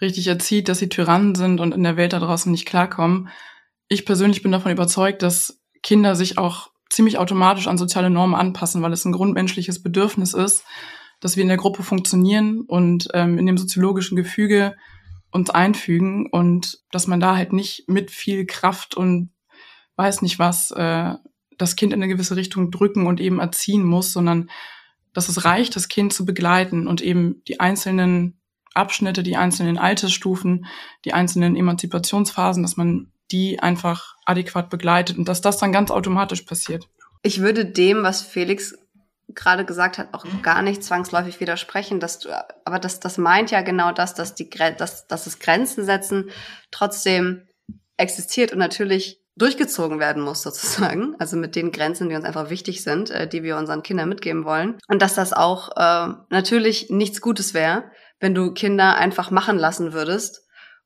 richtig 0.00 0.26
erzieht, 0.26 0.68
dass 0.68 0.78
sie 0.78 0.88
Tyrannen 0.88 1.34
sind 1.34 1.60
und 1.60 1.72
in 1.72 1.82
der 1.82 1.96
Welt 1.96 2.12
da 2.12 2.20
draußen 2.20 2.50
nicht 2.50 2.66
klarkommen. 2.66 3.28
Ich 3.88 4.06
persönlich 4.06 4.42
bin 4.42 4.52
davon 4.52 4.72
überzeugt, 4.72 5.22
dass 5.22 5.60
Kinder 5.82 6.14
sich 6.16 6.38
auch 6.38 6.70
ziemlich 6.90 7.18
automatisch 7.18 7.66
an 7.66 7.78
soziale 7.78 8.10
Normen 8.10 8.34
anpassen, 8.34 8.82
weil 8.82 8.92
es 8.92 9.04
ein 9.04 9.12
grundmenschliches 9.12 9.82
Bedürfnis 9.82 10.34
ist, 10.34 10.64
dass 11.20 11.36
wir 11.36 11.42
in 11.42 11.48
der 11.48 11.56
Gruppe 11.56 11.82
funktionieren 11.82 12.62
und 12.66 13.08
ähm, 13.14 13.38
in 13.38 13.46
dem 13.46 13.58
soziologischen 13.58 14.16
Gefüge 14.16 14.76
uns 15.30 15.50
einfügen 15.50 16.28
und 16.30 16.78
dass 16.92 17.08
man 17.08 17.18
da 17.18 17.36
halt 17.36 17.52
nicht 17.52 17.88
mit 17.88 18.12
viel 18.12 18.46
Kraft 18.46 18.96
und 18.96 19.30
weiß 19.96 20.22
nicht 20.22 20.38
was 20.38 20.70
äh, 20.72 21.14
das 21.58 21.76
Kind 21.76 21.92
in 21.92 22.02
eine 22.02 22.12
gewisse 22.12 22.36
Richtung 22.36 22.70
drücken 22.70 23.06
und 23.06 23.20
eben 23.20 23.38
erziehen 23.38 23.84
muss, 23.84 24.12
sondern 24.12 24.50
dass 25.12 25.28
es 25.28 25.44
reicht, 25.44 25.76
das 25.76 25.88
Kind 25.88 26.12
zu 26.12 26.24
begleiten 26.24 26.86
und 26.88 27.00
eben 27.00 27.42
die 27.46 27.60
einzelnen 27.60 28.40
Abschnitte, 28.74 29.22
die 29.22 29.36
einzelnen 29.36 29.78
Altersstufen, 29.78 30.66
die 31.04 31.12
einzelnen 31.12 31.54
Emanzipationsphasen, 31.54 32.62
dass 32.62 32.76
man 32.76 33.12
die 33.30 33.60
einfach 33.60 34.16
adäquat 34.26 34.68
begleitet 34.68 35.16
und 35.16 35.28
dass 35.28 35.40
das 35.40 35.58
dann 35.58 35.72
ganz 35.72 35.90
automatisch 35.90 36.42
passiert. 36.42 36.88
Ich 37.22 37.40
würde 37.40 37.64
dem, 37.64 38.02
was 38.02 38.22
Felix 38.22 38.76
gerade 39.28 39.64
gesagt 39.64 39.98
hast, 39.98 40.12
auch 40.12 40.26
gar 40.42 40.60
nicht 40.62 40.82
zwangsläufig 40.84 41.40
widersprechen, 41.40 42.00
dass 42.00 42.18
du, 42.18 42.28
aber 42.64 42.78
das, 42.78 43.00
das 43.00 43.16
meint 43.16 43.50
ja 43.50 43.62
genau 43.62 43.92
das, 43.92 44.14
dass 44.14 44.34
die, 44.34 44.50
dass, 44.50 45.06
dass 45.06 45.24
das 45.24 45.38
Grenzen 45.38 45.84
setzen 45.84 46.30
trotzdem 46.70 47.46
existiert 47.96 48.52
und 48.52 48.58
natürlich 48.58 49.23
durchgezogen 49.36 49.98
werden 49.98 50.22
muss 50.22 50.42
sozusagen, 50.42 51.14
also 51.18 51.36
mit 51.36 51.56
den 51.56 51.72
Grenzen, 51.72 52.08
die 52.08 52.14
uns 52.14 52.24
einfach 52.24 52.50
wichtig 52.50 52.82
sind, 52.82 53.10
äh, 53.10 53.28
die 53.28 53.42
wir 53.42 53.56
unseren 53.56 53.82
Kindern 53.82 54.08
mitgeben 54.08 54.44
wollen. 54.44 54.78
Und 54.88 55.02
dass 55.02 55.14
das 55.14 55.32
auch 55.32 55.70
äh, 55.76 56.14
natürlich 56.30 56.90
nichts 56.90 57.20
Gutes 57.20 57.54
wäre, 57.54 57.84
wenn 58.20 58.34
du 58.34 58.52
Kinder 58.52 58.96
einfach 58.96 59.30
machen 59.30 59.58
lassen 59.58 59.92
würdest 59.92 60.44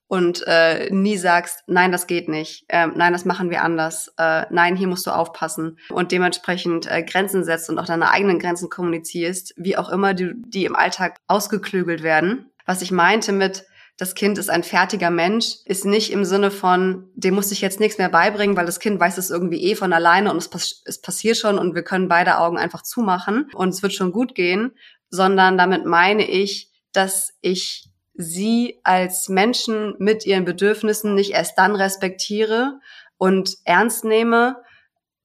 und 0.09 0.43
äh, 0.47 0.91
nie 0.91 1.19
sagst, 1.19 1.63
nein, 1.67 1.93
das 1.93 2.07
geht 2.07 2.29
nicht, 2.29 2.65
äh, 2.69 2.87
nein, 2.87 3.13
das 3.13 3.27
machen 3.27 3.51
wir 3.51 3.63
anders, 3.63 4.13
äh, 4.17 4.47
nein, 4.51 4.75
hier 4.75 4.89
musst 4.89 5.07
du 5.07 5.11
aufpassen 5.11 5.79
und 5.91 6.13
dementsprechend 6.13 6.91
äh, 6.91 7.03
Grenzen 7.03 7.45
setzt 7.45 7.69
und 7.69 7.79
auch 7.79 7.85
deine 7.85 8.11
eigenen 8.11 8.39
Grenzen 8.39 8.71
kommunizierst, 8.71 9.53
wie 9.57 9.77
auch 9.77 9.91
immer 9.91 10.15
die, 10.15 10.33
die 10.35 10.65
im 10.65 10.75
Alltag 10.75 11.19
ausgeklügelt 11.27 12.03
werden. 12.03 12.51
Was 12.65 12.81
ich 12.81 12.91
meinte 12.91 13.33
mit, 13.33 13.67
das 13.99 14.15
Kind 14.15 14.39
ist 14.39 14.49
ein 14.49 14.63
fertiger 14.63 15.11
Mensch, 15.11 15.57
ist 15.65 15.85
nicht 15.85 16.13
im 16.13 16.25
Sinne 16.25 16.53
von, 16.53 17.11
dem 17.15 17.35
muss 17.35 17.51
ich 17.51 17.61
jetzt 17.61 17.81
nichts 17.81 17.99
mehr 17.99 18.09
beibringen, 18.09 18.57
weil 18.57 18.65
das 18.65 18.79
Kind 18.79 19.01
weiß 19.01 19.19
es 19.19 19.29
irgendwie 19.29 19.65
eh 19.65 19.75
von 19.75 19.93
alleine 19.93 20.31
und 20.31 20.37
es, 20.37 20.49
pass 20.49 20.83
es 20.85 21.01
passiert 21.01 21.37
schon 21.37 21.59
und 21.59 21.75
wir 21.75 21.83
können 21.83 22.07
beide 22.07 22.39
Augen 22.39 22.59
einfach 22.59 22.83
zumachen 22.83 23.51
und 23.55 23.71
es 23.71 23.83
wird 23.83 23.93
schon 23.93 24.13
gut 24.13 24.37
gehen, 24.37 24.71
sondern 25.11 25.59
damit 25.59 25.85
meine 25.85 26.25
ich, 26.25 26.71
dass 26.93 27.35
ich 27.41 27.91
sie 28.15 28.79
als 28.85 29.29
Menschen 29.29 29.97
mit 29.99 30.25
ihren 30.25 30.45
Bedürfnissen 30.45 31.17
nicht 31.17 31.33
erst 31.33 31.59
dann 31.59 31.75
respektiere 31.75 32.79
und 33.17 33.57
ernst 33.65 34.05
nehme, 34.05 34.63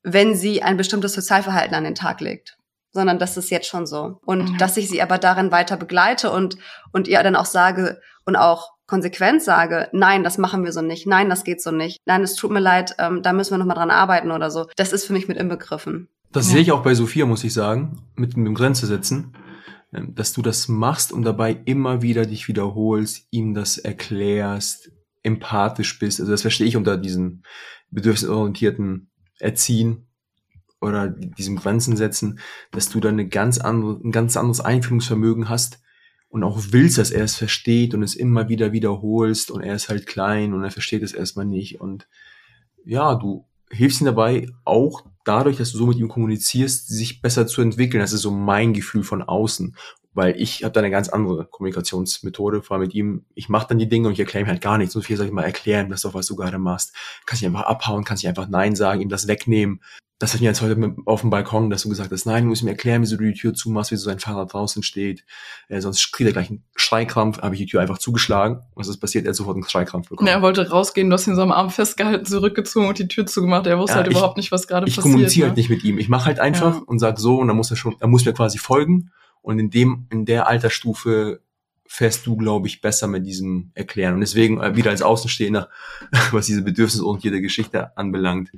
wenn 0.02 0.34
sie 0.36 0.64
ein 0.64 0.78
bestimmtes 0.78 1.14
Sozialverhalten 1.14 1.76
an 1.76 1.84
den 1.84 1.96
Tag 1.96 2.22
legt 2.22 2.58
sondern 2.94 3.20
das 3.20 3.38
ist 3.38 3.50
jetzt 3.50 3.68
schon 3.68 3.86
so. 3.86 4.20
Und 4.26 4.52
mhm. 4.52 4.58
dass 4.58 4.78
ich 4.78 4.90
sie 4.90 5.02
aber 5.02 5.18
darin 5.18 5.52
weiter 5.52 5.78
begleite 5.78 6.32
und, 6.32 6.58
und 6.92 7.08
ihr 7.08 7.22
dann 7.24 7.36
auch 7.36 7.46
sage 7.46 8.00
und 8.26 8.36
auch 8.36 8.74
konsequent 8.86 9.42
sage, 9.42 9.90
nein, 9.92 10.24
das 10.24 10.38
machen 10.38 10.64
wir 10.64 10.72
so 10.72 10.82
nicht, 10.82 11.08
nein, 11.08 11.30
das 11.30 11.44
geht 11.44 11.62
so 11.62 11.72
nicht, 11.72 12.00
nein, 12.06 12.22
es 12.22 12.36
tut 12.36 12.52
mir 12.52 12.60
leid, 12.60 12.96
ähm, 13.00 13.22
da 13.24 13.34
müssen 13.34 13.52
wir 13.52 13.58
nochmal 13.58 13.78
dran 13.78 13.92
arbeiten 13.92 14.32
oder 14.32 14.52
so. 14.52 14.68
Das 14.76 14.94
ist 14.94 15.06
für 15.06 15.14
mich 15.14 15.28
mit 15.28 15.38
inbegriffen. 15.38 16.10
Das 16.32 16.48
ja. 16.48 16.54
sehe 16.54 16.62
ich 16.62 16.72
auch 16.72 16.84
bei 16.84 16.94
Sophia, 16.94 17.26
muss 17.26 17.44
ich 17.44 17.54
sagen, 17.54 18.04
mit 18.16 18.36
dem 18.36 18.54
Grenze 18.54 18.86
setzen, 18.86 19.36
ähm, 19.94 20.14
dass 20.16 20.34
du 20.34 20.42
das 20.42 20.68
machst 20.68 21.12
und 21.12 21.24
dabei 21.24 21.58
immer 21.66 22.02
wieder 22.02 22.26
dich 22.26 22.48
wiederholst, 22.48 23.28
ihm 23.32 23.54
das 23.54 23.78
erklärst, 23.78 24.92
empathisch 25.24 25.98
bist. 26.00 26.20
Also 26.20 26.32
das 26.32 26.42
verstehe 26.42 26.68
ich 26.68 26.76
unter 26.76 26.98
diesem 26.98 27.44
bedürfnisorientierten 27.90 29.10
Erziehen, 29.40 30.08
oder 30.84 31.08
diesem 31.08 31.56
Grenzen 31.56 31.98
setzen, 31.98 32.40
dass 32.72 32.90
du 32.90 33.00
dann 33.00 33.14
eine 33.14 33.28
ganz 33.28 33.58
andere, 33.58 34.00
ein 34.04 34.12
ganz 34.12 34.38
anderes 34.38 34.62
Einfühlungsvermögen 34.62 35.50
hast 35.50 35.80
und 36.30 36.44
auch 36.44 36.60
willst, 36.70 36.98
dass 36.98 37.12
er 37.12 37.24
es 37.24 37.36
versteht 37.36 37.94
und 37.94 38.04
es 38.04 38.16
immer 38.16 38.50
wieder 38.50 38.72
wiederholst 38.72 39.52
und 39.52 39.62
er 39.62 39.76
ist 39.76 39.90
halt 39.90 40.06
klein 40.06 40.54
und 40.54 40.64
er 40.64 40.72
versteht 40.72 41.04
es 41.04 41.14
erstmal 41.14 41.46
nicht 41.46 41.82
und 41.82 42.08
ja, 42.86 43.16
du 43.16 43.46
hilfst 43.72 44.02
ihm 44.02 44.06
dabei 44.06 44.48
auch 44.66 45.06
dadurch, 45.26 45.58
dass 45.58 45.72
du 45.72 45.78
so 45.78 45.88
mit 45.88 45.98
ihm 45.98 46.10
kommunizierst, 46.10 46.90
sich 46.90 47.22
besser 47.22 47.48
zu 47.48 47.62
entwickeln. 47.62 48.02
Das 48.02 48.12
ist 48.12 48.22
so 48.22 48.32
mein 48.32 48.74
Gefühl 48.74 49.04
von 49.04 49.22
außen 49.22 49.76
weil 50.14 50.40
ich 50.40 50.64
habe 50.64 50.74
da 50.74 50.80
eine 50.80 50.92
ganz 50.92 51.10
andere 51.10 51.46
Kommunikationsmethode, 51.46 52.62
vor 52.62 52.76
allem 52.76 52.86
mit 52.86 52.94
ihm. 52.94 53.26
Ich 53.34 53.50
mache 53.50 53.68
dann 53.70 53.80
die 53.80 53.90
Dinge 53.90 54.08
und 54.08 54.14
ich 54.14 54.20
erkläre 54.20 54.46
ihm 54.46 54.48
halt 54.50 54.62
gar 54.62 54.78
nichts. 54.78 54.94
So 54.94 55.02
viel 55.02 55.18
sag 55.18 55.26
ich 55.26 55.32
mal, 55.32 55.44
erklären, 55.44 55.90
das 55.90 56.00
ist 56.00 56.06
doch, 56.06 56.14
was 56.14 56.28
du 56.28 56.36
gerade 56.36 56.60
machst. 56.60 56.94
Kannst 57.26 57.42
dich 57.42 57.48
einfach 57.48 57.64
abhauen, 57.64 58.04
kannst 58.04 58.24
dich 58.24 58.30
einfach 58.30 58.48
Nein 58.48 58.76
sagen, 58.76 59.02
ihm 59.02 59.10
das 59.10 59.28
wegnehmen. 59.28 59.82
Das 60.24 60.32
hatten 60.32 60.44
wir 60.44 60.52
jetzt 60.52 60.62
heute 60.62 60.78
mit, 60.78 60.96
auf 61.06 61.20
dem 61.20 61.30
Balkon, 61.30 61.70
dass 61.70 61.84
du 61.84 61.90
gesagt 61.90 62.10
hast, 62.10 62.26
nein, 62.26 62.44
du 62.44 62.50
musst 62.50 62.64
mir 62.64 62.70
erklären, 62.70 63.02
wieso 63.02 63.18
du 63.18 63.26
die 63.26 63.34
Tür 63.34 63.54
zumachst, 63.54 63.92
wieso 63.92 64.06
sein 64.06 64.20
Fahrrad 64.20 64.54
draußen 64.54 64.82
steht. 64.82 65.26
Äh, 65.68 65.82
sonst 65.82 66.14
kriegt 66.14 66.30
er 66.30 66.32
gleich 66.32 66.50
einen 66.50 66.64
Schreikrampf, 66.78 67.42
habe 67.42 67.56
ich 67.56 67.60
die 67.60 67.68
Tür 67.68 67.82
einfach 67.82 67.98
zugeschlagen. 67.98 68.62
Was 68.74 68.88
ist 68.88 69.02
passiert? 69.02 69.26
Er 69.26 69.32
hat 69.32 69.36
sofort 69.36 69.58
einen 69.58 69.68
Schreikrampf 69.68 70.08
bekommen. 70.08 70.30
Ja, 70.30 70.36
er 70.36 70.42
wollte 70.42 70.70
rausgehen, 70.70 71.10
du 71.10 71.16
hast 71.16 71.28
ihn 71.28 71.36
so 71.36 71.42
am 71.42 71.52
Arm 71.52 71.70
festgehalten, 71.72 72.26
zurückgezogen 72.26 72.88
und 72.88 73.00
die 73.00 73.10
Tür 73.10 73.26
zugemacht. 73.26 73.68
Er 73.68 73.78
wusste 73.78 73.96
ja, 73.96 73.98
halt 73.98 74.08
ich, 74.08 74.14
überhaupt 74.14 74.38
nicht, 74.38 74.50
was 74.54 74.66
gerade 74.66 74.86
passiert. 74.86 75.06
Ich 75.06 75.12
kommuniziere 75.12 75.48
ne? 75.48 75.50
halt 75.50 75.58
nicht 75.58 75.70
mit 75.70 75.84
ihm. 75.84 75.98
Ich 75.98 76.08
mache 76.08 76.28
halt 76.28 76.40
einfach 76.40 76.76
ja. 76.76 76.84
und 76.86 77.00
sag 77.00 77.20
so 77.20 77.40
und 77.40 77.50
dann 77.50 77.58
muss 77.58 77.70
er 77.70 77.76
schon, 77.76 77.98
er 78.00 78.08
muss 78.08 78.24
mir 78.24 78.32
quasi 78.32 78.60
folgen 78.60 79.12
und 79.42 79.60
in 79.60 79.72
dem, 79.72 80.08
in 80.10 80.24
der 80.24 80.48
Altersstufe 80.48 81.42
fährst 81.86 82.26
du, 82.26 82.38
glaube 82.38 82.70
ich, 82.70 82.80
besser 82.80 83.08
mit 83.08 83.26
diesem 83.26 83.72
Erklären. 83.74 84.14
Und 84.14 84.22
deswegen 84.22 84.62
äh, 84.62 84.78
wieder 84.78 84.92
als 84.92 85.02
Außenstehender, 85.02 85.68
was 86.32 86.46
diese 86.46 86.62
bedürfnisorientierte 86.62 87.42
Geschichte 87.42 87.98
anbelangt, 87.98 88.54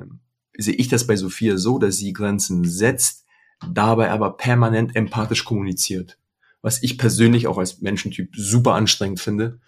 ähm, 0.00 0.20
sehe 0.62 0.74
ich 0.74 0.88
das 0.88 1.06
bei 1.06 1.16
Sophia 1.16 1.56
so, 1.56 1.78
dass 1.78 1.96
sie 1.96 2.12
Grenzen 2.12 2.64
setzt, 2.64 3.24
dabei 3.72 4.10
aber 4.10 4.36
permanent 4.36 4.96
empathisch 4.96 5.44
kommuniziert. 5.44 6.18
Was 6.62 6.82
ich 6.82 6.98
persönlich 6.98 7.46
auch 7.46 7.58
als 7.58 7.80
Menschentyp 7.80 8.34
super 8.36 8.74
anstrengend 8.74 9.20
finde, 9.20 9.60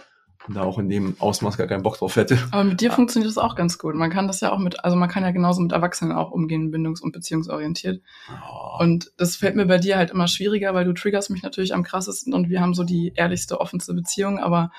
und 0.49 0.57
da 0.57 0.63
auch 0.63 0.79
in 0.79 0.89
dem 0.89 1.15
Ausmaß 1.19 1.57
gar 1.57 1.67
keinen 1.67 1.83
Bock 1.83 1.99
drauf 1.99 2.17
hätte. 2.17 2.39
Aber 2.51 2.65
mit 2.65 2.81
dir 2.81 2.89
ja. 2.89 2.95
funktioniert 2.95 3.31
das 3.31 3.39
auch 3.39 3.55
ganz 3.55 3.79
gut. 3.79 3.95
Man 3.95 4.11
kann 4.11 4.27
das 4.27 4.41
ja 4.41 4.53
auch 4.53 4.59
mit, 4.59 4.85
also 4.85 4.97
man 4.97 5.09
kann 5.09 5.23
ja 5.23 5.31
genauso 5.31 5.61
mit 5.61 5.73
Erwachsenen 5.73 6.13
auch 6.13 6.31
umgehen, 6.31 6.73
bindungs- 6.73 7.01
und 7.01 7.13
beziehungsorientiert. 7.13 8.03
Oh. 8.29 8.83
Und 8.83 9.13
das 9.17 9.37
fällt 9.37 9.57
mir 9.57 9.67
bei 9.67 9.79
dir 9.79 9.97
halt 9.97 10.11
immer 10.11 10.27
schwieriger, 10.27 10.75
weil 10.75 10.85
du 10.85 10.93
triggerst 10.93 11.31
mich 11.31 11.43
natürlich 11.43 11.75
am 11.75 11.85
krassesten 11.85 12.35
und 12.35 12.49
wir 12.49 12.61
haben 12.61 12.75
so 12.75 12.85
die 12.85 13.13
ehrlichste, 13.15 13.61
offenste 13.61 13.95
Beziehung, 13.95 14.39
aber 14.39 14.73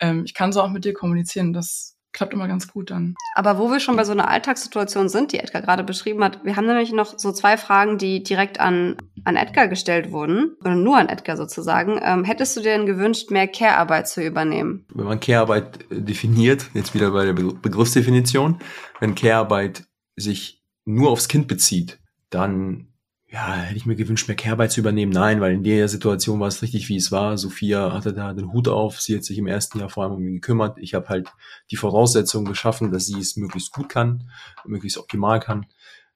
ähm, 0.00 0.24
ich 0.24 0.34
kann 0.34 0.52
so 0.52 0.62
auch 0.62 0.70
mit 0.70 0.84
dir 0.84 0.94
kommunizieren. 0.94 1.52
Das 1.52 1.96
klappt 2.12 2.34
immer 2.34 2.48
ganz 2.48 2.68
gut 2.68 2.90
dann. 2.90 3.14
Aber 3.34 3.58
wo 3.58 3.70
wir 3.70 3.80
schon 3.80 3.96
bei 3.96 4.04
so 4.04 4.12
einer 4.12 4.28
Alltagssituation 4.28 5.08
sind, 5.08 5.32
die 5.32 5.38
Edgar 5.38 5.62
gerade 5.62 5.84
beschrieben 5.84 6.22
hat, 6.22 6.44
wir 6.44 6.56
haben 6.56 6.66
nämlich 6.66 6.92
noch 6.92 7.18
so 7.18 7.32
zwei 7.32 7.56
Fragen, 7.56 7.98
die 7.98 8.22
direkt 8.22 8.60
an, 8.60 8.96
an 9.24 9.36
Edgar 9.36 9.68
gestellt 9.68 10.12
wurden, 10.12 10.56
oder 10.60 10.74
nur 10.74 10.96
an 10.96 11.08
Edgar 11.08 11.36
sozusagen. 11.36 11.98
Ähm, 12.02 12.24
hättest 12.24 12.56
du 12.56 12.60
dir 12.60 12.76
denn 12.76 12.86
gewünscht, 12.86 13.30
mehr 13.30 13.48
Care-Arbeit 13.48 14.08
zu 14.08 14.22
übernehmen? 14.22 14.84
Wenn 14.94 15.06
man 15.06 15.20
Care-Arbeit 15.20 15.90
äh, 15.90 16.00
definiert, 16.00 16.66
jetzt 16.74 16.94
wieder 16.94 17.10
bei 17.10 17.24
der 17.24 17.32
Begriffsdefinition, 17.32 18.58
wenn 19.00 19.14
Care-Arbeit 19.14 19.84
sich 20.16 20.62
nur 20.84 21.10
aufs 21.10 21.28
Kind 21.28 21.48
bezieht, 21.48 21.98
dann 22.30 22.91
ja, 23.32 23.54
hätte 23.54 23.78
ich 23.78 23.86
mir 23.86 23.96
gewünscht, 23.96 24.28
mehr 24.28 24.36
Care 24.36 24.68
zu 24.68 24.80
übernehmen. 24.80 25.10
Nein, 25.10 25.40
weil 25.40 25.54
in 25.54 25.62
der 25.64 25.88
Situation 25.88 26.38
war 26.38 26.48
es 26.48 26.60
richtig, 26.60 26.90
wie 26.90 26.96
es 26.96 27.10
war. 27.10 27.38
Sophia 27.38 27.90
hatte 27.90 28.12
da 28.12 28.34
den 28.34 28.52
Hut 28.52 28.68
auf. 28.68 29.00
Sie 29.00 29.16
hat 29.16 29.24
sich 29.24 29.38
im 29.38 29.46
ersten 29.46 29.78
Jahr 29.78 29.88
vor 29.88 30.04
allem 30.04 30.12
um 30.12 30.22
ihn 30.22 30.34
gekümmert. 30.34 30.76
Ich 30.78 30.92
habe 30.92 31.08
halt 31.08 31.32
die 31.70 31.76
Voraussetzungen 31.76 32.44
geschaffen, 32.44 32.92
dass 32.92 33.06
sie 33.06 33.18
es 33.18 33.36
möglichst 33.36 33.72
gut 33.72 33.88
kann, 33.88 34.30
möglichst 34.66 34.98
optimal 34.98 35.40
kann. 35.40 35.64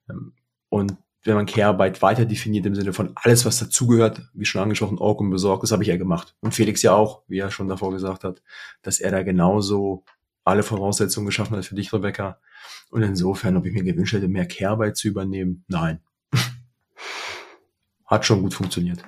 Ähm, 0.07 0.33
und 0.69 0.95
wenn 1.23 1.33
man 1.33 1.47
Care-Arbeit 1.47 2.03
weiter 2.03 2.25
definiert 2.25 2.67
im 2.67 2.75
Sinne 2.75 2.93
von 2.93 3.13
alles, 3.15 3.45
was 3.45 3.57
dazugehört, 3.57 4.21
wie 4.33 4.45
schon 4.45 4.61
angesprochen, 4.61 4.99
Org 4.99 5.19
und 5.19 5.31
besorgt, 5.31 5.63
das 5.63 5.71
habe 5.71 5.81
ich 5.81 5.89
ja 5.89 5.97
gemacht. 5.97 6.35
Und 6.41 6.53
Felix 6.53 6.83
ja 6.83 6.93
auch, 6.93 7.23
wie 7.27 7.39
er 7.39 7.49
schon 7.49 7.67
davor 7.67 7.91
gesagt 7.91 8.25
hat, 8.25 8.43
dass 8.83 8.99
er 8.99 9.09
da 9.09 9.23
genauso 9.23 10.05
alle 10.43 10.61
Voraussetzungen 10.61 11.25
geschaffen 11.25 11.57
hat 11.57 11.65
für 11.65 11.75
dich, 11.75 11.91
Rebecca. 11.91 12.39
Und 12.91 13.01
insofern, 13.01 13.57
ob 13.57 13.65
ich 13.65 13.73
mir 13.73 13.83
gewünscht 13.83 14.13
hätte, 14.13 14.27
mehr 14.27 14.47
Care-Arbeit 14.47 14.97
zu 14.97 15.07
übernehmen, 15.07 15.65
nein 15.67 15.99
hat 18.07 18.25
schon 18.25 18.41
gut 18.41 18.53
funktioniert. 18.53 19.03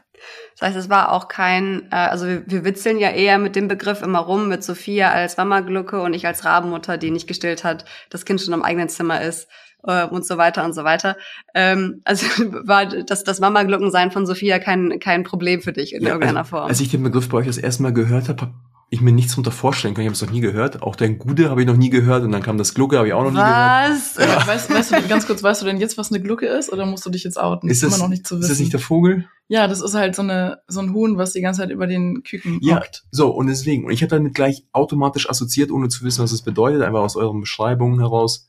Das 0.59 0.69
heißt, 0.69 0.77
es 0.77 0.89
war 0.89 1.11
auch 1.13 1.27
kein, 1.27 1.87
äh, 1.91 1.95
also 1.95 2.27
wir, 2.27 2.43
wir 2.45 2.65
witzeln 2.65 2.99
ja 2.99 3.09
eher 3.09 3.37
mit 3.37 3.55
dem 3.55 3.67
Begriff 3.67 4.01
immer 4.01 4.19
rum, 4.19 4.49
mit 4.49 4.63
Sophia 4.63 5.11
als 5.11 5.37
Mama-Glucke 5.37 6.01
und 6.01 6.13
ich 6.13 6.27
als 6.27 6.43
Rabenmutter, 6.43 6.97
die 6.97 7.11
nicht 7.11 7.27
gestillt 7.27 7.63
hat, 7.63 7.85
das 8.09 8.25
Kind 8.25 8.41
schon 8.41 8.53
im 8.53 8.61
eigenen 8.61 8.89
Zimmer 8.89 9.21
ist 9.21 9.47
äh, 9.83 10.05
und 10.05 10.25
so 10.25 10.37
weiter 10.37 10.65
und 10.65 10.73
so 10.73 10.83
weiter. 10.83 11.15
Ähm, 11.53 12.01
also 12.03 12.25
war 12.67 12.85
das, 12.85 13.23
das 13.23 13.39
Mama-Gluckensein 13.39 14.11
von 14.11 14.25
Sophia 14.25 14.59
kein, 14.59 14.99
kein 14.99 15.23
Problem 15.23 15.61
für 15.61 15.73
dich 15.73 15.93
in 15.93 16.03
ja, 16.03 16.09
irgendeiner 16.09 16.39
also, 16.39 16.49
Form? 16.49 16.67
Als 16.67 16.81
ich 16.81 16.89
den 16.89 17.03
Begriff 17.03 17.29
bei 17.29 17.37
euch 17.37 17.47
das 17.47 17.57
erste 17.57 17.83
Mal 17.83 17.93
gehört 17.93 18.27
habe, 18.27 18.53
ich 18.91 19.01
mir 19.01 19.11
nichts 19.11 19.33
darunter 19.33 19.51
vorstellen 19.51 19.93
kann. 19.93 20.03
Ich 20.03 20.07
habe 20.07 20.15
es 20.15 20.21
noch 20.21 20.31
nie 20.31 20.41
gehört. 20.41 20.81
Auch 20.81 20.95
dein 20.95 21.19
Gude 21.19 21.49
habe 21.49 21.61
ich 21.61 21.67
noch 21.67 21.77
nie 21.77 21.91
gehört. 21.91 22.23
Und 22.23 22.31
dann 22.31 22.41
kam 22.41 22.57
das 22.57 22.73
Glucke, 22.73 22.97
habe 22.97 23.07
ich 23.07 23.13
auch 23.13 23.23
noch 23.23 23.33
was? 23.35 24.15
nie 24.17 24.19
gehört. 24.19 24.39
Was? 24.39 24.39
Ja. 24.39 24.47
Weißt, 24.47 24.69
weißt 24.71 24.91
du, 24.91 25.07
ganz 25.07 25.27
kurz, 25.27 25.43
weißt 25.43 25.61
du 25.61 25.65
denn 25.67 25.77
jetzt, 25.77 25.97
was 25.97 26.11
eine 26.11 26.21
Glucke 26.21 26.47
ist? 26.47 26.71
Oder 26.71 26.85
musst 26.85 27.05
du 27.05 27.11
dich 27.11 27.23
jetzt 27.23 27.39
outen? 27.39 27.69
Ist 27.69 27.83
das, 27.83 27.93
immer 27.93 28.03
noch 28.03 28.09
nicht 28.09 28.25
zu 28.25 28.35
wissen. 28.35 28.45
Ist 28.45 28.51
das 28.51 28.59
nicht 28.59 28.73
der 28.73 28.79
Vogel? 28.79 29.27
Ja, 29.47 29.67
das 29.67 29.81
ist 29.81 29.93
halt 29.93 30.15
so, 30.15 30.23
eine, 30.23 30.59
so 30.67 30.79
ein 30.79 30.93
Huhn, 30.93 31.17
was 31.17 31.33
die 31.33 31.41
ganze 31.41 31.61
Zeit 31.61 31.69
über 31.69 31.85
den 31.85 32.23
Küken 32.23 32.59
ja, 32.61 32.77
hockt. 32.77 33.03
So, 33.11 33.29
und 33.29 33.47
deswegen. 33.47 33.85
Und 33.85 33.91
ich 33.91 34.01
habe 34.01 34.09
damit 34.09 34.33
gleich 34.33 34.63
automatisch 34.71 35.29
assoziiert, 35.29 35.71
ohne 35.71 35.89
zu 35.89 36.03
wissen, 36.03 36.23
was 36.23 36.31
es 36.31 36.41
bedeutet, 36.41 36.81
einfach 36.81 37.01
aus 37.01 37.15
euren 37.15 37.41
Beschreibungen 37.41 37.99
heraus, 37.99 38.47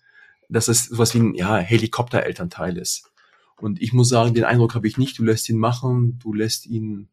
dass 0.49 0.69
es 0.69 0.87
sowas 0.87 1.15
wie 1.15 1.19
ein 1.19 1.35
ja, 1.35 1.57
Helikopter-Elternteil 1.57 2.79
ist. 2.79 3.11
Und 3.61 3.81
ich 3.83 3.93
muss 3.93 4.09
sagen, 4.09 4.33
den 4.33 4.45
Eindruck 4.45 4.75
habe 4.75 4.89
ich 4.89 4.97
nicht. 4.97 5.19
Du 5.19 5.25
lässt 5.25 5.49
ihn 5.51 5.59
machen, 5.59 6.19
du 6.19 6.33
lässt 6.33 6.67
ihn 6.67 7.09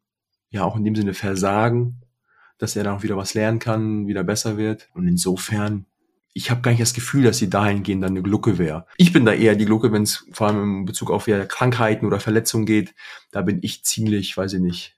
ja 0.49 0.63
auch 0.63 0.77
in 0.77 0.85
dem 0.85 0.95
Sinne 0.95 1.13
versagen 1.13 2.01
dass 2.57 2.75
er 2.75 2.83
dann 2.83 2.97
auch 2.97 3.03
wieder 3.03 3.17
was 3.17 3.33
lernen 3.33 3.59
kann, 3.59 4.07
wieder 4.07 4.23
besser 4.23 4.57
wird. 4.57 4.89
Und 4.93 5.07
insofern, 5.07 5.85
ich 6.33 6.51
habe 6.51 6.61
gar 6.61 6.71
nicht 6.71 6.81
das 6.81 6.93
Gefühl, 6.93 7.23
dass 7.23 7.37
sie 7.37 7.49
dahingehend 7.49 8.03
dann 8.03 8.11
eine 8.11 8.21
Glucke 8.21 8.57
wäre. 8.57 8.85
Ich 8.97 9.13
bin 9.13 9.25
da 9.25 9.33
eher 9.33 9.55
die 9.55 9.65
Glucke, 9.65 9.91
wenn 9.91 10.03
es 10.03 10.25
vor 10.31 10.47
allem 10.47 10.79
in 10.79 10.85
Bezug 10.85 11.11
auf 11.11 11.27
ja, 11.27 11.45
Krankheiten 11.45 12.05
oder 12.05 12.19
Verletzungen 12.19 12.65
geht. 12.65 12.93
Da 13.31 13.41
bin 13.41 13.59
ich 13.61 13.83
ziemlich, 13.83 14.35
weiß 14.35 14.53
ich 14.53 14.61
nicht. 14.61 14.97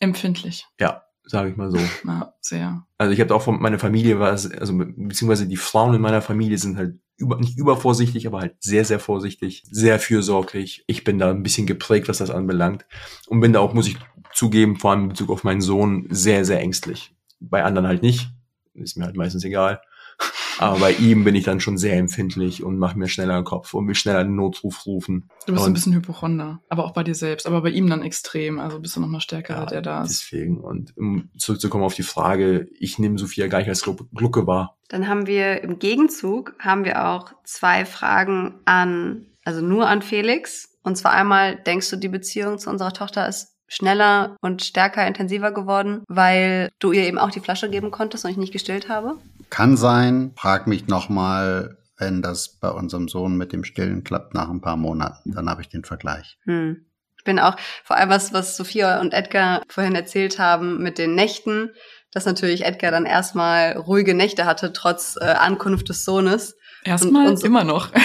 Empfindlich. 0.00 0.66
Ja, 0.78 1.04
sage 1.24 1.50
ich 1.50 1.56
mal 1.56 1.70
so. 1.70 1.78
Ja, 2.06 2.34
sehr. 2.40 2.86
Also 2.96 3.12
ich 3.12 3.20
habe 3.20 3.34
auch 3.34 3.42
von 3.42 3.60
meiner 3.60 3.78
Familie 3.78 4.18
was, 4.18 4.50
also 4.50 4.72
beziehungsweise 4.76 5.46
die 5.46 5.56
Frauen 5.56 5.94
in 5.94 6.00
meiner 6.00 6.22
Familie 6.22 6.58
sind 6.58 6.76
halt 6.76 6.98
über, 7.16 7.36
nicht 7.36 7.58
übervorsichtig, 7.58 8.26
aber 8.26 8.40
halt 8.40 8.54
sehr, 8.60 8.84
sehr 8.84 9.00
vorsichtig, 9.00 9.64
sehr 9.70 9.98
fürsorglich. 9.98 10.84
Ich 10.86 11.02
bin 11.04 11.18
da 11.18 11.30
ein 11.30 11.42
bisschen 11.42 11.66
geprägt, 11.66 12.08
was 12.08 12.18
das 12.18 12.30
anbelangt. 12.30 12.86
Und 13.26 13.40
bin 13.40 13.52
da 13.52 13.60
auch, 13.60 13.74
muss 13.74 13.88
ich 13.88 13.96
zugeben, 14.38 14.76
vor 14.76 14.92
allem 14.92 15.02
in 15.02 15.08
Bezug 15.08 15.30
auf 15.30 15.44
meinen 15.44 15.60
Sohn, 15.60 16.06
sehr, 16.10 16.44
sehr 16.44 16.60
ängstlich. 16.60 17.12
Bei 17.40 17.64
anderen 17.64 17.88
halt 17.88 18.02
nicht. 18.02 18.30
Ist 18.74 18.96
mir 18.96 19.04
halt 19.04 19.16
meistens 19.16 19.44
egal. 19.44 19.80
Aber 20.58 20.78
bei 20.78 20.92
ihm 20.92 21.24
bin 21.24 21.34
ich 21.34 21.44
dann 21.44 21.60
schon 21.60 21.78
sehr 21.78 21.96
empfindlich 21.96 22.62
und 22.62 22.78
mache 22.78 22.98
mir 22.98 23.08
schneller 23.08 23.34
den 23.34 23.44
Kopf 23.44 23.74
und 23.74 23.86
will 23.86 23.94
schneller 23.94 24.20
einen 24.20 24.34
Notruf 24.34 24.86
rufen. 24.86 25.28
Du 25.46 25.52
bist 25.52 25.64
und 25.64 25.70
ein 25.70 25.74
bisschen 25.74 25.94
Hypochonder, 25.94 26.60
aber 26.68 26.84
auch 26.84 26.92
bei 26.92 27.04
dir 27.04 27.14
selbst, 27.14 27.46
aber 27.46 27.62
bei 27.62 27.70
ihm 27.70 27.88
dann 27.88 28.02
extrem. 28.02 28.58
Also 28.58 28.80
bist 28.80 28.96
du 28.96 29.00
noch 29.00 29.08
mal 29.08 29.20
stärker, 29.20 29.54
ja, 29.54 29.66
der 29.66 29.82
da 29.82 30.02
ist. 30.02 30.10
Deswegen. 30.10 30.60
Und 30.60 30.96
um 30.96 31.30
zurückzukommen 31.38 31.84
auf 31.84 31.94
die 31.94 32.02
Frage, 32.02 32.68
ich 32.78 32.98
nehme 32.98 33.18
Sophia 33.18 33.46
gar 33.46 33.58
nicht 33.58 33.68
als 33.68 33.82
Glucke 33.82 34.46
wahr. 34.46 34.76
Dann 34.88 35.06
haben 35.06 35.26
wir 35.28 35.62
im 35.62 35.78
Gegenzug 35.78 36.54
haben 36.58 36.84
wir 36.84 37.08
auch 37.08 37.32
zwei 37.44 37.84
Fragen 37.84 38.60
an, 38.64 39.26
also 39.44 39.60
nur 39.60 39.88
an 39.88 40.02
Felix. 40.02 40.76
Und 40.82 40.96
zwar 40.96 41.12
einmal, 41.12 41.56
denkst 41.56 41.90
du, 41.90 41.96
die 41.96 42.08
Beziehung 42.08 42.58
zu 42.58 42.70
unserer 42.70 42.92
Tochter 42.92 43.28
ist 43.28 43.57
schneller 43.68 44.36
und 44.40 44.64
stärker, 44.64 45.06
intensiver 45.06 45.52
geworden, 45.52 46.02
weil 46.08 46.70
du 46.78 46.92
ihr 46.92 47.04
eben 47.04 47.18
auch 47.18 47.30
die 47.30 47.40
Flasche 47.40 47.70
geben 47.70 47.90
konntest 47.90 48.24
und 48.24 48.30
ich 48.30 48.36
nicht 48.36 48.52
gestillt 48.52 48.88
habe? 48.88 49.16
Kann 49.50 49.76
sein. 49.76 50.32
Frag 50.36 50.66
mich 50.66 50.88
nochmal, 50.88 51.78
wenn 51.98 52.22
das 52.22 52.58
bei 52.60 52.70
unserem 52.70 53.08
Sohn 53.08 53.36
mit 53.36 53.52
dem 53.52 53.64
Stillen 53.64 54.04
klappt 54.04 54.34
nach 54.34 54.48
ein 54.48 54.60
paar 54.60 54.76
Monaten. 54.76 55.32
Dann 55.32 55.48
habe 55.48 55.62
ich 55.62 55.68
den 55.68 55.84
Vergleich. 55.84 56.38
Hm. 56.44 56.84
Ich 57.16 57.24
bin 57.24 57.38
auch, 57.38 57.56
vor 57.84 57.96
allem 57.96 58.10
was, 58.10 58.32
was 58.32 58.56
Sophia 58.56 59.00
und 59.00 59.12
Edgar 59.12 59.62
vorhin 59.68 59.94
erzählt 59.94 60.38
haben 60.38 60.82
mit 60.82 60.98
den 60.98 61.14
Nächten, 61.14 61.70
dass 62.12 62.24
natürlich 62.24 62.64
Edgar 62.64 62.90
dann 62.90 63.06
erstmal 63.06 63.72
ruhige 63.72 64.14
Nächte 64.14 64.46
hatte, 64.46 64.72
trotz 64.72 65.16
äh, 65.20 65.24
Ankunft 65.24 65.88
des 65.88 66.04
Sohnes. 66.04 66.56
Erstmal 66.84 67.26
und 67.26 67.38
so- 67.38 67.46
immer 67.46 67.64
noch. 67.64 67.90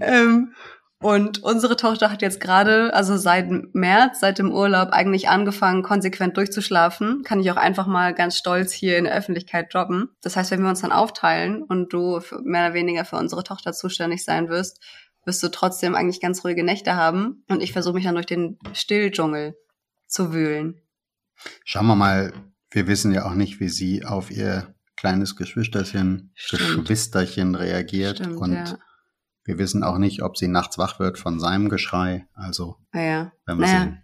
ähm, 0.00 0.54
und 1.00 1.44
unsere 1.44 1.76
Tochter 1.76 2.10
hat 2.10 2.22
jetzt 2.22 2.40
gerade, 2.40 2.92
also 2.92 3.16
seit 3.16 3.48
März, 3.72 4.18
seit 4.18 4.38
dem 4.38 4.52
Urlaub, 4.52 4.88
eigentlich 4.90 5.28
angefangen, 5.28 5.84
konsequent 5.84 6.36
durchzuschlafen. 6.36 7.22
Kann 7.22 7.38
ich 7.38 7.50
auch 7.52 7.56
einfach 7.56 7.86
mal 7.86 8.14
ganz 8.14 8.36
stolz 8.36 8.72
hier 8.72 8.98
in 8.98 9.04
der 9.04 9.14
Öffentlichkeit 9.14 9.72
droppen. 9.72 10.08
Das 10.22 10.36
heißt, 10.36 10.50
wenn 10.50 10.62
wir 10.62 10.68
uns 10.68 10.80
dann 10.80 10.90
aufteilen 10.90 11.62
und 11.62 11.92
du 11.92 12.20
mehr 12.42 12.66
oder 12.66 12.74
weniger 12.74 13.04
für 13.04 13.16
unsere 13.16 13.44
Tochter 13.44 13.72
zuständig 13.72 14.24
sein 14.24 14.48
wirst, 14.48 14.80
wirst 15.24 15.40
du 15.42 15.48
trotzdem 15.48 15.94
eigentlich 15.94 16.20
ganz 16.20 16.44
ruhige 16.44 16.64
Nächte 16.64 16.96
haben. 16.96 17.44
Und 17.48 17.62
ich 17.62 17.72
versuche 17.72 17.94
mich 17.94 18.04
dann 18.04 18.14
durch 18.14 18.26
den 18.26 18.58
Stilldschungel 18.72 19.56
zu 20.08 20.32
wühlen. 20.32 20.80
Schauen 21.64 21.86
wir 21.86 21.94
mal, 21.94 22.32
wir 22.72 22.88
wissen 22.88 23.12
ja 23.12 23.24
auch 23.24 23.34
nicht, 23.34 23.60
wie 23.60 23.68
sie 23.68 24.04
auf 24.04 24.32
ihr 24.32 24.74
kleines 24.96 25.36
Geschwisterchen, 25.36 26.32
Stimmt. 26.34 26.80
Geschwisterchen 26.80 27.54
reagiert. 27.54 28.16
Stimmt, 28.16 28.36
und 28.36 28.54
ja. 28.54 28.78
Wir 29.48 29.58
wissen 29.58 29.82
auch 29.82 29.96
nicht, 29.96 30.22
ob 30.22 30.36
sie 30.36 30.46
nachts 30.46 30.76
wach 30.76 31.00
wird 31.00 31.18
von 31.18 31.40
seinem 31.40 31.70
Geschrei. 31.70 32.26
Also, 32.34 32.76
Naja. 32.92 33.32
werden 33.46 33.58
wir 33.58 33.66
Naja. 33.66 33.80
sehen. 33.80 34.02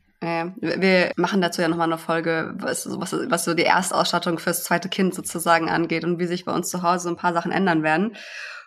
Wir 0.59 0.81
wir 0.81 1.12
machen 1.16 1.43
dazu 1.43 1.61
ja 1.61 1.69
nochmal 1.69 1.93
eine 1.93 1.99
Folge, 1.99 2.55
was, 2.59 2.89
was, 2.99 3.12
was 3.12 3.45
so 3.45 3.53
die 3.53 3.65
Erstausstattung 3.65 4.39
fürs 4.39 4.65
zweite 4.65 4.89
Kind 4.89 5.15
sozusagen 5.15 5.69
angeht 5.69 6.03
und 6.03 6.19
wie 6.19 6.25
sich 6.25 6.47
bei 6.47 6.53
uns 6.53 6.71
zu 6.71 6.83
Hause 6.83 7.11
ein 7.11 7.16
paar 7.16 7.35
Sachen 7.35 7.53
ändern 7.53 7.83
werden. 7.83 8.16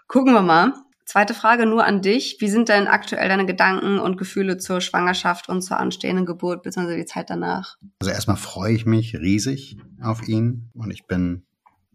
Gucken 0.08 0.34
wir 0.34 0.44
mal. 0.44 0.74
Zweite 1.06 1.34
Frage 1.34 1.66
nur 1.66 1.84
an 1.84 2.04
dich. 2.04 2.38
Wie 2.42 2.50
sind 2.50 2.70
denn 2.70 2.86
aktuell 2.88 3.28
deine 3.28 3.48
Gedanken 3.48 3.98
und 3.98 4.18
Gefühle 4.18 4.58
zur 4.58 4.82
Schwangerschaft 4.82 5.50
und 5.50 5.64
zur 5.64 5.80
anstehenden 5.80 6.28
Geburt 6.28 6.62
bzw. 6.62 6.96
die 6.96 7.06
Zeit 7.06 7.32
danach? 7.32 7.78
Also 8.02 8.12
erstmal 8.12 8.38
freue 8.38 8.74
ich 8.74 8.86
mich 8.86 9.16
riesig 9.16 9.78
auf 10.00 10.28
ihn 10.28 10.70
und 10.76 10.92
ich 10.92 11.08
bin 11.08 11.48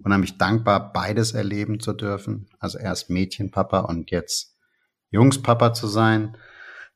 unheimlich 0.02 0.38
dankbar, 0.38 0.92
beides 0.92 1.32
erleben 1.34 1.78
zu 1.78 1.92
dürfen. 1.92 2.48
Also 2.58 2.78
erst 2.78 3.10
Mädchenpapa 3.10 3.80
und 3.80 4.10
jetzt 4.10 4.51
Jungspapa 5.12 5.72
zu 5.72 5.86
sein. 5.86 6.36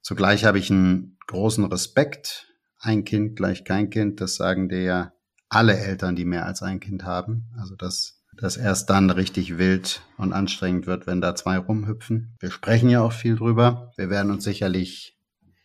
Zugleich 0.03 0.45
habe 0.45 0.59
ich 0.59 0.71
einen 0.71 1.19
großen 1.29 1.65
Respekt. 1.67 2.49
Ein 2.79 3.05
Kind 3.05 3.37
gleich 3.37 3.65
kein 3.65 3.91
Kind, 3.91 4.21
das 4.21 4.35
sagen 4.35 4.69
dir 4.69 4.83
ja 4.83 5.13
alle 5.49 5.77
Eltern, 5.79 6.17
die 6.17 6.25
mehr 6.25 6.47
als 6.47 6.63
ein 6.63 6.81
Kind 6.81 7.05
haben. 7.05 7.45
Also 7.59 7.77
dass 7.77 8.23
das 8.37 8.57
erst 8.57 8.91
dann 8.91 9.11
richtig 9.11 9.59
wild 9.59 10.03
und 10.19 10.33
anstrengend 10.33 10.87
wird, 10.87 11.07
wenn 11.07 11.21
da 11.21 11.35
zwei 11.35 11.59
rumhüpfen. 11.59 12.37
Wir 12.41 12.51
sprechen 12.51 12.91
ja 12.91 13.01
auch 13.01 13.13
viel 13.13 13.37
drüber. 13.37 13.93
Wir 13.97 14.11
werden 14.11 14.31
uns 14.31 14.45
sicherlich 14.45 15.19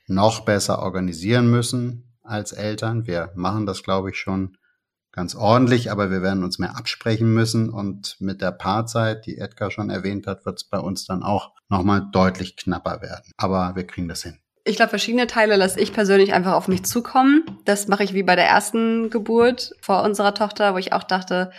noch 0.08 0.46
besser 0.46 0.80
organisieren 0.80 1.50
müssen 1.50 2.16
als 2.24 2.52
Eltern. 2.52 3.08
Wir 3.08 3.32
machen 3.36 3.66
das, 3.66 3.84
glaube 3.84 4.12
ich, 4.12 4.18
schon 4.18 4.58
ganz 5.12 5.36
ordentlich, 5.36 5.92
aber 5.92 6.10
wir 6.10 6.22
werden 6.22 6.44
uns 6.44 6.60
mehr 6.60 6.78
absprechen 6.78 7.34
müssen 7.34 7.70
und 7.70 8.16
mit 8.20 8.42
der 8.42 8.52
Paarzeit, 8.52 9.26
die 9.26 9.38
Edgar 9.38 9.72
schon 9.72 9.90
erwähnt 9.90 10.28
hat, 10.28 10.46
wird 10.46 10.58
es 10.58 10.64
bei 10.64 10.80
uns 10.80 11.06
dann 11.06 11.24
auch 11.24 11.52
nochmal 11.70 12.08
deutlich 12.12 12.56
knapper 12.56 13.02
werden. 13.02 13.32
Aber 13.38 13.76
wir 13.76 13.86
kriegen 13.86 14.08
das 14.08 14.24
hin. 14.24 14.40
Ich 14.64 14.76
glaube, 14.76 14.90
verschiedene 14.90 15.28
Teile 15.28 15.56
lasse 15.56 15.80
ich 15.80 15.92
persönlich 15.92 16.34
einfach 16.34 16.54
auf 16.54 16.68
mich 16.68 16.84
zukommen. 16.84 17.44
Das 17.66 17.88
mache 17.88 18.04
ich 18.04 18.14
wie 18.14 18.24
bei 18.24 18.36
der 18.36 18.46
ersten 18.46 19.10
Geburt 19.10 19.74
vor 19.82 20.04
unserer 20.04 20.36
Tochter, 20.36 20.74
wo 20.74 20.78
ich 20.78 20.94
auch 20.94 21.04
dachte, 21.04 21.52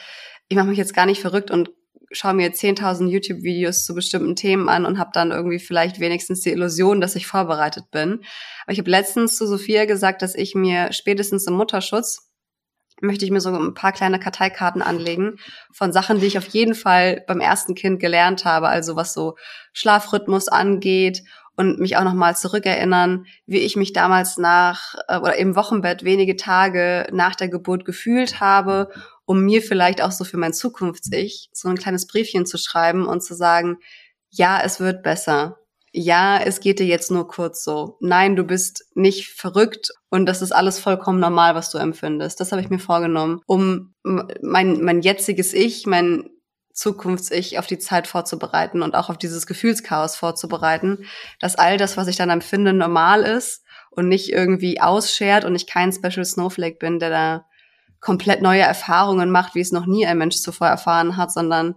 ich 0.48 0.56
mache 0.56 0.68
mich 0.68 0.78
jetzt 0.78 0.94
gar 0.94 1.06
nicht 1.06 1.20
verrückt 1.20 1.50
und 1.50 1.70
schaue 2.12 2.34
mir 2.34 2.52
10.000 2.52 3.08
YouTube-Videos 3.08 3.84
zu 3.84 3.94
bestimmten 3.94 4.36
Themen 4.36 4.68
an 4.68 4.84
und 4.84 4.98
habe 4.98 5.10
dann 5.12 5.30
irgendwie 5.30 5.58
vielleicht 5.58 5.98
wenigstens 5.98 6.42
die 6.42 6.50
Illusion, 6.50 7.00
dass 7.00 7.16
ich 7.16 7.26
vorbereitet 7.26 7.90
bin. 7.90 8.20
Aber 8.64 8.72
ich 8.72 8.78
habe 8.78 8.90
letztens 8.90 9.36
zu 9.36 9.46
Sophia 9.46 9.86
gesagt, 9.86 10.22
dass 10.22 10.34
ich 10.34 10.54
mir 10.54 10.92
spätestens 10.92 11.46
im 11.46 11.54
Mutterschutz 11.54 12.31
möchte 13.02 13.24
ich 13.24 13.30
mir 13.30 13.40
so 13.40 13.50
ein 13.54 13.74
paar 13.74 13.92
kleine 13.92 14.18
Karteikarten 14.18 14.80
anlegen 14.80 15.36
von 15.72 15.92
Sachen, 15.92 16.20
die 16.20 16.26
ich 16.26 16.38
auf 16.38 16.46
jeden 16.46 16.74
Fall 16.74 17.24
beim 17.26 17.40
ersten 17.40 17.74
Kind 17.74 18.00
gelernt 18.00 18.44
habe, 18.44 18.68
also 18.68 18.96
was 18.96 19.12
so 19.12 19.36
Schlafrhythmus 19.72 20.48
angeht 20.48 21.22
und 21.56 21.78
mich 21.78 21.96
auch 21.96 22.04
nochmal 22.04 22.36
zurückerinnern, 22.36 23.26
wie 23.46 23.58
ich 23.58 23.76
mich 23.76 23.92
damals 23.92 24.38
nach 24.38 24.94
äh, 25.08 25.18
oder 25.18 25.36
im 25.36 25.56
Wochenbett 25.56 26.04
wenige 26.04 26.36
Tage 26.36 27.06
nach 27.12 27.34
der 27.34 27.48
Geburt 27.48 27.84
gefühlt 27.84 28.40
habe, 28.40 28.90
um 29.24 29.44
mir 29.44 29.62
vielleicht 29.62 30.02
auch 30.02 30.12
so 30.12 30.24
für 30.24 30.38
mein 30.38 30.54
Zukunfts-Ich 30.54 31.50
so 31.52 31.68
ein 31.68 31.76
kleines 31.76 32.06
Briefchen 32.06 32.46
zu 32.46 32.56
schreiben 32.56 33.06
und 33.06 33.22
zu 33.22 33.34
sagen, 33.34 33.78
ja, 34.30 34.60
es 34.64 34.80
wird 34.80 35.02
besser. 35.02 35.58
Ja, 35.94 36.38
es 36.38 36.60
geht 36.60 36.78
dir 36.78 36.86
jetzt 36.86 37.10
nur 37.10 37.28
kurz 37.28 37.62
so. 37.62 37.98
Nein, 38.00 38.34
du 38.34 38.44
bist 38.44 38.86
nicht 38.94 39.28
verrückt 39.28 39.90
und 40.08 40.24
das 40.24 40.40
ist 40.40 40.52
alles 40.52 40.78
vollkommen 40.78 41.20
normal, 41.20 41.54
was 41.54 41.70
du 41.70 41.76
empfindest. 41.76 42.40
Das 42.40 42.50
habe 42.50 42.62
ich 42.62 42.70
mir 42.70 42.78
vorgenommen, 42.78 43.42
um 43.46 43.94
mein, 44.02 44.82
mein 44.82 45.02
jetziges 45.02 45.52
Ich, 45.52 45.86
mein 45.86 46.30
Zukunfts-Ich 46.72 47.58
auf 47.58 47.66
die 47.66 47.78
Zeit 47.78 48.06
vorzubereiten 48.06 48.80
und 48.80 48.94
auch 48.94 49.10
auf 49.10 49.18
dieses 49.18 49.46
Gefühlschaos 49.46 50.16
vorzubereiten, 50.16 51.04
dass 51.40 51.56
all 51.56 51.76
das, 51.76 51.98
was 51.98 52.08
ich 52.08 52.16
dann 52.16 52.30
empfinde, 52.30 52.72
normal 52.72 53.22
ist 53.22 53.62
und 53.90 54.08
nicht 54.08 54.32
irgendwie 54.32 54.80
ausschert 54.80 55.44
und 55.44 55.54
ich 55.54 55.66
kein 55.66 55.92
Special 55.92 56.24
Snowflake 56.24 56.78
bin, 56.78 56.98
der 57.00 57.10
da 57.10 57.46
komplett 58.00 58.40
neue 58.40 58.62
Erfahrungen 58.62 59.30
macht, 59.30 59.54
wie 59.54 59.60
es 59.60 59.72
noch 59.72 59.86
nie 59.86 60.06
ein 60.06 60.18
Mensch 60.18 60.36
zuvor 60.36 60.68
erfahren 60.68 61.18
hat, 61.18 61.32
sondern 61.32 61.76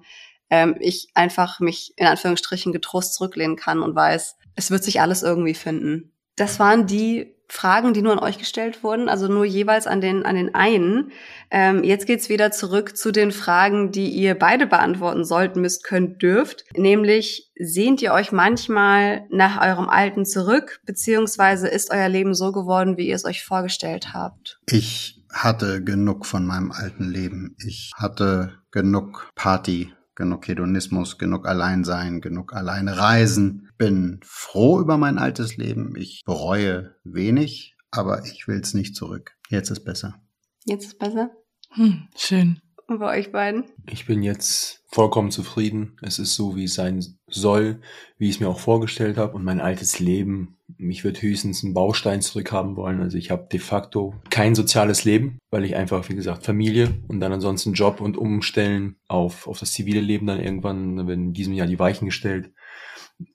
ähm, 0.49 0.75
ich 0.79 1.09
einfach 1.13 1.59
mich 1.59 1.93
in 1.97 2.07
Anführungsstrichen 2.07 2.73
getrost 2.73 3.15
zurücklehnen 3.15 3.55
kann 3.55 3.81
und 3.81 3.95
weiß, 3.95 4.35
es 4.55 4.71
wird 4.71 4.83
sich 4.83 5.01
alles 5.01 5.23
irgendwie 5.23 5.55
finden. 5.55 6.11
Das 6.35 6.59
waren 6.59 6.87
die 6.87 7.35
Fragen, 7.47 7.93
die 7.93 8.01
nur 8.01 8.13
an 8.13 8.19
euch 8.19 8.39
gestellt 8.39 8.83
wurden, 8.83 9.07
also 9.07 9.27
nur 9.27 9.45
jeweils 9.45 9.85
an 9.85 10.01
den, 10.01 10.25
an 10.25 10.35
den 10.35 10.55
einen. 10.55 11.11
Ähm, 11.51 11.83
jetzt 11.83 12.07
geht's 12.07 12.27
wieder 12.27 12.51
zurück 12.51 12.97
zu 12.97 13.11
den 13.11 13.31
Fragen, 13.31 13.91
die 13.91 14.09
ihr 14.09 14.33
beide 14.33 14.65
beantworten 14.65 15.23
sollt, 15.23 15.55
müsst, 15.55 15.83
könnt, 15.83 16.21
dürft. 16.21 16.65
Nämlich, 16.75 17.51
sehnt 17.57 18.01
ihr 18.01 18.13
euch 18.13 18.31
manchmal 18.31 19.27
nach 19.29 19.61
eurem 19.61 19.89
Alten 19.89 20.25
zurück, 20.25 20.79
beziehungsweise 20.85 21.67
ist 21.67 21.91
euer 21.91 22.09
Leben 22.09 22.33
so 22.33 22.51
geworden, 22.51 22.97
wie 22.97 23.07
ihr 23.07 23.15
es 23.15 23.25
euch 23.25 23.43
vorgestellt 23.43 24.13
habt? 24.13 24.59
Ich 24.69 25.23
hatte 25.31 25.83
genug 25.83 26.25
von 26.25 26.45
meinem 26.47 26.71
alten 26.71 27.11
Leben. 27.11 27.55
Ich 27.63 27.91
hatte 27.95 28.57
genug 28.71 29.29
Party, 29.35 29.93
genug 30.15 30.47
Hedonismus, 30.47 31.17
genug 31.17 31.47
Alleinsein, 31.47 32.21
genug 32.21 32.53
alleine 32.53 32.97
Reisen. 32.97 33.69
Bin 33.77 34.19
froh 34.23 34.79
über 34.79 34.97
mein 34.97 35.17
altes 35.17 35.57
Leben. 35.57 35.95
Ich 35.95 36.23
bereue 36.25 36.95
wenig, 37.03 37.75
aber 37.91 38.25
ich 38.25 38.47
will's 38.47 38.73
nicht 38.73 38.95
zurück. 38.95 39.33
Jetzt 39.49 39.69
ist 39.69 39.83
besser. 39.83 40.21
Jetzt 40.63 40.85
ist 40.85 40.99
besser? 40.99 41.31
Hm, 41.71 42.07
schön. 42.15 42.59
Und 42.87 42.99
bei 42.99 43.17
euch 43.17 43.31
beiden? 43.31 43.65
Ich 43.89 44.05
bin 44.05 44.23
jetzt 44.23 44.83
vollkommen 44.95 45.29
zufrieden. 45.29 45.97
Es 46.01 46.19
ist 46.19 46.35
so, 46.35 46.55
wie 46.55 46.63
es 46.63 46.73
sein 46.73 47.03
soll, 47.27 47.81
wie 48.17 48.29
ich 48.29 48.35
es 48.35 48.39
mir 48.39 48.47
auch 48.47 48.59
vorgestellt 48.59 49.17
habe. 49.17 49.35
Und 49.35 49.43
mein 49.43 49.59
altes 49.59 49.99
Leben, 49.99 50.55
ich 50.77 51.03
würde 51.03 51.21
höchstens 51.21 51.65
einen 51.65 51.73
Baustein 51.73 52.21
zurückhaben 52.21 52.77
wollen. 52.77 53.01
Also 53.01 53.17
ich 53.17 53.29
habe 53.29 53.49
de 53.51 53.59
facto 53.59 54.15
kein 54.29 54.55
soziales 54.55 55.03
Leben, 55.03 55.37
weil 55.51 55.65
ich 55.65 55.75
einfach, 55.75 56.07
wie 56.07 56.15
gesagt, 56.15 56.45
Familie 56.45 56.93
und 57.09 57.19
dann 57.19 57.33
ansonsten 57.33 57.73
Job 57.73 57.99
und 57.99 58.15
Umstellen 58.15 58.95
auf, 59.09 59.47
auf 59.49 59.59
das 59.59 59.73
zivile 59.73 59.99
Leben 59.99 60.27
dann 60.27 60.39
irgendwann, 60.39 60.95
dann 60.95 61.07
werden 61.07 61.25
in 61.25 61.33
diesem 61.33 61.53
Jahr 61.53 61.67
die 61.67 61.77
Weichen 61.77 62.05
gestellt. 62.05 62.53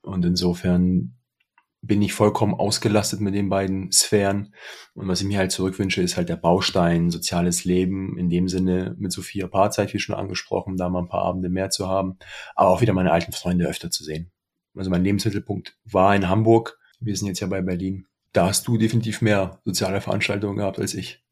Und 0.01 0.24
insofern 0.24 1.19
bin 1.82 2.02
ich 2.02 2.12
vollkommen 2.12 2.55
ausgelastet 2.55 3.20
mit 3.20 3.35
den 3.35 3.48
beiden 3.48 3.90
Sphären. 3.90 4.55
Und 4.94 5.09
was 5.09 5.20
ich 5.20 5.27
mir 5.27 5.39
halt 5.39 5.52
zurückwünsche, 5.52 6.02
ist 6.02 6.16
halt 6.16 6.28
der 6.28 6.36
Baustein, 6.36 7.11
soziales 7.11 7.65
Leben, 7.65 8.19
in 8.19 8.28
dem 8.28 8.48
Sinne 8.48 8.94
mit 8.98 9.12
Sophia 9.12 9.47
Paarzeit, 9.47 9.94
wie 9.94 9.98
schon 9.98 10.15
angesprochen, 10.15 10.77
da 10.77 10.89
mal 10.89 11.01
ein 11.01 11.09
paar 11.09 11.24
Abende 11.24 11.48
mehr 11.48 11.70
zu 11.70 11.89
haben, 11.89 12.19
aber 12.55 12.70
auch 12.70 12.81
wieder 12.81 12.93
meine 12.93 13.12
alten 13.12 13.32
Freunde 13.32 13.66
öfter 13.66 13.90
zu 13.90 14.05
sehen. 14.05 14.31
Also 14.77 14.90
mein 14.90 15.05
Lebensmittelpunkt 15.05 15.77
war 15.85 16.15
in 16.15 16.28
Hamburg. 16.28 16.78
Wir 17.01 17.16
sind 17.16 17.28
jetzt 17.28 17.40
ja 17.40 17.47
bei 17.47 17.62
Berlin. 17.62 18.07
Da 18.32 18.47
hast 18.47 18.69
du 18.69 18.77
definitiv 18.77 19.23
mehr 19.23 19.61
soziale 19.65 20.01
Veranstaltungen 20.01 20.59
gehabt 20.59 20.78
als 20.78 20.94
ich. 20.94 21.24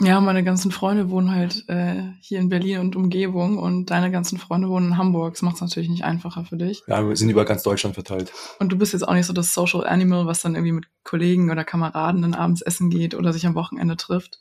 Ja, 0.00 0.20
meine 0.20 0.42
ganzen 0.42 0.72
Freunde 0.72 1.08
wohnen 1.10 1.30
halt 1.30 1.68
äh, 1.68 2.02
hier 2.20 2.40
in 2.40 2.48
Berlin 2.48 2.80
und 2.80 2.96
Umgebung 2.96 3.58
und 3.58 3.90
deine 3.90 4.10
ganzen 4.10 4.38
Freunde 4.38 4.68
wohnen 4.68 4.88
in 4.88 4.98
Hamburg. 4.98 5.34
Das 5.34 5.42
macht 5.42 5.54
es 5.56 5.60
natürlich 5.60 5.88
nicht 5.88 6.02
einfacher 6.02 6.44
für 6.44 6.56
dich. 6.56 6.82
Ja, 6.88 7.06
wir 7.06 7.14
sind 7.14 7.30
über 7.30 7.44
ganz 7.44 7.62
Deutschland 7.62 7.94
verteilt. 7.94 8.32
Und 8.58 8.72
du 8.72 8.78
bist 8.78 8.92
jetzt 8.92 9.06
auch 9.06 9.14
nicht 9.14 9.26
so 9.26 9.32
das 9.32 9.54
Social 9.54 9.86
Animal, 9.86 10.26
was 10.26 10.42
dann 10.42 10.56
irgendwie 10.56 10.72
mit 10.72 10.86
Kollegen 11.04 11.50
oder 11.50 11.62
Kameraden 11.62 12.22
dann 12.22 12.34
abends 12.34 12.60
essen 12.60 12.90
geht 12.90 13.14
oder 13.14 13.32
sich 13.32 13.46
am 13.46 13.54
Wochenende 13.54 13.96
trifft. 13.96 14.40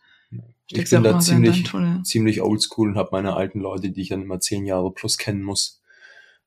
Ich 0.72 0.90
bin 0.90 1.04
da 1.04 1.20
ziemlich, 1.20 1.70
ziemlich 2.04 2.42
oldschool 2.42 2.90
und 2.90 2.98
habe 2.98 3.10
meine 3.12 3.36
alten 3.36 3.60
Leute, 3.60 3.92
die 3.92 4.02
ich 4.02 4.10
dann 4.10 4.24
immer 4.24 4.40
zehn 4.40 4.66
Jahre 4.66 4.92
plus 4.92 5.20
kennen 5.20 5.44
muss. 5.44 5.82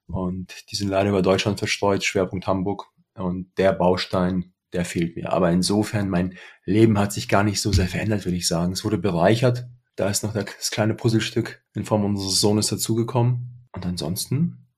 Und 0.08 0.52
die 0.70 0.76
sind 0.76 0.88
leider 0.88 1.10
über 1.10 1.22
Deutschland 1.22 1.58
verstreut, 1.58 2.02
Schwerpunkt 2.02 2.48
Hamburg. 2.48 2.86
Und 3.14 3.56
der 3.56 3.72
Baustein, 3.72 4.52
der 4.76 4.84
fehlt 4.84 5.16
mir. 5.16 5.32
Aber 5.32 5.50
insofern, 5.50 6.08
mein 6.08 6.34
Leben 6.64 6.98
hat 6.98 7.12
sich 7.12 7.28
gar 7.28 7.42
nicht 7.42 7.60
so 7.60 7.72
sehr 7.72 7.88
verändert, 7.88 8.26
würde 8.26 8.36
ich 8.36 8.46
sagen. 8.46 8.72
Es 8.72 8.84
wurde 8.84 8.98
bereichert. 8.98 9.66
Da 9.96 10.08
ist 10.08 10.22
noch 10.22 10.34
das 10.34 10.70
kleine 10.70 10.94
Puzzlestück 10.94 11.62
in 11.74 11.84
Form 11.84 12.04
unseres 12.04 12.40
Sohnes 12.40 12.68
dazugekommen. 12.68 13.68
Und 13.72 13.86
ansonsten. 13.86 14.68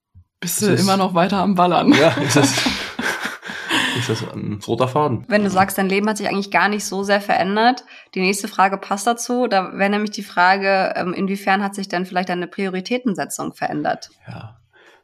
Bist 0.41 0.63
du 0.63 0.67
immer 0.73 0.97
noch 0.97 1.15
weiter 1.15 1.39
am 1.39 1.57
Ballern? 1.57 1.93
Ja, 1.93 2.11
ist 2.11 2.37
das, 2.37 2.53
ist 3.99 4.09
das 4.09 4.23
ein 4.33 4.61
roter 4.65 4.87
Faden. 4.87 5.25
Wenn 5.27 5.43
du 5.43 5.51
sagst, 5.51 5.77
dein 5.79 5.89
Leben 5.89 6.09
hat 6.09 6.19
sich 6.19 6.29
eigentlich 6.29 6.53
gar 6.53 6.69
nicht 6.69 6.85
so 6.85 7.03
sehr 7.03 7.21
verändert, 7.21 7.85
die 8.15 8.21
nächste 8.21 8.47
Frage 8.47 8.79
passt 8.79 9.09
dazu. 9.09 9.49
Da 9.49 9.77
wäre 9.77 9.91
nämlich 9.91 10.13
die 10.13 10.23
Frage, 10.23 10.95
ähm, 10.95 11.13
inwiefern 11.13 11.65
hat 11.65 11.75
sich 11.75 11.89
denn 11.89 12.07
vielleicht 12.07 12.29
deine 12.29 12.47
Prioritätensetzung 12.47 13.53
verändert? 13.53 14.11
Ja, 14.29 14.61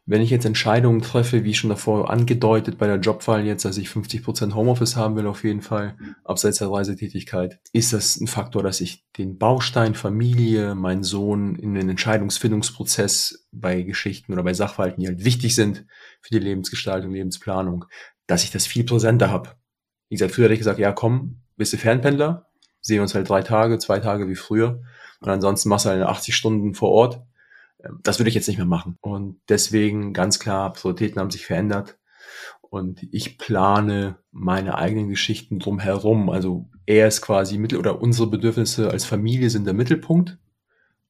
wenn 0.07 0.21
ich 0.21 0.29
jetzt 0.29 0.45
Entscheidungen 0.45 1.01
treffe, 1.01 1.45
wie 1.45 1.55
schon 1.55 1.71
davor 1.71 2.11
angedeutet 2.11 2.77
bei 2.77 2.87
der 2.87 2.97
Jobwahl 2.97 3.47
jetzt, 3.47 3.65
dass 3.65 3.79
ich 3.79 3.89
50% 3.89 4.55
Homeoffice 4.55 4.97
haben 4.97 5.17
will 5.17 5.27
auf 5.27 5.45
jeden 5.45 5.63
Fall, 5.63 5.97
abseits 6.25 6.59
der 6.59 6.71
Reisetätigkeit, 6.71 7.59
ist 7.73 7.95
das 7.95 8.21
ein 8.21 8.27
Faktor, 8.27 8.63
dass 8.63 8.83
ich 8.83 9.07
den 9.17 9.39
Baustein 9.39 9.95
Familie, 9.95 10.75
meinen 10.75 11.05
Sohn 11.05 11.55
in 11.57 11.75
den 11.75 11.89
Entscheidungsfindungsprozess 11.89 13.47
bei 13.51 13.83
Geschichten 13.83 14.33
oder 14.35 14.43
bei 14.43 14.53
Sachverhalten, 14.53 15.01
die 15.01 15.09
halt 15.09 15.25
wichtig 15.25 15.55
sind 15.55 15.87
für 16.21 16.35
die 16.35 16.45
Lebensgestaltung, 16.45 17.13
Lebensplanung, 17.13 17.87
dass 18.27 18.45
ich 18.45 18.51
das 18.51 18.67
viel 18.67 18.85
präsenter 18.85 19.31
habe. 19.31 19.51
Wie 20.11 20.17
gesagt, 20.17 20.35
früher 20.35 20.45
hätte 20.45 20.55
ich 20.55 20.61
gesagt, 20.61 20.79
ja 20.79 20.93
komm, 20.93 21.41
bist 21.57 21.73
du 21.73 21.79
Fernpendler, 21.79 22.47
sehen 22.83 23.01
uns 23.01 23.15
halt 23.15 23.29
drei 23.29 23.41
Tage, 23.41 23.79
zwei 23.79 24.01
Tage 24.01 24.29
wie 24.29 24.35
früher. 24.35 24.83
Und 25.21 25.31
ansonsten 25.31 25.71
machst 25.71 25.87
du 25.87 25.91
halt 25.91 26.03
80 26.03 26.37
Stunden 26.37 26.75
vor 26.75 26.91
Ort 26.91 27.23
das 28.03 28.19
würde 28.19 28.29
ich 28.29 28.35
jetzt 28.35 28.49
nicht 28.49 28.57
mehr 28.57 28.67
machen. 28.67 28.97
Und 29.01 29.41
deswegen 29.49 30.13
ganz 30.13 30.39
klar, 30.39 30.73
Prioritäten 30.73 31.21
haben 31.21 31.31
sich 31.31 31.47
verändert. 31.47 31.99
Und 32.61 33.07
ich 33.13 33.39
plane 33.39 34.19
meine 34.33 34.77
eigenen 34.77 35.09
Geschichten 35.09 35.61
drumherum. 35.61 36.29
Also 36.29 36.69
er 36.87 37.07
ist 37.07 37.23
quasi 37.23 37.57
Mittel 37.57 37.79
oder 37.79 38.01
unsere 38.01 38.29
Bedürfnisse 38.29 38.91
als 38.91 39.05
Familie 39.05 39.49
sind 39.51 39.65
der 39.65 39.75
Mittelpunkt. 39.75 40.39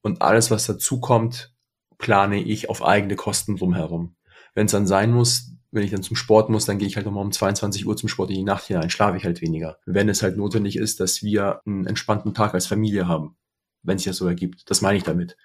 Und 0.03 0.21
alles, 0.21 0.51
was 0.51 0.67
dazu 0.67 1.01
kommt, 1.01 1.55
plane 1.97 2.43
ich 2.43 2.69
auf 2.69 2.85
eigene 2.85 3.17
Kosten 3.17 3.57
drumherum. 3.57 4.15
Wenn 4.55 4.67
es 4.67 4.73
dann 4.73 4.87
sein 4.87 5.11
muss, 5.11 5.55
wenn 5.71 5.83
ich 5.83 5.91
dann 5.91 6.03
zum 6.03 6.17
Sport 6.17 6.51
muss, 6.51 6.67
dann 6.67 6.79
gehe 6.79 6.87
ich 6.87 6.97
halt 6.97 7.07
nochmal 7.07 7.25
um 7.25 7.33
22 7.33 7.87
Uhr 7.87 7.97
zum 7.97 8.09
Sport 8.09 8.31
in 8.31 8.37
die 8.37 8.43
Nacht 8.45 8.65
hinein, 8.65 8.91
schlafe 8.91 9.17
ich 9.17 9.25
halt 9.25 9.41
weniger. 9.41 9.79
Wenn 9.87 10.09
es 10.09 10.23
halt 10.23 10.37
notwendig 10.37 10.77
ist, 10.77 11.01
dass 11.01 11.23
wir 11.23 11.63
einen 11.67 11.87
entspannten 11.87 12.35
Tag 12.35 12.55
als 12.55 12.67
Familie 12.67 13.09
haben, 13.09 13.37
wenn 13.83 13.99
sich 13.99 14.07
das 14.07 14.19
so 14.19 14.29
ergibt. 14.29 14.71
Das 14.71 14.83
meine 14.83 14.99
ich 14.99 15.05
damit. 15.05 15.37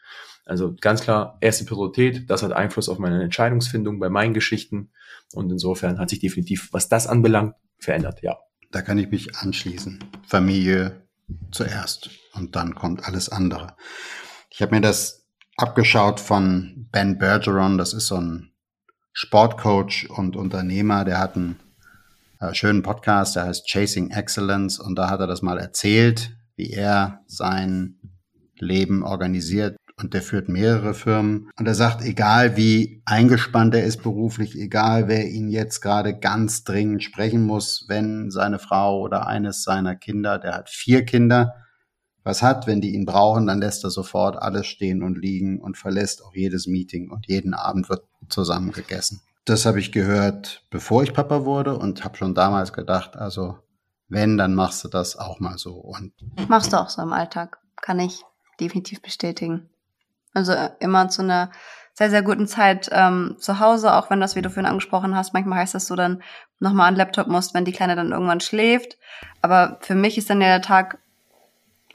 Also 0.50 0.76
ganz 0.82 1.02
klar, 1.02 1.38
erste 1.42 1.64
Priorität, 1.64 2.28
das 2.30 2.42
hat 2.42 2.54
Einfluss 2.54 2.90
auf 2.90 2.98
meine 2.98 3.22
Entscheidungsfindung 3.22 4.00
bei 4.00 4.10
meinen 4.10 4.34
Geschichten. 4.34 4.90
Und 5.34 5.52
insofern 5.52 6.00
hat 6.00 6.10
sich 6.10 6.20
definitiv, 6.20 6.70
was 6.72 6.90
das 6.90 7.06
anbelangt, 7.06 7.54
verändert, 7.78 8.24
ja. 8.24 8.38
Da 8.72 8.82
kann 8.82 8.98
ich 8.98 9.12
mich 9.12 9.36
anschließen. 9.36 10.04
Familie 10.28 11.04
zuerst 11.52 12.10
und 12.34 12.56
dann 12.56 12.74
kommt 12.74 13.06
alles 13.06 13.30
andere. 13.30 13.76
Ich 14.50 14.62
habe 14.64 14.74
mir 14.74 14.82
das 14.82 15.28
abgeschaut 15.56 16.20
von 16.20 16.88
Ben 16.92 17.20
Bergeron, 17.20 17.78
das 17.78 17.94
ist 17.94 18.08
so 18.08 18.16
ein 18.16 18.52
Sportcoach 19.14 20.10
und 20.10 20.36
Unternehmer, 20.36 21.06
der 21.06 21.20
hat 21.20 21.36
einen 21.36 21.60
äh, 22.40 22.56
schönen 22.56 22.82
Podcast, 22.82 23.36
der 23.36 23.46
heißt 23.46 23.68
Chasing 23.68 24.10
Excellence 24.10 24.80
und 24.80 24.96
da 24.96 25.12
hat 25.12 25.20
er 25.20 25.28
das 25.28 25.44
mal 25.44 25.60
erzählt, 25.60 26.36
wie 26.56 26.72
er 26.72 27.22
sein 27.28 28.00
Leben 28.58 29.04
organisiert 29.04 29.79
und 30.00 30.14
der 30.14 30.22
führt 30.22 30.50
mehrere 30.50 30.94
Firmen. 30.94 31.50
Und 31.58 31.68
er 31.68 31.76
sagt, 31.76 32.04
egal 32.04 32.56
wie 32.58 33.02
eingespannt 33.06 33.76
er 33.76 33.84
ist 33.84 34.02
beruflich, 34.02 34.56
egal 34.56 35.08
wer 35.08 35.28
ihn 35.28 35.50
jetzt 35.50 35.82
gerade 35.82 36.18
ganz 36.18 36.64
dringend 36.64 37.04
sprechen 37.04 37.46
muss, 37.46 37.86
wenn 37.88 38.32
seine 38.32 38.60
Frau 38.60 39.00
oder 39.02 39.28
eines 39.28 39.64
seiner 39.64 39.96
Kinder, 39.96 40.40
der 40.40 40.54
hat 40.54 40.70
vier 40.70 41.06
Kinder, 41.06 41.56
was 42.24 42.42
hat, 42.42 42.68
wenn 42.68 42.82
die 42.82 42.94
ihn 42.94 43.06
brauchen, 43.06 43.48
dann 43.48 43.60
lässt 43.60 43.84
er 43.84 43.90
sofort 43.90 44.38
alles 44.38 44.68
stehen 44.68 45.04
und 45.04 45.18
liegen 45.18 45.60
und 45.60 45.78
verlässt 45.78 46.24
auch 46.24 46.36
jedes 46.36 46.68
Meeting 46.68 47.10
und 47.10 47.28
jeden 47.28 47.54
Abend 47.54 47.90
wird 47.90 48.04
zusammen 48.30 48.72
gegessen. 48.72 49.22
Das 49.46 49.66
habe 49.66 49.80
ich 49.80 49.92
gehört, 49.92 50.64
bevor 50.70 51.02
ich 51.02 51.14
Papa 51.14 51.46
wurde 51.46 51.78
und 51.78 52.04
habe 52.04 52.18
schon 52.18 52.36
damals 52.36 52.72
gedacht, 52.74 53.16
also 53.16 53.58
wenn, 54.08 54.38
dann 54.38 54.54
machst 54.54 54.84
du 54.84 54.88
das 54.90 55.16
auch 55.16 55.40
mal 55.40 55.58
so. 55.58 55.74
Und 55.74 56.14
Machst 56.48 56.74
du 56.74 56.78
auch 56.80 56.90
so 56.90 57.02
im 57.02 57.14
Alltag, 57.14 57.60
kann 57.82 58.00
ich 58.00 58.24
definitiv 58.60 59.02
bestätigen. 59.02 59.70
Also 60.34 60.54
äh, 60.54 60.70
immer 60.80 61.10
zu 61.10 61.22
einer 61.22 61.52
sehr, 61.94 62.10
sehr 62.10 62.22
guten 62.22 62.48
Zeit 62.48 62.90
ähm, 62.94 63.36
zu 63.40 63.60
Hause, 63.60 63.94
auch 63.94 64.10
wenn 64.10 64.22
das, 64.22 64.36
wie 64.36 64.42
du 64.42 64.50
vorhin 64.50 64.70
angesprochen 64.70 65.16
hast, 65.16 65.34
manchmal 65.34 65.60
heißt 65.60 65.76
das, 65.76 65.88
du 65.88 65.96
dann 65.96 66.24
nochmal 66.60 66.88
an 66.88 66.94
den 66.94 67.00
Laptop 67.00 67.28
musst, 67.28 67.54
wenn 67.54 67.66
die 67.66 67.74
Kleine 67.74 67.96
dann 67.96 68.12
irgendwann 68.12 68.40
schläft. 68.40 68.98
Aber 69.42 69.80
für 69.82 69.96
mich 69.96 70.18
ist 70.18 70.30
dann 70.30 70.40
ja 70.42 70.48
der 70.48 70.62
Tag 70.62 71.00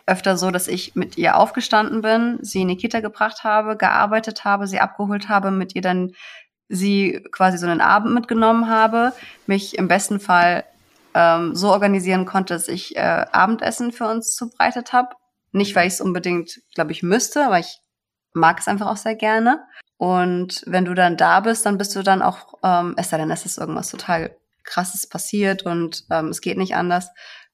öfter 0.06 0.36
so, 0.36 0.50
dass 0.50 0.68
ich 0.68 0.94
mit 0.94 1.16
ihr 1.16 1.36
aufgestanden 1.36 2.02
bin, 2.02 2.38
sie 2.42 2.62
in 2.62 2.68
die 2.68 2.76
Kita 2.76 3.00
gebracht 3.00 3.44
habe, 3.44 3.76
gearbeitet 3.76 4.44
habe, 4.44 4.66
sie 4.66 4.80
abgeholt 4.80 5.28
habe, 5.28 5.50
mit 5.50 5.74
ihr 5.74 5.82
dann 5.82 6.12
sie 6.68 7.24
quasi 7.32 7.58
so 7.58 7.66
einen 7.66 7.80
Abend 7.80 8.12
mitgenommen 8.12 8.68
habe, 8.68 9.12
mich 9.46 9.78
im 9.78 9.88
besten 9.88 10.20
Fall 10.20 10.64
ähm, 11.14 11.54
so 11.54 11.70
organisieren 11.70 12.26
konnte, 12.26 12.54
dass 12.54 12.68
ich 12.68 12.96
äh, 12.96 13.24
Abendessen 13.32 13.92
für 13.92 14.06
uns 14.06 14.34
zubereitet 14.34 14.92
habe. 14.92 15.14
Nicht, 15.52 15.74
weil 15.76 15.86
ich 15.86 15.94
es 15.94 16.00
unbedingt, 16.00 16.60
glaube 16.74 16.92
ich, 16.92 17.02
müsste, 17.02 17.46
aber 17.46 17.58
ich 17.58 17.78
mag 18.34 18.60
es 18.60 18.68
einfach 18.68 18.88
auch 18.88 18.96
sehr 18.96 19.14
gerne. 19.14 19.64
Und 19.96 20.62
wenn 20.66 20.84
du 20.84 20.94
dann 20.94 21.16
da 21.16 21.40
bist, 21.40 21.64
dann 21.64 21.78
bist 21.78 21.96
du 21.96 22.02
dann 22.02 22.20
auch, 22.20 22.54
ähm, 22.62 22.94
es 22.98 23.10
sei 23.10 23.16
denn, 23.16 23.30
es 23.30 23.46
ist 23.46 23.58
irgendwas 23.58 23.90
total 23.90 24.36
krasses 24.64 25.06
passiert 25.06 25.64
und 25.64 26.04
ähm, 26.10 26.28
es 26.28 26.40
geht 26.40 26.58
nicht 26.58 26.74
anders, 26.74 27.10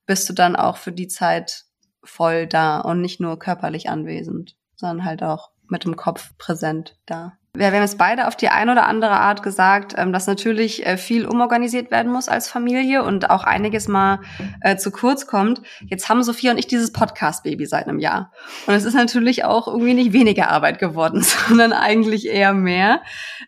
bist 0.06 0.28
du 0.28 0.32
dann 0.32 0.56
auch 0.56 0.76
für 0.76 0.92
die 0.92 1.08
Zeit 1.08 1.64
voll 2.02 2.46
da 2.46 2.80
und 2.80 3.00
nicht 3.00 3.20
nur 3.20 3.38
körperlich 3.38 3.90
anwesend, 3.90 4.56
sondern 4.74 5.04
halt 5.04 5.22
auch 5.22 5.50
mit 5.68 5.84
dem 5.84 5.96
Kopf 5.96 6.36
präsent 6.38 6.98
da. 7.06 7.36
Ja, 7.56 7.72
wir 7.72 7.78
haben 7.78 7.82
jetzt 7.82 7.98
beide 7.98 8.28
auf 8.28 8.36
die 8.36 8.48
eine 8.48 8.70
oder 8.70 8.86
andere 8.86 9.10
Art 9.10 9.42
gesagt, 9.42 9.94
ähm, 9.96 10.12
dass 10.12 10.28
natürlich 10.28 10.86
äh, 10.86 10.96
viel 10.96 11.26
umorganisiert 11.26 11.90
werden 11.90 12.12
muss 12.12 12.28
als 12.28 12.48
Familie 12.48 13.02
und 13.02 13.28
auch 13.28 13.42
einiges 13.42 13.88
mal 13.88 14.20
äh, 14.60 14.76
zu 14.76 14.92
kurz 14.92 15.26
kommt. 15.26 15.60
Jetzt 15.80 16.08
haben 16.08 16.22
Sophia 16.22 16.52
und 16.52 16.58
ich 16.58 16.68
dieses 16.68 16.92
Podcast-Baby 16.92 17.66
seit 17.66 17.88
einem 17.88 17.98
Jahr. 17.98 18.32
Und 18.68 18.74
es 18.74 18.84
ist 18.84 18.94
natürlich 18.94 19.44
auch 19.44 19.66
irgendwie 19.66 19.94
nicht 19.94 20.12
weniger 20.12 20.48
Arbeit 20.48 20.78
geworden, 20.78 21.22
sondern 21.48 21.72
eigentlich 21.72 22.28
eher 22.28 22.54
mehr. 22.54 23.02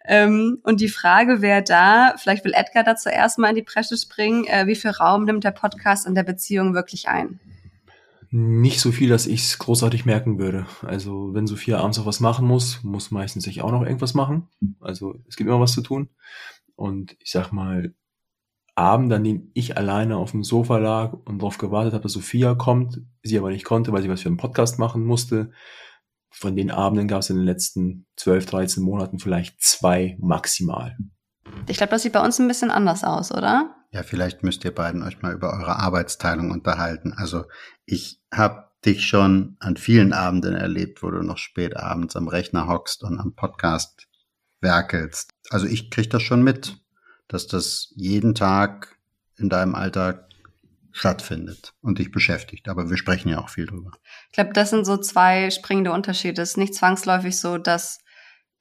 Ähm, 0.04 0.58
und 0.64 0.80
die 0.80 0.88
Frage 0.88 1.40
wäre 1.40 1.62
da, 1.62 2.14
vielleicht 2.16 2.44
will 2.44 2.54
Edgar 2.54 2.82
da 2.82 2.96
zuerst 2.96 3.38
mal 3.38 3.50
in 3.50 3.54
die 3.54 3.62
Presche 3.62 3.96
springen, 3.96 4.46
äh, 4.46 4.66
wie 4.66 4.74
viel 4.74 4.90
Raum 4.90 5.26
nimmt 5.26 5.44
der 5.44 5.52
Podcast 5.52 6.08
in 6.08 6.16
der 6.16 6.24
Beziehung 6.24 6.74
wirklich 6.74 7.08
ein? 7.08 7.38
Nicht 8.34 8.80
so 8.80 8.92
viel, 8.92 9.10
dass 9.10 9.26
ich 9.26 9.42
es 9.42 9.58
großartig 9.58 10.06
merken 10.06 10.38
würde. 10.38 10.66
Also 10.80 11.34
wenn 11.34 11.46
Sophia 11.46 11.78
abends 11.78 11.98
noch 11.98 12.06
was 12.06 12.18
machen 12.18 12.46
muss, 12.46 12.82
muss 12.82 13.10
meistens 13.10 13.46
ich 13.46 13.60
auch 13.60 13.70
noch 13.70 13.82
irgendwas 13.82 14.14
machen. 14.14 14.48
Also 14.80 15.16
es 15.28 15.36
gibt 15.36 15.48
immer 15.48 15.60
was 15.60 15.74
zu 15.74 15.82
tun. 15.82 16.08
Und 16.74 17.14
ich 17.20 17.30
sag 17.30 17.52
mal, 17.52 17.94
Abend, 18.74 19.12
an 19.12 19.22
dem 19.22 19.50
ich 19.52 19.76
alleine 19.76 20.16
auf 20.16 20.30
dem 20.30 20.44
Sofa 20.44 20.78
lag 20.78 21.12
und 21.12 21.40
darauf 21.40 21.58
gewartet 21.58 21.92
habe, 21.92 22.04
dass 22.04 22.12
Sophia 22.12 22.54
kommt, 22.54 23.02
sie 23.22 23.38
aber 23.38 23.50
nicht 23.50 23.66
konnte, 23.66 23.92
weil 23.92 24.00
sie 24.00 24.08
was 24.08 24.22
für 24.22 24.30
einen 24.30 24.38
Podcast 24.38 24.78
machen 24.78 25.04
musste. 25.04 25.50
Von 26.30 26.56
den 26.56 26.70
Abenden 26.70 27.08
gab 27.08 27.20
es 27.20 27.28
in 27.28 27.36
den 27.36 27.44
letzten 27.44 28.06
12, 28.16 28.46
13 28.46 28.82
Monaten 28.82 29.18
vielleicht 29.18 29.60
zwei 29.60 30.16
maximal. 30.20 30.96
Ich 31.68 31.76
glaube, 31.76 31.90
das 31.90 32.02
sieht 32.02 32.14
bei 32.14 32.24
uns 32.24 32.38
ein 32.38 32.48
bisschen 32.48 32.70
anders 32.70 33.04
aus, 33.04 33.30
oder? 33.30 33.74
Ja, 33.92 34.02
vielleicht 34.02 34.42
müsst 34.42 34.64
ihr 34.64 34.74
beiden 34.74 35.02
euch 35.02 35.20
mal 35.20 35.34
über 35.34 35.52
eure 35.52 35.76
Arbeitsteilung 35.76 36.50
unterhalten. 36.50 37.12
Also 37.12 37.44
ich 37.84 38.22
habe 38.32 38.70
dich 38.86 39.06
schon 39.06 39.56
an 39.60 39.76
vielen 39.76 40.14
Abenden 40.14 40.54
erlebt, 40.54 41.02
wo 41.02 41.10
du 41.10 41.22
noch 41.22 41.36
spät 41.36 41.76
abends 41.76 42.16
am 42.16 42.26
Rechner 42.26 42.66
hockst 42.66 43.02
und 43.02 43.20
am 43.20 43.34
Podcast 43.34 44.08
werkelst. 44.60 45.30
Also 45.50 45.66
ich 45.66 45.90
krieg 45.90 46.08
das 46.08 46.22
schon 46.22 46.42
mit, 46.42 46.78
dass 47.28 47.46
das 47.46 47.92
jeden 47.94 48.34
Tag 48.34 48.96
in 49.36 49.50
deinem 49.50 49.74
Alltag 49.74 50.26
stattfindet 50.90 51.74
und 51.82 51.98
dich 51.98 52.10
beschäftigt. 52.10 52.68
Aber 52.68 52.88
wir 52.88 52.96
sprechen 52.96 53.28
ja 53.28 53.40
auch 53.40 53.50
viel 53.50 53.66
drüber. 53.66 53.92
Ich 54.28 54.34
glaube, 54.34 54.52
das 54.54 54.70
sind 54.70 54.86
so 54.86 54.96
zwei 54.96 55.50
springende 55.50 55.92
Unterschiede. 55.92 56.40
Es 56.40 56.50
ist 56.50 56.56
nicht 56.56 56.74
zwangsläufig 56.74 57.38
so, 57.38 57.58
dass 57.58 58.01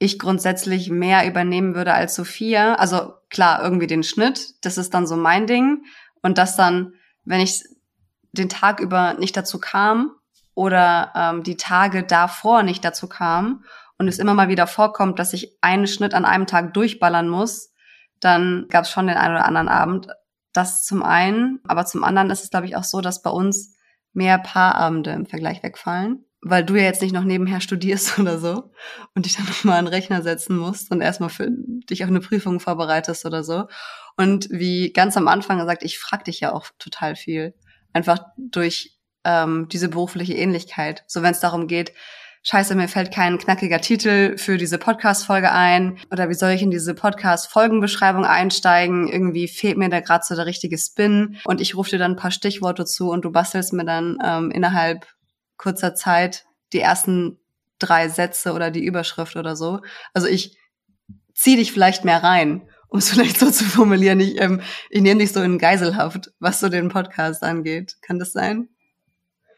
ich 0.01 0.17
grundsätzlich 0.17 0.89
mehr 0.89 1.27
übernehmen 1.27 1.75
würde 1.75 1.93
als 1.93 2.15
Sophia. 2.15 2.73
Also 2.73 3.13
klar, 3.29 3.61
irgendwie 3.63 3.85
den 3.85 4.01
Schnitt, 4.01 4.55
das 4.65 4.79
ist 4.79 4.95
dann 4.95 5.05
so 5.05 5.15
mein 5.15 5.45
Ding. 5.45 5.85
Und 6.23 6.39
das 6.39 6.55
dann, 6.55 6.95
wenn 7.23 7.39
ich 7.39 7.63
den 8.31 8.49
Tag 8.49 8.79
über 8.79 9.13
nicht 9.13 9.37
dazu 9.37 9.59
kam 9.59 10.15
oder 10.55 11.11
ähm, 11.15 11.43
die 11.43 11.55
Tage 11.55 12.01
davor 12.01 12.63
nicht 12.63 12.83
dazu 12.83 13.07
kam 13.07 13.63
und 13.99 14.07
es 14.07 14.17
immer 14.17 14.33
mal 14.33 14.47
wieder 14.47 14.65
vorkommt, 14.65 15.19
dass 15.19 15.33
ich 15.33 15.55
einen 15.61 15.85
Schnitt 15.85 16.15
an 16.15 16.25
einem 16.25 16.47
Tag 16.47 16.73
durchballern 16.73 17.29
muss, 17.29 17.71
dann 18.19 18.65
gab 18.69 18.85
es 18.85 18.89
schon 18.89 19.05
den 19.05 19.17
einen 19.17 19.35
oder 19.35 19.45
anderen 19.45 19.69
Abend. 19.69 20.07
Das 20.51 20.83
zum 20.83 21.03
einen, 21.03 21.59
aber 21.67 21.85
zum 21.85 22.03
anderen 22.03 22.31
ist 22.31 22.43
es, 22.43 22.49
glaube 22.49 22.65
ich, 22.65 22.75
auch 22.75 22.83
so, 22.83 23.01
dass 23.01 23.21
bei 23.21 23.29
uns 23.29 23.75
mehr 24.13 24.39
Paarabende 24.39 25.11
im 25.11 25.27
Vergleich 25.27 25.61
wegfallen, 25.61 26.25
weil 26.41 26.63
du 26.63 26.75
ja 26.75 26.83
jetzt 26.83 27.01
nicht 27.01 27.13
noch 27.13 27.23
nebenher 27.23 27.61
studierst 27.61 28.17
oder 28.19 28.39
so 28.39 28.71
und 29.15 29.25
dich 29.25 29.37
dann 29.37 29.45
nochmal 29.45 29.79
an 29.79 29.85
den 29.85 29.93
Rechner 29.93 30.21
setzen 30.21 30.57
musst 30.57 30.91
und 30.91 31.01
erstmal 31.01 31.29
für 31.29 31.49
dich 31.49 32.03
auf 32.03 32.09
eine 32.09 32.19
Prüfung 32.19 32.59
vorbereitest 32.59 33.25
oder 33.25 33.43
so. 33.43 33.65
Und 34.17 34.49
wie 34.49 34.91
ganz 34.91 35.17
am 35.17 35.27
Anfang 35.27 35.59
gesagt, 35.59 35.83
ich 35.83 35.99
frag 35.99 36.25
dich 36.25 36.39
ja 36.39 36.51
auch 36.51 36.67
total 36.79 37.15
viel. 37.15 37.53
Einfach 37.93 38.19
durch 38.37 38.97
ähm, 39.23 39.67
diese 39.71 39.89
berufliche 39.89 40.33
Ähnlichkeit. 40.33 41.03
So 41.07 41.21
wenn 41.21 41.31
es 41.31 41.39
darum 41.39 41.67
geht, 41.67 41.93
scheiße, 42.43 42.75
mir 42.75 42.87
fällt 42.87 43.13
kein 43.13 43.37
knackiger 43.37 43.81
Titel 43.81 44.37
für 44.37 44.57
diese 44.57 44.79
Podcast-Folge 44.79 45.51
ein 45.51 45.99
oder 46.11 46.29
wie 46.29 46.33
soll 46.33 46.51
ich 46.51 46.63
in 46.63 46.71
diese 46.71 46.95
Podcast-Folgenbeschreibung 46.95 48.25
einsteigen? 48.25 49.07
Irgendwie 49.07 49.47
fehlt 49.47 49.77
mir 49.77 49.89
da 49.89 49.99
gerade 49.99 50.25
so 50.25 50.35
der 50.35 50.45
richtige 50.45 50.77
Spin 50.77 51.37
und 51.45 51.61
ich 51.61 51.75
rufe 51.75 51.91
dir 51.91 51.99
dann 51.99 52.13
ein 52.13 52.17
paar 52.17 52.31
Stichworte 52.31 52.85
zu 52.85 53.11
und 53.11 53.25
du 53.25 53.31
bastelst 53.31 53.73
mir 53.73 53.85
dann 53.85 54.17
ähm, 54.23 54.49
innerhalb 54.51 55.05
kurzer 55.61 55.93
Zeit 55.95 56.45
die 56.73 56.79
ersten 56.79 57.39
drei 57.79 58.09
Sätze 58.09 58.53
oder 58.53 58.71
die 58.71 58.83
Überschrift 58.83 59.35
oder 59.35 59.55
so. 59.55 59.81
Also 60.13 60.27
ich 60.27 60.57
zieh 61.33 61.55
dich 61.55 61.71
vielleicht 61.71 62.03
mehr 62.03 62.23
rein, 62.23 62.67
um 62.87 62.99
es 62.99 63.09
vielleicht 63.11 63.39
so 63.39 63.49
zu 63.51 63.63
formulieren. 63.63 64.19
Ich, 64.19 64.39
ähm, 64.41 64.61
ich 64.89 65.01
nehme 65.01 65.19
dich 65.21 65.31
so 65.31 65.41
in 65.41 65.59
Geiselhaft, 65.59 66.31
was 66.39 66.59
so 66.59 66.69
den 66.69 66.89
Podcast 66.89 67.43
angeht. 67.43 67.97
Kann 68.01 68.19
das 68.19 68.33
sein? 68.33 68.69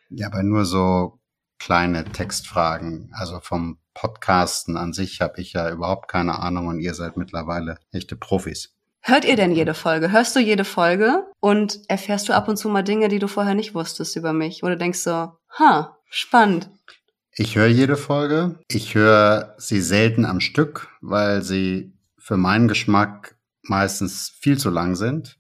Ja, 0.09 0.27
aber 0.27 0.43
nur 0.43 0.65
so 0.65 1.19
kleine 1.57 2.03
Textfragen. 2.03 3.09
Also 3.13 3.39
vom 3.39 3.79
Podcasten 3.93 4.75
an 4.75 4.91
sich 4.91 5.21
habe 5.21 5.39
ich 5.39 5.53
ja 5.53 5.69
überhaupt 5.69 6.09
keine 6.09 6.39
Ahnung 6.39 6.67
und 6.67 6.79
ihr 6.79 6.93
seid 6.93 7.15
mittlerweile 7.15 7.77
echte 7.91 8.15
Profis. 8.15 8.75
Hört 9.01 9.25
ihr 9.25 9.35
denn 9.35 9.51
jede 9.51 9.73
Folge? 9.73 10.11
Hörst 10.11 10.35
du 10.35 10.39
jede 10.39 10.65
Folge 10.65 11.25
und 11.43 11.81
erfährst 11.89 12.29
du 12.29 12.33
ab 12.33 12.47
und 12.47 12.55
zu 12.55 12.69
mal 12.69 12.83
Dinge, 12.83 13.09
die 13.09 13.19
du 13.19 13.27
vorher 13.27 13.53
nicht 13.53 13.75
wusstest 13.75 14.15
über 14.15 14.31
mich? 14.31 14.63
Oder 14.63 14.77
denkst 14.77 15.03
du, 15.03 15.37
ha, 15.59 15.97
spannend. 16.09 16.69
Ich 17.35 17.57
höre 17.57 17.67
jede 17.67 17.97
Folge. 17.97 18.59
Ich 18.69 18.95
höre 18.95 19.53
sie 19.57 19.81
selten 19.81 20.23
am 20.23 20.39
Stück, 20.39 20.87
weil 21.01 21.41
sie 21.41 21.97
für 22.17 22.37
meinen 22.37 22.69
Geschmack 22.69 23.35
meistens 23.61 24.29
viel 24.39 24.57
zu 24.57 24.69
lang 24.69 24.95
sind. 24.95 25.37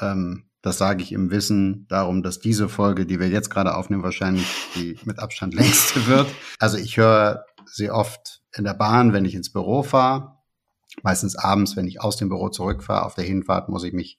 Ähm, 0.00 0.50
das 0.62 0.78
sage 0.78 1.04
ich 1.04 1.12
im 1.12 1.30
Wissen 1.30 1.86
darum, 1.88 2.24
dass 2.24 2.40
diese 2.40 2.68
Folge, 2.68 3.06
die 3.06 3.20
wir 3.20 3.28
jetzt 3.28 3.50
gerade 3.50 3.76
aufnehmen, 3.76 4.02
wahrscheinlich 4.02 4.48
die 4.74 4.98
mit 5.04 5.20
Abstand 5.20 5.54
längste 5.54 6.08
wird. 6.08 6.26
Also 6.58 6.76
ich 6.76 6.96
höre 6.96 7.44
sie 7.66 7.92
oft 7.92 8.42
in 8.52 8.64
der 8.64 8.74
Bahn, 8.74 9.12
wenn 9.12 9.24
ich 9.24 9.36
ins 9.36 9.52
Büro 9.52 9.84
fahre. 9.84 10.38
Meistens 11.04 11.36
abends, 11.36 11.76
wenn 11.76 11.86
ich 11.86 12.00
aus 12.00 12.16
dem 12.16 12.30
Büro 12.30 12.48
zurückfahre. 12.48 13.04
Auf 13.04 13.14
der 13.14 13.24
Hinfahrt 13.24 13.68
muss 13.68 13.84
ich 13.84 13.92
mich 13.92 14.18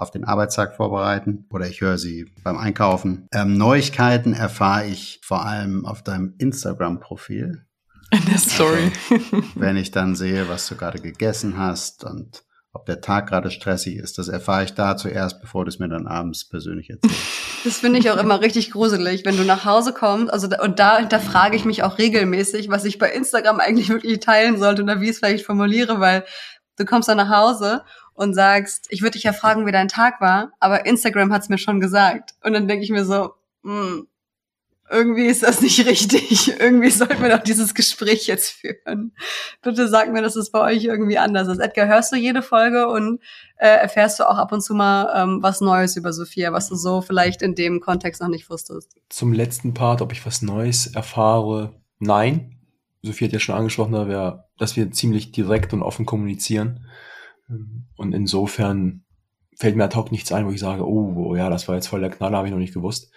auf 0.00 0.10
den 0.10 0.24
Arbeitstag 0.24 0.74
vorbereiten 0.74 1.46
oder 1.50 1.68
ich 1.68 1.80
höre 1.80 1.98
sie 1.98 2.32
beim 2.42 2.56
Einkaufen. 2.56 3.26
Ähm, 3.32 3.56
Neuigkeiten 3.56 4.32
erfahre 4.32 4.86
ich 4.86 5.20
vor 5.22 5.44
allem 5.44 5.86
auf 5.86 6.02
deinem 6.02 6.34
Instagram-Profil. 6.38 7.64
In 8.12 8.24
der 8.24 8.38
Story. 8.38 8.90
Also, 9.10 9.44
wenn 9.54 9.76
ich 9.76 9.90
dann 9.90 10.16
sehe, 10.16 10.48
was 10.48 10.66
du 10.66 10.76
gerade 10.76 10.98
gegessen 10.98 11.58
hast 11.58 12.04
und 12.04 12.44
ob 12.72 12.86
der 12.86 13.00
Tag 13.00 13.28
gerade 13.28 13.50
stressig 13.50 13.96
ist, 13.96 14.18
das 14.18 14.28
erfahre 14.28 14.64
ich 14.64 14.74
da 14.74 14.96
zuerst, 14.96 15.40
bevor 15.40 15.64
du 15.64 15.68
es 15.70 15.78
mir 15.78 15.88
dann 15.88 16.06
abends 16.06 16.48
persönlich 16.48 16.90
erzählst. 16.90 17.16
Das 17.62 17.80
finde 17.80 17.98
ich 17.98 18.10
auch 18.10 18.16
immer 18.16 18.40
richtig 18.40 18.70
gruselig, 18.70 19.26
wenn 19.26 19.36
du 19.36 19.44
nach 19.44 19.66
Hause 19.66 19.92
kommst. 19.92 20.32
Also 20.32 20.48
und 20.62 20.78
da 20.78 20.96
hinterfrage 20.96 21.54
ich 21.54 21.66
mich 21.66 21.82
auch 21.82 21.98
regelmäßig, 21.98 22.70
was 22.70 22.86
ich 22.86 22.98
bei 22.98 23.12
Instagram 23.12 23.60
eigentlich 23.60 23.90
wirklich 23.90 24.20
teilen 24.20 24.58
sollte 24.58 24.82
oder 24.82 25.02
wie 25.02 25.04
ich 25.04 25.10
es 25.10 25.18
vielleicht 25.18 25.44
formuliere, 25.44 26.00
weil 26.00 26.24
du 26.78 26.86
kommst 26.86 27.10
dann 27.10 27.18
nach 27.18 27.28
Hause 27.28 27.82
und 28.20 28.34
sagst, 28.34 28.86
ich 28.90 29.00
würde 29.00 29.12
dich 29.12 29.22
ja 29.22 29.32
fragen, 29.32 29.66
wie 29.66 29.72
dein 29.72 29.88
Tag 29.88 30.20
war, 30.20 30.52
aber 30.60 30.84
Instagram 30.84 31.32
hat 31.32 31.40
es 31.40 31.48
mir 31.48 31.56
schon 31.56 31.80
gesagt. 31.80 32.34
Und 32.44 32.52
dann 32.52 32.68
denke 32.68 32.84
ich 32.84 32.90
mir 32.90 33.06
so, 33.06 33.32
hm, 33.64 34.08
irgendwie 34.90 35.24
ist 35.24 35.42
das 35.42 35.62
nicht 35.62 35.86
richtig. 35.86 36.60
irgendwie 36.60 36.90
sollten 36.90 37.22
wir 37.22 37.30
doch 37.30 37.42
dieses 37.42 37.74
Gespräch 37.74 38.26
jetzt 38.26 38.50
führen. 38.50 39.14
Bitte 39.62 39.88
sag 39.88 40.12
mir, 40.12 40.20
dass 40.20 40.36
es 40.36 40.50
bei 40.50 40.60
euch 40.60 40.84
irgendwie 40.84 41.16
anders 41.16 41.48
ist. 41.48 41.60
Edgar, 41.60 41.88
hörst 41.88 42.12
du 42.12 42.16
jede 42.16 42.42
Folge 42.42 42.88
und 42.88 43.22
äh, 43.56 43.68
erfährst 43.68 44.20
du 44.20 44.28
auch 44.28 44.36
ab 44.36 44.52
und 44.52 44.60
zu 44.60 44.74
mal 44.74 45.10
ähm, 45.16 45.38
was 45.40 45.62
Neues 45.62 45.96
über 45.96 46.12
Sophia, 46.12 46.52
was 46.52 46.68
du 46.68 46.74
so 46.74 47.00
vielleicht 47.00 47.40
in 47.40 47.54
dem 47.54 47.80
Kontext 47.80 48.20
noch 48.20 48.28
nicht 48.28 48.50
wusstest? 48.50 48.96
Zum 49.08 49.32
letzten 49.32 49.72
Part, 49.72 50.02
ob 50.02 50.12
ich 50.12 50.26
was 50.26 50.42
Neues 50.42 50.88
erfahre, 50.88 51.80
nein. 51.98 52.58
Sophie 53.02 53.24
hat 53.24 53.32
ja 53.32 53.40
schon 53.40 53.54
angesprochen, 53.54 53.94
dass 54.58 54.76
wir 54.76 54.90
ziemlich 54.90 55.32
direkt 55.32 55.72
und 55.72 55.82
offen 55.82 56.04
kommunizieren. 56.04 56.84
Und 58.00 58.14
insofern 58.14 59.04
fällt 59.58 59.76
mir 59.76 59.84
ad 59.84 59.94
hoc 59.94 60.10
nichts 60.10 60.32
ein, 60.32 60.46
wo 60.46 60.50
ich 60.50 60.58
sage, 60.58 60.88
oh, 60.88 61.12
oh 61.18 61.36
ja, 61.36 61.50
das 61.50 61.68
war 61.68 61.74
jetzt 61.74 61.88
voll 61.88 62.00
der 62.00 62.08
Knaller, 62.08 62.38
habe 62.38 62.48
ich 62.48 62.50
noch 62.50 62.58
nicht 62.58 62.72
gewusst. 62.72 63.12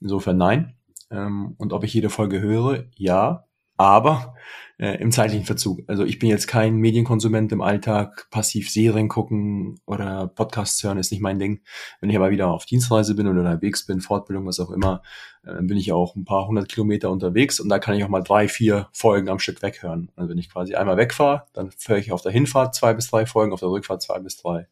Insofern 0.00 0.36
nein. 0.36 0.76
Ähm, 1.12 1.54
und 1.56 1.72
ob 1.72 1.84
ich 1.84 1.94
jede 1.94 2.10
Folge 2.10 2.40
höre, 2.40 2.86
ja, 2.96 3.46
aber 3.76 4.34
äh, 4.78 5.00
im 5.00 5.12
zeitlichen 5.12 5.46
Verzug. 5.46 5.80
Also 5.86 6.04
ich 6.04 6.18
bin 6.18 6.28
jetzt 6.28 6.46
kein 6.46 6.76
Medienkonsument 6.76 7.52
im 7.52 7.60
Alltag, 7.60 8.28
passiv 8.30 8.70
Serien 8.70 9.08
gucken 9.08 9.80
oder 9.86 10.28
Podcasts 10.28 10.82
hören 10.82 10.98
ist 10.98 11.12
nicht 11.12 11.20
mein 11.20 11.38
Ding. 11.38 11.62
Wenn 12.00 12.10
ich 12.10 12.16
aber 12.16 12.30
wieder 12.30 12.48
auf 12.48 12.66
Dienstreise 12.66 13.14
bin 13.14 13.26
oder 13.26 13.40
unterwegs 13.40 13.86
bin, 13.86 14.00
Fortbildung, 14.00 14.46
was 14.46 14.60
auch 14.60 14.70
immer, 14.70 15.02
äh, 15.44 15.62
bin 15.62 15.76
ich 15.76 15.92
auch 15.92 16.16
ein 16.16 16.24
paar 16.24 16.46
hundert 16.46 16.68
Kilometer 16.68 17.10
unterwegs 17.10 17.60
und 17.60 17.68
da 17.68 17.78
kann 17.78 17.94
ich 17.94 18.04
auch 18.04 18.08
mal 18.08 18.22
drei, 18.22 18.48
vier 18.48 18.88
Folgen 18.92 19.28
am 19.28 19.38
Stück 19.38 19.62
weghören. 19.62 20.10
Also 20.16 20.30
wenn 20.30 20.38
ich 20.38 20.50
quasi 20.50 20.74
einmal 20.74 20.96
wegfahre, 20.96 21.46
dann 21.52 21.70
höre 21.86 21.98
ich 21.98 22.12
auf 22.12 22.22
der 22.22 22.32
Hinfahrt 22.32 22.74
zwei 22.74 22.94
bis 22.94 23.10
drei 23.10 23.26
Folgen, 23.26 23.52
auf 23.52 23.60
der 23.60 23.70
Rückfahrt 23.70 24.02
zwei 24.02 24.18
bis 24.18 24.36
drei. 24.36 24.66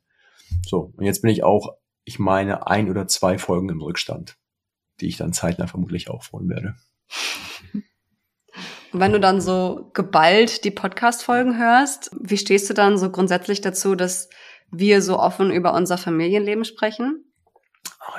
So, 0.66 0.92
und 0.96 1.04
jetzt 1.04 1.22
bin 1.22 1.30
ich 1.30 1.44
auch, 1.44 1.76
ich 2.04 2.18
meine, 2.18 2.66
ein 2.66 2.90
oder 2.90 3.06
zwei 3.06 3.38
Folgen 3.38 3.68
im 3.68 3.80
Rückstand 3.80 4.36
die 5.02 5.08
ich 5.08 5.16
dann 5.16 5.32
zeitnah 5.32 5.66
vermutlich 5.66 6.08
aufholen 6.08 6.48
werde. 6.48 6.76
Und 8.92 9.00
wenn 9.00 9.12
du 9.12 9.20
dann 9.20 9.40
so 9.40 9.90
geballt 9.94 10.64
die 10.64 10.70
Podcast-Folgen 10.70 11.58
hörst, 11.58 12.10
wie 12.20 12.36
stehst 12.36 12.68
du 12.68 12.74
dann 12.74 12.98
so 12.98 13.10
grundsätzlich 13.10 13.60
dazu, 13.60 13.94
dass 13.94 14.28
wir 14.70 15.02
so 15.02 15.18
offen 15.18 15.50
über 15.50 15.74
unser 15.74 15.98
Familienleben 15.98 16.64
sprechen? 16.64 17.24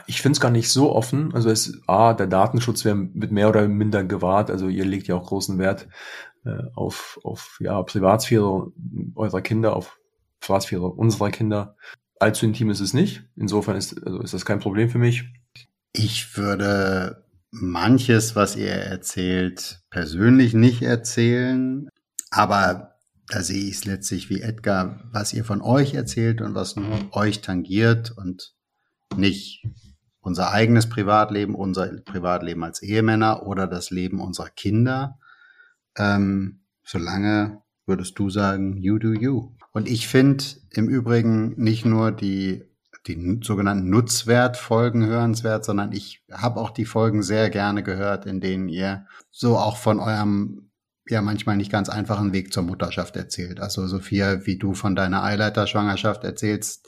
Ich 0.07 0.21
finde 0.21 0.37
es 0.37 0.39
gar 0.39 0.51
nicht 0.51 0.71
so 0.71 0.93
offen. 0.93 1.33
Also 1.33 1.49
es, 1.49 1.81
A, 1.87 2.13
der 2.13 2.27
Datenschutz 2.27 2.85
wird 2.85 3.31
mehr 3.31 3.49
oder 3.49 3.67
minder 3.67 4.03
gewahrt. 4.03 4.49
Also 4.49 4.67
ihr 4.67 4.85
legt 4.85 5.07
ja 5.07 5.15
auch 5.15 5.27
großen 5.27 5.59
Wert 5.59 5.87
äh, 6.45 6.63
auf, 6.75 7.19
auf 7.23 7.57
ja, 7.59 7.81
Privatsphäre 7.83 8.71
eurer 9.15 9.41
Kinder, 9.41 9.75
auf 9.75 9.99
Privatsphäre 10.39 10.87
unserer 10.87 11.31
Kinder. 11.31 11.75
Allzu 12.19 12.45
intim 12.45 12.69
ist 12.69 12.79
es 12.79 12.93
nicht. 12.93 13.23
Insofern 13.35 13.75
ist, 13.75 14.01
also 14.05 14.21
ist 14.21 14.33
das 14.33 14.45
kein 14.45 14.59
Problem 14.59 14.89
für 14.89 14.99
mich. 14.99 15.25
Ich 15.91 16.37
würde 16.37 17.22
manches, 17.53 18.35
was 18.35 18.55
ihr 18.55 18.71
erzählt, 18.71 19.81
persönlich 19.91 20.53
nicht 20.55 20.81
erzählen, 20.81 21.87
aber 22.31 22.95
da 23.27 23.41
sehe 23.41 23.65
ich 23.65 23.75
es 23.75 23.85
letztlich 23.85 24.29
wie 24.29 24.41
Edgar, 24.41 24.99
was 25.11 25.33
ihr 25.33 25.45
von 25.45 25.61
euch 25.61 25.93
erzählt 25.93 26.41
und 26.41 26.55
was 26.55 26.75
nur 26.75 27.15
euch 27.15 27.41
tangiert 27.41 28.11
und 28.11 28.55
nicht 29.15 29.65
unser 30.19 30.51
eigenes 30.51 30.89
Privatleben, 30.89 31.53
unser 31.53 31.87
Privatleben 32.01 32.63
als 32.63 32.81
Ehemänner 32.81 33.45
oder 33.45 33.67
das 33.67 33.91
Leben 33.91 34.19
unserer 34.19 34.49
Kinder. 34.49 35.19
Ähm, 35.95 36.61
solange 36.83 37.61
würdest 37.85 38.17
du 38.17 38.29
sagen, 38.29 38.77
you 38.77 38.97
do 38.97 39.13
you. 39.13 39.51
Und 39.73 39.87
ich 39.87 40.07
finde 40.07 40.43
im 40.71 40.89
Übrigen 40.89 41.53
nicht 41.61 41.85
nur 41.85 42.11
die 42.11 42.63
die 43.07 43.39
sogenannten 43.43 43.89
Nutzwertfolgen 43.89 45.05
hörenswert, 45.05 45.65
sondern 45.65 45.91
ich 45.91 46.23
habe 46.31 46.59
auch 46.59 46.69
die 46.69 46.85
Folgen 46.85 47.21
sehr 47.21 47.49
gerne 47.49 47.83
gehört, 47.83 48.25
in 48.25 48.39
denen 48.39 48.69
ihr 48.69 49.05
so 49.29 49.57
auch 49.57 49.77
von 49.77 49.99
eurem 49.99 50.69
ja 51.07 51.21
manchmal 51.21 51.57
nicht 51.57 51.71
ganz 51.71 51.89
einfachen 51.89 52.31
Weg 52.33 52.53
zur 52.53 52.63
Mutterschaft 52.63 53.15
erzählt. 53.15 53.59
Also 53.59 53.87
Sophia, 53.87 54.45
wie 54.45 54.57
du 54.57 54.73
von 54.73 54.95
deiner 54.95 55.23
Eileiterschwangerschaft 55.23 56.23
erzählst, 56.23 56.87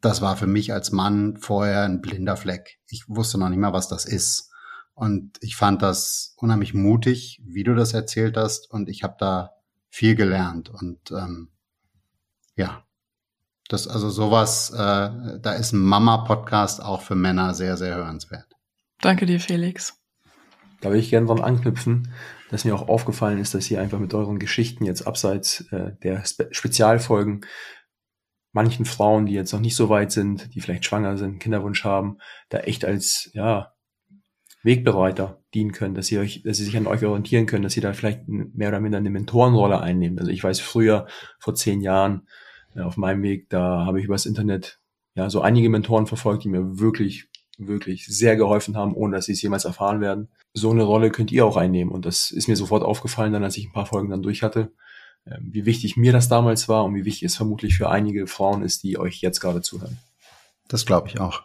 das 0.00 0.20
war 0.20 0.36
für 0.36 0.46
mich 0.46 0.72
als 0.72 0.92
Mann 0.92 1.36
vorher 1.36 1.82
ein 1.82 2.00
blinder 2.00 2.36
Fleck. 2.36 2.78
Ich 2.88 3.04
wusste 3.08 3.38
noch 3.38 3.48
nicht 3.48 3.58
mal, 3.58 3.72
was 3.72 3.88
das 3.88 4.04
ist. 4.04 4.50
Und 4.94 5.38
ich 5.40 5.56
fand 5.56 5.82
das 5.82 6.34
unheimlich 6.36 6.74
mutig, 6.74 7.40
wie 7.44 7.64
du 7.64 7.74
das 7.74 7.92
erzählt 7.92 8.36
hast. 8.36 8.70
Und 8.70 8.88
ich 8.88 9.02
habe 9.02 9.16
da 9.18 9.52
viel 9.88 10.14
gelernt. 10.14 10.68
Und 10.70 11.10
ähm, 11.10 11.50
ja, 12.56 12.85
Das 13.68 13.88
also 13.88 14.10
sowas, 14.10 14.70
äh, 14.70 14.76
da 14.76 15.52
ist 15.58 15.72
ein 15.72 15.80
Mama-Podcast 15.80 16.82
auch 16.82 17.02
für 17.02 17.16
Männer 17.16 17.54
sehr, 17.54 17.76
sehr 17.76 17.96
hörenswert. 17.96 18.46
Danke 19.00 19.26
dir, 19.26 19.40
Felix. 19.40 20.00
Da 20.80 20.90
will 20.90 21.00
ich 21.00 21.10
gerne 21.10 21.26
dran 21.26 21.40
anknüpfen, 21.40 22.12
dass 22.50 22.64
mir 22.64 22.74
auch 22.74 22.88
aufgefallen 22.88 23.38
ist, 23.38 23.54
dass 23.54 23.70
ihr 23.70 23.80
einfach 23.80 23.98
mit 23.98 24.14
euren 24.14 24.38
Geschichten 24.38 24.84
jetzt 24.84 25.06
abseits 25.06 25.62
äh, 25.72 25.92
der 26.02 26.24
Spe 26.24 26.48
Spezialfolgen 26.52 27.40
manchen 28.52 28.84
Frauen, 28.86 29.26
die 29.26 29.34
jetzt 29.34 29.52
noch 29.52 29.60
nicht 29.60 29.76
so 29.76 29.90
weit 29.90 30.12
sind, 30.12 30.54
die 30.54 30.60
vielleicht 30.60 30.84
schwanger 30.84 31.18
sind, 31.18 31.40
Kinderwunsch 31.40 31.84
haben, 31.84 32.18
da 32.48 32.58
echt 32.60 32.84
als 32.84 33.30
ja 33.34 33.74
Wegbereiter 34.62 35.42
dienen 35.54 35.72
können, 35.72 35.94
dass 35.94 36.06
sie 36.06 36.18
euch, 36.18 36.42
dass 36.42 36.56
sie 36.56 36.64
sich 36.64 36.76
an 36.76 36.86
euch 36.86 37.04
orientieren 37.04 37.46
können, 37.46 37.62
dass 37.62 37.74
sie 37.74 37.80
da 37.80 37.92
vielleicht 37.92 38.26
mehr 38.26 38.68
oder 38.68 38.80
minder 38.80 38.98
eine 38.98 39.10
Mentorenrolle 39.10 39.80
einnehmen. 39.80 40.18
Also 40.18 40.30
ich 40.30 40.42
weiß 40.42 40.60
früher, 40.60 41.06
vor 41.38 41.54
zehn 41.54 41.80
Jahren, 41.82 42.22
äh, 42.22 42.45
auf 42.84 42.96
meinem 42.96 43.22
Weg, 43.22 43.48
da 43.48 43.84
habe 43.86 44.00
ich 44.00 44.06
übers 44.06 44.26
Internet 44.26 44.80
ja 45.14 45.30
so 45.30 45.40
einige 45.40 45.70
Mentoren 45.70 46.06
verfolgt, 46.06 46.44
die 46.44 46.48
mir 46.48 46.78
wirklich, 46.78 47.28
wirklich 47.58 48.06
sehr 48.06 48.36
geholfen 48.36 48.76
haben, 48.76 48.94
ohne 48.94 49.16
dass 49.16 49.26
sie 49.26 49.32
es 49.32 49.42
jemals 49.42 49.64
erfahren 49.64 50.00
werden. 50.00 50.28
So 50.52 50.70
eine 50.70 50.84
Rolle 50.84 51.10
könnt 51.10 51.32
ihr 51.32 51.46
auch 51.46 51.56
einnehmen. 51.56 51.92
Und 51.92 52.04
das 52.04 52.30
ist 52.30 52.48
mir 52.48 52.56
sofort 52.56 52.82
aufgefallen, 52.82 53.32
dann 53.32 53.44
als 53.44 53.56
ich 53.56 53.66
ein 53.66 53.72
paar 53.72 53.86
Folgen 53.86 54.10
dann 54.10 54.22
durch 54.22 54.42
hatte, 54.42 54.72
ähm, 55.26 55.48
wie 55.52 55.66
wichtig 55.66 55.96
mir 55.96 56.12
das 56.12 56.28
damals 56.28 56.68
war 56.68 56.84
und 56.84 56.94
wie 56.94 57.04
wichtig 57.04 57.24
es 57.24 57.36
vermutlich 57.36 57.76
für 57.76 57.90
einige 57.90 58.26
Frauen 58.26 58.62
ist, 58.62 58.82
die 58.82 58.98
euch 58.98 59.20
jetzt 59.20 59.40
gerade 59.40 59.62
zuhören. 59.62 59.98
Das 60.68 60.86
glaube 60.86 61.08
ich 61.08 61.20
auch. 61.20 61.42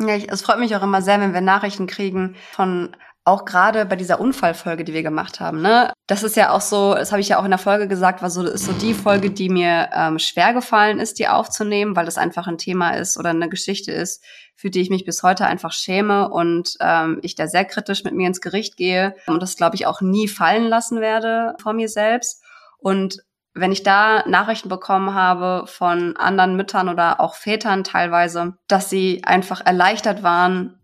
Ja, 0.00 0.16
ich, 0.16 0.30
es 0.30 0.42
freut 0.42 0.58
mich 0.58 0.74
auch 0.76 0.82
immer 0.82 1.02
sehr, 1.02 1.20
wenn 1.20 1.34
wir 1.34 1.42
Nachrichten 1.42 1.86
kriegen 1.86 2.34
von 2.52 2.96
auch 3.30 3.44
gerade 3.44 3.86
bei 3.86 3.96
dieser 3.96 4.20
Unfallfolge, 4.20 4.84
die 4.84 4.92
wir 4.92 5.02
gemacht 5.02 5.40
haben, 5.40 5.62
ne? 5.62 5.92
Das 6.06 6.22
ist 6.22 6.36
ja 6.36 6.50
auch 6.50 6.60
so, 6.60 6.94
das 6.94 7.12
habe 7.12 7.20
ich 7.20 7.28
ja 7.28 7.38
auch 7.38 7.44
in 7.44 7.50
der 7.50 7.58
Folge 7.58 7.86
gesagt, 7.86 8.20
war 8.22 8.30
so 8.30 8.44
ist 8.44 8.64
so 8.64 8.72
die 8.72 8.94
Folge, 8.94 9.30
die 9.30 9.48
mir 9.48 9.88
ähm, 9.94 10.18
schwer 10.18 10.52
gefallen 10.52 10.98
ist, 10.98 11.18
die 11.18 11.28
aufzunehmen, 11.28 11.94
weil 11.94 12.04
das 12.04 12.18
einfach 12.18 12.48
ein 12.48 12.58
Thema 12.58 12.90
ist 12.90 13.16
oder 13.16 13.30
eine 13.30 13.48
Geschichte 13.48 13.92
ist, 13.92 14.24
für 14.56 14.70
die 14.70 14.80
ich 14.80 14.90
mich 14.90 15.04
bis 15.04 15.22
heute 15.22 15.46
einfach 15.46 15.72
schäme 15.72 16.28
und 16.28 16.76
ähm, 16.80 17.20
ich 17.22 17.36
da 17.36 17.46
sehr 17.46 17.64
kritisch 17.64 18.02
mit 18.02 18.14
mir 18.14 18.26
ins 18.26 18.40
Gericht 18.40 18.76
gehe 18.76 19.14
und 19.26 19.40
das 19.40 19.56
glaube 19.56 19.76
ich 19.76 19.86
auch 19.86 20.00
nie 20.00 20.26
fallen 20.26 20.68
lassen 20.68 21.00
werde 21.00 21.54
vor 21.62 21.72
mir 21.72 21.88
selbst. 21.88 22.42
Und 22.78 23.22
wenn 23.54 23.72
ich 23.72 23.82
da 23.82 24.26
Nachrichten 24.26 24.68
bekommen 24.68 25.14
habe 25.14 25.66
von 25.66 26.16
anderen 26.16 26.56
Müttern 26.56 26.88
oder 26.88 27.20
auch 27.20 27.34
Vätern 27.34 27.84
teilweise, 27.84 28.54
dass 28.68 28.90
sie 28.90 29.22
einfach 29.24 29.64
erleichtert 29.64 30.22
waren, 30.22 30.79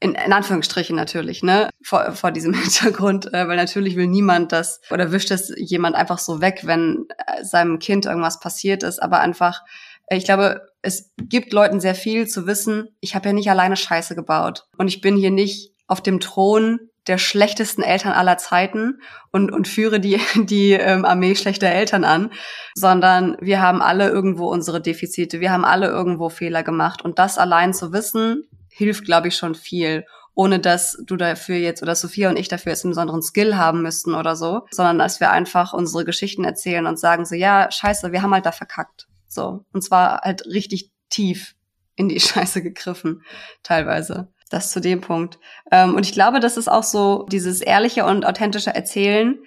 in, 0.00 0.14
in 0.14 0.32
Anführungsstrichen 0.32 0.96
natürlich, 0.96 1.42
ne, 1.42 1.68
vor, 1.82 2.12
vor 2.12 2.32
diesem 2.32 2.54
Hintergrund, 2.60 3.32
äh, 3.32 3.46
weil 3.46 3.56
natürlich 3.56 3.96
will 3.96 4.06
niemand 4.06 4.52
das 4.52 4.80
oder 4.90 5.12
wischt 5.12 5.30
es 5.30 5.52
jemand 5.56 5.94
einfach 5.94 6.18
so 6.18 6.40
weg, 6.40 6.62
wenn 6.64 7.06
äh, 7.26 7.44
seinem 7.44 7.78
Kind 7.78 8.06
irgendwas 8.06 8.40
passiert 8.40 8.82
ist, 8.82 9.00
aber 9.00 9.20
einfach, 9.20 9.62
äh, 10.06 10.16
ich 10.16 10.24
glaube, 10.24 10.66
es 10.82 11.12
gibt 11.18 11.52
Leuten 11.52 11.80
sehr 11.80 11.94
viel 11.94 12.26
zu 12.26 12.46
wissen, 12.46 12.88
ich 13.00 13.14
habe 13.14 13.28
ja 13.28 13.32
nicht 13.34 13.50
alleine 13.50 13.76
Scheiße 13.76 14.14
gebaut. 14.14 14.66
Und 14.78 14.88
ich 14.88 15.02
bin 15.02 15.16
hier 15.16 15.30
nicht 15.30 15.74
auf 15.86 16.00
dem 16.00 16.20
Thron 16.20 16.80
der 17.06 17.18
schlechtesten 17.18 17.82
Eltern 17.82 18.12
aller 18.12 18.38
Zeiten 18.38 19.00
und, 19.32 19.52
und 19.52 19.68
führe 19.68 20.00
die, 20.00 20.20
die 20.36 20.72
ähm, 20.72 21.04
Armee 21.04 21.34
schlechter 21.34 21.68
Eltern 21.68 22.04
an, 22.04 22.30
sondern 22.74 23.36
wir 23.40 23.60
haben 23.60 23.82
alle 23.82 24.08
irgendwo 24.08 24.48
unsere 24.48 24.80
Defizite, 24.80 25.40
wir 25.40 25.52
haben 25.52 25.64
alle 25.64 25.88
irgendwo 25.88 26.30
Fehler 26.30 26.62
gemacht. 26.62 27.02
Und 27.02 27.18
das 27.18 27.36
allein 27.36 27.74
zu 27.74 27.92
wissen, 27.92 28.48
hilft, 28.80 29.04
glaube 29.04 29.28
ich, 29.28 29.36
schon 29.36 29.54
viel 29.54 30.04
ohne 30.34 30.58
dass 30.58 30.96
du 31.04 31.16
dafür 31.16 31.56
jetzt 31.56 31.82
oder 31.82 31.94
Sophia 31.94 32.30
und 32.30 32.38
ich 32.38 32.48
dafür 32.48 32.72
jetzt 32.72 32.84
einen 32.84 32.92
besonderen 32.92 33.20
Skill 33.20 33.56
haben 33.56 33.82
müssten 33.82 34.14
oder 34.14 34.36
so, 34.36 34.66
sondern 34.70 34.98
dass 34.98 35.20
wir 35.20 35.30
einfach 35.30 35.74
unsere 35.74 36.06
Geschichten 36.06 36.44
erzählen 36.44 36.86
und 36.86 36.98
sagen 36.98 37.26
so, 37.26 37.34
ja, 37.34 37.70
scheiße, 37.70 38.10
wir 38.12 38.22
haben 38.22 38.32
halt 38.32 38.46
da 38.46 38.52
verkackt. 38.52 39.06
So. 39.28 39.64
Und 39.72 39.82
zwar 39.82 40.22
halt 40.22 40.46
richtig 40.46 40.92
tief 41.10 41.56
in 41.94 42.08
die 42.08 42.20
Scheiße 42.20 42.62
gegriffen, 42.62 43.22
teilweise. 43.62 44.32
Das 44.48 44.72
zu 44.72 44.80
dem 44.80 45.00
Punkt. 45.00 45.38
Ähm, 45.70 45.94
und 45.94 46.06
ich 46.06 46.12
glaube, 46.12 46.40
das 46.40 46.56
ist 46.56 46.68
auch 46.68 46.84
so 46.84 47.26
dieses 47.30 47.60
ehrliche 47.60 48.04
und 48.04 48.24
authentische 48.24 48.74
Erzählen 48.74 49.38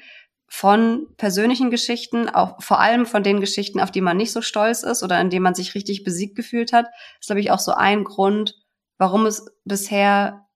von 0.48 1.08
persönlichen 1.18 1.72
Geschichten, 1.72 2.30
auch 2.30 2.62
vor 2.62 2.80
allem 2.80 3.08
von 3.08 3.24
den 3.24 3.42
Geschichten, 3.42 3.80
auf 3.80 3.90
die 3.90 4.02
man 4.02 4.18
nicht 4.18 4.32
so 4.32 4.44
stolz 4.44 4.84
ist 4.84 5.02
oder 5.02 5.20
in 5.20 5.32
denen 5.32 5.42
man 5.42 5.56
sich 5.56 5.74
richtig 5.74 6.04
besiegt 6.04 6.36
gefühlt 6.36 6.72
hat, 6.72 6.86
ist, 7.20 7.26
glaube 7.26 7.42
ich, 7.42 7.50
auch 7.50 7.60
so 7.60 7.72
ein 7.72 8.04
Grund, 8.04 8.63
warum 9.04 9.26
es 9.26 9.46
bisher 9.66 10.48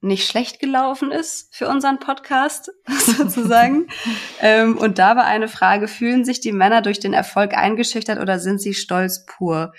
nicht 0.00 0.26
schlecht 0.26 0.58
gelaufen 0.58 1.12
ist 1.12 1.54
für 1.54 1.68
unseren 1.68 2.00
Podcast, 2.00 2.72
sozusagen. 3.16 3.86
ähm, 4.40 4.76
und 4.76 4.98
da 4.98 5.14
war 5.14 5.24
eine 5.24 5.46
Frage, 5.46 5.86
fühlen 5.86 6.24
sich 6.24 6.40
die 6.40 6.50
Männer 6.50 6.82
durch 6.82 6.98
den 6.98 7.12
Erfolg 7.12 7.54
eingeschüchtert 7.56 8.18
oder 8.18 8.40
sind 8.40 8.60
sie 8.60 8.74
stolz 8.74 9.24
pur? 9.24 9.72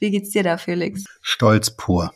Wie 0.00 0.10
geht's 0.10 0.30
dir 0.30 0.42
da, 0.42 0.56
Felix? 0.58 1.04
Stolz 1.22 1.70
pur. 1.76 2.12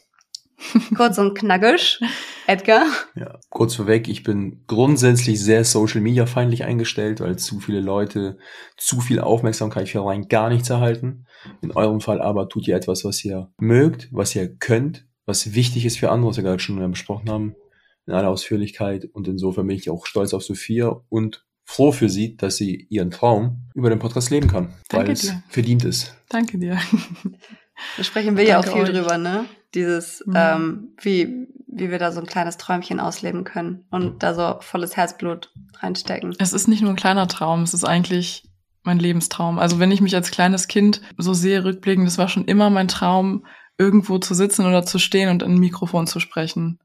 Kurz 0.96 1.18
und 1.18 1.38
knackig. 1.38 2.00
Edgar? 2.48 2.86
Ja, 3.14 3.38
kurz 3.48 3.76
vorweg, 3.76 4.08
ich 4.08 4.24
bin 4.24 4.64
grundsätzlich 4.66 5.40
sehr 5.40 5.64
Social 5.64 6.00
Media 6.00 6.26
feindlich 6.26 6.64
eingestellt, 6.64 7.20
weil 7.20 7.36
zu 7.36 7.60
viele 7.60 7.80
Leute 7.80 8.38
zu 8.76 9.00
viel 9.00 9.20
Aufmerksamkeit 9.20 9.88
für 9.88 10.04
rein 10.04 10.28
gar 10.28 10.48
nichts 10.48 10.68
erhalten. 10.68 11.26
In 11.62 11.72
eurem 11.72 12.00
Fall 12.00 12.20
aber 12.20 12.48
tut 12.48 12.66
ihr 12.66 12.76
etwas, 12.76 13.04
was 13.04 13.24
ihr 13.24 13.52
mögt, 13.58 14.08
was 14.10 14.34
ihr 14.34 14.56
könnt, 14.56 15.06
was 15.26 15.54
wichtig 15.54 15.84
ist 15.84 15.98
für 15.98 16.10
andere, 16.10 16.30
was 16.30 16.36
wir 16.36 16.44
gerade 16.44 16.60
schon 16.60 16.90
besprochen 16.90 17.30
haben, 17.30 17.56
in 18.06 18.12
aller 18.12 18.28
Ausführlichkeit. 18.28 19.06
Und 19.12 19.28
insofern 19.28 19.66
bin 19.66 19.76
ich 19.76 19.90
auch 19.90 20.06
stolz 20.06 20.34
auf 20.34 20.44
Sophia 20.44 21.00
und 21.08 21.44
froh 21.64 21.92
für 21.92 22.08
sie, 22.08 22.36
dass 22.36 22.56
sie 22.56 22.86
ihren 22.90 23.10
Traum 23.10 23.68
über 23.74 23.88
den 23.88 23.98
Podcast 23.98 24.30
leben 24.30 24.48
kann, 24.48 24.74
Danke 24.88 24.96
weil 24.96 25.04
dir. 25.06 25.12
es 25.12 25.32
verdient 25.48 25.84
ist. 25.84 26.14
Danke 26.28 26.58
dir. 26.58 26.78
Da 27.96 28.04
sprechen 28.04 28.36
wir 28.36 28.44
Danke 28.44 28.50
ja 28.50 28.58
auch 28.60 28.72
viel 28.76 28.84
euch. 28.84 28.90
drüber, 28.90 29.18
ne? 29.18 29.46
Dieses, 29.74 30.22
mhm. 30.26 30.34
ähm, 30.36 30.88
wie, 31.00 31.48
wie 31.66 31.90
wir 31.90 31.98
da 31.98 32.12
so 32.12 32.20
ein 32.20 32.26
kleines 32.26 32.56
Träumchen 32.56 33.00
ausleben 33.00 33.42
können 33.42 33.84
und 33.90 34.22
da 34.22 34.34
so 34.34 34.60
volles 34.60 34.96
Herzblut 34.96 35.52
reinstecken. 35.80 36.36
Es 36.38 36.52
ist 36.52 36.68
nicht 36.68 36.82
nur 36.82 36.90
ein 36.90 36.96
kleiner 36.96 37.26
Traum, 37.26 37.62
es 37.62 37.74
ist 37.74 37.84
eigentlich 37.84 38.44
mein 38.84 38.98
Lebenstraum. 39.00 39.58
Also 39.58 39.80
wenn 39.80 39.90
ich 39.90 40.00
mich 40.00 40.14
als 40.14 40.30
kleines 40.30 40.68
Kind 40.68 41.00
so 41.16 41.34
sehe, 41.34 41.64
rückblickend, 41.64 42.06
das 42.06 42.18
war 42.18 42.28
schon 42.28 42.44
immer 42.44 42.70
mein 42.70 42.86
Traum, 42.86 43.44
irgendwo 43.78 44.18
zu 44.18 44.34
sitzen 44.34 44.66
oder 44.66 44.84
zu 44.84 44.98
stehen 44.98 45.28
und 45.28 45.42
in 45.42 45.52
ein 45.52 45.58
Mikrofon 45.58 46.06
zu 46.06 46.20
sprechen. 46.20 46.78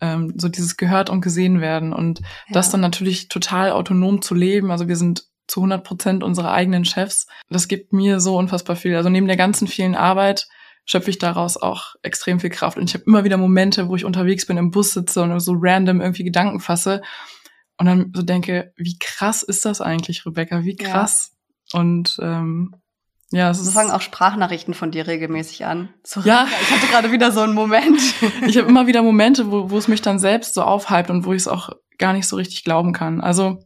Ähm, 0.00 0.34
so 0.36 0.48
dieses 0.48 0.76
gehört 0.76 1.10
und 1.10 1.20
gesehen 1.20 1.60
werden 1.60 1.92
und 1.92 2.20
ja. 2.20 2.26
das 2.52 2.70
dann 2.70 2.80
natürlich 2.80 3.28
total 3.28 3.70
autonom 3.70 4.22
zu 4.22 4.34
leben. 4.34 4.70
Also 4.70 4.88
wir 4.88 4.96
sind 4.96 5.24
zu 5.46 5.60
100 5.60 5.84
Prozent 5.84 6.24
unsere 6.24 6.50
eigenen 6.50 6.84
Chefs. 6.84 7.26
Das 7.48 7.68
gibt 7.68 7.92
mir 7.92 8.20
so 8.20 8.36
unfassbar 8.36 8.76
viel. 8.76 8.96
Also 8.96 9.08
neben 9.08 9.26
der 9.26 9.36
ganzen 9.36 9.68
vielen 9.68 9.94
Arbeit 9.94 10.48
schöpfe 10.86 11.10
ich 11.10 11.18
daraus 11.18 11.56
auch 11.56 11.94
extrem 12.02 12.40
viel 12.40 12.50
Kraft. 12.50 12.76
Und 12.76 12.84
ich 12.84 12.94
habe 12.94 13.04
immer 13.06 13.24
wieder 13.24 13.36
Momente, 13.36 13.88
wo 13.88 13.96
ich 13.96 14.04
unterwegs 14.04 14.46
bin, 14.46 14.56
im 14.56 14.70
Bus 14.70 14.92
sitze 14.92 15.22
und 15.22 15.38
so 15.40 15.54
random 15.56 16.00
irgendwie 16.00 16.24
Gedanken 16.24 16.60
fasse 16.60 17.02
und 17.78 17.86
dann 17.86 18.12
so 18.14 18.22
denke, 18.22 18.72
wie 18.76 18.98
krass 18.98 19.42
ist 19.42 19.64
das 19.64 19.80
eigentlich, 19.80 20.26
Rebecca? 20.26 20.64
Wie 20.64 20.76
krass. 20.76 21.32
Ja. 21.72 21.80
Und 21.80 22.18
ähm, 22.22 22.74
ja, 23.34 23.50
es 23.50 23.58
so 23.58 23.70
fangen 23.70 23.90
auch 23.90 24.00
Sprachnachrichten 24.00 24.74
von 24.74 24.92
dir 24.92 25.06
regelmäßig 25.06 25.66
an. 25.66 25.88
Sorry, 26.04 26.28
ja, 26.28 26.46
ich 26.62 26.70
hatte 26.70 26.86
gerade 26.86 27.12
wieder 27.12 27.32
so 27.32 27.40
einen 27.40 27.54
Moment. 27.54 28.00
ich 28.46 28.56
habe 28.56 28.68
immer 28.68 28.86
wieder 28.86 29.02
Momente, 29.02 29.50
wo, 29.50 29.70
wo 29.70 29.78
es 29.78 29.88
mich 29.88 30.02
dann 30.02 30.18
selbst 30.20 30.54
so 30.54 30.62
aufhypt 30.62 31.10
und 31.10 31.24
wo 31.24 31.32
ich 31.32 31.42
es 31.42 31.48
auch 31.48 31.70
gar 31.98 32.12
nicht 32.12 32.28
so 32.28 32.36
richtig 32.36 32.62
glauben 32.62 32.92
kann. 32.92 33.20
Also 33.20 33.58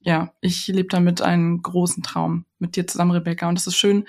ja, 0.00 0.32
ich 0.40 0.68
lebe 0.68 0.88
damit 0.88 1.20
einen 1.20 1.62
großen 1.62 2.02
Traum 2.02 2.44
mit 2.58 2.76
dir 2.76 2.86
zusammen, 2.86 3.10
Rebecca. 3.12 3.48
Und 3.48 3.58
es 3.58 3.66
ist 3.66 3.76
schön, 3.76 4.06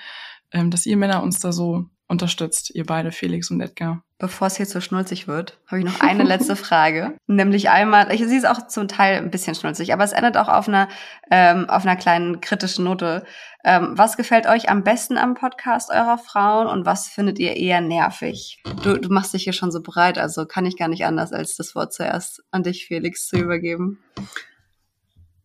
ähm, 0.52 0.70
dass 0.70 0.86
ihr 0.86 0.96
Männer 0.96 1.22
uns 1.22 1.40
da 1.40 1.52
so 1.52 1.86
unterstützt, 2.14 2.70
ihr 2.74 2.86
beide, 2.86 3.12
Felix 3.12 3.50
und 3.50 3.60
Edgar. 3.60 4.02
Bevor 4.18 4.46
es 4.46 4.56
hier 4.56 4.66
zu 4.66 4.80
schnulzig 4.80 5.28
wird, 5.28 5.58
habe 5.66 5.80
ich 5.80 5.84
noch 5.84 6.00
eine 6.00 6.22
letzte 6.22 6.56
Frage. 6.56 7.14
Nämlich 7.26 7.68
einmal, 7.68 8.10
ich 8.12 8.24
sehe 8.26 8.38
es 8.38 8.44
auch 8.44 8.66
zum 8.68 8.88
Teil 8.88 9.18
ein 9.18 9.30
bisschen 9.30 9.54
schnulzig, 9.54 9.92
aber 9.92 10.04
es 10.04 10.12
endet 10.12 10.36
auch 10.36 10.48
auf 10.48 10.68
einer, 10.68 10.88
ähm, 11.30 11.68
auf 11.68 11.84
einer 11.84 11.96
kleinen 11.96 12.40
kritischen 12.40 12.84
Note. 12.84 13.24
Ähm, 13.64 13.92
was 13.96 14.16
gefällt 14.16 14.46
euch 14.46 14.70
am 14.70 14.82
besten 14.82 15.18
am 15.18 15.34
Podcast 15.34 15.90
eurer 15.90 16.18
Frauen 16.18 16.68
und 16.68 16.86
was 16.86 17.08
findet 17.08 17.38
ihr 17.38 17.56
eher 17.56 17.80
nervig? 17.80 18.62
Du, 18.82 18.98
du 18.98 19.08
machst 19.12 19.34
dich 19.34 19.44
hier 19.44 19.52
schon 19.52 19.72
so 19.72 19.82
breit, 19.82 20.16
also 20.16 20.46
kann 20.46 20.64
ich 20.64 20.78
gar 20.78 20.88
nicht 20.88 21.04
anders, 21.04 21.32
als 21.32 21.56
das 21.56 21.74
Wort 21.74 21.92
zuerst 21.92 22.42
an 22.50 22.62
dich, 22.62 22.86
Felix, 22.86 23.26
zu 23.26 23.36
übergeben. 23.36 23.98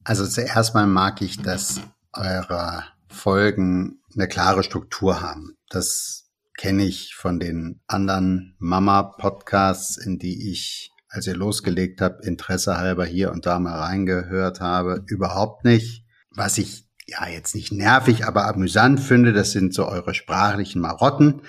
Also 0.03 0.25
zuerst 0.25 0.73
mal 0.73 0.87
mag 0.87 1.21
ich, 1.21 1.41
dass 1.41 1.81
eure 2.13 2.83
Folgen 3.09 3.99
eine 4.13 4.27
klare 4.27 4.63
Struktur 4.63 5.21
haben. 5.21 5.55
Das 5.69 6.28
kenne 6.59 6.83
ich 6.83 7.15
von 7.15 7.39
den 7.39 7.79
anderen 7.87 8.53
Mama-Podcasts, 8.59 9.95
in 9.95 10.19
die 10.19 10.51
ich, 10.51 10.91
als 11.07 11.25
ihr 11.25 11.35
losgelegt 11.35 12.01
habt, 12.01 12.25
Interesse 12.25 12.77
halber 12.77 13.05
hier 13.05 13.31
und 13.31 13.45
da 13.45 13.59
mal 13.59 13.79
reingehört 13.79 14.59
habe, 14.59 15.01
überhaupt 15.07 15.63
nicht. 15.63 16.03
Was 16.31 16.57
ich 16.57 16.83
ja 17.07 17.29
jetzt 17.29 17.55
nicht 17.55 17.71
nervig, 17.71 18.25
aber 18.25 18.45
amüsant 18.45 18.99
finde, 18.99 19.31
das 19.31 19.51
sind 19.51 19.73
so 19.73 19.87
eure 19.87 20.13
sprachlichen 20.13 20.81
Marotten. 20.81 21.43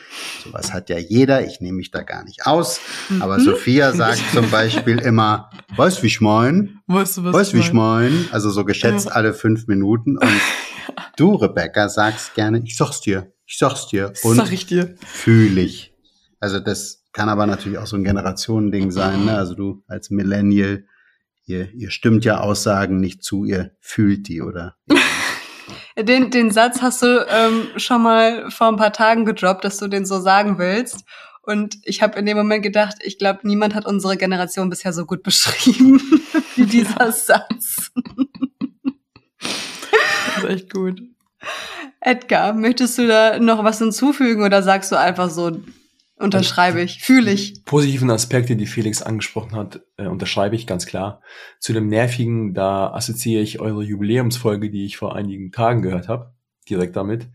Sowas 0.45 0.73
hat 0.73 0.89
ja 0.89 0.99
jeder, 0.99 1.45
ich 1.45 1.61
nehme 1.61 1.78
mich 1.78 1.91
da 1.91 2.03
gar 2.03 2.23
nicht 2.23 2.47
aus. 2.47 2.81
Mhm. 3.09 3.20
Aber 3.20 3.41
Sophia 3.41 3.91
sagt 3.93 4.23
zum 4.32 4.49
Beispiel 4.49 5.01
immer, 5.01 5.51
weißt 5.74 6.05
wie 6.05 6.07
ich 6.07 6.20
mein? 6.20 6.78
Weißt 6.87 7.16
du, 7.16 7.24
was 7.24 7.35
weißt, 7.35 7.55
wie 7.55 7.59
ich 7.59 7.73
mein? 7.73 8.28
Also 8.31 8.49
so 8.51 8.65
geschätzt 8.65 9.07
ja. 9.07 9.12
alle 9.12 9.35
fünf 9.35 9.66
Minuten. 9.66 10.16
Und 10.16 10.41
du, 11.16 11.35
Rebecca, 11.35 11.89
sagst 11.89 12.35
gerne, 12.35 12.62
ich 12.64 12.77
sag's 12.77 13.01
dir, 13.01 13.32
Ich 13.47 13.59
sag's 13.59 13.89
dir. 13.89 14.12
Und 14.22 14.36
Sag 14.36 14.52
ich 14.52 14.66
dir. 14.66 14.94
Fühle 15.05 15.60
ich. 15.60 15.94
Also 16.39 16.60
das 16.60 17.05
kann 17.12 17.28
aber 17.28 17.47
natürlich 17.47 17.78
auch 17.78 17.86
so 17.86 17.97
ein 17.97 18.05
Generationending 18.05 18.90
sein. 18.90 19.24
Ne? 19.24 19.36
Also 19.36 19.55
du 19.55 19.82
als 19.89 20.10
Millennial, 20.10 20.85
ihr, 21.44 21.72
ihr 21.74 21.90
stimmt 21.90 22.24
ja 22.24 22.40
Aussagen 22.40 23.01
nicht 23.01 23.22
zu, 23.22 23.44
ihr 23.44 23.72
fühlt 23.81 24.28
die, 24.28 24.43
oder? 24.43 24.77
Den, 25.98 26.31
den 26.31 26.51
Satz 26.51 26.81
hast 26.81 27.02
du 27.02 27.27
ähm, 27.28 27.68
schon 27.77 28.02
mal 28.02 28.51
vor 28.51 28.68
ein 28.68 28.77
paar 28.77 28.93
Tagen 28.93 29.24
gedroppt, 29.24 29.64
dass 29.64 29.77
du 29.78 29.89
den 29.89 30.06
so 30.06 30.20
sagen 30.20 30.56
willst. 30.56 31.05
Und 31.43 31.78
ich 31.82 32.01
habe 32.01 32.18
in 32.18 32.27
dem 32.27 32.36
Moment 32.36 32.62
gedacht, 32.62 32.97
ich 33.02 33.18
glaube, 33.18 33.40
niemand 33.43 33.74
hat 33.74 33.86
unsere 33.86 34.16
Generation 34.16 34.70
bisher 34.70 34.93
so 34.93 35.05
gut 35.05 35.22
beschrieben 35.24 36.01
wie 36.55 36.66
dieser 36.66 37.12
Satz. 37.12 37.90
Das 40.43 40.51
ist 40.51 40.57
echt 40.57 40.73
gut. 40.73 41.03
Edgar, 42.01 42.55
möchtest 42.55 42.99
du 42.99 43.07
da 43.07 43.39
noch 43.39 43.65
was 43.65 43.79
hinzufügen 43.79 44.43
oder 44.43 44.62
sagst 44.62 44.91
du 44.93 44.99
einfach 44.99 45.31
so, 45.31 45.61
unterschreibe 46.17 46.83
ich, 46.83 47.03
fühle 47.03 47.33
ich? 47.33 47.65
Positiven 47.65 48.11
Aspekte, 48.11 48.57
die 48.57 48.67
Felix 48.67 49.03
angesprochen 49.03 49.55
hat, 49.57 49.81
äh, 49.97 50.07
unterschreibe 50.07 50.55
ich 50.55 50.67
ganz 50.67 50.87
klar. 50.87 51.23
Zu 51.59 51.73
dem 51.73 51.89
nervigen, 51.89 52.55
da 52.55 52.93
assoziiere 52.93 53.43
ich 53.43 53.61
eure 53.61 53.83
Jubiläumsfolge, 53.83 54.71
die 54.71 54.85
ich 54.85 54.97
vor 54.97 55.15
einigen 55.15 55.51
Tagen 55.51 55.83
gehört 55.83 56.09
habe, 56.09 56.35
direkt 56.69 56.97
damit, 56.97 57.29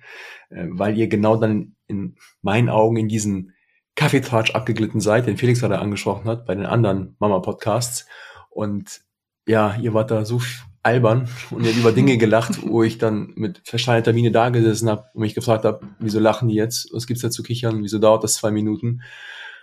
äh, 0.49 0.65
weil 0.69 0.97
ihr 0.97 1.07
genau 1.07 1.35
dann 1.37 1.75
in 1.87 2.15
meinen 2.41 2.69
Augen 2.69 2.97
in 2.97 3.07
diesen 3.07 3.53
Kaffeetratsch 3.95 4.51
abgeglitten 4.51 4.99
seid, 4.99 5.25
den 5.27 5.37
Felix 5.37 5.61
gerade 5.61 5.79
angesprochen 5.79 6.27
hat, 6.27 6.45
bei 6.45 6.55
den 6.55 6.65
anderen 6.65 7.15
Mama-Podcasts. 7.19 8.05
Und 8.49 9.01
ja, 9.47 9.75
ihr 9.81 9.93
wart 9.93 10.11
da 10.11 10.25
so 10.25 10.41
albern 10.85 11.27
und 11.51 11.63
ihr 11.63 11.69
habt 11.69 11.79
über 11.79 11.91
Dinge 11.91 12.17
gelacht, 12.17 12.59
wo 12.63 12.83
ich 12.83 12.97
dann 12.97 13.33
mit 13.35 13.61
versteinerter 13.65 14.13
Miene 14.13 14.31
da 14.31 14.49
gesessen 14.49 14.89
habe 14.89 15.05
und 15.13 15.21
mich 15.21 15.35
gefragt 15.35 15.65
habe, 15.65 15.81
wieso 15.99 16.19
lachen 16.19 16.47
die 16.47 16.55
jetzt? 16.55 16.89
Was 16.93 17.07
gibt's 17.07 17.23
da 17.23 17.31
zu 17.31 17.43
kichern? 17.43 17.83
Wieso 17.83 17.99
dauert 17.99 18.23
das 18.23 18.35
zwei 18.35 18.51
Minuten? 18.51 19.01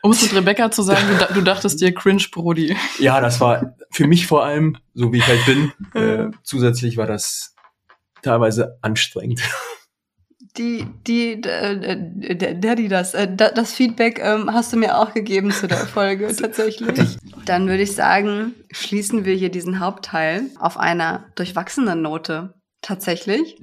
Um 0.03 0.11
es 0.11 0.21
mit 0.21 0.35
Rebecca 0.35 0.71
zu 0.73 0.83
sagen, 0.83 1.07
du, 1.09 1.35
du, 1.35 1.41
dachtest 1.43 1.81
dir 1.81 1.95
cringe, 1.95 2.25
Brody. 2.33 2.77
Ja, 2.99 3.21
das 3.21 3.41
war 3.41 3.77
für 3.91 4.09
mich 4.09 4.27
vor 4.27 4.45
allem, 4.45 4.77
so 4.95 5.13
wie 5.13 5.19
ich 5.19 5.27
halt 5.27 5.47
bin. 5.47 5.73
Äh, 5.95 6.31
zusätzlich 6.43 6.97
war 6.97 7.07
das 7.07 7.55
teilweise 8.23 8.79
anstrengend 8.83 9.41
die, 10.59 10.87
die, 11.07 11.43
äh, 11.43 11.97
der, 12.57 12.75
die 12.77 12.89
das, 12.89 13.15
äh, 13.15 13.35
das 13.35 13.73
Feedback 13.73 14.21
ähm, 14.23 14.53
hast 14.53 14.73
du 14.73 14.77
mir 14.77 14.99
auch 14.99 15.15
gegeben 15.15 15.51
zu 15.51 15.67
der 15.67 15.79
Folge 15.79 16.35
tatsächlich. 16.41 17.17
Dann 17.47 17.69
würde 17.69 17.83
ich 17.83 17.95
sagen, 17.95 18.55
schließen 18.71 19.25
wir 19.25 19.35
hier 19.35 19.51
diesen 19.51 19.81
Hauptteil 19.81 20.45
auf 20.59 20.79
einer 20.79 21.25
durchwachsenen 21.37 22.03
Note 22.03 22.55
tatsächlich. 22.83 23.59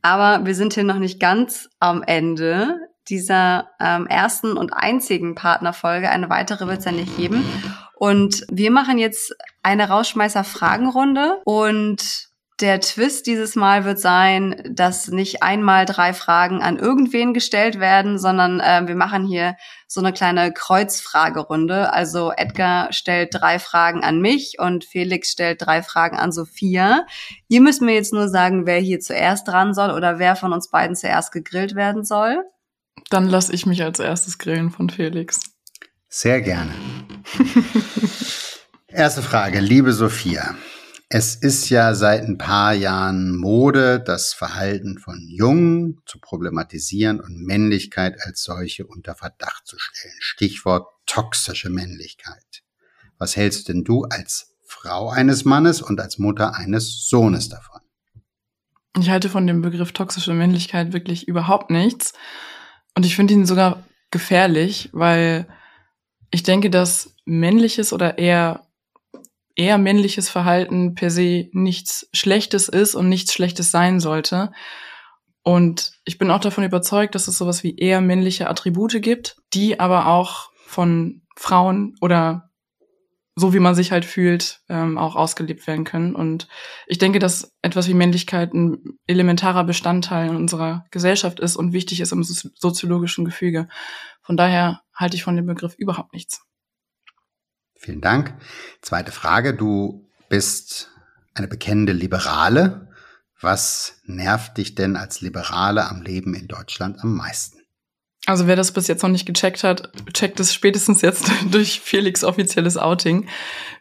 Aber 0.00 0.46
wir 0.46 0.54
sind 0.54 0.74
hier 0.74 0.84
noch 0.84 0.98
nicht 0.98 1.20
ganz 1.20 1.68
am 1.78 2.02
Ende 2.02 2.76
dieser 3.08 3.70
ähm, 3.80 4.06
ersten 4.06 4.56
und 4.56 4.72
einzigen 4.72 5.34
Partnerfolge. 5.34 6.08
Eine 6.08 6.30
weitere 6.30 6.66
wird 6.66 6.78
es 6.78 6.84
ja 6.84 6.92
nicht 6.92 7.16
geben. 7.16 7.44
Und 7.94 8.44
wir 8.50 8.70
machen 8.70 8.98
jetzt 8.98 9.34
eine 9.62 9.88
Rausschmeißer-Fragenrunde 9.88 11.40
und 11.44 12.31
der 12.60 12.80
Twist 12.80 13.26
dieses 13.26 13.56
Mal 13.56 13.84
wird 13.84 13.98
sein, 13.98 14.62
dass 14.70 15.08
nicht 15.08 15.42
einmal 15.42 15.84
drei 15.84 16.12
Fragen 16.12 16.62
an 16.62 16.78
irgendwen 16.78 17.34
gestellt 17.34 17.80
werden, 17.80 18.18
sondern 18.18 18.60
äh, 18.60 18.82
wir 18.86 18.94
machen 18.94 19.26
hier 19.26 19.56
so 19.88 20.00
eine 20.00 20.12
kleine 20.12 20.52
Kreuzfragerunde. 20.52 21.92
Also 21.92 22.32
Edgar 22.36 22.92
stellt 22.92 23.34
drei 23.34 23.58
Fragen 23.58 24.04
an 24.04 24.20
mich 24.20 24.56
und 24.58 24.84
Felix 24.84 25.30
stellt 25.30 25.62
drei 25.62 25.82
Fragen 25.82 26.16
an 26.16 26.30
Sophia. 26.32 27.06
Ihr 27.48 27.60
müsst 27.60 27.82
mir 27.82 27.94
jetzt 27.94 28.12
nur 28.12 28.28
sagen, 28.28 28.66
wer 28.66 28.78
hier 28.78 29.00
zuerst 29.00 29.48
dran 29.48 29.74
soll 29.74 29.90
oder 29.90 30.18
wer 30.18 30.36
von 30.36 30.52
uns 30.52 30.70
beiden 30.70 30.94
zuerst 30.94 31.32
gegrillt 31.32 31.74
werden 31.74 32.04
soll. 32.04 32.44
Dann 33.10 33.28
lasse 33.28 33.52
ich 33.52 33.66
mich 33.66 33.82
als 33.82 33.98
erstes 33.98 34.38
grillen 34.38 34.70
von 34.70 34.88
Felix. 34.88 35.40
Sehr 36.08 36.40
gerne. 36.42 36.72
Erste 38.88 39.22
Frage, 39.22 39.60
liebe 39.60 39.92
Sophia. 39.92 40.54
Es 41.14 41.34
ist 41.34 41.68
ja 41.68 41.94
seit 41.94 42.24
ein 42.24 42.38
paar 42.38 42.72
Jahren 42.72 43.36
Mode, 43.36 44.00
das 44.00 44.32
Verhalten 44.32 44.98
von 44.98 45.20
Jungen 45.28 46.00
zu 46.06 46.18
problematisieren 46.18 47.20
und 47.20 47.36
Männlichkeit 47.36 48.16
als 48.24 48.42
solche 48.42 48.86
unter 48.86 49.14
Verdacht 49.14 49.66
zu 49.66 49.78
stellen. 49.78 50.14
Stichwort 50.20 50.88
toxische 51.04 51.68
Männlichkeit. 51.68 52.62
Was 53.18 53.36
hältst 53.36 53.68
denn 53.68 53.84
du 53.84 54.04
als 54.04 54.56
Frau 54.64 55.10
eines 55.10 55.44
Mannes 55.44 55.82
und 55.82 56.00
als 56.00 56.18
Mutter 56.18 56.56
eines 56.56 57.06
Sohnes 57.10 57.50
davon? 57.50 57.82
Ich 58.98 59.10
halte 59.10 59.28
von 59.28 59.46
dem 59.46 59.60
Begriff 59.60 59.92
toxische 59.92 60.32
Männlichkeit 60.32 60.94
wirklich 60.94 61.28
überhaupt 61.28 61.70
nichts. 61.70 62.14
Und 62.96 63.04
ich 63.04 63.16
finde 63.16 63.34
ihn 63.34 63.44
sogar 63.44 63.84
gefährlich, 64.10 64.88
weil 64.94 65.46
ich 66.30 66.42
denke, 66.42 66.70
dass 66.70 67.14
männliches 67.26 67.92
oder 67.92 68.16
eher 68.16 68.66
eher 69.56 69.78
männliches 69.78 70.28
Verhalten 70.28 70.94
per 70.94 71.10
se 71.10 71.48
nichts 71.52 72.08
Schlechtes 72.12 72.68
ist 72.68 72.94
und 72.94 73.08
nichts 73.08 73.32
Schlechtes 73.32 73.70
sein 73.70 74.00
sollte. 74.00 74.52
Und 75.42 75.92
ich 76.04 76.18
bin 76.18 76.30
auch 76.30 76.40
davon 76.40 76.64
überzeugt, 76.64 77.14
dass 77.14 77.28
es 77.28 77.36
sowas 77.36 77.64
wie 77.64 77.76
eher 77.76 78.00
männliche 78.00 78.48
Attribute 78.48 79.02
gibt, 79.02 79.36
die 79.52 79.80
aber 79.80 80.06
auch 80.06 80.50
von 80.66 81.22
Frauen 81.36 81.94
oder 82.00 82.50
so 83.34 83.54
wie 83.54 83.60
man 83.60 83.74
sich 83.74 83.92
halt 83.92 84.04
fühlt, 84.04 84.60
ähm, 84.68 84.98
auch 84.98 85.16
ausgelebt 85.16 85.66
werden 85.66 85.84
können. 85.84 86.14
Und 86.14 86.48
ich 86.86 86.98
denke, 86.98 87.18
dass 87.18 87.50
etwas 87.62 87.88
wie 87.88 87.94
Männlichkeit 87.94 88.52
ein 88.52 88.98
elementarer 89.06 89.64
Bestandteil 89.64 90.28
in 90.28 90.36
unserer 90.36 90.84
Gesellschaft 90.90 91.40
ist 91.40 91.56
und 91.56 91.72
wichtig 91.72 92.00
ist 92.00 92.12
im 92.12 92.22
soziologischen 92.22 93.24
Gefüge. 93.24 93.68
Von 94.22 94.36
daher 94.36 94.82
halte 94.94 95.16
ich 95.16 95.24
von 95.24 95.36
dem 95.36 95.46
Begriff 95.46 95.74
überhaupt 95.76 96.12
nichts. 96.12 96.42
Vielen 97.82 98.00
Dank. 98.00 98.32
Zweite 98.80 99.10
Frage. 99.10 99.54
Du 99.54 100.06
bist 100.28 100.92
eine 101.34 101.48
bekennende 101.48 101.92
Liberale. 101.92 102.88
Was 103.40 104.00
nervt 104.04 104.56
dich 104.56 104.76
denn 104.76 104.94
als 104.94 105.20
Liberale 105.20 105.88
am 105.88 106.02
Leben 106.02 106.32
in 106.34 106.46
Deutschland 106.46 107.00
am 107.02 107.16
meisten? 107.16 107.58
Also 108.26 108.46
wer 108.46 108.54
das 108.54 108.70
bis 108.70 108.86
jetzt 108.86 109.02
noch 109.02 109.10
nicht 109.10 109.26
gecheckt 109.26 109.64
hat, 109.64 109.90
checkt 110.14 110.38
es 110.38 110.54
spätestens 110.54 111.02
jetzt 111.02 111.28
durch 111.50 111.80
Felix 111.80 112.22
offizielles 112.22 112.76
Outing. 112.76 113.28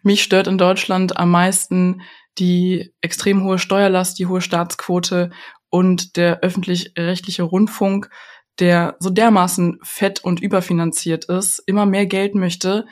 Mich 0.01 0.23
stört 0.23 0.47
in 0.47 0.57
Deutschland 0.57 1.17
am 1.17 1.29
meisten 1.29 2.01
die 2.39 2.95
extrem 3.01 3.43
hohe 3.43 3.59
Steuerlast, 3.59 4.17
die 4.17 4.25
hohe 4.25 4.41
Staatsquote 4.41 5.29
und 5.69 6.15
der 6.15 6.39
öffentlich-rechtliche 6.39 7.43
Rundfunk, 7.43 8.09
der 8.57 8.95
so 8.97 9.11
dermaßen 9.11 9.77
fett 9.83 10.23
und 10.23 10.39
überfinanziert 10.39 11.25
ist, 11.25 11.61
immer 11.67 11.85
mehr 11.85 12.07
Geld 12.07 12.33
möchte 12.33 12.87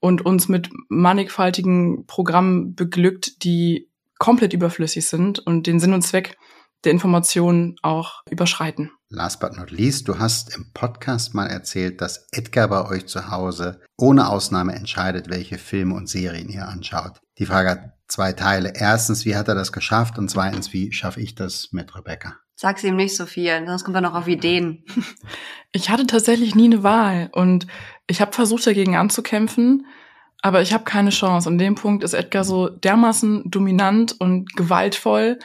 und 0.00 0.24
uns 0.24 0.48
mit 0.48 0.70
mannigfaltigen 0.88 2.06
Programmen 2.06 2.74
beglückt, 2.74 3.44
die 3.44 3.88
komplett 4.18 4.52
überflüssig 4.52 5.06
sind 5.06 5.38
und 5.38 5.66
den 5.66 5.80
Sinn 5.80 5.94
und 5.94 6.02
Zweck 6.02 6.36
der 6.84 6.92
Information 6.92 7.76
auch 7.82 8.22
überschreiten. 8.30 8.90
Last 9.10 9.40
but 9.40 9.56
not 9.56 9.70
least, 9.70 10.06
du 10.06 10.18
hast 10.18 10.54
im 10.54 10.72
Podcast 10.72 11.34
mal 11.34 11.46
erzählt, 11.46 12.00
dass 12.00 12.28
Edgar 12.30 12.68
bei 12.68 12.86
euch 12.88 13.06
zu 13.06 13.30
Hause 13.30 13.80
ohne 13.96 14.28
Ausnahme 14.28 14.74
entscheidet, 14.74 15.28
welche 15.30 15.58
Filme 15.58 15.94
und 15.94 16.08
Serien 16.08 16.48
ihr 16.48 16.68
anschaut. 16.68 17.20
Die 17.38 17.46
Frage 17.46 17.70
hat 17.70 17.92
zwei 18.06 18.32
Teile. 18.32 18.72
Erstens, 18.74 19.24
wie 19.24 19.34
hat 19.34 19.48
er 19.48 19.54
das 19.54 19.72
geschafft? 19.72 20.18
Und 20.18 20.30
zweitens, 20.30 20.72
wie 20.72 20.92
schaffe 20.92 21.20
ich 21.20 21.34
das 21.34 21.68
mit 21.72 21.96
Rebecca? 21.96 22.36
Sag's 22.60 22.82
ihm 22.82 22.96
nicht 22.96 23.14
so 23.14 23.24
viel, 23.24 23.64
sonst 23.66 23.84
kommt 23.84 23.96
er 23.96 24.00
noch 24.00 24.14
auf 24.14 24.26
Ideen. 24.26 24.84
Ich 25.70 25.90
hatte 25.90 26.06
tatsächlich 26.06 26.54
nie 26.54 26.64
eine 26.64 26.82
Wahl 26.82 27.28
und 27.32 27.66
ich 28.06 28.22
habe 28.22 28.32
versucht, 28.32 28.66
dagegen 28.66 28.96
anzukämpfen, 28.96 29.84
aber 30.40 30.62
ich 30.62 30.72
habe 30.72 30.84
keine 30.84 31.10
Chance. 31.10 31.46
An 31.46 31.58
dem 31.58 31.74
Punkt 31.74 32.02
ist 32.02 32.14
Edgar 32.14 32.42
so 32.42 32.70
dermaßen 32.70 33.42
dominant 33.44 34.18
und 34.18 34.56
gewaltvoll 34.56 35.38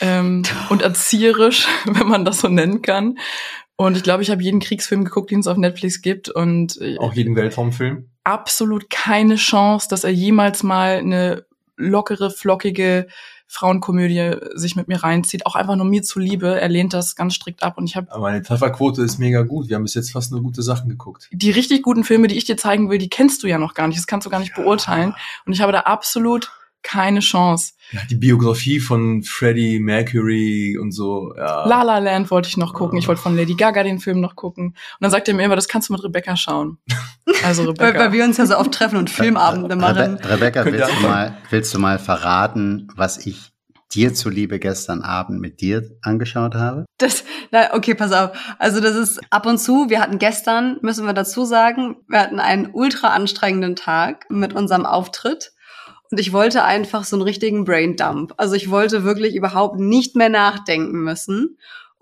ähm, 0.00 0.42
und 0.68 0.82
erzieherisch, 0.82 1.68
wenn 1.84 2.08
man 2.08 2.24
das 2.24 2.40
so 2.40 2.48
nennen 2.48 2.82
kann. 2.82 3.18
Und 3.76 3.96
ich 3.96 4.02
glaube, 4.02 4.24
ich 4.24 4.30
habe 4.32 4.42
jeden 4.42 4.58
Kriegsfilm 4.58 5.04
geguckt, 5.04 5.30
den 5.30 5.38
es 5.38 5.46
auf 5.46 5.56
Netflix 5.56 6.02
gibt. 6.02 6.28
Und 6.28 6.80
äh, 6.80 6.98
auch 6.98 7.14
jeden 7.14 7.36
Weltraumfilm. 7.36 8.10
Absolut 8.24 8.90
keine 8.90 9.36
Chance, 9.36 9.86
dass 9.88 10.02
er 10.02 10.10
jemals 10.10 10.64
mal 10.64 10.98
eine 10.98 11.46
lockere, 11.76 12.30
flockige 12.30 13.06
Frauenkomödie 13.48 14.36
sich 14.54 14.76
mit 14.76 14.88
mir 14.88 15.02
reinzieht, 15.02 15.46
auch 15.46 15.54
einfach 15.54 15.74
nur 15.74 15.86
mir 15.86 16.02
zuliebe. 16.02 16.60
Er 16.60 16.68
lehnt 16.68 16.92
das 16.92 17.16
ganz 17.16 17.34
strikt 17.34 17.62
ab 17.62 17.78
und 17.78 17.86
ich 17.86 17.96
habe. 17.96 18.12
Aber 18.12 18.20
meine 18.20 18.42
Trefferquote 18.42 19.02
ist 19.02 19.18
mega 19.18 19.42
gut. 19.42 19.68
Wir 19.68 19.76
haben 19.76 19.84
bis 19.84 19.94
jetzt 19.94 20.12
fast 20.12 20.30
nur 20.30 20.42
gute 20.42 20.62
Sachen 20.62 20.88
geguckt. 20.90 21.28
Die 21.32 21.50
richtig 21.50 21.82
guten 21.82 22.04
Filme, 22.04 22.28
die 22.28 22.36
ich 22.36 22.44
dir 22.44 22.58
zeigen 22.58 22.90
will, 22.90 22.98
die 22.98 23.08
kennst 23.08 23.42
du 23.42 23.46
ja 23.46 23.58
noch 23.58 23.72
gar 23.72 23.88
nicht. 23.88 23.98
Das 23.98 24.06
kannst 24.06 24.26
du 24.26 24.30
gar 24.30 24.40
nicht 24.40 24.56
ja. 24.56 24.62
beurteilen. 24.62 25.14
Und 25.46 25.54
ich 25.54 25.62
habe 25.62 25.72
da 25.72 25.80
absolut 25.80 26.50
keine 26.82 27.20
Chance. 27.20 27.72
Ja, 27.90 28.00
die 28.08 28.16
Biografie 28.16 28.80
von 28.80 29.22
Freddie 29.22 29.78
Mercury 29.80 30.78
und 30.78 30.92
so. 30.92 31.34
Ja. 31.36 31.66
La 31.66 31.82
La 31.82 31.98
Land 31.98 32.30
wollte 32.30 32.48
ich 32.48 32.56
noch 32.56 32.74
gucken. 32.74 32.98
Ich 32.98 33.08
wollte 33.08 33.20
von 33.20 33.36
Lady 33.36 33.54
Gaga 33.54 33.82
den 33.82 33.98
Film 33.98 34.20
noch 34.20 34.36
gucken. 34.36 34.68
Und 34.68 34.76
dann 35.00 35.10
sagt 35.10 35.28
er 35.28 35.34
mir 35.34 35.44
immer, 35.44 35.56
das 35.56 35.68
kannst 35.68 35.88
du 35.88 35.92
mit 35.92 36.04
Rebecca 36.04 36.36
schauen. 36.36 36.78
Also 37.44 37.62
Rebecca. 37.64 37.84
weil, 37.84 37.98
weil 37.98 38.12
wir 38.12 38.24
uns 38.24 38.36
ja 38.36 38.46
so 38.46 38.56
oft 38.56 38.72
treffen 38.72 38.96
und 38.96 39.10
Filmabende 39.10 39.76
machen. 39.76 40.16
Rebe 40.16 40.30
Rebecca, 40.30 40.64
willst 40.64 40.90
du, 40.90 41.02
mal, 41.02 41.36
willst 41.50 41.74
du 41.74 41.78
mal 41.78 41.98
verraten, 41.98 42.88
was 42.94 43.26
ich 43.26 43.52
dir 43.92 44.12
zuliebe 44.12 44.58
gestern 44.58 45.02
Abend 45.02 45.40
mit 45.40 45.60
dir 45.60 45.90
angeschaut 46.02 46.54
habe? 46.54 46.84
Das, 46.98 47.24
Na, 47.50 47.74
okay, 47.74 47.94
pass 47.94 48.12
auf. 48.12 48.30
Also 48.58 48.80
das 48.80 48.96
ist 48.96 49.20
ab 49.30 49.46
und 49.46 49.58
zu, 49.58 49.88
wir 49.88 50.00
hatten 50.00 50.18
gestern, 50.18 50.78
müssen 50.82 51.06
wir 51.06 51.14
dazu 51.14 51.44
sagen, 51.44 51.96
wir 52.08 52.20
hatten 52.20 52.40
einen 52.40 52.70
ultra 52.72 53.08
anstrengenden 53.08 53.76
Tag 53.76 54.26
mit 54.30 54.52
unserem 54.52 54.84
Auftritt. 54.84 55.52
Und 56.10 56.18
ich 56.18 56.32
wollte 56.32 56.64
einfach 56.64 57.04
so 57.04 57.16
einen 57.16 57.22
richtigen 57.22 57.64
Braindump. 57.64 58.34
Also 58.38 58.54
ich 58.54 58.70
wollte 58.70 59.04
wirklich 59.04 59.34
überhaupt 59.34 59.78
nicht 59.78 60.16
mehr 60.16 60.30
nachdenken 60.30 61.02
müssen. 61.02 61.58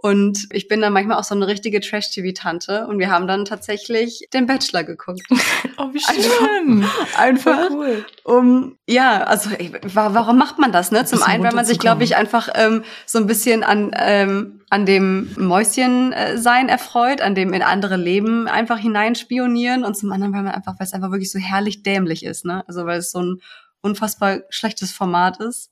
Und 0.06 0.46
ich 0.52 0.68
bin 0.68 0.80
dann 0.80 0.92
manchmal 0.92 1.18
auch 1.18 1.24
so 1.24 1.34
eine 1.34 1.48
richtige 1.48 1.80
Trash-TV-Tante 1.80 2.86
und 2.86 2.98
wir 3.00 3.10
haben 3.10 3.26
dann 3.26 3.44
tatsächlich 3.44 4.28
den 4.32 4.46
Bachelor 4.46 4.84
geguckt. 4.84 5.22
Oh, 5.78 5.92
wie 5.92 6.00
schön. 6.00 6.86
Einfach, 7.18 7.58
einfach 7.58 7.70
cool. 7.70 8.04
um, 8.24 8.78
ja, 8.86 9.24
also 9.24 9.50
wa- 9.50 10.14
warum 10.14 10.38
macht 10.38 10.58
man 10.58 10.72
das, 10.72 10.90
ne? 10.90 11.04
Zum 11.04 11.22
einen, 11.22 11.44
weil 11.44 11.52
man 11.52 11.66
sich, 11.66 11.78
glaube 11.78 12.02
ich, 12.02 12.16
einfach 12.16 12.48
ähm, 12.54 12.82
so 13.04 13.18
ein 13.18 13.26
bisschen 13.26 13.62
an, 13.62 13.90
ähm, 13.94 14.62
an 14.70 14.86
dem 14.86 15.28
Mäuschen-Sein 15.36 16.70
erfreut, 16.70 17.20
an 17.20 17.34
dem 17.34 17.52
in 17.52 17.62
andere 17.62 17.96
Leben 17.96 18.48
einfach 18.48 18.78
hineinspionieren 18.78 19.84
und 19.84 19.96
zum 19.98 20.10
anderen, 20.12 20.32
weil 20.32 20.42
man 20.44 20.54
einfach, 20.54 20.78
weil 20.78 20.86
es 20.86 20.94
einfach 20.94 21.10
wirklich 21.10 21.30
so 21.30 21.38
herrlich 21.38 21.82
dämlich 21.82 22.24
ist, 22.24 22.46
ne? 22.46 22.64
Also 22.66 22.86
weil 22.86 22.98
es 23.00 23.10
so 23.10 23.20
ein 23.20 23.42
unfassbar 23.82 24.38
schlechtes 24.48 24.92
Format 24.92 25.40
ist. 25.40 25.70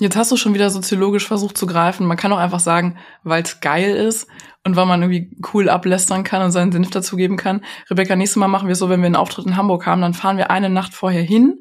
Jetzt 0.00 0.16
hast 0.16 0.32
du 0.32 0.36
schon 0.36 0.54
wieder 0.54 0.70
soziologisch 0.70 1.26
versucht 1.26 1.56
zu 1.56 1.66
greifen. 1.66 2.06
Man 2.06 2.16
kann 2.16 2.32
auch 2.32 2.38
einfach 2.38 2.58
sagen, 2.60 2.96
weil 3.22 3.42
es 3.44 3.60
geil 3.60 3.94
ist 3.94 4.26
und 4.64 4.74
weil 4.74 4.86
man 4.86 5.00
irgendwie 5.02 5.30
cool 5.52 5.68
ablästern 5.68 6.24
kann 6.24 6.42
und 6.42 6.50
seinen 6.50 6.72
Senf 6.72 6.90
dazugeben 6.90 7.36
kann. 7.36 7.64
Rebecca, 7.88 8.16
nächstes 8.16 8.36
Mal 8.36 8.48
machen 8.48 8.66
wir 8.66 8.74
so, 8.74 8.88
wenn 8.88 9.00
wir 9.00 9.06
einen 9.06 9.14
Auftritt 9.16 9.46
in 9.46 9.56
Hamburg 9.56 9.86
haben, 9.86 10.00
dann 10.02 10.14
fahren 10.14 10.36
wir 10.36 10.50
eine 10.50 10.68
Nacht 10.68 10.94
vorher 10.94 11.22
hin, 11.22 11.60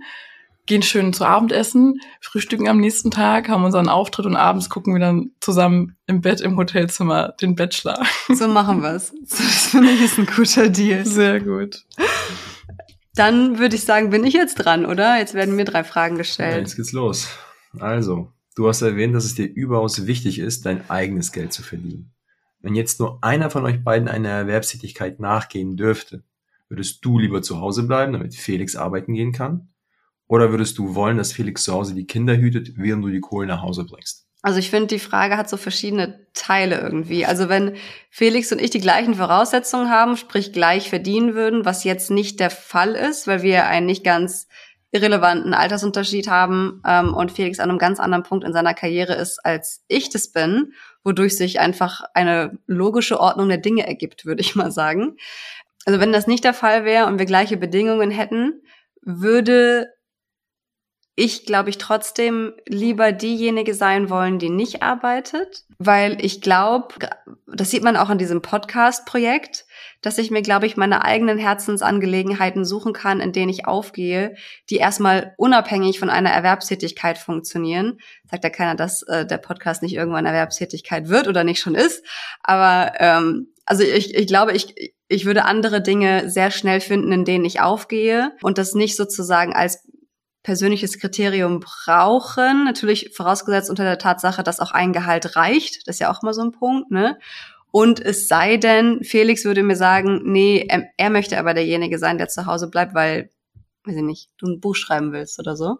gehen 0.65 0.81
schön 0.81 1.13
zu 1.13 1.25
Abendessen, 1.25 1.99
frühstücken 2.21 2.67
am 2.69 2.79
nächsten 2.79 3.11
Tag, 3.11 3.49
haben 3.49 3.65
unseren 3.65 3.87
Auftritt 3.87 4.25
und 4.25 4.35
abends 4.35 4.67
gucken 4.69 4.93
wir 4.95 4.99
dann 4.99 5.29
zusammen 5.39 5.95
im 6.07 6.21
Bett 6.21 6.41
im 6.41 6.57
Hotelzimmer 6.57 7.33
den 7.39 7.53
Bachelor. 7.55 8.01
So 8.29 8.47
machen 8.47 8.81
wir's. 8.81 9.13
Das 9.29 9.67
finde 9.67 9.91
ich 9.91 10.01
ist 10.01 10.17
ein 10.17 10.25
guter 10.25 10.69
Deal. 10.69 11.05
Sehr 11.05 11.39
gut. 11.39 11.83
Dann 13.15 13.59
würde 13.59 13.75
ich 13.75 13.83
sagen, 13.83 14.09
bin 14.09 14.23
ich 14.23 14.33
jetzt 14.33 14.55
dran, 14.55 14.87
oder? 14.87 15.19
Jetzt 15.19 15.35
werden 15.35 15.55
mir 15.55 15.65
drei 15.65 15.83
Fragen 15.83 16.15
Ja, 16.15 16.19
gestellt. 16.19 16.57
jetzt 16.61 16.77
geht's 16.77 16.93
los. 16.93 17.27
Also, 17.79 18.31
du 18.55 18.67
hast 18.67 18.81
erwähnt, 18.81 19.15
dass 19.15 19.25
es 19.25 19.35
dir 19.35 19.45
überaus 19.45 20.05
wichtig 20.05 20.39
ist, 20.39 20.65
dein 20.65 20.89
eigenes 20.89 21.31
Geld 21.31 21.53
zu 21.53 21.63
verdienen. 21.63 22.11
Wenn 22.61 22.75
jetzt 22.75 22.99
nur 22.99 23.19
einer 23.21 23.49
von 23.49 23.65
euch 23.65 23.83
beiden 23.83 24.07
einer 24.07 24.29
Erwerbstätigkeit 24.29 25.19
nachgehen 25.19 25.75
dürfte, 25.75 26.23
würdest 26.69 27.03
du 27.03 27.19
lieber 27.19 27.41
zu 27.41 27.59
Hause 27.59 27.83
bleiben, 27.83 28.13
damit 28.13 28.35
Felix 28.35 28.75
arbeiten 28.75 29.13
gehen 29.13 29.33
kann? 29.33 29.69
Oder 30.27 30.51
würdest 30.51 30.77
du 30.77 30.95
wollen, 30.95 31.17
dass 31.17 31.33
Felix 31.33 31.63
zu 31.63 31.73
Hause 31.73 31.93
die 31.93 32.07
Kinder 32.07 32.37
hütet, 32.37 32.77
während 32.77 33.03
du 33.03 33.09
die 33.09 33.19
Kohle 33.19 33.47
nach 33.47 33.61
Hause 33.61 33.83
bringst? 33.83 34.25
Also 34.41 34.59
ich 34.59 34.69
finde, 34.69 34.87
die 34.87 34.99
Frage 34.99 35.37
hat 35.37 35.49
so 35.49 35.55
verschiedene 35.55 36.27
Teile 36.33 36.79
irgendwie. 36.79 37.25
Also 37.25 37.47
wenn 37.47 37.75
Felix 38.09 38.51
und 38.51 38.61
ich 38.61 38.71
die 38.71 38.81
gleichen 38.81 39.15
Voraussetzungen 39.15 39.89
haben, 39.89 40.17
sprich 40.17 40.51
gleich 40.51 40.89
verdienen 40.89 41.33
würden, 41.33 41.63
was 41.63 41.85
jetzt 41.85 42.11
nicht 42.11 42.41
der 42.41 42.49
Fall 42.49 42.93
ist, 42.95 43.25
weil 43.25 43.41
wir 43.41 43.67
einen 43.67 43.85
nicht 43.85 44.03
ganz 44.03 44.47
irrelevanten 44.93 45.53
Altersunterschied 45.55 46.29
haben 46.29 46.81
ähm, 46.85 47.13
und 47.13 47.31
Felix 47.31 47.59
an 47.59 47.69
einem 47.69 47.79
ganz 47.79 47.99
anderen 47.99 48.23
Punkt 48.23 48.45
in 48.45 48.53
seiner 48.53 48.75
Karriere 48.75 49.15
ist, 49.15 49.43
als 49.43 49.83
ich 49.87 50.09
das 50.09 50.31
bin, 50.31 50.73
wodurch 51.03 51.35
sich 51.35 51.59
einfach 51.59 52.03
eine 52.13 52.57
logische 52.67 53.19
Ordnung 53.19 53.49
der 53.49 53.57
Dinge 53.57 53.87
ergibt, 53.87 54.25
würde 54.25 54.41
ich 54.41 54.55
mal 54.55 54.71
sagen. 54.71 55.17
Also 55.85 55.99
wenn 55.99 56.13
das 56.13 56.27
nicht 56.27 56.43
der 56.43 56.53
Fall 56.53 56.85
wäre 56.85 57.07
und 57.07 57.17
wir 57.17 57.25
gleiche 57.25 57.57
Bedingungen 57.57 58.11
hätten, 58.11 58.61
würde 59.01 59.89
ich, 61.15 61.45
glaube 61.45 61.69
ich, 61.69 61.77
trotzdem 61.77 62.53
lieber 62.67 63.11
diejenige 63.11 63.73
sein 63.73 64.09
wollen, 64.09 64.39
die 64.39 64.49
nicht 64.49 64.81
arbeitet, 64.81 65.65
weil 65.77 66.23
ich 66.23 66.41
glaube, 66.41 66.95
das 67.47 67.69
sieht 67.69 67.83
man 67.83 67.97
auch 67.97 68.09
an 68.09 68.17
diesem 68.17 68.41
Podcast-Projekt, 68.41 69.65
dass 70.03 70.19
ich 70.19 70.29
mir, 70.29 70.43
glaube 70.43 70.67
ich, 70.67 70.77
meine 70.77 71.03
eigenen 71.03 71.39
Herzensangelegenheiten 71.39 72.65
suchen 72.65 72.93
kann, 72.93 73.19
in 73.19 73.31
denen 73.31 73.49
ich 73.49 73.65
aufgehe, 73.65 74.35
die 74.69 74.75
erstmal 74.75 75.33
unabhängig 75.37 75.97
von 75.97 76.11
einer 76.11 76.29
Erwerbstätigkeit 76.29 77.17
funktionieren. 77.17 77.97
Sagt 78.29 78.43
ja 78.43 78.49
keiner, 78.51 78.75
dass 78.75 79.01
äh, 79.03 79.25
der 79.25 79.37
Podcast 79.37 79.81
nicht 79.81 79.95
irgendwann 79.95 80.25
Erwerbstätigkeit 80.25 81.07
wird 81.07 81.27
oder 81.27 81.43
nicht 81.43 81.61
schon 81.61 81.73
ist. 81.73 82.05
Aber 82.43 82.91
ähm, 82.99 83.47
also 83.65 83.83
ich, 83.83 84.13
ich 84.13 84.27
glaube, 84.27 84.51
ich, 84.51 84.93
ich 85.07 85.25
würde 85.25 85.45
andere 85.45 85.81
Dinge 85.81 86.29
sehr 86.29 86.51
schnell 86.51 86.81
finden, 86.81 87.11
in 87.13 87.25
denen 87.25 87.45
ich 87.45 87.61
aufgehe 87.61 88.33
und 88.41 88.57
das 88.57 88.75
nicht 88.75 88.97
sozusagen 88.97 89.53
als 89.53 89.87
persönliches 90.43 90.99
Kriterium 90.99 91.61
brauchen. 91.61 92.65
Natürlich 92.65 93.11
vorausgesetzt 93.15 93.69
unter 93.69 93.85
der 93.85 93.97
Tatsache, 93.97 94.43
dass 94.43 94.59
auch 94.59 94.71
ein 94.71 94.91
Gehalt 94.91 95.37
reicht. 95.37 95.87
Das 95.87 95.95
ist 95.95 95.99
ja 95.99 96.11
auch 96.11 96.21
mal 96.21 96.33
so 96.33 96.41
ein 96.41 96.51
Punkt, 96.51 96.91
ne? 96.91 97.17
Und 97.75 97.99
es 97.99 98.27
sei 98.27 98.57
denn, 98.57 99.03
Felix 99.03 99.45
würde 99.45 99.63
mir 99.63 99.75
sagen, 99.75 100.21
nee, 100.25 100.63
er, 100.69 100.83
er 100.95 101.09
möchte 101.09 101.39
aber 101.39 101.55
derjenige 101.55 101.97
sein, 101.97 102.19
der 102.19 102.27
zu 102.27 102.45
Hause 102.45 102.69
bleibt, 102.69 102.93
weil, 102.93 103.31
weiß 103.85 103.95
ich 103.95 104.03
nicht, 104.03 104.29
du 104.37 104.45
ein 104.45 104.59
Buch 104.59 104.75
schreiben 104.75 105.11
willst 105.11 105.39
oder 105.39 105.55
so. 105.55 105.79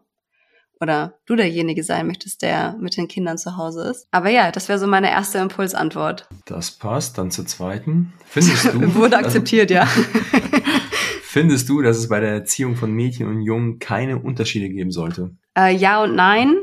Oder 0.82 1.20
du 1.28 1.36
derjenige 1.36 1.84
sein 1.84 2.07
möchtest, 2.07 2.41
der 2.41 2.76
mit 2.80 2.98
den 2.98 3.07
Kindern 3.07 3.38
zu 3.38 3.57
Hause 3.57 3.84
ist. 3.91 4.07
Aber 4.10 4.30
ja, 4.30 4.52
das 4.52 4.70
wäre 4.70 4.80
so 4.80 4.88
meine 4.88 5.11
erste 5.11 5.38
Impulsantwort. 5.38 6.28
Das 6.45 6.72
passt. 6.72 7.20
Dann 7.20 7.30
zur 7.30 7.45
zweiten. 7.45 8.11
Findest 8.26 8.74
du? 8.74 8.95
Wurde 8.95 9.11
dass- 9.11 9.26
akzeptiert, 9.26 9.70
ja. 9.70 9.86
Findest 11.22 11.70
du, 11.70 11.84
dass 11.84 11.98
es 11.98 12.10
bei 12.10 12.20
der 12.20 12.32
Erziehung 12.32 12.76
von 12.76 12.91
Mädchen 12.91 13.28
und 13.28 13.41
Jungen 13.44 13.78
keine 13.78 14.18
Unterschiede 14.18 14.68
geben 14.70 14.91
sollte? 14.91 15.30
Äh, 15.56 15.76
ja 15.76 16.02
und 16.03 16.15
nein. 16.15 16.56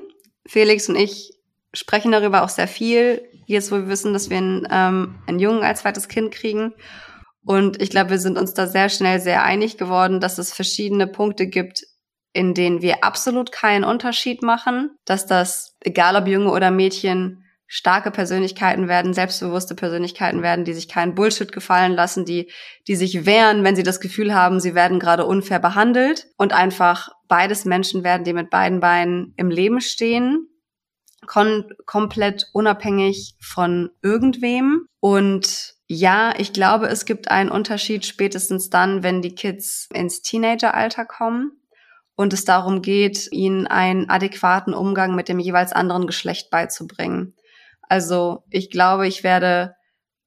Felix 0.45 0.89
und 0.89 0.97
ich 0.97 1.33
sprechen 1.73 2.11
darüber 2.11 2.43
auch 2.43 2.49
sehr 2.49 2.67
viel, 2.69 3.23
jetzt 3.51 3.71
wo 3.71 3.77
wir 3.77 3.89
wissen, 3.89 4.13
dass 4.13 4.31
wir 4.31 4.39
einen, 4.39 4.67
ähm, 4.71 5.19
einen 5.27 5.39
Jungen 5.39 5.63
als 5.63 5.81
zweites 5.81 6.09
Kind 6.09 6.33
kriegen. 6.33 6.73
Und 7.45 7.81
ich 7.81 7.91
glaube, 7.91 8.11
wir 8.11 8.19
sind 8.19 8.39
uns 8.39 8.55
da 8.55 8.67
sehr 8.67 8.89
schnell 8.89 9.21
sehr 9.21 9.43
einig 9.45 9.79
geworden, 9.79 10.21
dass 10.21 10.39
es 10.39 10.53
verschiedene 10.53 11.07
Punkte 11.07 11.47
gibt, 11.47 11.85
in 12.33 12.55
denen 12.55 12.83
wir 12.83 13.03
absolut 13.03 13.51
keinen 13.51 13.85
Unterschied 13.85 14.43
machen, 14.43 14.91
dass 15.05 15.27
das, 15.27 15.77
egal 15.81 16.17
ob 16.17 16.29
Junge 16.29 16.51
oder 16.51 16.71
Mädchen, 16.71 17.45
starke 17.73 18.11
Persönlichkeiten 18.11 18.89
werden, 18.89 19.15
selbstbewusste 19.15 19.77
Persönlichkeiten 19.77 20.43
werden, 20.43 20.65
die 20.65 20.73
sich 20.73 20.89
keinen 20.89 21.15
Bullshit 21.15 21.53
gefallen 21.53 21.93
lassen, 21.93 22.25
die, 22.25 22.51
die 22.89 22.97
sich 22.97 23.27
wehren, 23.27 23.63
wenn 23.63 23.77
sie 23.77 23.85
das 23.85 24.01
Gefühl 24.01 24.35
haben, 24.35 24.59
sie 24.59 24.75
werden 24.75 24.99
gerade 24.99 25.25
unfair 25.25 25.61
behandelt 25.61 26.27
und 26.37 26.53
einfach 26.53 27.11
beides 27.29 27.65
Menschen 27.65 28.03
werden, 28.03 28.25
die 28.25 28.33
mit 28.33 28.51
beiden 28.51 28.81
Beinen 28.81 29.35
im 29.37 29.51
Leben 29.51 29.81
stehen, 29.81 30.50
kon 31.27 31.73
komplett 31.87 32.49
unabhängig 32.53 33.35
von 33.41 33.91
irgendwem. 34.03 34.87
Und 35.01 35.75
ja, 35.87 36.35
ich 36.39 36.53
glaube, 36.53 36.89
es 36.89 37.05
gibt 37.05 37.31
einen 37.31 37.51
Unterschied 37.51 38.07
spätestens 38.07 38.71
dann, 38.71 39.03
wenn 39.03 39.23
die 39.23 39.35
Kids 39.35 39.89
ins 39.93 40.23
Teenageralter 40.23 41.05
kommen 41.05 41.53
und 42.15 42.33
es 42.33 42.45
darum 42.45 42.83
geht, 42.83 43.29
ihnen 43.33 43.67
einen 43.67 44.09
adäquaten 44.09 44.75
Umgang 44.75 45.15
mit 45.15 45.29
dem 45.29 45.39
jeweils 45.39 45.73
anderen 45.73 46.07
Geschlecht 46.07 46.51
beizubringen. 46.51 47.35
Also 47.83 48.45
ich 48.51 48.71
glaube, 48.71 49.09
ich 49.09 49.25
werde 49.25 49.75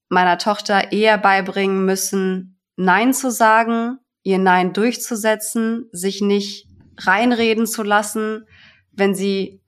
meiner 0.09 0.37
Tochter 0.37 0.91
eher 0.91 1.17
beibringen 1.17 1.85
müssen, 1.85 2.59
Nein 2.75 3.13
zu 3.13 3.31
sagen, 3.31 3.99
ihr 4.23 4.39
Nein 4.39 4.73
durchzusetzen, 4.73 5.89
sich 5.91 6.21
nicht 6.21 6.67
reinreden 6.97 7.67
zu 7.67 7.83
lassen, 7.83 8.45
wenn 8.91 9.15
sie 9.15 9.62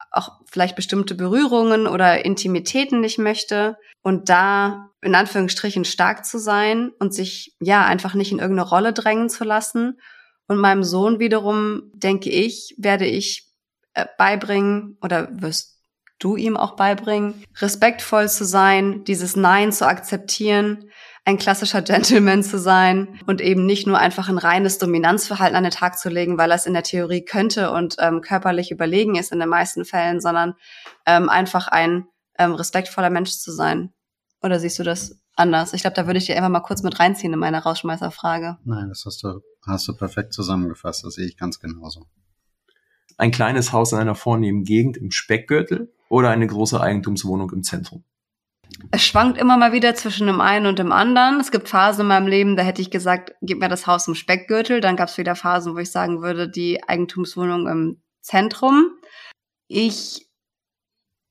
vielleicht 0.56 0.78
bestimmte 0.78 1.16
Berührungen 1.16 1.86
oder 1.86 2.24
Intimitäten 2.24 3.02
nicht 3.02 3.18
möchte 3.18 3.76
und 4.04 4.30
da 4.30 4.90
in 5.02 5.14
Anführungsstrichen 5.14 5.84
stark 5.84 6.26
zu 6.26 6.40
sein 6.40 6.92
und 6.98 7.14
sich 7.14 7.58
ja 7.60 7.84
einfach 7.84 8.14
nicht 8.14 8.32
in 8.32 8.40
irgendeine 8.40 8.70
Rolle 8.70 8.94
drängen 8.94 9.28
zu 9.28 9.44
lassen. 9.44 10.00
Und 10.48 10.58
meinem 10.58 10.86
Sohn 10.86 11.20
wiederum, 11.20 11.92
denke 11.94 12.30
ich, 12.30 12.74
werde 12.78 13.06
ich 13.06 13.52
äh, 13.96 14.06
beibringen 14.18 14.98
oder 15.02 15.28
wirst 15.42 15.82
du 16.20 16.38
ihm 16.38 16.56
auch 16.56 16.78
beibringen, 16.78 17.44
respektvoll 17.58 18.30
zu 18.30 18.46
sein, 18.46 19.04
dieses 19.04 19.36
Nein 19.36 19.74
zu 19.74 19.86
akzeptieren, 19.86 20.90
ein 21.26 21.38
klassischer 21.38 21.82
Gentleman 21.82 22.44
zu 22.44 22.60
sein 22.60 23.20
und 23.26 23.42
eben 23.42 23.66
nicht 23.66 23.88
nur 23.88 23.98
einfach 23.98 24.30
ein 24.30 24.38
reines 24.38 24.78
Dominanzverhalten 24.78 25.58
an 25.58 25.64
den 25.64 25.72
Tag 25.72 25.98
zu 25.98 26.10
legen, 26.10 26.38
weil 26.38 26.52
er 26.52 26.56
es 26.56 26.68
in 26.68 26.74
der 26.74 26.84
Theorie 26.84 27.26
könnte 27.26 27.72
und 27.72 27.96
ähm, 28.00 28.22
körperlich 28.22 28.70
überlegen 28.70 29.16
ist 29.16 29.32
in 29.32 29.40
den 29.40 29.50
meisten 29.50 29.86
Fällen, 29.86 30.22
sondern 30.22 30.54
ähm, 31.08 31.28
einfach 31.28 31.68
ein 31.68 32.08
ähm, 32.38 32.54
respektvoller 32.54 33.10
Mensch 33.10 33.32
zu 33.32 33.52
sein. 33.52 33.92
Oder 34.44 34.60
siehst 34.60 34.78
du 34.78 34.84
das 34.84 35.20
anders? 35.36 35.74
Ich 35.74 35.82
glaube, 35.82 35.96
da 35.96 36.06
würde 36.06 36.20
ich 36.20 36.28
dir 36.28 36.38
einfach 36.38 36.50
mal 36.50 36.60
kurz 36.60 36.84
mit 36.84 37.00
reinziehen 37.00 37.34
in 37.34 37.40
meine 37.40 37.64
Rausschmeißerfrage. 37.64 38.60
Nein, 38.64 38.90
das 38.90 39.04
hast 39.08 39.24
du, 39.24 39.42
hast 39.66 39.88
du 39.88 39.96
perfekt 39.96 40.32
zusammengefasst. 40.32 41.04
Das 41.04 41.16
sehe 41.16 41.26
ich 41.26 41.38
ganz 41.38 41.60
genauso. 41.60 42.06
Ein 43.18 43.32
kleines 43.32 43.72
Haus 43.74 43.94
in 43.94 43.98
einer 43.98 44.14
vornehmen 44.14 44.64
Gegend 44.64 44.98
im 44.98 45.10
Speckgürtel 45.10 45.92
oder 46.08 46.30
eine 46.30 46.46
große 46.46 46.80
Eigentumswohnung 46.80 47.52
im 47.52 47.64
Zentrum? 47.64 48.04
Es 48.92 49.06
schwankt 49.06 49.38
immer 49.38 49.58
mal 49.58 49.72
wieder 49.72 49.96
zwischen 49.96 50.28
dem 50.28 50.42
einen 50.42 50.66
und 50.66 50.80
dem 50.80 50.92
anderen. 50.92 51.40
Es 51.40 51.52
gibt 51.52 51.70
Phasen 51.70 52.02
in 52.02 52.08
meinem 52.08 52.28
Leben, 52.28 52.56
da 52.56 52.64
hätte 52.64 52.82
ich 52.82 52.92
gesagt, 52.92 53.34
gib 53.42 53.60
mir 53.60 53.70
das 53.70 53.88
Haus 53.88 54.08
im 54.08 54.16
Speckgürtel. 54.16 54.82
Dann 54.82 54.96
gab 54.96 55.10
es 55.10 55.18
wieder 55.18 55.36
Phasen, 55.36 55.76
wo 55.76 55.80
ich 55.80 55.92
sagen 55.92 56.22
würde, 56.22 56.50
die 56.50 56.84
Eigentumswohnung 56.88 57.68
im 57.68 58.02
Zentrum. 58.22 58.92
Ich 59.68 60.28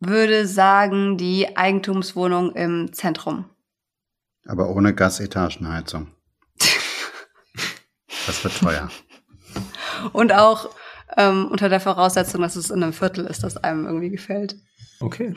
würde 0.01 0.47
sagen, 0.47 1.17
die 1.17 1.57
Eigentumswohnung 1.57 2.55
im 2.55 2.93
Zentrum. 2.93 3.51
Aber 4.47 4.69
ohne 4.69 4.95
Gasetagenheizung. 4.95 6.09
Das 8.27 8.43
wird 8.43 8.59
teuer. 8.59 8.91
Und 10.15 10.33
auch 10.33 10.71
ähm, 11.17 11.47
unter 11.51 11.69
der 11.69 11.81
Voraussetzung, 11.81 12.41
dass 12.41 12.57
es 12.57 12.71
in 12.71 12.83
einem 12.83 12.95
Viertel 12.95 13.27
ist, 13.27 13.43
das 13.43 13.59
einem 13.59 13.85
irgendwie 13.85 14.09
gefällt. 14.09 14.57
Okay. 15.01 15.35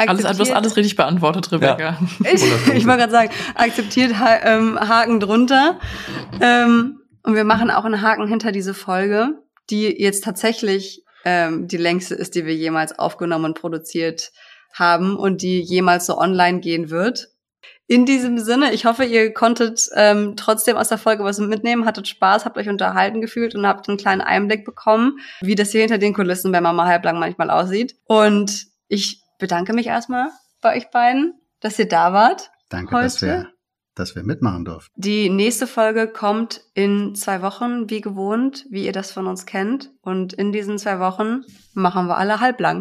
Akzeptiert. 0.00 0.26
Alles, 0.26 0.36
du 0.38 0.44
hast 0.44 0.56
alles 0.56 0.76
richtig 0.76 0.96
beantwortet, 0.96 1.52
Rebecca. 1.52 1.78
Ja. 1.78 1.98
Ich, 2.32 2.42
ich 2.42 2.86
wollte 2.86 2.98
gerade 2.98 3.12
sagen, 3.12 3.30
akzeptiert 3.54 4.18
ha 4.18 4.36
ähm, 4.42 4.78
Haken 4.78 5.20
drunter. 5.20 5.78
Ähm, 6.40 7.00
und 7.22 7.34
wir 7.34 7.44
machen 7.44 7.70
auch 7.70 7.84
einen 7.84 8.02
Haken 8.02 8.26
hinter 8.26 8.52
diese 8.52 8.74
Folge, 8.74 9.34
die 9.68 9.86
jetzt 10.00 10.24
tatsächlich 10.24 11.04
ähm, 11.24 11.68
die 11.68 11.76
längste 11.76 12.14
ist, 12.14 12.34
die 12.34 12.46
wir 12.46 12.54
jemals 12.54 12.98
aufgenommen 12.98 13.44
und 13.46 13.60
produziert 13.60 14.32
haben 14.72 15.16
und 15.16 15.42
die 15.42 15.60
jemals 15.60 16.06
so 16.06 16.16
online 16.16 16.60
gehen 16.60 16.90
wird. 16.90 17.28
In 17.86 18.06
diesem 18.06 18.38
Sinne, 18.38 18.72
ich 18.72 18.84
hoffe, 18.84 19.04
ihr 19.04 19.34
konntet 19.34 19.88
ähm, 19.96 20.34
trotzdem 20.36 20.76
aus 20.76 20.88
der 20.88 20.98
Folge 20.98 21.24
was 21.24 21.40
mitnehmen, 21.40 21.86
hattet 21.86 22.06
Spaß, 22.06 22.44
habt 22.44 22.56
euch 22.56 22.68
unterhalten 22.68 23.20
gefühlt 23.20 23.56
und 23.56 23.66
habt 23.66 23.88
einen 23.88 23.98
kleinen 23.98 24.20
Einblick 24.20 24.64
bekommen, 24.64 25.18
wie 25.40 25.56
das 25.56 25.72
hier 25.72 25.80
hinter 25.80 25.98
den 25.98 26.14
Kulissen 26.14 26.52
bei 26.52 26.60
Mama 26.60 26.86
Halblang 26.86 27.18
manchmal 27.18 27.50
aussieht. 27.50 27.96
Und 28.04 28.66
ich 28.86 29.19
bedanke 29.40 29.72
mich 29.72 29.88
erstmal 29.88 30.28
bei 30.60 30.76
euch 30.76 30.90
beiden, 30.90 31.34
dass 31.60 31.78
ihr 31.78 31.88
da 31.88 32.12
wart. 32.12 32.50
Danke, 32.68 32.94
heute. 32.94 33.04
dass 33.04 33.22
wir, 33.22 33.48
dass 33.96 34.14
wir 34.14 34.22
mitmachen 34.22 34.64
durften. 34.64 34.92
Die 35.00 35.28
nächste 35.28 35.66
Folge 35.66 36.06
kommt 36.06 36.62
in 36.74 37.14
zwei 37.16 37.42
Wochen, 37.42 37.90
wie 37.90 38.00
gewohnt, 38.00 38.66
wie 38.70 38.86
ihr 38.86 38.92
das 38.92 39.10
von 39.10 39.26
uns 39.26 39.46
kennt. 39.46 39.90
Und 40.02 40.32
in 40.32 40.52
diesen 40.52 40.78
zwei 40.78 41.00
Wochen 41.00 41.42
machen 41.74 42.06
wir 42.06 42.16
alle 42.16 42.40
halblang. 42.40 42.78